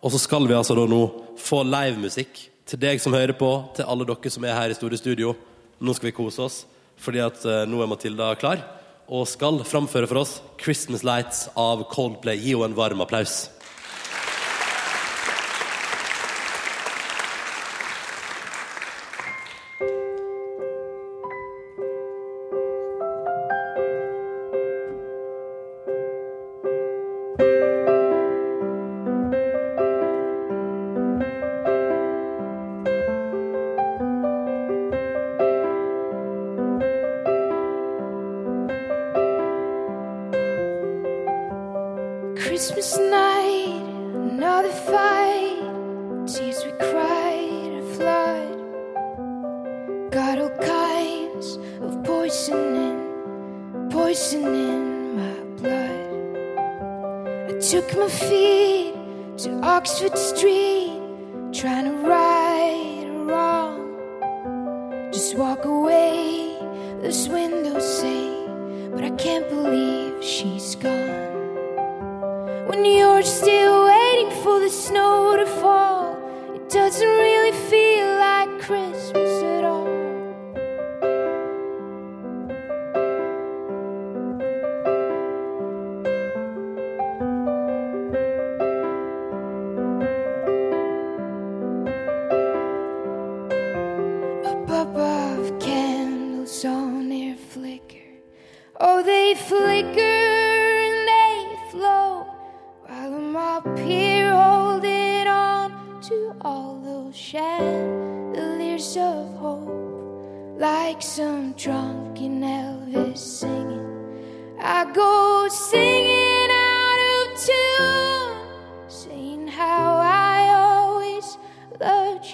Og 0.00 0.12
så 0.14 0.20
skal 0.22 0.46
vi 0.46 0.54
altså 0.54 0.76
da 0.78 0.86
nå 0.86 1.00
få 1.36 1.64
livemusikk 1.66 2.49
til 2.70 2.78
deg 2.78 3.00
som 3.02 3.14
hører 3.14 3.34
på, 3.34 3.50
til 3.74 3.88
alle 3.90 4.06
dere 4.06 4.30
som 4.30 4.44
er 4.46 4.54
her 4.54 4.70
i 4.70 4.76
store 4.78 4.98
studio. 4.98 5.34
Nå 5.82 5.94
skal 5.96 6.10
vi 6.10 6.14
kose 6.14 6.44
oss, 6.44 6.58
fordi 7.00 7.22
at 7.24 7.42
eh, 7.48 7.64
nå 7.66 7.80
er 7.82 7.90
Matilda 7.90 8.30
klar 8.38 8.62
og 9.10 9.26
skal 9.26 9.58
framføre 9.66 10.06
for 10.06 10.22
oss 10.22 10.36
'Christmas 10.60 11.02
Lights' 11.02 11.48
av 11.58 11.82
Coldplay. 11.90 12.38
Gi 12.38 12.54
henne 12.54 12.70
en 12.70 12.78
varm 12.78 13.02
applaus. 13.02 13.48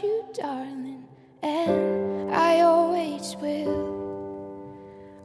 You, 0.02 0.24
darling, 0.34 1.04
and 1.42 2.34
I 2.34 2.60
always 2.60 3.36
will. 3.40 3.94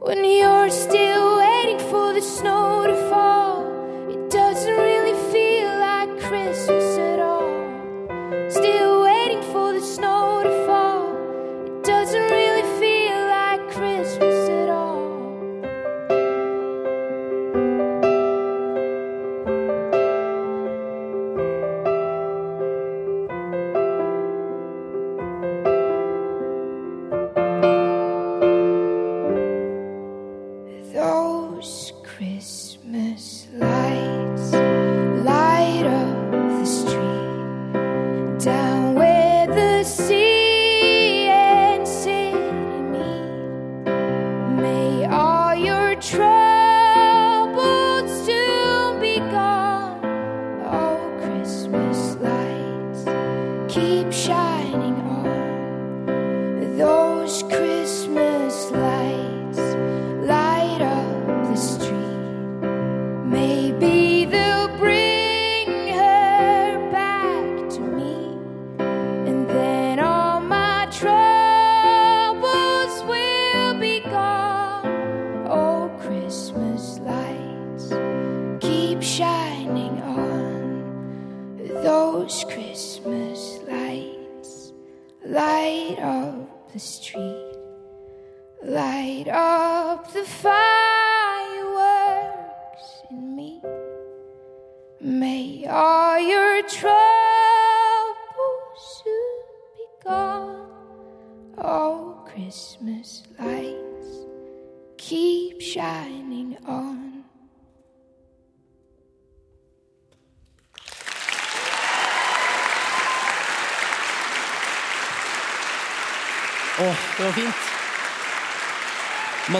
When 0.00 0.24
you're 0.24 0.70
still 0.70 1.38
waiting 1.38 1.78
for 1.90 2.12
the 2.12 2.22
snow 2.22 2.86
to 2.86 2.96
fall, 3.10 3.41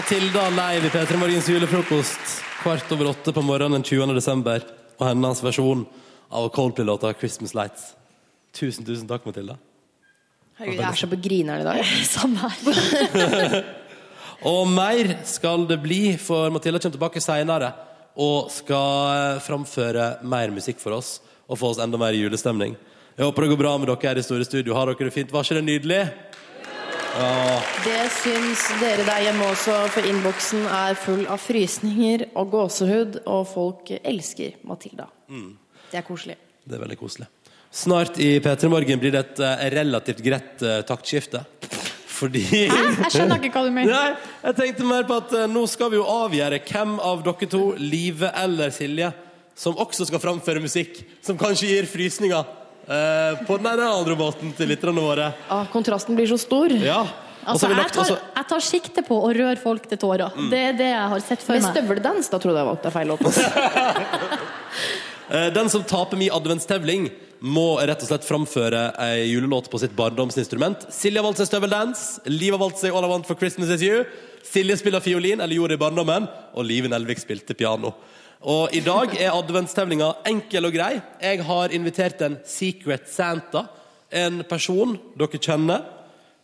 Matilda 0.03 0.49
live 0.49 0.87
i 0.87 0.89
P3 0.89 1.17
Morgens 1.17 1.45
julefrokost 1.47 2.31
kvart 2.59 2.89
over 2.91 3.07
åtte 3.13 3.31
på 3.31 3.41
morgenen 3.41 3.77
den 3.77 3.83
20. 3.87 4.11
desember. 4.17 4.65
Og 4.99 5.05
hennes 5.07 5.39
versjon 5.39 5.85
av 6.27 6.49
Coldplay-låta 6.51 7.13
'Christmas 7.13 7.53
Lights'. 7.55 7.85
Tusen, 8.51 8.83
tusen 8.83 9.07
takk, 9.07 9.23
Matilda. 9.23 9.55
Herregud, 10.59 10.81
jeg 10.81 10.89
er 10.89 10.99
så 10.99 11.07
på 11.07 11.21
grineren 11.23 11.63
i 11.63 11.69
dag. 11.69 11.85
Samme 12.17 12.35
her. 12.35 13.63
Og 14.51 14.67
mer 14.67 15.13
skal 15.23 15.63
det 15.71 15.79
bli, 15.79 16.17
for 16.19 16.51
Matilda 16.51 16.83
kommer 16.83 16.97
tilbake 16.99 17.23
senere 17.23 17.71
og 18.19 18.51
skal 18.51 19.15
eh, 19.15 19.41
framføre 19.47 20.17
mer 20.27 20.51
musikk 20.51 20.83
for 20.83 20.99
oss 20.99 21.21
og 21.47 21.61
få 21.63 21.71
oss 21.71 21.79
enda 21.79 21.97
mer 21.97 22.11
julestemning. 22.11 22.75
Jeg 23.15 23.23
håper 23.23 23.47
det 23.47 23.55
går 23.55 23.63
bra 23.63 23.77
med 23.77 23.87
dere 23.87 24.11
her 24.11 24.19
i 24.19 24.27
Store 24.27 24.43
Studio. 24.43 24.75
Har 24.75 24.91
dere 24.91 25.07
det 25.07 25.15
fint? 25.15 25.31
Var 25.31 25.47
ikke 25.47 25.61
det 25.61 25.69
nydelig? 25.71 26.03
Ja. 27.13 27.61
Det 27.85 27.99
syns 28.15 28.63
dere 28.81 29.03
der 29.05 29.21
hjemme 29.27 29.45
også, 29.51 29.75
for 29.93 30.07
innboksen 30.09 30.63
er 30.65 30.97
full 30.97 31.27
av 31.29 31.41
frysninger 31.41 32.25
og 32.39 32.49
gåsehud, 32.55 33.19
og 33.29 33.43
folk 33.51 33.91
elsker 33.99 34.55
Matilda. 34.65 35.05
Mm. 35.29 35.51
Det 35.91 35.99
er 36.01 36.05
koselig. 36.07 36.39
Det 36.65 36.77
er 36.77 36.81
veldig 36.81 36.97
koselig. 36.97 37.27
Snart 37.73 38.17
i 38.21 38.37
P3 38.41 38.69
Morgen 38.69 39.01
blir 39.01 39.13
det 39.13 39.21
et 39.21 39.43
eh, 39.45 39.67
relativt 39.73 40.23
greit 40.25 40.61
eh, 40.65 40.81
taktskifte. 40.87 41.43
Fordi 42.13 42.41
Hæ? 42.49 42.65
Jeg 42.69 43.13
skjønner 43.15 43.41
ikke 43.41 43.59
hva 43.59 43.63
du 43.67 43.73
mener. 43.73 43.93
Nei, 43.97 44.33
jeg 44.47 44.57
tenkte 44.59 44.89
mer 44.89 45.05
på 45.09 45.19
at 45.21 45.37
eh, 45.37 45.47
nå 45.49 45.63
skal 45.69 45.93
vi 45.93 45.99
jo 45.99 46.07
avgjøre 46.09 46.61
hvem 46.65 46.97
av 47.01 47.23
dere 47.25 47.49
to, 47.49 47.63
Live 47.81 48.29
eller 48.41 48.73
Silje, 48.73 49.11
som 49.57 49.77
også 49.77 50.09
skal 50.09 50.21
framføre 50.21 50.61
musikk 50.63 51.01
som 51.25 51.37
kanskje 51.37 51.75
gir 51.75 51.89
frysninger 51.89 52.62
på 52.83 53.57
den 53.57 53.67
ene 53.69 53.73
eller 53.77 53.99
andre 54.01 54.15
måten 54.19 54.51
til 54.57 54.67
lytterne 54.73 55.03
våre. 55.03 55.29
Ah, 55.47 55.65
kontrasten 55.71 56.17
blir 56.17 56.27
så 56.27 56.37
stor. 56.41 56.73
Ja. 56.83 57.03
Altså, 57.43 57.67
jeg, 57.67 57.91
tar, 57.91 58.01
også 58.05 58.17
jeg 58.37 58.47
tar 58.49 58.63
sikte 58.63 59.03
på 59.03 59.17
å 59.19 59.31
røre 59.35 59.57
folk 59.59 59.87
til 59.91 59.99
tårer. 59.99 60.31
Mm. 60.35 60.49
Det 60.51 60.59
er 60.69 60.77
det 60.79 60.89
jeg 60.93 61.07
har 61.13 61.23
sett 61.23 61.43
for 61.43 61.57
Med 61.57 61.65
meg. 61.65 61.75
støveldans, 61.75 62.29
da 62.31 62.39
trodde 62.43 62.61
jeg 62.61 62.69
valgte 62.71 62.93
feil 62.95 63.13
låt. 63.13 63.25
Eh, 65.31 65.47
Den 65.55 65.69
som 65.71 65.81
taper 65.87 66.19
min 66.19 66.33
adventstevling, 66.35 67.05
må 67.39 67.77
rett 67.79 68.01
og 68.03 68.09
slett 68.09 68.25
framføre 68.27 68.81
ei 69.05 69.29
julelåt 69.31 69.69
på 69.71 69.79
sitt 69.79 69.95
barndomsinstrument. 69.95 70.83
Silje 70.93 71.21
har 71.21 71.25
valgt 71.25 71.39
seg 71.39 71.47
støveldans, 71.47 72.01
Liv 72.27 72.53
har 72.53 72.59
valgt 72.61 72.81
seg 72.81 72.91
All 72.93 73.07
I 73.07 73.09
Want 73.11 73.25
for 73.27 73.39
Christmas 73.39 73.71
Is 73.71 73.85
You. 73.87 74.03
Silje 74.45 74.75
spiller 74.81 75.01
fiolin, 75.03 75.39
eller 75.41 75.55
gjorde 75.55 75.73
det 75.73 75.79
i 75.79 75.83
barndommen, 75.85 76.27
og 76.53 76.67
Liven 76.67 76.91
Nelvik 76.93 77.23
spilte 77.23 77.55
piano. 77.55 77.93
Og 78.43 78.73
i 78.75 78.81
dag 78.83 79.13
er 79.15 79.31
adventstevlinga 79.31 80.09
enkel 80.27 80.67
og 80.67 80.73
grei. 80.75 80.97
Jeg 81.23 81.43
har 81.47 81.71
invitert 81.71 82.21
en 82.25 82.35
Secret 82.43 83.05
Santa, 83.07 83.61
en 84.11 84.41
person 84.49 84.97
dere 85.15 85.39
kjenner, 85.39 85.85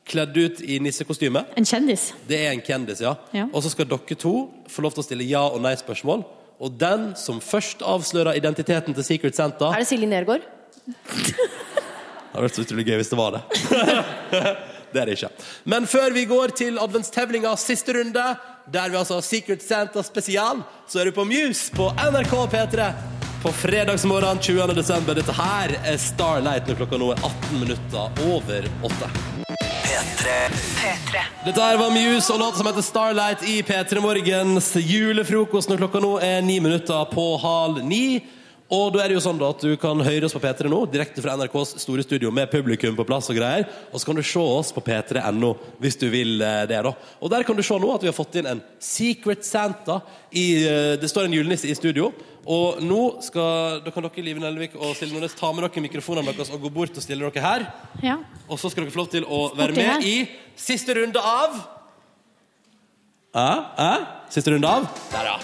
kledd 0.10 0.38
ut 0.40 0.62
i 0.64 0.78
nissekostyme. 0.82 1.44
En 1.60 1.68
kjendis. 1.68 2.14
Det 2.30 2.40
er 2.40 2.54
en 2.54 2.64
kjendis, 2.64 3.04
ja. 3.04 3.18
Ja. 3.36 3.50
Og 3.52 3.66
så 3.66 3.74
skal 3.74 3.90
dere 3.92 4.16
to 4.16 4.34
få 4.72 4.86
lov 4.86 4.96
til 4.96 5.04
å 5.04 5.08
stille 5.10 5.28
ja- 5.28 5.52
og 5.52 5.60
nei-spørsmål. 5.66 6.24
Og 6.60 6.80
den 6.80 7.12
som 7.20 7.44
først 7.44 7.84
avslører 7.84 8.40
identiteten 8.40 8.96
til 8.96 9.04
Secret 9.04 9.36
Santa 9.36 9.74
Er 9.74 9.84
det 9.84 9.92
Silje 9.92 10.08
Nergård? 10.08 10.48
Det 10.88 12.32
hadde 12.32 12.46
vært 12.46 12.56
så 12.56 12.64
utrolig 12.64 12.88
gøy 12.88 12.96
hvis 13.02 13.12
det 13.12 13.20
var 13.20 13.36
det. 13.36 13.44
det 14.94 15.02
er 15.02 15.06
det 15.10 15.18
ikke. 15.20 15.32
Men 15.66 15.88
før 15.90 16.16
vi 16.16 16.26
går 16.32 16.56
til 16.56 16.80
adventstevlinga 16.80 17.56
siste 17.60 17.96
runde, 18.00 18.26
der 18.72 18.90
vi 18.90 18.98
altså 18.98 19.14
har 19.18 19.22
Secret 19.26 19.64
Santa 19.64 20.04
spesial, 20.04 20.62
så 20.88 21.00
er 21.00 21.10
du 21.10 21.12
på 21.12 21.26
Muse 21.26 21.72
på 21.76 21.90
NRK 22.12 22.34
P3 22.54 22.92
på 23.44 23.52
fredagsmorgen 23.56 24.40
20. 24.40 24.74
desember. 24.76 25.16
Dette 25.16 25.34
her 25.34 25.74
er 25.88 25.98
Starlight 25.98 26.68
når 26.68 26.82
klokka 26.82 27.00
nå 27.00 27.14
er 27.16 27.24
18 27.24 27.62
minutter 27.64 28.26
over 28.28 28.68
8. 28.84 29.12
Dette 31.46 31.62
her 31.64 31.78
var 31.80 31.94
Muse 31.96 32.34
og 32.34 32.40
låta 32.40 32.60
som 32.60 32.68
heter 32.70 32.86
Starlight 32.86 33.46
i 33.48 33.62
P3 33.66 34.04
Morgens 34.04 34.74
julefrokost 34.76 35.72
når 35.72 35.86
klokka 35.86 36.04
nå 36.04 36.18
er 36.24 36.44
ni 36.46 36.60
minutter 36.62 37.08
på 37.14 37.26
halv 37.42 37.82
ni. 37.88 38.20
Og 38.70 38.92
da 38.94 39.02
er 39.02 39.10
det 39.10 39.16
jo 39.18 39.24
sånn 39.24 39.40
da 39.42 39.48
at 39.50 39.64
du 39.66 39.72
kan 39.82 39.98
høre 40.06 40.28
oss 40.28 40.36
på 40.36 40.42
P3 40.44 40.70
nå, 40.70 40.84
direkte 40.94 41.24
fra 41.26 41.34
NRKs 41.40 41.72
store 41.82 42.04
studio 42.06 42.30
med 42.30 42.52
publikum 42.52 42.94
på 42.98 43.06
plass 43.08 43.32
og 43.34 43.40
greier. 43.40 43.66
Og 43.90 43.98
så 43.98 44.10
kan 44.10 44.20
du 44.20 44.22
se 44.22 44.44
oss 44.44 44.70
på 44.76 44.84
p3.no 44.86 45.56
hvis 45.82 45.98
du 45.98 46.06
vil 46.14 46.38
eh, 46.46 46.66
det, 46.70 46.78
da. 46.86 46.92
Og 47.18 47.32
der 47.34 47.48
kan 47.48 47.58
du 47.58 47.64
se 47.66 47.80
nå 47.82 47.90
at 47.96 48.06
vi 48.06 48.12
har 48.12 48.18
fått 48.18 48.38
inn 48.38 48.52
en 48.52 48.62
Secret 48.78 49.42
Santa. 49.48 50.04
I, 50.30 50.46
eh, 50.70 50.92
det 51.02 51.10
står 51.10 51.26
en 51.26 51.34
julenisse 51.40 51.66
i 51.66 51.78
studio. 51.78 52.12
Og 52.50 52.78
nå 52.86 53.02
skal, 53.26 53.82
da 53.86 53.94
kan 53.94 54.06
dere, 54.06 54.28
Live 54.28 54.46
Nelvik 54.46 54.78
og 54.78 54.94
Silje 54.98 55.18
Nordnes, 55.18 55.38
ta 55.38 55.50
med 55.50 55.66
dere 55.66 55.86
mikrofonene 55.88 56.30
deres 56.30 56.54
og 56.54 56.62
gå 56.62 56.74
bort 56.78 56.94
og 56.94 57.06
stille 57.06 57.26
dere 57.26 57.46
her. 57.46 57.68
Ja. 58.06 58.20
Og 58.46 58.62
så 58.62 58.70
skal 58.70 58.86
dere 58.86 58.94
få 58.94 59.02
lov 59.02 59.12
til 59.18 59.26
å 59.26 59.48
være 59.58 59.78
med 59.82 60.06
i 60.06 60.16
siste 60.58 60.94
runde 60.98 61.26
av 61.26 61.58
Æ? 63.36 63.50
Æ? 63.78 63.90
Siste 64.34 64.50
runde 64.52 64.68
av 64.68 64.88
Der, 65.12 65.26
ja. 65.30 65.36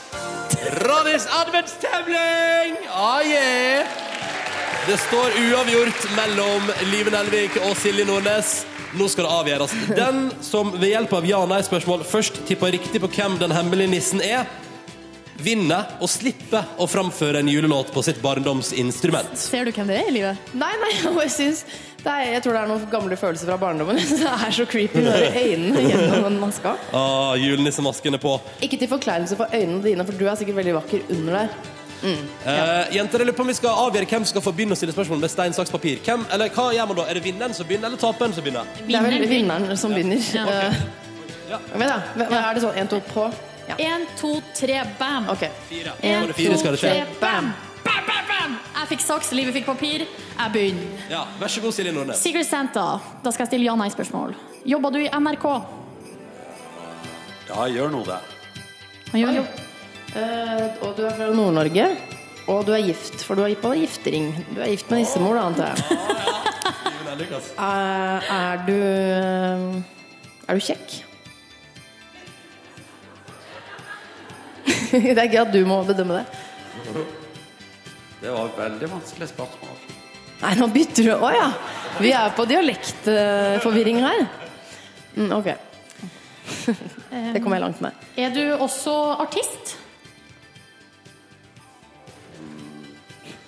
Ronnys 0.81 1.27
adventstevling! 1.29 2.77
Ah, 2.89 3.21
yeah. 3.21 3.85
Det 4.87 4.97
står 5.03 5.35
uavgjort 5.37 6.07
mellom 6.17 6.71
Live 6.89 7.13
Nelvik 7.13 7.59
og 7.61 7.75
Silje 7.77 8.05
Nordnes. 8.05 8.63
Nå 8.97 9.05
skal 9.11 9.27
det 9.27 9.35
avgjøres. 9.37 9.75
Den 9.97 10.31
som 10.45 10.71
ved 10.73 10.95
hjelp 10.95 11.13
av 11.13 11.27
ja- 11.29 11.43
og 11.43 11.49
nei-spørsmål 11.51 12.05
først 12.09 12.41
tipper 12.49 12.73
riktig 12.73 13.01
på 13.03 13.09
hvem 13.19 13.37
den 13.41 13.53
hemmelige 13.53 13.91
nissen 13.93 14.21
er, 14.25 14.45
vinner 15.37 15.97
og 16.01 16.09
slipper 16.09 16.65
å 16.81 16.87
framføre 16.89 17.43
en 17.43 17.49
julelåt 17.51 17.91
på 17.93 18.01
sitt 18.07 18.21
barndomsinstrument. 18.23 19.35
Ser 19.37 19.65
du 19.67 19.73
hvem 19.75 19.89
det 19.91 19.99
er 19.99 20.09
i 20.09 20.15
livet? 20.15 20.53
Nei, 20.57 20.73
nei, 20.81 20.93
jeg 21.25 21.33
synes 21.37 21.65
er, 22.11 22.31
Jeg 22.33 22.43
tror 22.43 22.53
det 22.53 22.61
er 22.61 22.67
noen 22.71 22.89
gamle 22.91 23.17
følelser 23.17 23.49
fra 23.49 23.57
barndommen. 23.61 23.95
Det 24.21 24.33
er 24.47 24.51
så 24.57 24.65
creepy 24.69 25.01
når 25.05 25.25
øynene 25.39 25.85
gjennom 25.89 26.23
den 26.27 26.39
maska. 26.41 26.75
Ah, 26.93 27.33
julenissemasken 27.39 28.13
er 28.17 28.21
på. 28.21 28.35
Ikke 28.65 28.77
til 28.81 28.89
forkleinelse 28.91 29.37
for 29.39 29.49
øynene 29.53 29.81
dine, 29.83 30.05
for 30.05 30.13
du 30.19 30.27
er 30.27 30.35
sikkert 30.39 30.59
veldig 30.61 30.75
vakker 30.81 31.07
under 31.17 31.39
der. 31.39 31.55
Mm. 32.05 32.19
Eh, 32.45 32.95
jenter, 32.97 33.17
jeg 33.23 33.25
lurer 33.29 33.37
på 33.37 33.41
om 33.41 33.49
vi 33.49 33.53
skal 33.57 33.79
avgjøre 33.85 34.05
hvem 34.11 34.25
som 34.27 34.33
skal 34.35 34.43
få 34.45 34.51
begynne 34.53 34.75
å 34.75 34.77
stille 34.77 34.93
spørsmål 34.93 35.21
med 35.23 35.31
stein, 35.31 35.55
saks, 35.57 35.71
papir. 35.73 35.97
Hvem, 36.05 36.25
eller 36.35 36.51
hva 36.53 36.67
gjør 36.75 36.89
man 36.91 36.99
da? 36.99 37.05
Er 37.09 37.17
det 37.17 37.23
vinneren 37.25 37.55
som 37.57 37.65
begynner, 37.65 37.87
eller 37.89 38.01
taperen 38.01 38.35
som 38.35 38.45
begynner? 38.45 38.67
Det 38.85 38.97
er 38.99 39.07
vel 39.07 39.25
vinneren 39.31 39.77
som 39.79 39.95
begynner. 39.95 40.21
Ja. 40.35 40.45
Ja, 41.49 41.59
Vent, 41.73 41.89
da. 41.89 41.97
Hva- 42.17 42.27
hva 42.29 42.41
Er 42.49 42.57
det 42.57 42.61
sånn 42.65 42.77
én, 42.81 42.87
to, 42.91 42.99
på? 43.13 43.25
Ja. 43.69 43.75
Én, 43.81 44.05
to, 44.19 44.35
tre, 44.57 44.83
bam! 44.99 45.29
Okay. 45.33 45.49
Fire. 45.69 45.95
En, 46.01 46.21
to, 46.21 46.27
det 46.27 46.35
fire, 46.37 46.57
skal 46.61 46.75
det 46.75 46.81
skje. 46.83 46.91
tre, 46.91 47.05
bam! 47.21 47.53
Bam, 47.85 48.01
bam, 48.07 48.25
bam! 48.29 48.55
Jeg 48.79 48.89
fikk 48.93 49.03
saks, 49.05 49.31
livet 49.37 49.55
fikk 49.55 49.67
papir. 49.69 50.05
Jeg 50.07 50.53
begynner. 50.53 51.03
Ja, 51.11 51.23
Vær 51.39 51.51
så 51.51 51.61
god, 51.63 51.75
Silje 51.77 51.93
Nordnes. 51.95 52.21
Secret 52.21 52.47
Santa. 52.49 52.85
Da 53.23 53.33
skal 53.33 53.45
jeg 53.45 53.53
stille 53.53 53.67
ja-nei-spørsmål. 53.69 54.35
Jobber 54.65 54.95
du 54.95 54.99
i 55.03 55.07
NRK? 55.09 55.45
Ja, 57.51 57.67
gjør 57.69 57.93
nå 57.93 58.01
det. 58.07 58.19
Han 59.11 59.21
gjør 59.21 59.39
jo. 59.39 59.45
Eh, 60.15 60.83
og 60.85 60.95
du 60.97 61.05
er 61.05 61.17
fra 61.17 61.29
Nord-Norge. 61.37 61.87
Og 62.51 62.65
du 62.65 62.73
er 62.75 62.83
gift, 62.85 63.21
for 63.25 63.37
du 63.37 63.45
har 63.45 63.51
gitt 63.53 63.61
på 63.63 63.73
deg 63.73 63.85
giftering. 63.85 64.31
Du 64.53 64.61
er 64.61 64.73
gift 64.73 64.89
med 64.91 65.01
nissemor, 65.03 65.37
da, 65.37 65.47
antar 65.49 65.73
jeg. 65.73 66.01
Eh, 67.15 68.25
er 68.27 68.63
du 68.67 68.73
eh, 68.75 69.77
Er 70.51 70.57
du 70.57 70.65
kjekk? 70.65 70.95
det 75.15 75.15
er 75.15 75.29
gøy 75.31 75.39
at 75.45 75.53
du 75.53 75.61
må 75.69 75.79
bedømme 75.87 76.19
det. 76.19 76.25
Det 78.25 78.31
var 78.33 78.47
veldig 78.57 78.87
vanskelig 78.89 79.27
spørsmål. 79.29 79.73
Nei, 80.39 80.53
nå 80.57 80.65
bytter 80.73 81.05
du 81.05 81.11
Å 81.13 81.27
ja! 81.29 81.49
Vi 82.01 82.09
er 82.09 82.31
på 82.33 82.45
dialektforvirring 82.49 83.99
her. 84.01 84.23
Mm, 85.13 85.29
ok. 85.35 85.51
det 87.35 87.43
kommer 87.43 87.59
jeg 87.59 87.63
langt 87.67 87.83
med. 87.85 88.07
Er 88.17 88.33
du 88.33 88.41
også 88.55 88.95
artist? 89.21 89.75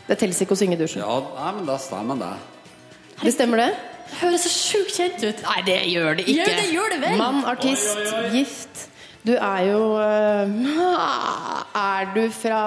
Det 0.06 0.20
teller 0.22 0.46
ikke 0.46 0.54
å 0.54 0.62
synge 0.62 0.78
i 0.78 0.84
dusjen. 0.84 1.02
Ja, 1.02 1.18
nei, 1.40 1.50
men 1.58 1.68
da 1.74 1.82
stemmer 1.82 2.22
det. 2.22 2.32
Det 3.26 3.34
stemmer, 3.34 3.66
det? 3.66 3.98
Det 4.14 4.22
høres 4.22 4.46
så 4.46 4.54
sjukt 4.54 4.94
kjent 5.02 5.26
ut. 5.26 5.44
Nei, 5.50 5.60
det 5.74 5.82
gjør 5.90 6.22
det 6.22 6.30
ikke. 6.30 6.38
Gjør 6.38 6.56
det, 6.62 6.70
gjør 6.78 6.94
det 6.94 7.04
vel? 7.08 7.20
Mann, 7.26 7.44
artist, 7.50 8.16
gift. 8.30 8.88
Du 9.26 9.34
er 9.34 9.66
jo 9.74 9.82
øh, 10.00 10.58
Er 11.76 12.14
du 12.14 12.28
fra 12.32 12.60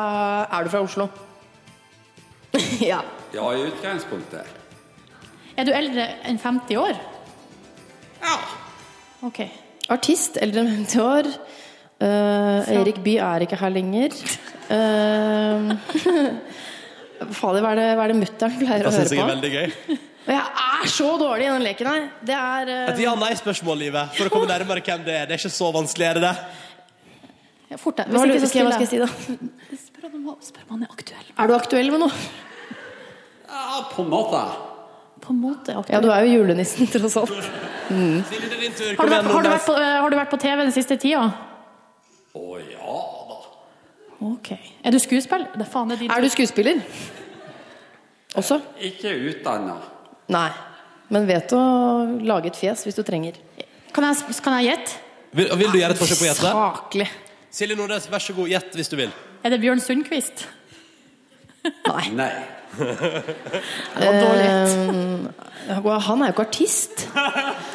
Er 0.51 0.67
du 0.67 0.75
fra 0.75 0.83
Oslo? 0.85 1.07
ja. 2.91 3.01
Ja, 3.35 3.47
i 3.55 3.63
utgangspunktet. 3.69 4.59
Er 5.59 5.67
du 5.69 5.73
eldre 5.75 6.07
enn 6.27 6.39
50 6.41 6.81
år? 6.81 6.99
Ja. 8.21 8.37
Ok. 9.27 9.43
Artist, 9.91 10.39
eldre 10.43 10.65
enn 10.65 10.85
50 10.87 11.05
år. 11.05 11.31
Uh, 12.01 12.65
Erik 12.81 13.03
Bye 13.05 13.21
er 13.21 13.45
ikke 13.45 13.59
her 13.61 13.73
lenger. 13.75 14.15
Uh, 14.71 15.75
Fader, 17.37 17.61
hva 17.61 17.75
er 17.75 17.81
det, 17.81 17.89
hva 17.99 18.07
er 18.07 18.15
det 18.15 18.21
mutter'n 18.23 18.55
pleier 18.57 18.87
Det 18.87 18.89
å 18.89 18.95
syns 18.95 19.13
jeg 19.13 19.21
er 19.21 19.35
veldig 19.35 19.51
gøy. 19.53 19.75
Og 20.31 20.33
jeg 20.33 20.41
er 20.63 20.91
så 20.93 21.11
dårlig 21.21 21.47
i 21.47 21.51
den 21.51 21.63
leken 21.65 21.89
her. 21.91 22.03
Det 22.25 22.37
er 22.37 22.71
uh... 22.71 22.89
Et 22.93 23.05
ja-nei-spørsmål, 23.05 23.79
livet. 23.85 24.17
For 24.17 24.29
å 24.29 24.33
komme 24.33 24.49
nærmere 24.49 24.83
hvem 24.85 25.05
det 25.05 25.17
er. 25.17 25.29
Det 25.29 25.37
er 25.37 25.43
ikke 25.43 25.53
så 25.53 25.71
vanskelig, 25.75 26.07
er 26.07 26.21
det 26.21 26.29
det? 26.29 27.79
Fort 27.81 28.01
deg. 28.01 28.11
Hva 28.11 28.23
har 28.23 28.33
Hvis 28.33 28.47
ikke 28.49 28.53
så 28.53 28.67
hva 28.67 28.75
skal 28.75 28.85
jeg 28.85 28.91
skal 28.91 28.91
si 28.91 29.01
da? 29.05 29.90
Spør 30.01 30.15
om, 30.17 30.29
spør 30.41 30.63
om 30.65 30.71
han 30.79 30.85
er 30.87 30.93
aktuell. 30.95 31.25
Er 31.37 31.49
du 31.51 31.53
aktuell 31.53 31.91
med 31.93 32.01
noe? 32.01 32.19
Ja, 33.51 33.83
på 33.91 34.01
en 34.01 34.09
måte. 34.09 34.39
På 35.21 35.35
en 35.35 35.43
måte 35.43 35.75
aktuell. 35.77 35.93
Ja, 35.93 36.01
du 36.01 36.09
er 36.15 36.25
jo 36.25 36.39
julenissen, 36.39 36.89
tross 36.89 37.19
alt. 37.21 37.51
Mm. 37.91 38.23
Har 38.25 39.05
du, 39.05 39.13
vært, 39.13 39.29
har, 39.29 39.45
du 39.45 39.51
vært 39.51 39.67
på, 39.67 39.75
har 39.77 40.09
du 40.09 40.17
vært 40.17 40.33
på 40.33 40.41
TV 40.41 40.57
den 40.63 40.73
siste 40.73 40.97
tida? 41.03 41.27
Å 42.33 42.57
ja 42.63 42.97
da. 43.29 43.39
Ok. 44.31 44.53
Er 44.57 44.97
du 44.97 45.01
skuespiller? 45.05 45.53
Det 45.53 45.67
er 45.67 45.73
faen, 45.77 45.93
er 45.93 46.01
din 46.01 46.17
Er 46.17 46.25
du 46.25 46.33
skuespiller? 46.33 46.81
Også? 48.41 48.63
Ikke 48.81 49.13
utdanna. 49.13 49.77
Nei. 50.33 50.49
Men 51.13 51.29
vet 51.29 51.53
å 51.53 51.65
lage 52.25 52.55
et 52.55 52.57
fjes 52.57 52.89
hvis 52.89 52.97
du 52.97 53.05
trenger. 53.05 53.37
Kan 53.93 54.09
jeg, 54.09 54.39
kan 54.41 54.63
jeg 54.63 54.73
gjette? 54.73 55.03
Vil, 55.37 55.53
vil 55.61 55.75
du 55.75 55.83
gjøre 55.83 55.93
et 55.93 56.01
forsøk 56.01 56.23
på 56.23 56.25
å 56.25 56.31
gjette? 56.31 56.55
Saklig. 56.57 57.11
Silje 57.53 57.77
Nordnes, 57.77 58.09
vær 58.09 58.25
så 58.25 58.33
god, 58.33 58.49
gjett 58.49 58.81
hvis 58.81 58.89
du 58.89 58.97
vil. 59.03 59.13
Er 59.41 59.55
det 59.55 59.61
Bjørn 59.63 59.81
Sundquist? 59.81 60.47
Nei. 62.17 62.31
Det 62.81 64.07
var 64.07 64.17
dårlig. 64.21 64.49
Uh, 65.71 65.89
han 66.07 66.23
er 66.23 66.31
jo 66.31 66.35
ikke 66.35 66.45
artist. 66.47 67.03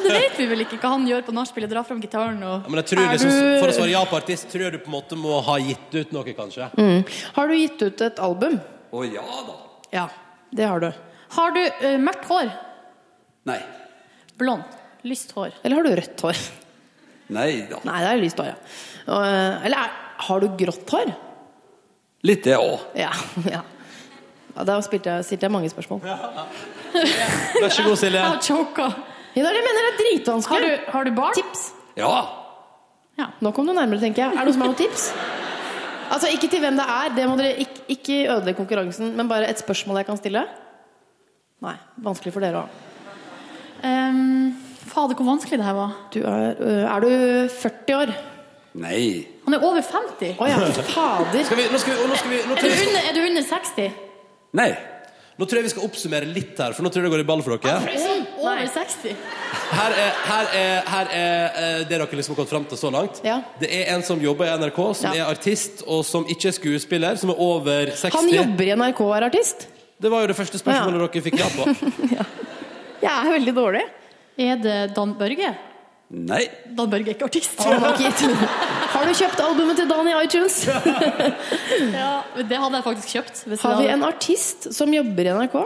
Det 0.02 0.12
vet 0.12 0.38
vi 0.38 0.46
vel 0.50 0.64
ikke 0.64 0.78
hva 0.80 0.94
han 0.94 1.04
gjør 1.08 1.26
på 1.26 1.34
nachspielet. 1.36 1.70
Drar 1.72 1.86
fram 1.86 2.00
gitaren 2.02 2.38
og 2.40 2.54
Ja, 2.54 2.70
Men 2.70 2.80
jeg 2.80 2.88
tror 2.90 3.02
Er 3.02 3.12
liksom, 3.12 3.34
For 3.60 3.72
å 3.72 3.76
svare 3.76 3.92
ja 3.92 4.02
på 4.08 4.18
artist, 4.18 4.48
tror 4.52 4.66
jeg 4.66 4.76
du 4.76 4.78
på 4.80 4.90
en 4.90 4.96
måte 4.96 5.18
må 5.20 5.40
ha 5.46 5.58
gitt 5.62 5.98
ut 5.98 6.14
noe, 6.16 6.36
kanskje. 6.38 6.70
Mm. 6.80 7.04
Har 7.36 7.50
du 7.50 7.56
gitt 7.58 7.84
ut 7.84 8.06
et 8.08 8.22
album? 8.24 8.56
Å 8.96 9.04
ja 9.08 9.26
da. 9.50 9.58
Ja, 9.92 10.06
det 10.56 10.70
har 10.70 10.82
du. 10.82 10.88
Har 11.36 11.56
du 11.56 11.62
uh, 11.62 11.96
mørkt 12.02 12.30
hår? 12.30 12.54
Nei. 13.50 13.60
Blond? 14.40 14.78
Lyst 15.06 15.36
hår? 15.36 15.54
Eller 15.62 15.78
har 15.78 15.86
du 15.86 16.00
rødt 16.00 16.26
hår? 16.26 16.40
Nei 17.36 17.50
da. 17.70 17.78
Nei, 17.86 18.00
det 18.02 18.10
er 18.10 18.22
lyst 18.22 18.40
hår, 18.40 18.52
ja. 18.52 18.58
Eh, 19.06 19.64
eller 19.66 19.82
er, 19.82 19.94
har 20.26 20.42
du 20.42 20.46
grått 20.58 20.92
hår? 20.94 21.12
Litt 22.24 22.44
det 22.46 22.56
òg. 22.56 22.86
Ja. 22.96 23.10
ja. 23.54 23.62
ja 24.56 24.66
da 24.68 24.78
spilte 24.84 25.18
jeg, 25.18 25.28
stilte 25.28 25.48
jeg 25.48 25.54
mange 25.54 25.70
spørsmål. 25.72 26.00
Vær 26.06 27.68
så 27.68 27.84
god, 27.84 27.96
Silje. 28.00 28.22
Jeg 28.30 28.42
choka. 28.46 28.88
Ja, 29.36 29.42
det 29.44 29.50
er 29.50 29.56
jeg 29.58 29.64
mener 29.66 29.84
det 29.84 29.88
er 29.90 29.96
dritvanskelig. 30.00 30.56
Har 30.56 30.64
du, 30.64 30.92
har 30.92 31.04
du 31.04 31.10
barn? 31.12 31.34
Tips? 31.36 31.64
Ja. 31.98 33.26
Nå 33.44 33.50
kom 33.52 33.66
du 33.68 33.74
nærmere, 33.76 34.00
tenker 34.00 34.22
jeg. 34.24 34.32
Er 34.32 34.48
det 34.48 34.48
noen 34.48 34.56
som 34.56 34.62
har 34.64 34.70
noen 34.70 34.78
tips? 34.80 35.10
Altså, 36.06 36.30
Ikke 36.32 36.48
til 36.48 36.62
hvem 36.62 36.78
det 36.78 36.86
er, 36.88 37.10
det 37.16 37.26
må 37.28 37.34
dere 37.36 37.58
ikke, 37.60 37.82
ikke 37.92 38.16
ødelegge 38.32 38.56
konkurransen, 38.62 39.10
men 39.16 39.28
bare 39.28 39.50
et 39.50 39.60
spørsmål 39.60 40.00
jeg 40.00 40.08
kan 40.08 40.20
stille? 40.20 40.46
Nei. 41.64 41.74
Vanskelig 42.04 42.32
for 42.32 42.44
dere 42.44 42.62
òg. 42.64 42.80
Um, 43.84 44.56
fader, 44.88 45.16
hvor 45.18 45.28
vanskelig 45.28 45.60
det 45.60 45.68
her 45.68 45.76
var. 45.76 45.92
Du 46.14 46.20
er, 46.24 46.56
er 46.86 47.04
du 47.04 47.12
40 47.60 47.98
år? 47.98 48.14
Nei. 48.76 49.24
Han 49.46 49.56
er 49.56 49.62
over 49.64 49.80
50. 49.84 50.34
Å 50.42 50.48
ja, 50.50 50.58
fader. 50.90 51.46
Skal 51.46 51.58
vi, 51.62 51.64
nå 51.72 51.78
skal 51.80 51.94
vi, 51.96 52.04
nå 52.10 52.18
skal 52.20 52.32
vi, 52.34 52.42
nå 52.44 52.56
Er 52.56 52.60
tror 52.60 52.68
du 52.68 52.76
jeg, 52.76 52.88
under, 52.90 53.08
er 53.08 53.16
du 53.16 53.20
under 53.24 53.44
60? 53.48 53.86
Nei. 54.60 54.66
nå 55.36 55.44
tror 55.48 55.58
jeg 55.60 55.66
vi 55.66 55.70
skal 55.74 55.84
oppsummere 55.86 56.28
litt 56.32 56.60
her, 56.60 56.72
for 56.76 56.84
nå 56.84 56.90
tror 56.92 57.04
jeg 57.04 57.08
det 57.10 57.14
går 57.14 57.22
i 57.24 57.28
ball 57.28 57.42
for 57.44 57.56
dere. 57.60 57.94
Over 58.40 58.68
60? 58.72 59.14
Her 59.76 59.94
er, 60.00 60.10
her 60.28 60.50
er, 60.60 60.74
her 60.92 61.10
er 61.12 61.58
eh, 61.62 61.78
det 61.88 61.90
dere 61.92 62.18
liksom 62.20 62.34
har 62.34 62.40
kommet 62.40 62.52
fram 62.52 62.66
til 62.70 62.80
så 62.80 62.90
langt. 62.94 63.20
Ja. 63.26 63.38
Det 63.60 63.70
er 63.80 63.92
en 63.96 64.04
som 64.06 64.20
jobber 64.22 64.48
i 64.48 64.56
NRK, 64.60 64.80
som 65.00 65.08
Ja. 65.12 65.24
er 65.26 65.32
artist, 65.34 65.84
og 65.86 66.04
som 66.08 66.28
ikke 66.28 66.50
er 66.52 66.56
skuespiller, 66.56 67.16
som 67.20 67.32
er 67.34 67.40
over 67.48 67.92
60. 67.92 68.12
Han 68.16 68.28
jobber 68.32 68.68
i 68.68 68.74
NRK 68.76 69.00
og 69.08 69.14
er 69.18 69.28
artist? 69.30 69.68
Det 70.00 70.12
var 70.12 70.24
jo 70.26 70.32
det 70.34 70.36
første 70.36 70.60
spørsmålet 70.60 71.06
dere 71.06 71.24
fikk 71.24 71.38
ja 71.40 71.48
på. 71.56 71.64
Jeg 73.06 73.12
er 73.12 73.32
veldig 73.32 73.54
dårlig. 73.56 73.84
Er 74.36 74.58
det 74.60 74.76
Dan 74.96 75.14
Børge? 75.16 75.54
Nei. 76.08 76.44
Dan 76.70 76.86
Børge 76.90 77.10
er 77.10 77.16
ikke 77.16 77.26
artist. 77.26 77.56
Oh, 77.58 77.72
har 77.82 77.96
Har 78.92 79.06
du 79.08 79.12
kjøpt 79.18 79.40
albumet 79.42 79.76
til 79.80 79.88
Dan 79.90 80.06
i 80.06 80.12
iTunes? 80.22 80.60
ja, 81.98 82.22
det 82.46 82.58
hadde 82.62 82.78
jeg 82.78 82.84
faktisk 82.86 83.08
kjøpt. 83.16 83.40
Hvis 83.50 83.62
Har 83.66 83.74
vi 83.80 83.88
hadde- 83.88 83.94
en 83.96 84.04
artist 84.06 84.68
som 84.74 84.92
jobber 84.94 85.26
i 85.26 85.32
NRK? 85.34 85.56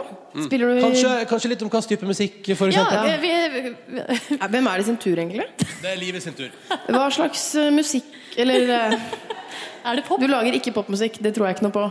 Spiller 0.47 0.73
du 0.73 0.81
Kanskje, 0.81 1.11
kanskje 1.29 1.49
litt 1.51 1.61
om 1.61 1.69
hvilken 1.69 1.89
type 1.91 2.07
musikk, 2.09 2.49
for 2.57 2.71
Ja, 2.73 2.85
eksempel. 2.87 3.19
vi, 3.21 3.33
vi, 3.53 4.37
Hvem 4.47 4.67
er 4.71 4.77
det 4.81 4.85
sin 4.87 4.97
tur, 4.97 5.13
egentlig? 5.21 5.45
Det 5.83 5.91
er 5.91 5.99
livet 6.01 6.23
sin 6.23 6.33
tur. 6.33 6.49
Hva 6.89 7.05
slags 7.11 7.43
eh, 7.59 7.69
musikk 7.75 8.05
Eller 8.37 8.73
eh, 8.79 8.97
Er 9.91 9.95
det 9.99 10.05
pop? 10.07 10.19
Du 10.21 10.25
lager 10.29 10.53
ikke 10.57 10.73
popmusikk, 10.73 11.21
det 11.21 11.35
tror 11.35 11.47
jeg 11.49 11.55
ikke 11.59 11.67
noe 11.67 11.73
på. 11.75 11.85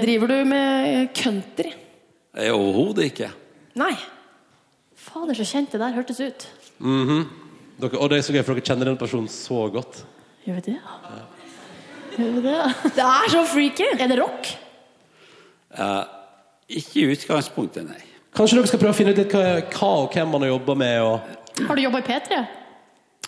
Driver 0.00 0.26
du 0.34 0.44
med 0.50 1.08
country? 1.14 1.72
Er 2.34 2.52
Overhodet 2.54 3.04
ikke. 3.12 3.30
Nei. 3.78 3.92
Fader, 4.96 5.34
så 5.34 5.46
kjent 5.46 5.70
det 5.74 5.80
der 5.82 5.94
hørtes 5.94 6.20
ut. 6.22 6.46
Mhm. 6.78 7.24
Dere, 7.80 7.98
og 7.98 8.10
det 8.10 8.18
er 8.18 8.26
så 8.26 8.34
gøy, 8.34 8.42
for 8.46 8.56
dere 8.56 8.66
kjenner 8.68 8.90
den 8.90 8.98
personen 9.00 9.30
så 9.32 9.66
godt. 9.72 10.02
Gjør 10.44 10.58
vi 10.60 10.66
det? 10.70 10.76
Gjør 12.16 12.34
vi 12.36 12.42
det? 12.44 12.58
Det 12.96 13.06
er 13.06 13.30
så 13.32 13.44
freaky! 13.50 13.88
Er 13.98 14.10
det 14.10 14.18
rock? 14.20 14.50
Uh, 15.74 16.04
ikke 16.68 17.02
i 17.02 17.06
utgangspunktet, 17.14 17.86
nei. 17.88 18.02
Kanskje 18.34 18.58
dere 18.58 18.70
skal 18.70 18.82
prøve 18.82 18.94
å 18.94 18.98
finne 18.98 19.14
ut 19.14 19.20
litt 19.22 19.34
hva, 19.34 19.44
hva 19.74 19.90
og 20.04 20.14
hvem 20.14 20.30
man 20.34 20.46
har 20.46 20.52
jobba 20.54 20.76
med? 20.78 20.96
Og... 21.02 21.64
Har 21.68 21.78
du 21.78 21.84
jobba 21.84 22.02
i 22.02 22.06
P3? 22.08 22.40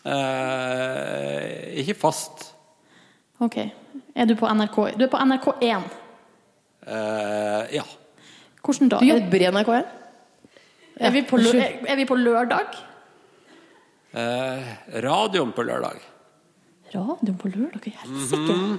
Uh, 0.06 1.82
ikke 1.82 1.96
fast. 1.98 2.48
Ok. 3.42 3.58
Er 4.14 4.26
du 4.28 4.34
på 4.38 4.48
NRK? 4.48 4.80
Du 4.96 5.06
er 5.06 5.12
på 5.12 5.20
NRK1. 5.20 5.86
Uh, 6.86 7.62
ja. 7.74 7.86
Hvordan 8.62 8.90
da? 8.90 9.00
Du 9.02 9.08
jobber 9.10 9.42
i 9.42 9.48
NRK1? 9.50 9.94
Er 10.96 11.12
vi 11.12 11.22
på, 11.28 11.38
er 11.38 11.96
vi 11.98 12.06
på 12.08 12.16
lørdag? 12.16 12.78
Eh, 14.16 14.62
radioen 15.02 15.52
på 15.52 15.62
lørdag. 15.62 16.00
Radioen 16.94 17.36
på 17.36 17.48
lørdag? 17.48 17.92
Helsike! 18.00 18.36
Mm 18.36 18.78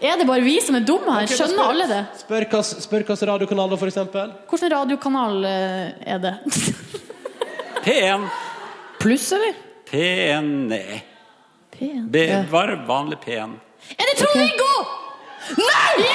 Er 0.00 0.16
det 0.16 0.26
bare 0.26 0.40
vi 0.40 0.60
som 0.60 0.74
er 0.74 0.80
dumme 0.80 1.12
her? 1.12 1.24
Okay, 1.24 1.36
Skjønner 1.36 1.58
spør- 1.58 1.68
alle 1.68 1.86
det? 1.86 2.06
Spør 2.18 2.36
hvilken 2.36 2.62
spør 2.62 3.02
hvilken 3.02 3.28
radiokanal, 3.28 3.70
da, 3.70 3.76
for 3.76 3.86
eksempel. 3.86 4.32
Hvilken 4.48 4.72
radiokanal 4.72 5.44
eh, 5.44 6.14
er 6.14 6.18
det? 6.18 6.34
P1. 7.84 8.28
Pluss, 9.00 9.32
eller? 9.32 9.54
P1, 9.90 10.42
nei. 10.68 11.02
P1. 11.72 12.08
B, 12.10 12.16
bare 12.50 12.86
vanlig 12.86 13.18
P1. 13.18 13.50
Er 13.98 14.04
det 14.04 14.16
Trond-Viggo? 14.18 14.72
Nei! 15.58 16.08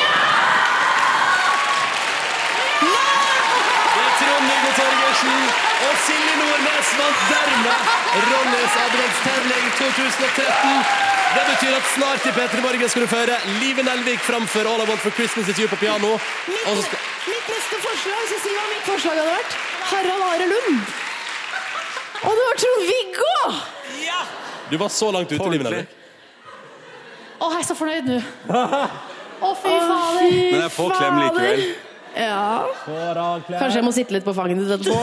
Det 3.93 4.01
er 4.01 4.14
Trond-Viggo 4.19 5.03
Torgersen 5.23 5.87
og 5.87 5.95
Silje 6.05 6.35
Nordnes 6.39 6.89
vant 6.99 7.21
dermed 7.31 7.91
Ronnys 8.29 8.75
adventsterning 8.83 9.65
2013. 9.77 10.73
Det 11.33 11.43
betyr 11.49 11.75
at 11.77 11.87
snart 11.95 12.25
i 12.27 12.33
P3 12.35 12.61
Morgen 12.61 12.89
skal 12.91 13.05
du 13.05 13.07
få 13.09 13.21
høre 13.23 13.37
Live 13.61 13.83
Nelvik 13.87 14.19
framfor 14.21 14.67
All 14.69 14.83
I 14.83 14.87
Want 14.89 15.01
for 15.01 15.15
Christmas 15.17 15.47
Is 15.49 15.59
You 15.59 15.69
på 15.71 15.79
piano. 15.81 16.17
Mitt, 16.47 16.83
skal... 16.87 16.99
Mitt 17.29 17.47
neste 17.53 17.79
forslag, 17.85 18.27
så 18.29 18.41
sier 18.43 18.59
hva 18.59 18.65
mitt 18.73 18.85
forslag 18.89 19.17
hadde 19.17 19.31
vært. 19.31 19.55
Harald 19.93 20.27
Are 20.27 20.49
Lund. 20.51 20.91
Og 22.23 22.35
det 22.37 22.43
var 22.49 22.59
Trond-Viggo! 22.63 23.39
Du 24.69 24.77
var 24.77 24.89
så 24.89 25.11
langt 25.15 25.31
ute, 25.31 25.49
Live 25.55 25.69
Nelvik. 25.69 25.97
Å, 27.39 27.49
jeg 27.55 27.63
er 27.63 27.65
så 27.71 27.79
fornøyd 27.79 28.11
nå. 28.11 28.19
Å, 29.43 29.55
fy 29.59 29.71
fader. 29.71 30.29
Men 30.29 30.61
jeg 30.61 30.71
får 30.77 30.93
klem 30.99 31.19
likevel. 31.23 31.65
Ja. 32.15 32.65
Kanskje 32.85 33.80
jeg 33.80 33.85
må 33.85 33.94
sitte 33.95 34.15
litt 34.15 34.26
på 34.26 34.35
fanget 34.38 34.64
ditt 34.64 34.73
etterpå? 34.77 34.99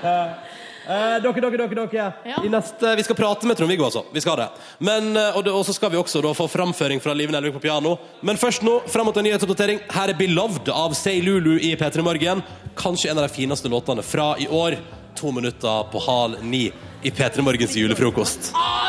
Eh, 0.90 1.20
dere, 1.22 1.38
dere, 1.38 1.66
dere, 1.68 1.86
dere. 1.86 2.06
I 2.42 2.48
neste, 2.50 2.94
vi 2.96 3.02
skal 3.06 3.14
prate 3.14 3.46
med 3.46 3.58
Trond-Viggo, 3.58 3.84
altså. 3.86 4.00
Vi 4.10 4.22
skal 4.24 4.40
det. 4.40 4.46
Men, 4.82 5.12
eh, 5.14 5.36
og, 5.36 5.44
det, 5.46 5.52
og 5.54 5.62
så 5.68 5.74
skal 5.76 5.92
vi 5.92 6.00
også 6.00 6.22
da 6.24 6.32
få 6.34 6.48
framføring 6.50 7.02
fra 7.04 7.14
Live 7.14 7.30
Nelvik 7.30 7.54
på 7.58 7.62
piano. 7.62 7.92
Men 8.26 8.40
først 8.40 8.64
nå, 8.66 8.80
fram 8.90 9.06
mot 9.06 9.20
en 9.20 9.28
nyhetsoppdatering. 9.28 9.84
Her 9.92 10.10
er 10.10 10.18
'Beloved' 10.18 10.72
av 10.72 10.96
Say 10.98 11.20
Lulu 11.22 11.60
i 11.60 11.76
P3 11.76 12.02
Morgen. 12.02 12.42
Kanskje 12.74 13.12
en 13.12 13.18
av 13.18 13.28
de 13.28 13.34
fineste 13.34 13.70
låtene 13.70 14.02
fra 14.02 14.34
i 14.40 14.48
år. 14.48 14.80
To 15.20 15.30
minutter 15.30 15.84
på 15.92 16.00
hal 16.08 16.38
ni 16.42 16.72
i 17.02 17.10
P3 17.10 17.42
Morgens 17.42 17.76
julefrokost. 17.76 18.50
Å, 18.54 18.79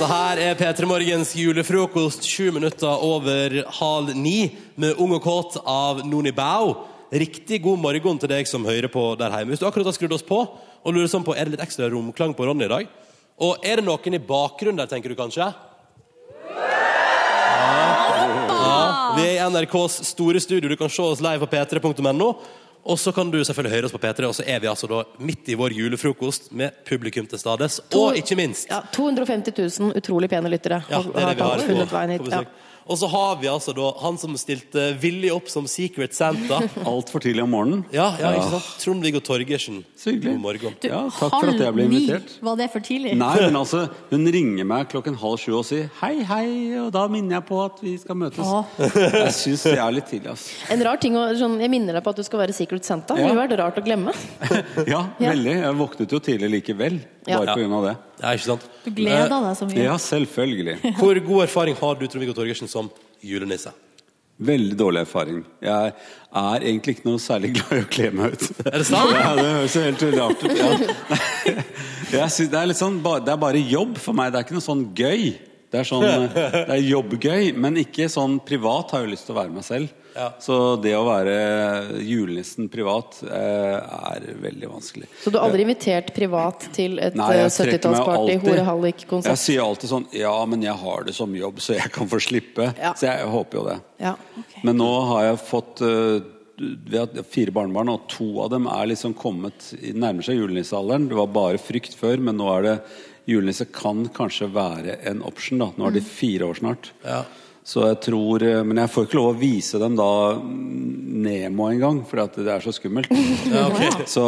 Dette 0.00 0.16
her 0.16 0.38
er 0.40 0.54
P3 0.56 0.86
Morgens 0.88 1.34
julefrokost, 1.36 2.24
sju 2.24 2.46
minutter 2.56 3.02
over 3.04 3.52
halv 3.76 4.14
ni, 4.16 4.48
med 4.80 4.96
Ung 4.96 5.10
og 5.12 5.20
kåt 5.20 5.58
av 5.68 6.00
Noni 6.08 6.32
Bao. 6.32 6.70
Riktig 7.12 7.58
god 7.60 7.82
morgen 7.82 8.16
til 8.22 8.30
deg 8.32 8.48
som 8.48 8.64
hører 8.64 8.88
på 8.88 9.02
der 9.20 9.28
hjemme. 9.28 9.52
Hvis 9.52 9.60
du 9.60 9.66
akkurat 9.68 9.90
har 9.90 9.96
skrudd 9.98 10.14
oss 10.16 10.24
på 10.24 10.38
og 10.40 10.88
lurer 10.96 11.10
sånn 11.12 11.26
på 11.26 11.36
er 11.36 11.44
det 11.44 11.52
litt 11.58 11.66
ekstra 11.66 11.90
romklang 11.92 12.32
på 12.32 12.48
Ronny 12.48 12.64
i 12.64 12.72
dag, 12.72 12.88
Og 13.44 13.60
er 13.60 13.76
det 13.76 13.84
noen 13.84 14.16
i 14.16 14.22
bakgrunnen 14.24 14.80
der, 14.80 14.88
tenker 14.88 15.12
du 15.12 15.20
kanskje? 15.20 15.52
Ja, 18.48 18.80
vi 19.18 19.28
er 19.28 19.36
i 19.36 19.50
NRKs 19.52 20.00
store 20.14 20.40
studio. 20.40 20.72
Du 20.72 20.80
kan 20.80 20.88
se 20.88 21.02
oss 21.04 21.20
live 21.20 21.44
på 21.44 21.52
p3.no. 21.52 22.30
Og 22.84 22.98
så 22.98 23.12
kan 23.12 23.28
du 23.30 23.38
selvfølgelig 23.44 23.74
høre 23.76 23.88
oss 23.90 23.92
på 23.92 24.00
P3, 24.00 24.24
og 24.24 24.34
så 24.34 24.44
er 24.46 24.60
vi 24.62 24.68
altså 24.70 24.88
da 24.88 25.02
midt 25.20 25.48
i 25.52 25.56
vår 25.58 25.74
julefrokost 25.76 26.48
med 26.56 26.70
publikum 26.88 27.26
til 27.28 27.38
stades. 27.38 27.80
Og 27.94 28.16
ikke 28.16 28.38
minst 28.40 28.70
Ja, 28.70 28.80
250 28.92 29.78
000 29.80 29.96
utrolig 30.00 30.30
pene 30.32 30.48
lyttere 30.48 30.82
ja, 30.88 31.02
det 31.04 31.22
er 31.22 31.28
det 31.28 31.36
vi 31.36 31.42
har 31.42 31.64
funnet 31.66 31.90
på, 31.90 31.96
veien 31.98 32.14
hit. 32.16 32.30
Ja. 32.32 32.42
Og 32.88 32.98
så 32.98 33.06
har 33.12 33.36
vi 33.40 33.46
altså 33.46 33.74
da 33.76 33.90
han 34.02 34.16
som 34.18 34.34
stilte 34.40 34.94
villig 35.00 35.30
opp 35.34 35.48
som 35.52 35.66
Secret 35.70 36.14
Santa. 36.16 36.60
Altfor 36.88 37.20
tidlig 37.22 37.42
om 37.44 37.50
morgenen. 37.52 37.84
Ja, 37.94 38.08
ja, 38.18 38.32
ikke 38.34 38.50
sant? 38.56 38.70
Trond-Viggo 38.82 39.20
Torgersen. 39.22 39.84
Så 39.96 40.10
hyggelig. 40.14 40.32
God 40.34 40.40
morgen. 40.42 40.74
Du, 40.80 40.88
Ja, 40.88 41.02
takk 41.12 41.30
for 41.36 41.50
at 41.52 41.60
jeg 41.60 41.74
ble 41.76 41.84
invitert. 41.86 42.32
Var 42.42 42.56
det 42.56 42.68
for 42.72 42.80
tidlig? 42.80 43.12
Nei, 43.20 43.34
men 43.44 43.56
altså, 43.60 43.84
hun 44.10 44.26
ringer 44.34 44.64
meg 44.66 44.88
klokken 44.90 45.14
halv 45.20 45.38
sju 45.38 45.52
og 45.60 45.64
sier 45.68 45.90
hei, 46.00 46.22
hei, 46.26 46.46
og 46.82 46.90
da 46.96 47.04
minner 47.12 47.38
jeg 47.38 47.46
på 47.52 47.60
at 47.64 47.78
vi 47.84 47.94
skal 48.02 48.18
møtes. 48.24 48.50
Jeg 48.80 49.32
syns 49.38 49.62
det 49.68 49.76
er 49.78 49.94
litt 49.94 50.08
tidlig, 50.10 50.32
altså. 50.34 50.50
En 50.74 50.82
rar 50.88 50.96
ting, 51.02 51.14
å- 51.20 51.30
sånn, 51.38 51.58
Jeg 51.60 51.70
minner 51.70 51.92
deg 51.94 52.02
på 52.04 52.10
at 52.10 52.16
du 52.16 52.22
skal 52.26 52.40
være 52.40 52.54
Secret 52.56 52.84
Santa. 52.84 53.14
Det 53.14 53.22
Ja. 53.22 53.28
ville 53.28 53.40
vært 53.46 53.58
rart 53.60 53.76
å 53.78 53.84
glemme. 53.84 54.14
Ja, 54.88 55.06
Ja. 55.20 55.30
veldig. 55.32 55.54
Jeg 55.60 55.74
våknet 55.76 56.10
jo 56.10 56.18
tidlig 56.18 56.50
likevel, 56.58 57.00
Ja. 57.26 57.38
bare 57.38 57.54
på 57.54 57.60
grunn 57.62 57.72
av 57.78 57.84
det. 57.86 57.96
Ja, 58.20 58.32
ikke 58.36 58.46
sant? 58.46 58.66
Du 58.84 58.90
gleder 58.94 59.30
deg 59.32 59.54
så 59.56 59.68
mye. 59.68 59.84
Ja, 59.84 59.94
selvfølgelig. 60.00 60.78
Hvor 61.00 61.20
god 61.28 61.46
erfaring 61.46 61.78
har 61.80 61.96
du 61.96 62.06
Trond-Viggo 62.06 62.36
Torgersen 62.36 62.70
som 62.70 62.90
julenisse? 63.24 63.72
Veldig 64.40 64.76
dårlig 64.80 65.02
erfaring. 65.04 65.40
Jeg 65.60 65.92
er 66.40 66.62
egentlig 66.64 66.96
ikke 66.96 67.08
noe 67.10 67.20
særlig 67.20 67.50
glad 67.58 67.74
i 67.76 67.84
å 67.84 67.88
kle 67.92 68.08
meg 68.16 68.36
ut. 68.36 68.46
Er 68.64 68.78
det 68.78 68.86
sant? 68.88 69.12
Ja, 69.20 69.34
det 69.36 69.46
høres 69.50 69.76
jo 69.76 69.84
helt 69.84 70.04
rart 70.16 70.44
ut. 70.46 70.56
Ja. 70.56 71.56
Jeg 72.10 72.32
synes 72.34 72.50
det, 72.50 72.58
er 72.58 72.68
litt 72.72 72.80
sånn, 72.80 72.96
det 73.04 73.30
er 73.30 73.38
bare 73.38 73.60
jobb 73.60 73.98
for 74.02 74.16
meg. 74.16 74.32
Det 74.32 74.40
er 74.40 74.46
ikke 74.48 74.56
noe 74.56 74.64
sånn 74.64 74.86
gøy. 74.98 75.28
Det 75.70 75.78
er, 75.78 75.86
sånn, 75.86 76.02
det 76.34 76.64
er 76.74 76.80
jobbgøy, 76.82 77.52
men 77.54 77.76
ikke 77.78 78.08
sånn 78.10 78.40
privat 78.42 78.90
har 78.90 79.04
jeg 79.04 79.12
lyst 79.12 79.28
til 79.28 79.36
å 79.36 79.38
være 79.38 79.54
meg 79.54 79.62
selv. 79.62 79.92
Så 80.42 80.56
det 80.82 80.94
å 80.96 81.04
være 81.06 81.34
julenissen 82.04 82.68
privat 82.72 83.20
eh, 83.26 83.76
er 83.76 84.26
veldig 84.42 84.70
vanskelig. 84.70 85.08
Så 85.22 85.30
du 85.32 85.38
har 85.38 85.46
aldri 85.48 85.64
invitert 85.66 86.12
privat 86.16 86.66
til 86.76 86.98
et 87.02 87.16
Nei, 87.18 87.28
eh, 87.36 87.42
jeg 87.44 87.54
trekker 87.54 87.70
meg 87.70 88.00
70-tallsparty? 88.00 88.32
Jeg 88.34 88.42
Horehallik-konsert? 88.46 89.40
sier 89.44 89.62
alltid 89.64 89.92
sånn 89.92 90.08
Ja, 90.16 90.34
men 90.50 90.64
jeg 90.66 90.76
har 90.82 91.06
det 91.06 91.14
som 91.16 91.34
jobb, 91.36 91.62
så 91.62 91.76
jeg 91.78 91.92
kan 91.94 92.10
få 92.10 92.20
slippe. 92.22 92.70
Ja. 92.80 92.92
Så 92.98 93.08
jeg 93.10 93.30
håper 93.30 93.60
jo 93.60 93.64
det. 93.68 93.78
Ja. 94.02 94.14
Men 94.66 94.80
nå 94.80 94.90
har 95.12 95.30
jeg 95.30 95.42
fått 95.48 95.84
øh, 95.86 96.20
Vi 96.60 96.98
har 96.98 97.22
fire 97.30 97.54
barnebarn, 97.56 97.92
og 97.92 98.08
to 98.12 98.32
av 98.44 98.50
dem 98.52 98.66
er 98.68 98.90
liksom 98.90 99.14
kommet 99.16 99.70
nærmer 99.80 100.26
seg 100.26 100.40
julenissealderen. 100.42 101.08
Det 101.08 101.16
var 101.16 101.30
bare 101.32 101.62
frykt 101.62 101.94
før, 101.96 102.20
men 102.20 102.36
nå 102.40 102.50
er 102.58 102.66
det 102.66 102.74
Julenisse 103.30 103.66
kan 103.70 104.08
kanskje 104.10 104.48
være 104.50 104.96
en 105.06 105.20
option. 105.22 105.60
da 105.60 105.70
Nå 105.76 105.86
er 105.86 105.94
de 105.98 106.02
fire 106.02 106.48
år 106.50 106.58
snart. 106.58 106.90
Ja. 107.04 107.22
Så 107.66 107.84
jeg 107.84 107.98
tror 108.06 108.42
øh, 108.42 108.60
Men 108.66 108.80
jeg 108.82 108.90
får 108.90 109.06
ikke 109.06 109.18
lov 109.18 109.32
å 109.34 109.38
vise 109.38 109.78
dem 109.82 109.96
da 109.98 110.10
Nemo 110.40 111.66
engang, 111.68 112.00
for 112.08 112.22
det 112.32 112.46
er 112.48 112.64
så 112.64 112.72
skummelt. 112.72 113.10
Ja, 113.54 113.66
okay. 113.68 114.06
Så 114.08 114.24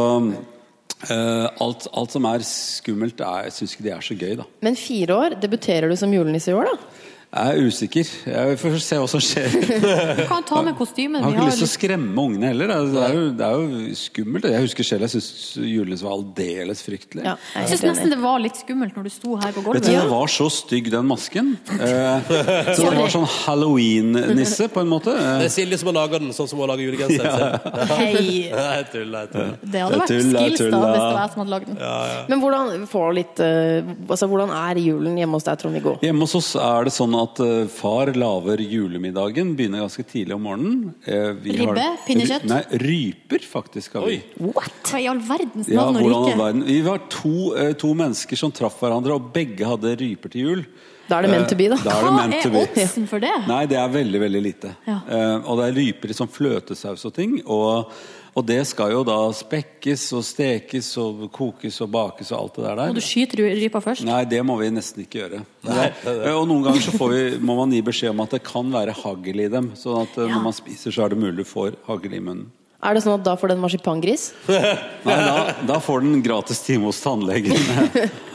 Uh, 1.03 1.49
alt, 1.59 1.89
alt 1.99 2.13
som 2.15 2.27
er 2.31 2.45
skummelt, 2.47 3.19
er, 3.27 3.49
jeg 3.49 3.55
syns 3.57 3.73
ikke 3.75 3.85
det 3.89 3.91
er 3.91 4.05
så 4.07 4.15
gøy, 4.15 4.37
da. 4.39 4.45
Men 4.63 4.77
fire 4.79 5.17
år, 5.17 5.35
debuterer 5.43 5.91
du 5.91 5.97
som 5.99 6.13
julenisse 6.15 6.53
i 6.53 6.55
år, 6.55 6.69
da? 6.71 7.02
Jeg 7.33 7.49
er 7.57 7.65
usikker. 7.65 8.09
Jeg 8.29 8.57
får 8.61 8.75
se 8.85 8.97
hva 9.01 9.07
som 9.09 9.21
skjer. 9.25 9.55
Du 10.19 10.27
kan 10.29 10.43
ta 10.45 10.59
med 10.67 10.75
kostymen. 10.77 11.17
Jeg 11.17 11.25
har 11.25 11.33
ikke 11.33 11.47
lyst 11.49 11.63
til 11.63 11.65
å 11.65 11.71
skremme 11.73 12.25
ungene 12.29 12.51
heller. 12.51 12.69
Det 12.93 13.05
er 13.07 13.15
jo, 13.17 13.23
det 13.39 13.47
er 13.47 13.55
jo 13.57 13.95
skummelt. 13.97 14.49
Jeg 14.53 14.65
husker 14.67 14.85
selv 14.85 15.07
jeg 15.07 15.15
syntes 15.15 15.31
julenissen 15.57 16.09
var 16.11 16.19
aldeles 16.19 16.83
fryktelig. 16.85 17.25
Jeg 17.25 17.71
syns 17.71 17.85
nesten 17.89 18.13
det 18.13 18.19
var 18.21 18.43
litt 18.45 18.61
skummelt 18.61 18.99
når 18.99 19.09
du 19.09 19.13
sto 19.15 19.39
her 19.41 19.55
på 19.57 19.63
Vet 19.65 19.69
gulvet. 19.71 19.87
du, 19.89 19.95
Den 19.97 20.11
var 20.13 20.33
så 20.35 20.49
stygg, 20.53 20.91
den 20.93 21.09
masken. 21.09 21.49
Eh, 21.73 22.35
så 22.77 22.91
det 22.91 22.93
var 23.01 23.15
sånn 23.17 23.25
halloween-nisse, 23.33 24.69
på 24.75 24.85
en 24.85 24.93
måte. 24.93 25.17
Det 25.17 25.25
Eh, 25.33 25.47
er 25.49 25.55
Silje 25.57 25.79
som 25.81 25.89
har 25.89 25.97
laga 26.03 26.21
den, 26.21 26.35
sånn 26.37 26.51
som 26.53 26.61
hun 26.61 26.67
har 26.67 26.75
laga 26.75 26.85
julegenser. 26.85 27.25
Ja. 27.25 27.89
Hei. 27.97 28.53
Det 29.73 29.81
hadde 29.81 29.99
vært 30.03 30.13
skills 30.13 30.33
da, 30.35 30.45
hvis 30.45 30.61
det 30.61 30.69
var 30.77 31.19
jeg 31.23 31.33
som 31.33 31.41
hadde 31.43 31.53
lagd 31.55 31.69
den. 31.73 31.81
Men 32.29 32.43
hvordan, 32.45 32.87
får 32.91 33.09
litt, 33.17 33.41
eh, 33.43 33.91
altså, 34.09 34.29
hvordan 34.31 34.53
er 34.53 34.81
julen 34.85 35.17
hjemme 35.21 35.39
hos 35.41 35.47
deg, 35.49 35.61
Trond-Viggo? 35.63 35.97
Hjemme 36.05 36.27
hos 36.29 36.37
oss 36.39 36.53
er 36.61 36.89
det 36.89 36.95
sånn 36.95 37.17
at 37.23 37.41
eh, 37.45 37.67
far 37.73 38.13
lager 38.19 38.63
julemiddagen. 38.65 39.55
Begynner 39.59 39.85
ganske 39.85 40.05
tidlig 40.09 40.35
om 40.37 40.43
morgenen. 40.47 40.95
Vi 41.43 41.57
Ribbe? 41.59 41.81
har-? 41.81 41.99
Pinnekjøtt? 42.07 42.47
Nei, 42.51 42.63
ryper 42.83 43.45
faktisk 43.47 43.99
har 43.99 44.07
vi. 44.11 44.21
Hva 44.39 45.01
i 45.01 45.09
all 45.11 45.21
verdens 45.25 45.69
Ja, 45.73 45.89
og 45.89 45.99
rike? 46.03 46.65
Vi 46.67 46.81
var 46.87 47.05
to, 47.13 47.35
eh, 47.57 47.73
to 47.79 47.93
mennesker 47.99 48.37
som 48.39 48.53
traff 48.55 48.81
hverandre, 48.83 49.15
og 49.19 49.33
begge 49.35 49.67
hadde 49.67 49.97
ryper 50.01 50.33
til 50.35 50.47
jul. 50.49 50.65
Da 51.09 51.19
er 51.19 51.27
det 51.27 51.31
meant 51.33 51.49
to 51.51 51.57
be, 51.59 51.67
da. 51.69 51.77
Eh, 51.77 51.85
Da 51.85 51.91
er 51.99 52.03
Hva 52.07 52.25
er 52.31 52.59
oddsen 52.63 53.07
for 53.11 53.21
det? 53.21 53.33
Nei, 53.49 53.67
det 53.67 53.77
er 53.77 53.89
veldig, 53.93 54.21
veldig 54.23 54.43
lite. 54.43 54.75
Ja. 54.87 55.01
Eh, 55.09 55.39
og 55.45 55.59
det 55.59 55.69
er 55.69 55.79
ryper 55.81 56.11
i 56.11 56.17
sånn 56.17 56.31
fløtesaus 56.31 57.05
og 57.09 57.15
ting. 57.15 57.41
Og, 57.47 57.91
og 58.33 58.47
det 58.49 58.63
skal 58.65 58.95
jo 58.95 59.03
da 59.05 59.17
spekkes 59.37 60.07
og 60.17 60.23
stekes 60.25 60.89
og 61.01 61.27
kokes 61.35 61.77
og 61.85 61.91
bakes 61.93 62.33
og 62.33 62.39
alt 62.39 62.57
det 62.57 62.65
der. 62.65 62.81
Må 62.89 62.97
du 62.97 63.05
skyte 63.05 63.37
rypa 63.37 63.83
først? 63.85 64.07
Nei, 64.09 64.23
det 64.29 64.41
må 64.49 64.57
vi 64.61 64.71
nesten 64.73 65.05
ikke 65.05 65.21
gjøre. 65.21 65.43
Eh, 65.69 66.31
Og 66.33 66.47
noen 66.49 66.65
ganger 66.65 66.87
så 66.87 66.95
får 66.97 67.13
vi, 67.13 67.23
må 67.45 67.59
man 67.61 67.75
gi 67.77 67.83
beskjed 67.85 68.15
om 68.15 68.25
at 68.25 68.39
det 68.39 68.43
kan 68.49 68.73
være 68.73 68.97
hagl 69.03 69.45
i 69.45 69.51
dem. 69.53 69.73
Sånn 69.77 70.07
at 70.07 70.17
ja. 70.17 70.31
når 70.33 70.47
man 70.49 70.57
spiser, 70.57 70.95
så 70.95 71.05
er 71.05 71.13
det 71.13 71.21
mulig 71.21 71.45
du 71.45 71.49
får 71.49 71.77
hagl 71.91 72.17
i 72.17 72.23
munnen. 72.25 72.49
Er 72.83 72.97
det 72.97 73.05
sånn 73.05 73.21
at 73.21 73.23
da 73.23 73.37
får 73.39 73.53
den 73.53 73.61
marsipangris? 73.63 74.31
Nei, 74.49 74.75
da, 75.05 75.53
da 75.69 75.77
får 75.79 76.03
den 76.03 76.25
gratis 76.25 76.65
time 76.65 76.89
hos 76.89 76.99
tannlegen. 77.05 77.55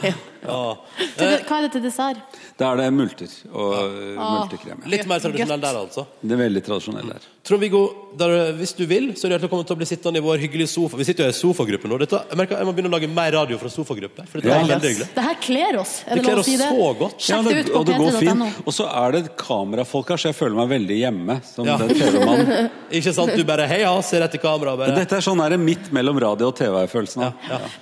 Til 0.00 0.14
det- 0.42 1.46
Hva 1.46 1.58
er 1.58 1.62
det 1.62 1.72
til 1.72 1.82
dessert? 1.82 2.16
Da 2.58 2.72
er 2.72 2.76
det 2.76 2.92
multer 2.92 3.28
og 3.54 3.74
eh, 3.74 4.18
Ah. 4.18 4.40
multekrem. 4.46 4.80
ja. 4.84 4.88
Litt 4.90 5.06
mer 5.06 5.18
tradisjonell 5.20 5.60
der, 5.60 5.74
altså. 5.76 6.06
Det 6.22 6.32
er 6.32 6.48
veldig 6.48 6.62
tradisjonell 6.66 7.08
der. 7.08 7.20
Trond-Viggo, 7.48 7.80
der, 8.18 8.52
hvis 8.58 8.74
du 8.76 8.84
vil, 8.84 9.12
så 9.16 9.24
er 9.24 9.30
du 9.30 9.34
hjertelig 9.38 9.48
velkommen 9.48 9.66
til 9.66 9.76
å 9.76 9.78
bli 9.78 9.86
sittende 9.88 10.18
i 10.18 10.20
vår 10.20 10.38
hyggelige 10.42 10.68
sofa. 10.68 10.96
Vi 10.98 11.04
sitter 11.04 11.24
jo 11.24 11.30
i 11.30 11.36
sofagruppe 11.38 11.88
nå. 11.88 11.98
Dette, 12.02 12.18
jeg 12.28 12.36
merker 12.36 12.58
jeg 12.58 12.66
må 12.66 12.74
begynne 12.76 12.90
å 12.90 12.96
lage 12.98 13.08
mer 13.08 13.30
radio 13.32 13.56
fra 13.58 13.68
sofagruppe. 13.72 14.26
For 14.28 14.40
dette 14.40 14.50
Ja. 14.52 14.58
er 14.60 14.68
veldig 14.68 14.90
hyggelig. 14.90 15.08
Det 15.14 15.24
her 15.24 15.34
kler 15.40 15.78
oss. 15.80 16.02
Er 16.06 16.14
Det 16.16 16.24
det 16.24 16.24
lov 16.24 16.28
kler 16.28 16.36
å 16.36 16.38
oss 16.40 16.46
si 16.46 16.56
det? 16.58 16.68
så 16.68 16.98
godt. 16.98 17.18
Sjekk 17.18 17.44
det 17.48 17.56
ut 17.66 17.72
på 17.72 17.78
og 17.78 17.86
det 17.86 17.96
går 17.96 18.10
p3.no. 18.10 18.44
fint. 18.50 18.66
Og 18.66 18.72
så 18.74 18.84
er 19.06 19.12
det 19.12 19.36
kamerafolk 19.36 20.08
her, 20.08 20.16
så 20.16 20.28
jeg 20.28 20.34
føler 20.36 20.56
meg 20.56 20.68
veldig 20.68 20.98
hjemme 20.98 21.40
som 21.44 21.64
Ja. 21.66 21.76
den 21.78 21.88
TV-mannen. 21.88 22.70
Ikke 22.92 23.14
sant? 23.14 23.34
Du 23.36 23.44
bare 23.44 23.66
hei, 23.68 23.80
ja, 23.80 24.00
ser 24.02 24.20
etter 24.22 24.38
kamera. 24.38 24.76
Bare. 24.76 24.94
Dette 24.94 25.12
er 25.16 25.20
sånn 25.24 25.40
her 25.40 25.56
midt 25.56 25.90
mellom 25.92 26.18
radio 26.20 26.48
og 26.48 26.56
TV-følelsen. 26.56 27.22
av. 27.22 27.32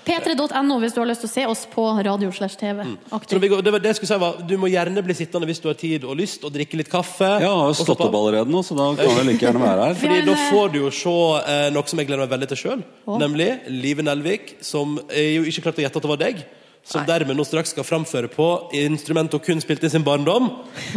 P3.no 0.04 0.78
hvis 0.80 0.94
du 0.94 1.00
har 1.00 1.06
lyst 1.08 1.22
til 1.22 1.28
å 1.28 1.32
se 1.32 1.46
oss 1.46 1.66
på 1.74 2.04
radio 2.04 2.30
slash 2.46 2.56
TV. 2.56 2.82
Mm. 2.82 2.98
vi 3.10 3.26
Trond-Viggo, 3.26 3.60
det 3.62 3.72
var 3.72 3.82
det 3.82 3.90
jeg 3.92 3.96
skulle 4.00 4.12
si 4.14 4.20
var, 4.20 4.42
Du 4.46 4.56
må 4.58 4.70
gjerne 4.70 5.02
bli 5.02 5.14
sittende 5.14 5.46
hvis 5.46 5.60
du 5.62 5.68
har 5.68 5.78
tid 5.78 6.04
og 6.04 6.16
lyst, 6.16 6.44
og 6.44 6.52
drikke 6.54 6.78
litt 6.78 6.90
kaffe. 6.90 7.26
Ja, 7.26 7.40
Jeg 7.40 7.50
har 7.50 7.72
jo 7.72 7.78
stått 7.78 8.04
opp 8.04 8.14
allerede 8.14 8.50
nå, 8.50 8.62
så 8.62 8.76
da 8.78 8.90
kan 8.98 9.10
jeg 9.20 9.26
like 9.30 9.46
gjerne 9.46 9.62
være 9.62 9.88
her. 9.88 9.98
Fordi 10.02 10.20
Da 10.26 10.36
får 10.50 10.72
du 10.72 10.78
jo 10.84 10.90
se 10.90 11.16
eh, 11.40 11.70
noe 11.74 11.86
som 11.90 11.98
jeg 11.98 12.08
gleder 12.10 12.24
meg 12.24 12.34
veldig 12.34 12.50
til 12.52 12.62
sjøl. 12.62 12.84
Nemlig 13.06 13.50
Live 13.72 14.02
Nelvik, 14.06 14.56
som 14.64 14.98
jeg 15.10 15.40
jo 15.40 15.48
ikke 15.50 15.66
klarte 15.66 15.82
å 15.82 15.86
gjette 15.86 16.00
at 16.02 16.06
det 16.06 16.14
var 16.14 16.22
deg. 16.22 16.46
Som 16.86 17.02
dermed 17.02 17.34
nå 17.34 17.42
straks 17.42 17.72
skal 17.74 17.82
framføre 17.82 18.28
på 18.30 18.44
instrument 18.78 19.32
og 19.34 19.42
kun 19.42 19.58
spilte 19.58 19.88
i 19.88 19.90
sin 19.90 20.04
barndom. 20.06 20.52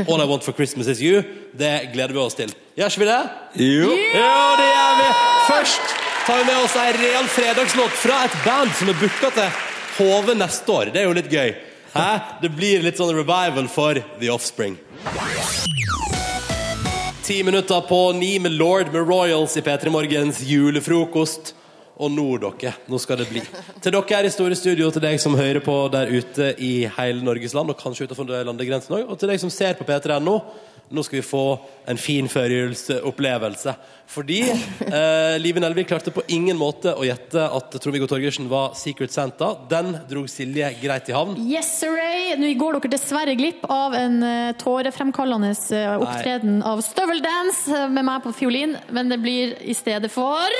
All 0.05 0.21
I 0.21 0.27
Want 0.29 0.45
for 0.45 0.53
Christmas 0.53 0.85
Is 0.87 1.01
You. 1.01 1.23
Det 1.57 1.89
gleder 1.95 2.13
vi 2.13 2.21
oss 2.21 2.37
til. 2.37 2.53
Gjør 2.77 2.93
ikke 2.93 3.01
vi 3.01 3.09
det? 3.09 3.21
Jo. 3.65 3.89
Ja, 4.13 4.35
det 4.59 4.67
gjør 4.69 4.93
vi! 4.99 5.09
Først 5.49 5.95
tar 6.27 6.43
vi 6.43 6.45
med 6.45 6.61
oss 6.61 6.77
ei 6.77 6.91
real 6.93 7.25
fredagslåt 7.33 7.97
fra 8.03 8.21
et 8.27 8.37
band 8.45 8.77
som 8.77 8.93
er 8.93 9.01
booka 9.01 9.33
til 9.33 9.68
HV 9.99 10.33
neste 10.39 10.71
år. 10.71 10.93
Det 10.93 11.01
er 11.01 11.09
jo 11.09 11.15
litt 11.17 11.31
gøy. 11.31 11.53
Hæ? 11.91 12.09
Det 12.41 12.51
blir 12.55 12.83
litt 12.85 12.99
sånn 12.99 13.11
revival 13.11 13.67
for 13.67 13.99
The 14.21 14.31
Offspring. 14.31 14.77
Ti 17.25 17.41
minutter 17.43 17.81
på 17.85 17.97
ni 18.17 18.37
med 18.41 18.55
Lord 18.57 18.93
med 18.93 19.03
Royals 19.09 19.57
i 19.59 19.61
P3 19.65 19.91
Morgens 19.93 20.39
julefrokost. 20.47 21.53
Og 21.99 22.13
nå, 22.15 22.25
dere, 22.39 22.71
nå 22.87 22.97
skal 23.03 23.19
det 23.19 23.27
bli. 23.27 23.43
Til 23.83 23.91
dere 23.91 24.15
her 24.15 24.25
i 24.25 24.31
store 24.31 24.55
studio, 24.55 24.87
til 24.95 25.03
deg 25.03 25.19
som 25.19 25.35
hører 25.35 25.59
på 25.59 25.75
der 25.91 26.13
ute 26.13 26.53
i 26.63 26.87
hele 26.95 27.25
Norges 27.27 27.53
land, 27.57 27.73
og 27.73 27.81
kanskje 27.81 28.07
utenfor 28.07 28.31
landegrensen 28.47 28.95
òg, 29.01 29.03
og 29.11 29.19
til 29.19 29.33
deg 29.33 29.41
som 29.43 29.51
ser 29.51 29.75
på 29.75 29.83
P3.no. 29.89 30.37
Nå 30.89 31.03
skal 31.05 31.19
vi 31.19 31.25
få 31.25 31.43
en 31.85 31.97
fin 32.01 32.25
førjulsopplevelse. 32.29 33.73
Fordi 34.09 34.39
eh, 34.41 35.35
Live 35.37 35.61
Nelvik 35.61 35.91
klarte 35.91 36.09
på 36.13 36.23
ingen 36.33 36.57
måte 36.57 36.95
å 36.97 37.03
gjette 37.05 37.43
at 37.45 37.75
Trond-Viggo 37.75 38.07
Torgersen 38.09 38.47
var 38.49 38.73
Secret 38.77 39.13
Santa. 39.13 39.51
Den 39.69 39.93
dro 40.09 40.23
Silje 40.25 40.71
greit 40.81 41.11
i 41.11 41.13
havn. 41.13 41.37
Yes, 41.45 41.75
sirree! 41.77 42.33
Nå 42.41 42.49
går 42.57 42.79
dere 42.79 42.93
dessverre 42.95 43.35
glipp 43.37 43.67
av 43.69 43.93
en 43.97 44.17
eh, 44.25 44.55
tårefremkallende 44.57 45.53
eh, 45.77 45.93
opptreden 46.01 46.63
av 46.65 46.81
støveldance 46.85 47.69
eh, 47.69 47.85
med 47.93 48.07
meg 48.09 48.25
på 48.25 48.33
fiolin, 48.41 48.73
men 48.89 49.13
det 49.13 49.19
blir 49.21 49.53
i 49.61 49.77
stedet 49.77 50.09
for 50.13 50.57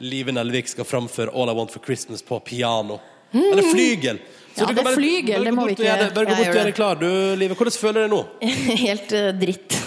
Live 0.00 0.32
Nelvik 0.32 0.68
skal 0.72 0.88
framføre 0.88 1.32
All 1.36 1.52
I 1.52 1.56
Want 1.56 1.72
for 1.72 1.84
Christmas 1.84 2.24
på 2.24 2.40
piano. 2.44 2.98
Eller 3.32 3.68
flygel. 3.72 4.18
Ja, 4.56 4.66
du 4.66 4.72
det 4.72 4.80
er 4.80 4.86
bare- 4.88 4.96
flygel, 4.96 5.44
det 5.44 5.52
må 5.54 5.66
vi 5.68 5.74
ikke-. 5.76 5.84
Bare 6.14 6.24
gå 6.26 6.32
bort 6.32 6.38
og 6.38 6.44
gjør 6.46 6.54
gjøre 6.56 6.64
det 6.70 6.74
klar, 6.78 6.94
du, 7.00 7.08
Live. 7.36 7.54
Hvordan 7.58 7.76
føler 7.76 7.94
du 7.94 8.02
deg 8.06 8.10
nå? 8.14 8.22
Helt 8.86 9.12
uh, 9.12 9.30
dritt. 9.36 9.76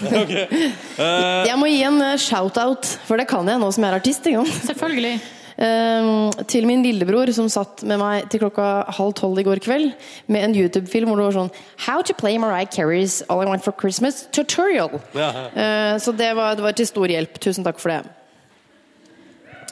Eh, 1.00 1.46
Jeg 1.48 1.56
må 1.58 1.66
gi 1.70 1.82
en 1.86 2.00
eh, 2.04 2.16
shout-out, 2.20 2.84
for 3.08 3.16
det 3.20 3.26
kan 3.30 3.46
jeg 3.48 3.60
nå 3.60 3.68
som 3.72 3.84
jeg 3.84 3.92
er 3.92 3.96
artist. 3.98 4.26
Ikke? 4.28 4.44
Selvfølgelig. 4.68 5.14
eh, 5.66 6.42
til 6.50 6.66
min 6.68 6.82
lillebror 6.84 7.32
som 7.36 7.48
satt 7.52 7.82
med 7.88 8.00
meg 8.00 8.28
til 8.32 8.42
klokka 8.44 8.68
halv 8.98 9.14
tolv 9.18 9.40
i 9.40 9.46
går 9.46 9.60
kveld 9.64 9.90
med 10.28 10.44
en 10.44 10.54
YouTube-film 10.56 11.08
hvor 11.10 11.20
det 11.20 11.26
var 11.30 11.36
sånn 11.38 11.50
How 11.86 12.04
to 12.06 12.16
play 12.16 12.36
Mariah 12.40 12.68
Carey's 12.68 13.20
All 13.28 13.42
I 13.44 13.48
Want 13.48 13.64
for 13.64 13.72
Christmas 13.80 14.26
tutorial. 14.32 15.00
Eh, 15.16 15.96
så 16.00 16.12
det 16.16 16.32
var, 16.36 16.54
det 16.60 16.64
var 16.68 16.76
til 16.76 16.88
stor 16.90 17.08
hjelp. 17.12 17.40
Tusen 17.40 17.64
takk 17.66 17.80
for 17.82 17.94
det. 17.96 18.02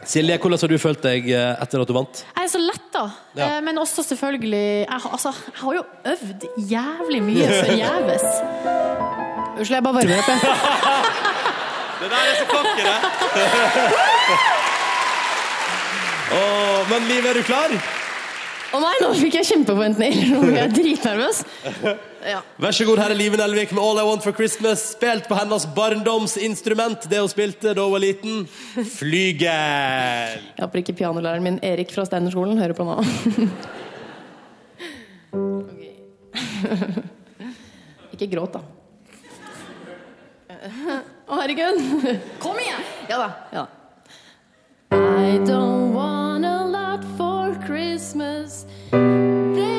Silje, 0.06 0.36
hvordan 0.38 0.58
har 0.62 0.68
du 0.70 0.78
følt 0.78 1.02
deg 1.02 1.26
eh, 1.34 1.62
etter 1.62 1.82
at 1.82 1.88
du 1.90 1.92
vant? 1.96 2.20
Jeg 2.36 2.44
er 2.44 2.50
så 2.52 2.60
letta, 2.62 3.02
Ja. 3.34 3.46
eh, 3.56 3.60
men 3.66 3.78
også 3.82 4.02
selvfølgelig 4.06 4.60
jeg, 4.86 5.00
har- 5.02 5.10
altså, 5.12 5.32
jeg 5.46 5.58
har 5.62 5.72
jo 5.74 5.82
øvd 6.12 6.46
jævlig 6.70 7.22
mye 7.22 7.48
forgjeves. 7.64 8.26
Unnskyld, 9.58 9.74
jeg 9.74 9.82
bare 9.82 9.94
varmer 9.94 10.18
opp, 10.18 10.28
jeg. 10.28 10.40
Det 11.98 12.06
der 12.12 12.16
er 12.16 12.34
så 12.38 12.44
cocky, 12.46 12.82
oh, 12.86 13.02
Åh, 16.38 16.90
men 16.90 17.08
Liv, 17.08 17.26
er 17.26 17.34
du 17.34 17.42
klar? 17.42 17.72
Å 18.68 18.80
nei, 18.84 18.94
nå 19.02 19.08
fikk 19.16 19.34
jeg 19.40 19.46
kjempeforventninger. 19.48 20.28
Nå 20.34 20.42
ble 20.44 20.58
jeg 20.60 20.74
dritnervøs. 20.76 21.38
Ja. 22.26 22.40
Vær 22.58 22.74
så 22.74 22.84
god, 22.88 22.98
her 22.98 23.12
er 23.14 23.18
Live 23.18 23.38
Nelvik 23.38 23.70
med 23.76 23.82
All 23.84 24.00
I 24.00 24.04
Want 24.08 24.24
for 24.26 24.34
Christmas, 24.34 24.82
spilt 24.96 25.28
på 25.30 25.36
hennes 25.38 25.66
barndomsinstrument, 25.76 27.06
det 27.10 27.20
hun 27.22 27.30
spilte 27.30 27.74
da 27.76 27.84
hun 27.84 27.94
var 27.94 28.02
liten, 28.02 28.46
flygel. 28.98 29.46
Jeg 29.46 30.64
håper 30.64 30.82
ikke 30.82 30.96
pianolæreren 30.98 31.44
min 31.46 31.60
Erik 31.62 31.94
fra 31.94 32.04
Steinerskolen 32.08 32.58
hører 32.58 32.74
på 32.74 32.86
nå. 32.88 32.96
Ikke 38.18 38.26
gråt, 38.34 38.56
da. 38.58 38.60
Å, 41.28 41.38
herregud! 41.38 41.78
Kom 42.42 42.58
igjen! 42.58 42.82
Ja 43.06 43.18
da. 43.20 43.28
Ja 43.54 43.62
da. 43.62 43.68
I 44.90 45.38
don't 45.44 45.92
want 45.94 46.44
a 46.44 46.64
lot 46.64 47.04
for 47.16 47.54
Christmas. 47.66 48.64
There 48.90 49.77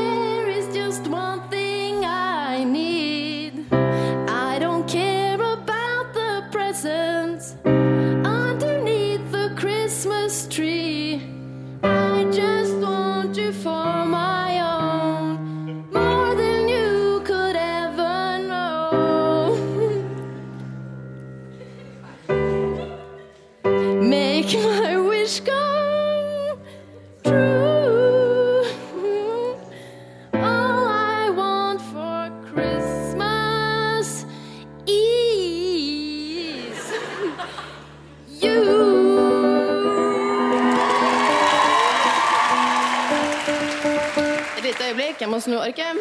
må 45.40 45.44
snu 45.44 45.58
arket. 45.58 45.96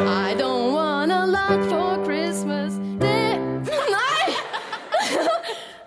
I 0.00 0.34
don't 0.34 0.72
want 0.72 1.12
a 1.12 1.24
lot 1.26 1.62
for 1.70 2.04
Christmas. 2.04 2.72
day 2.98 3.38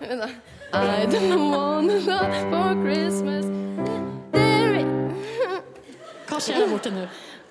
Nei! 0.02 0.32
I 0.74 1.06
don't 1.06 1.52
want 1.52 1.92
a 1.92 2.00
lot 2.00 2.34
for 2.52 2.82
Christmas. 2.84 3.46
day 4.32 4.86
Hva 6.30 6.40
skjer 6.40 6.62
der 6.62 6.72
borte 6.72 6.94
nå? 6.96 7.04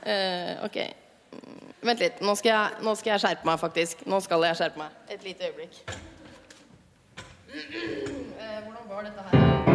Uh, 0.07 0.65
ok. 0.65 0.79
Vent 1.85 2.01
litt. 2.01 2.23
Nå 2.25 2.35
skal, 2.35 2.55
jeg, 2.55 2.85
nå 2.87 2.95
skal 2.97 3.17
jeg 3.17 3.27
skjerpe 3.27 3.51
meg, 3.51 3.61
faktisk. 3.61 4.07
Nå 4.09 4.21
skal 4.25 4.49
jeg 4.49 4.63
skjerpe 4.63 4.81
meg. 4.81 5.01
Et 5.13 5.25
lite 5.29 5.51
øyeblikk. 5.51 5.83
Uh, 7.49 8.61
hvordan 8.65 8.85
var 8.89 9.11
dette 9.11 9.33
her? 9.33 9.68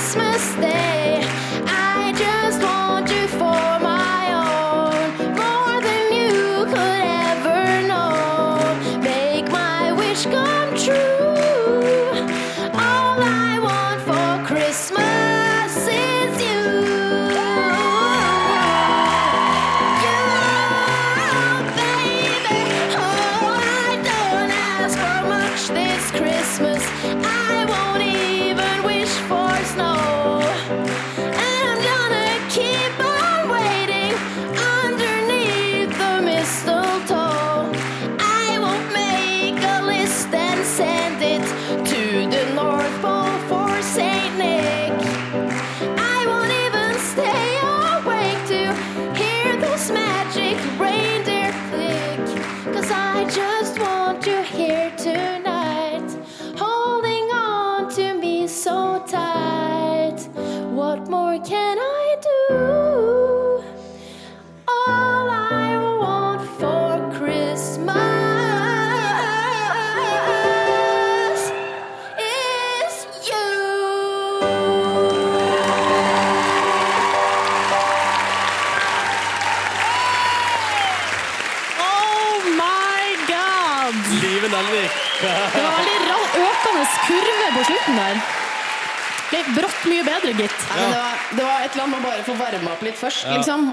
Christmas 0.00 0.69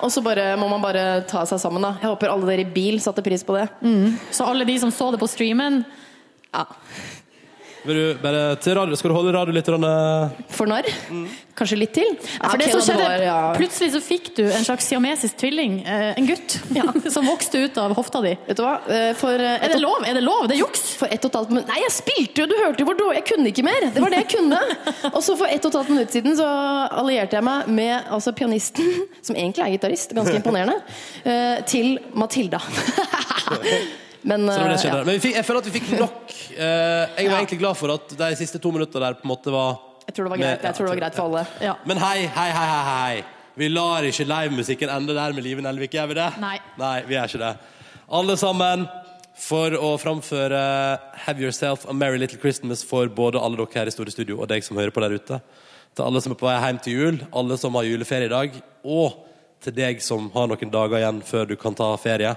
Og 0.07 0.13
så 0.13 0.21
må 0.23 0.69
man 0.71 0.83
bare 0.83 1.05
ta 1.27 1.41
seg 1.49 1.59
sammen, 1.59 1.83
da. 1.83 1.97
Jeg 1.99 2.07
håper 2.13 2.31
alle 2.31 2.47
dere 2.47 2.63
i 2.63 2.71
bil 2.71 3.01
satte 3.03 3.23
pris 3.25 3.43
på 3.43 3.57
det. 3.57 3.67
Så 4.31 4.47
alle 4.47 4.63
de 4.67 4.77
som 4.79 4.93
så 4.93 5.11
det 5.11 5.19
på 5.19 5.27
streamen 5.27 5.81
Ja. 6.55 6.63
Vil 7.87 7.95
du 7.95 8.17
bare 8.19 8.55
til 8.59 8.75
radio, 8.75 8.97
skal 8.99 9.13
du 9.13 9.15
holde 9.15 9.31
radio 9.31 9.53
litt? 9.55 9.67
For 10.51 10.67
narr? 10.67 10.87
Kanskje 11.57 11.77
litt 11.79 11.93
til? 11.95 12.09
Ja, 12.19 12.49
for 12.51 12.59
det 12.61 12.67
som 12.69 12.81
skjedde, 12.83 13.05
år, 13.07 13.23
ja. 13.23 13.37
Plutselig 13.57 13.93
så 13.95 14.01
fikk 14.03 14.27
du 14.37 14.43
en 14.45 14.65
slags 14.67 14.85
siamesisk 14.91 15.39
tvilling, 15.39 15.79
eh, 15.87 16.19
en 16.19 16.27
gutt, 16.27 16.57
som 17.15 17.25
vokste 17.25 17.63
ut 17.63 17.79
av 17.81 17.95
hofta 17.97 18.21
di. 18.25 18.33
Vet 18.49 18.59
du 18.59 18.63
hva? 18.65 18.75
Eh, 18.91 19.09
For, 19.17 19.33
eh, 19.33 19.63
Er 19.65 19.73
det 19.73 19.79
lov? 19.81 20.03
Er 20.05 20.19
det 20.19 20.23
lov? 20.25 20.45
Det 20.51 20.57
er 20.57 20.61
juks! 20.65 20.83
For 20.99 21.09
ett 21.09 21.23
og 21.23 21.31
et 21.31 21.39
halvt 21.39 21.53
minutt 21.55 21.71
Nei, 21.71 21.79
jeg 21.85 21.95
spilte 21.95 22.43
jo! 22.43 22.49
Du 22.51 22.55
hørte 22.59 22.83
jo 22.83 22.87
hvor 22.89 22.97
dårlig 22.99 23.21
Jeg 23.21 23.27
kunne 23.31 23.51
ikke 23.53 23.65
mer! 23.65 23.87
Det 23.95 24.03
var 24.03 24.13
det 24.13 24.21
jeg 24.25 24.31
kunne. 24.35 24.61
Og 25.13 25.21
så 25.25 25.37
for 25.39 25.47
ett 25.49 25.63
og 25.63 25.71
et 25.71 25.79
halvt 25.79 25.93
minutt 25.95 26.17
siden 26.17 26.37
så 26.37 26.47
allierte 27.01 27.39
jeg 27.39 27.47
meg 27.47 27.71
med 27.79 28.11
altså, 28.13 28.35
pianisten, 28.37 28.91
som 29.27 29.39
egentlig 29.39 29.65
er 29.65 29.77
gitarist, 29.77 30.13
ganske 30.17 30.35
imponerende, 30.37 30.81
eh, 31.23 31.63
til 31.71 31.95
Matilda. 32.13 32.61
Men, 34.23 34.47
uh, 34.49 34.53
det 34.53 34.73
eh, 34.73 34.81
skjedde. 34.81 34.97
ja. 34.97 35.03
Men 35.03 35.17
vi 35.17 35.23
fikk, 35.27 35.35
jeg 35.37 35.45
føler 35.47 35.63
at 35.63 35.69
vi 35.69 35.79
fikk 35.79 35.89
nok. 35.99 36.35
Uh, 36.53 36.61
jeg 36.61 37.29
var 37.29 37.37
egentlig 37.37 37.59
glad 37.61 37.79
for 37.79 37.93
at 37.93 38.13
de 38.19 38.29
siste 38.39 38.61
to 38.63 38.73
minuttene 38.73 39.03
der 39.05 39.17
på 39.19 39.27
en 39.27 39.31
måte 39.33 39.53
var 39.53 39.79
Jeg 40.07 40.15
tror 40.15 40.27
det 40.27 40.31
var 40.31 40.37
Med- 40.37 40.45
greit, 40.47 40.63
jeg 40.63 40.75
tror 40.77 40.85
det 40.85 40.93
var 40.93 41.01
greit 41.01 41.17
for 41.17 41.25
alle. 41.29 41.47
Ja. 41.61 41.73
Men 41.85 41.97
hei, 41.97 42.19
hei, 42.27 42.51
hei, 42.55 42.67
hei, 42.73 42.83
hei. 42.91 43.25
Vi 43.57 43.69
lar 43.69 44.05
ikke 44.05 44.27
livemusikken 44.29 44.89
ende 44.93 45.15
der 45.17 45.33
med 45.33 45.43
Live 45.43 45.61
Nelvik, 45.65 45.91
gjør 45.97 46.07
vi 46.11 46.19
det? 46.19 46.29
Nei. 46.39 46.59
Nei, 46.77 46.95
vi 47.07 47.17
gjør 47.17 47.31
ikke 47.31 47.41
det. 47.41 47.53
Alle 48.17 48.37
sammen 48.37 48.85
for 49.37 49.73
å 49.77 49.95
framføre 50.01 50.59
Have 51.25 51.41
Yourself 51.41 51.85
a 51.89 51.93
Merry 51.93 52.17
Little 52.17 52.39
Christmas 52.41 52.83
for 52.85 53.09
både 53.09 53.41
alle 53.41 53.57
dere 53.59 53.81
her 53.81 53.89
i 53.89 53.93
Store 53.93 54.13
Studio 54.13 54.39
og 54.41 54.49
deg 54.49 54.65
som 54.65 54.77
hører 54.77 54.93
på 54.93 55.03
der 55.03 55.17
ute. 55.17 55.39
Til 55.97 56.05
alle 56.05 56.21
som 56.21 56.33
er 56.33 56.39
på 56.39 56.47
vei 56.47 56.57
hjem 56.61 56.79
til 56.85 56.97
jul, 56.97 57.19
alle 57.33 57.57
som 57.57 57.77
har 57.77 57.85
juleferie 57.85 58.29
i 58.29 58.33
dag, 58.33 58.57
og 58.85 59.23
til 59.65 59.73
deg 59.77 60.01
som 60.05 60.29
har 60.33 60.49
noen 60.49 60.73
dager 60.73 60.99
igjen 61.01 61.21
før 61.25 61.49
du 61.49 61.55
kan 61.59 61.77
ta 61.77 61.89
ferie. 62.01 62.35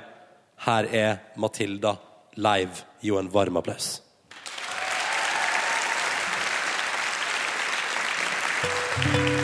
Her 0.60 0.84
er 0.92 1.16
Matilda 1.36 1.96
live. 2.36 2.84
Gi 3.00 3.10
henne 3.10 3.28
en 3.28 3.32
varm 3.32 3.56
applaus. 3.56 4.00
Have 9.00 9.39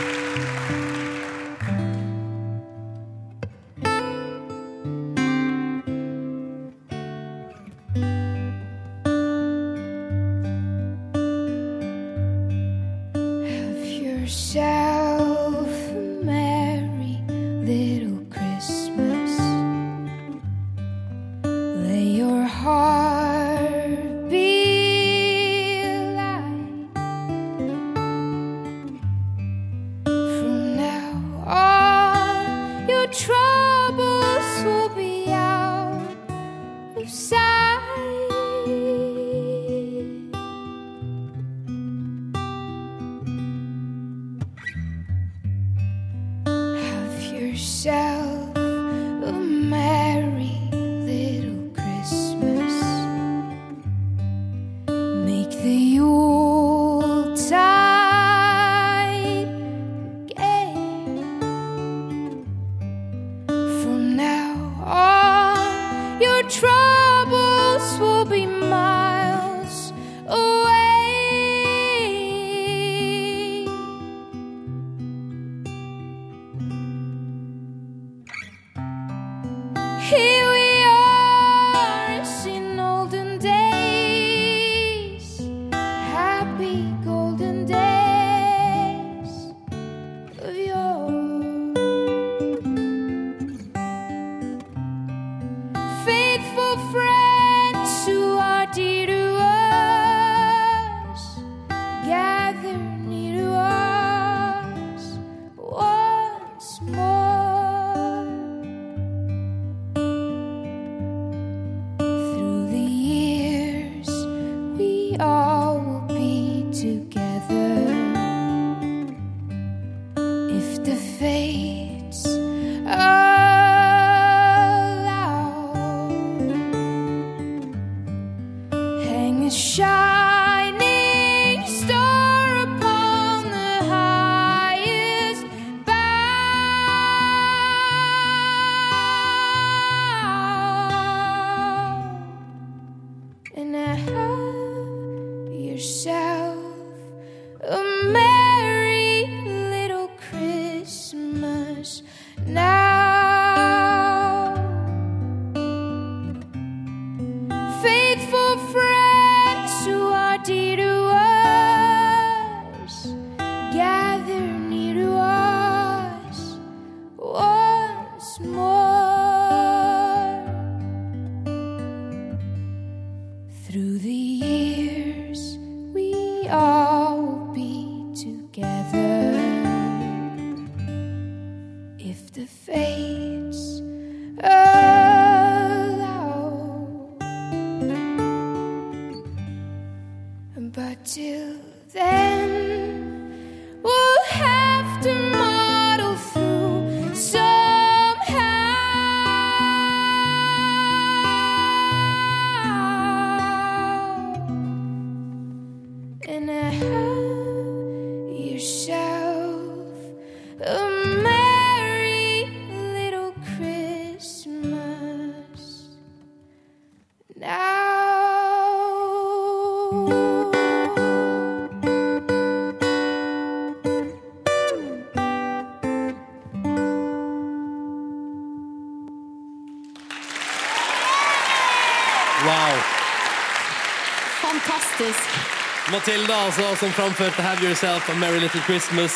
Matilda, 235.96 236.34
altså, 236.44 236.64
som 236.76 236.90
framførte 236.92 237.40
Have 237.40 237.64
Yourself 237.64 238.08
a 238.12 238.14
Merry 238.20 238.36
Little 238.42 238.60
Christmas 238.66 239.14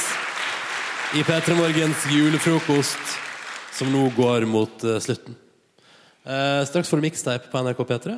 i 1.12 1.20
P3 1.26 1.52
Morgens 1.58 2.06
julefrokost, 2.08 3.16
som 3.76 3.90
nå 3.92 4.06
går 4.16 4.46
mot 4.48 4.84
uh, 4.88 4.94
slutten. 5.02 5.34
Uh, 6.24 6.62
straks 6.64 6.88
får 6.88 7.02
du 7.02 7.04
miksteip 7.04 7.50
på 7.52 7.60
NRK 7.66 7.82
P3, 7.84 8.14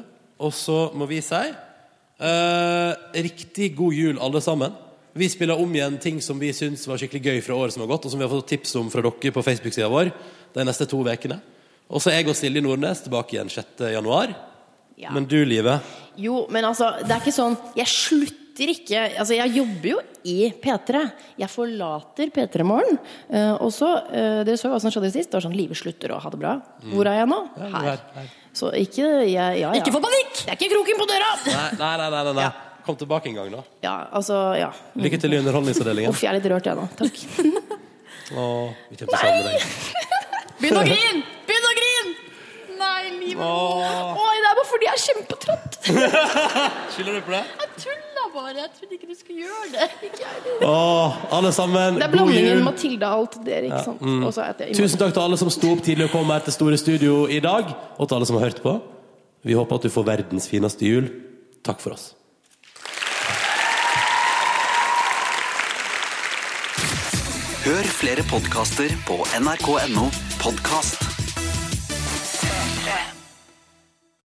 og 0.46 0.52
så 0.54 0.76
må 0.94 1.08
vi 1.10 1.18
si 1.26 1.40
uh, 1.42 2.92
riktig 3.16 3.72
god 3.80 3.96
jul, 3.98 4.20
alle 4.22 4.42
sammen. 4.44 4.76
Vi 5.18 5.26
spiller 5.32 5.58
om 5.58 5.74
igjen 5.74 5.96
ting 6.04 6.20
som 6.22 6.38
vi 6.38 6.52
syns 6.54 6.86
var 6.86 7.02
skikkelig 7.02 7.22
gøy 7.32 7.42
fra 7.48 7.56
året 7.64 7.74
som 7.74 7.82
har 7.82 7.90
gått, 7.90 8.06
og 8.06 8.14
som 8.14 8.22
vi 8.22 8.28
har 8.28 8.30
fått 8.30 8.52
tips 8.52 8.76
om 8.78 8.92
fra 8.94 9.02
dere 9.08 9.34
på 9.34 9.42
Facebook-sida 9.48 9.88
vår 9.90 10.12
de 10.54 10.68
neste 10.68 10.86
to 10.86 11.00
ukene. 11.02 11.40
Og 11.90 12.04
så 12.04 12.12
er 12.12 12.20
jeg 12.20 12.30
og 12.30 12.38
Silje 12.38 12.62
Nordnes 12.62 13.02
tilbake 13.08 13.40
igjen 13.40 13.50
6. 13.50 13.88
januar. 13.96 14.36
Ja. 15.02 15.10
Men 15.10 15.26
du, 15.26 15.40
Live 15.48 15.80
Jo, 16.20 16.44
men 16.52 16.68
altså, 16.68 16.92
det 17.00 17.10
er 17.10 17.22
ikke 17.22 17.32
sånn 17.32 17.54
Jeg 17.78 17.88
slutter 17.88 18.41
slutter 18.52 18.72
ikke 18.72 19.02
Altså, 19.18 19.36
jeg 19.36 19.56
jobber 19.56 19.88
jo 19.88 20.00
i 20.28 20.52
P3. 20.62 21.00
Jeg 21.40 21.50
forlater 21.50 22.30
P3 22.30 22.64
Morgen. 22.66 22.98
Uh, 23.32 23.56
og 23.64 23.72
så 23.72 23.88
uh, 24.12 24.42
Dere 24.44 24.58
så 24.60 24.70
hva 24.70 24.80
som 24.82 24.92
skjedde 24.92 25.12
sist. 25.14 25.30
Det 25.30 25.38
var 25.38 25.46
sånn 25.46 25.56
Livet 25.56 25.78
slutter 25.78 26.12
å 26.12 26.20
ha 26.22 26.30
det 26.30 26.40
bra. 26.40 26.58
Hvor 26.92 27.08
er 27.08 27.22
jeg 27.22 27.30
nå? 27.30 27.40
Her. 27.72 28.02
Så 28.52 28.68
ikke 28.76 29.06
jeg, 29.24 29.32
ja, 29.32 29.48
ja. 29.56 29.72
Ikke 29.78 29.94
få 29.94 30.02
panikk! 30.04 30.34
Det 30.42 30.52
er 30.52 30.58
ikke 30.58 30.74
kroken 30.74 31.00
på 31.00 31.08
døra! 31.08 31.30
Nei, 31.46 31.68
nei, 31.80 31.94
nei, 31.96 32.10
nei, 32.12 32.34
nei. 32.36 32.50
Kom 32.84 32.98
tilbake 32.98 33.30
en 33.30 33.38
gang, 33.38 33.48
da. 33.54 33.62
Ja, 33.84 33.94
altså, 34.12 34.36
ja. 34.58 34.68
Lykke 34.98 35.20
til 35.22 35.32
i 35.32 35.38
Underholdningsavdelingen. 35.40 36.12
Uff, 36.12 36.20
jeg 36.20 36.32
er 36.32 36.36
litt 36.36 36.48
rørt, 36.50 36.68
jeg 36.68 36.76
nå. 36.76 36.84
Takk. 36.98 37.22
Åh, 38.36 38.68
vi 38.90 38.98
kommer 38.98 39.06
til 39.06 39.08
å 39.08 39.22
savne 39.22 39.42
deg. 39.46 39.64
Begynn 40.60 40.80
å 40.82 40.84
grine! 40.90 41.24
Begynn 41.48 41.68
å 41.70 41.74
grine! 41.78 42.14
Nei, 42.82 43.02
livet 43.22 43.44
Åh. 43.46 44.12
Åh, 44.18 44.32
det 44.36 44.50
er 44.50 44.58
bare 44.58 44.68
fordi 44.68 44.90
jeg 44.90 44.98
er 44.98 45.04
kjempetrøtt. 45.06 45.78
Skylder 46.96 47.16
du 47.16 47.22
på 47.24 47.36
det? 47.38 47.44
Jeg 47.62 47.84
tulla 47.86 48.11
bare. 48.34 48.54
Jeg 48.58 48.70
trodde 48.78 48.96
ikke 48.98 49.08
du 49.10 49.16
skulle 49.18 49.40
gjøre 49.44 49.68
det. 49.74 49.88
Ikke 50.08 50.22
jeg 50.24 50.32
heller. 50.44 50.68
Åh, 50.68 51.18
alle 51.38 51.52
sammen, 51.52 51.94
Det 52.00 52.06
er 52.06 52.08
god 52.08 52.16
blandingen 52.16 52.56
jul. 52.58 52.64
Matilda 52.68 53.12
og 53.16 53.20
alt 53.26 53.38
dere, 53.46 53.64
ikke 53.68 53.76
Ja, 53.76 53.84
sant. 53.84 54.00
mm. 54.00 54.24
Og 54.28 54.32
så 54.36 54.46
er 54.48 54.52
det 54.58 54.70
Tusen 54.76 54.98
takk 55.02 55.12
til 55.16 55.22
alle 55.26 55.38
som 55.40 55.50
sto 55.50 55.72
opp 55.76 55.84
tidlig 55.86 56.08
og 56.08 56.14
kom 56.16 56.32
her 56.34 56.42
til 56.48 56.52
Store 56.56 56.78
Studio 56.80 57.26
i 57.26 57.40
dag, 57.44 57.70
og 57.98 58.08
til 58.08 58.14
alle 58.18 58.26
som 58.30 58.36
har 58.40 58.48
hørt 58.48 58.62
på. 58.64 58.74
Vi 59.44 59.52
håper 59.58 59.74
at 59.80 59.82
du 59.82 59.90
får 59.90 60.04
verdens 60.06 60.48
fineste 60.48 60.86
jul. 60.86 61.08
Takk 61.66 61.80
for 61.82 61.96
oss. 61.98 62.12
Hør 67.62 67.86
flere 67.94 68.24
podkaster 68.30 68.90
på 69.06 69.20
nrk.no 69.38 70.08
podkast. 70.42 71.11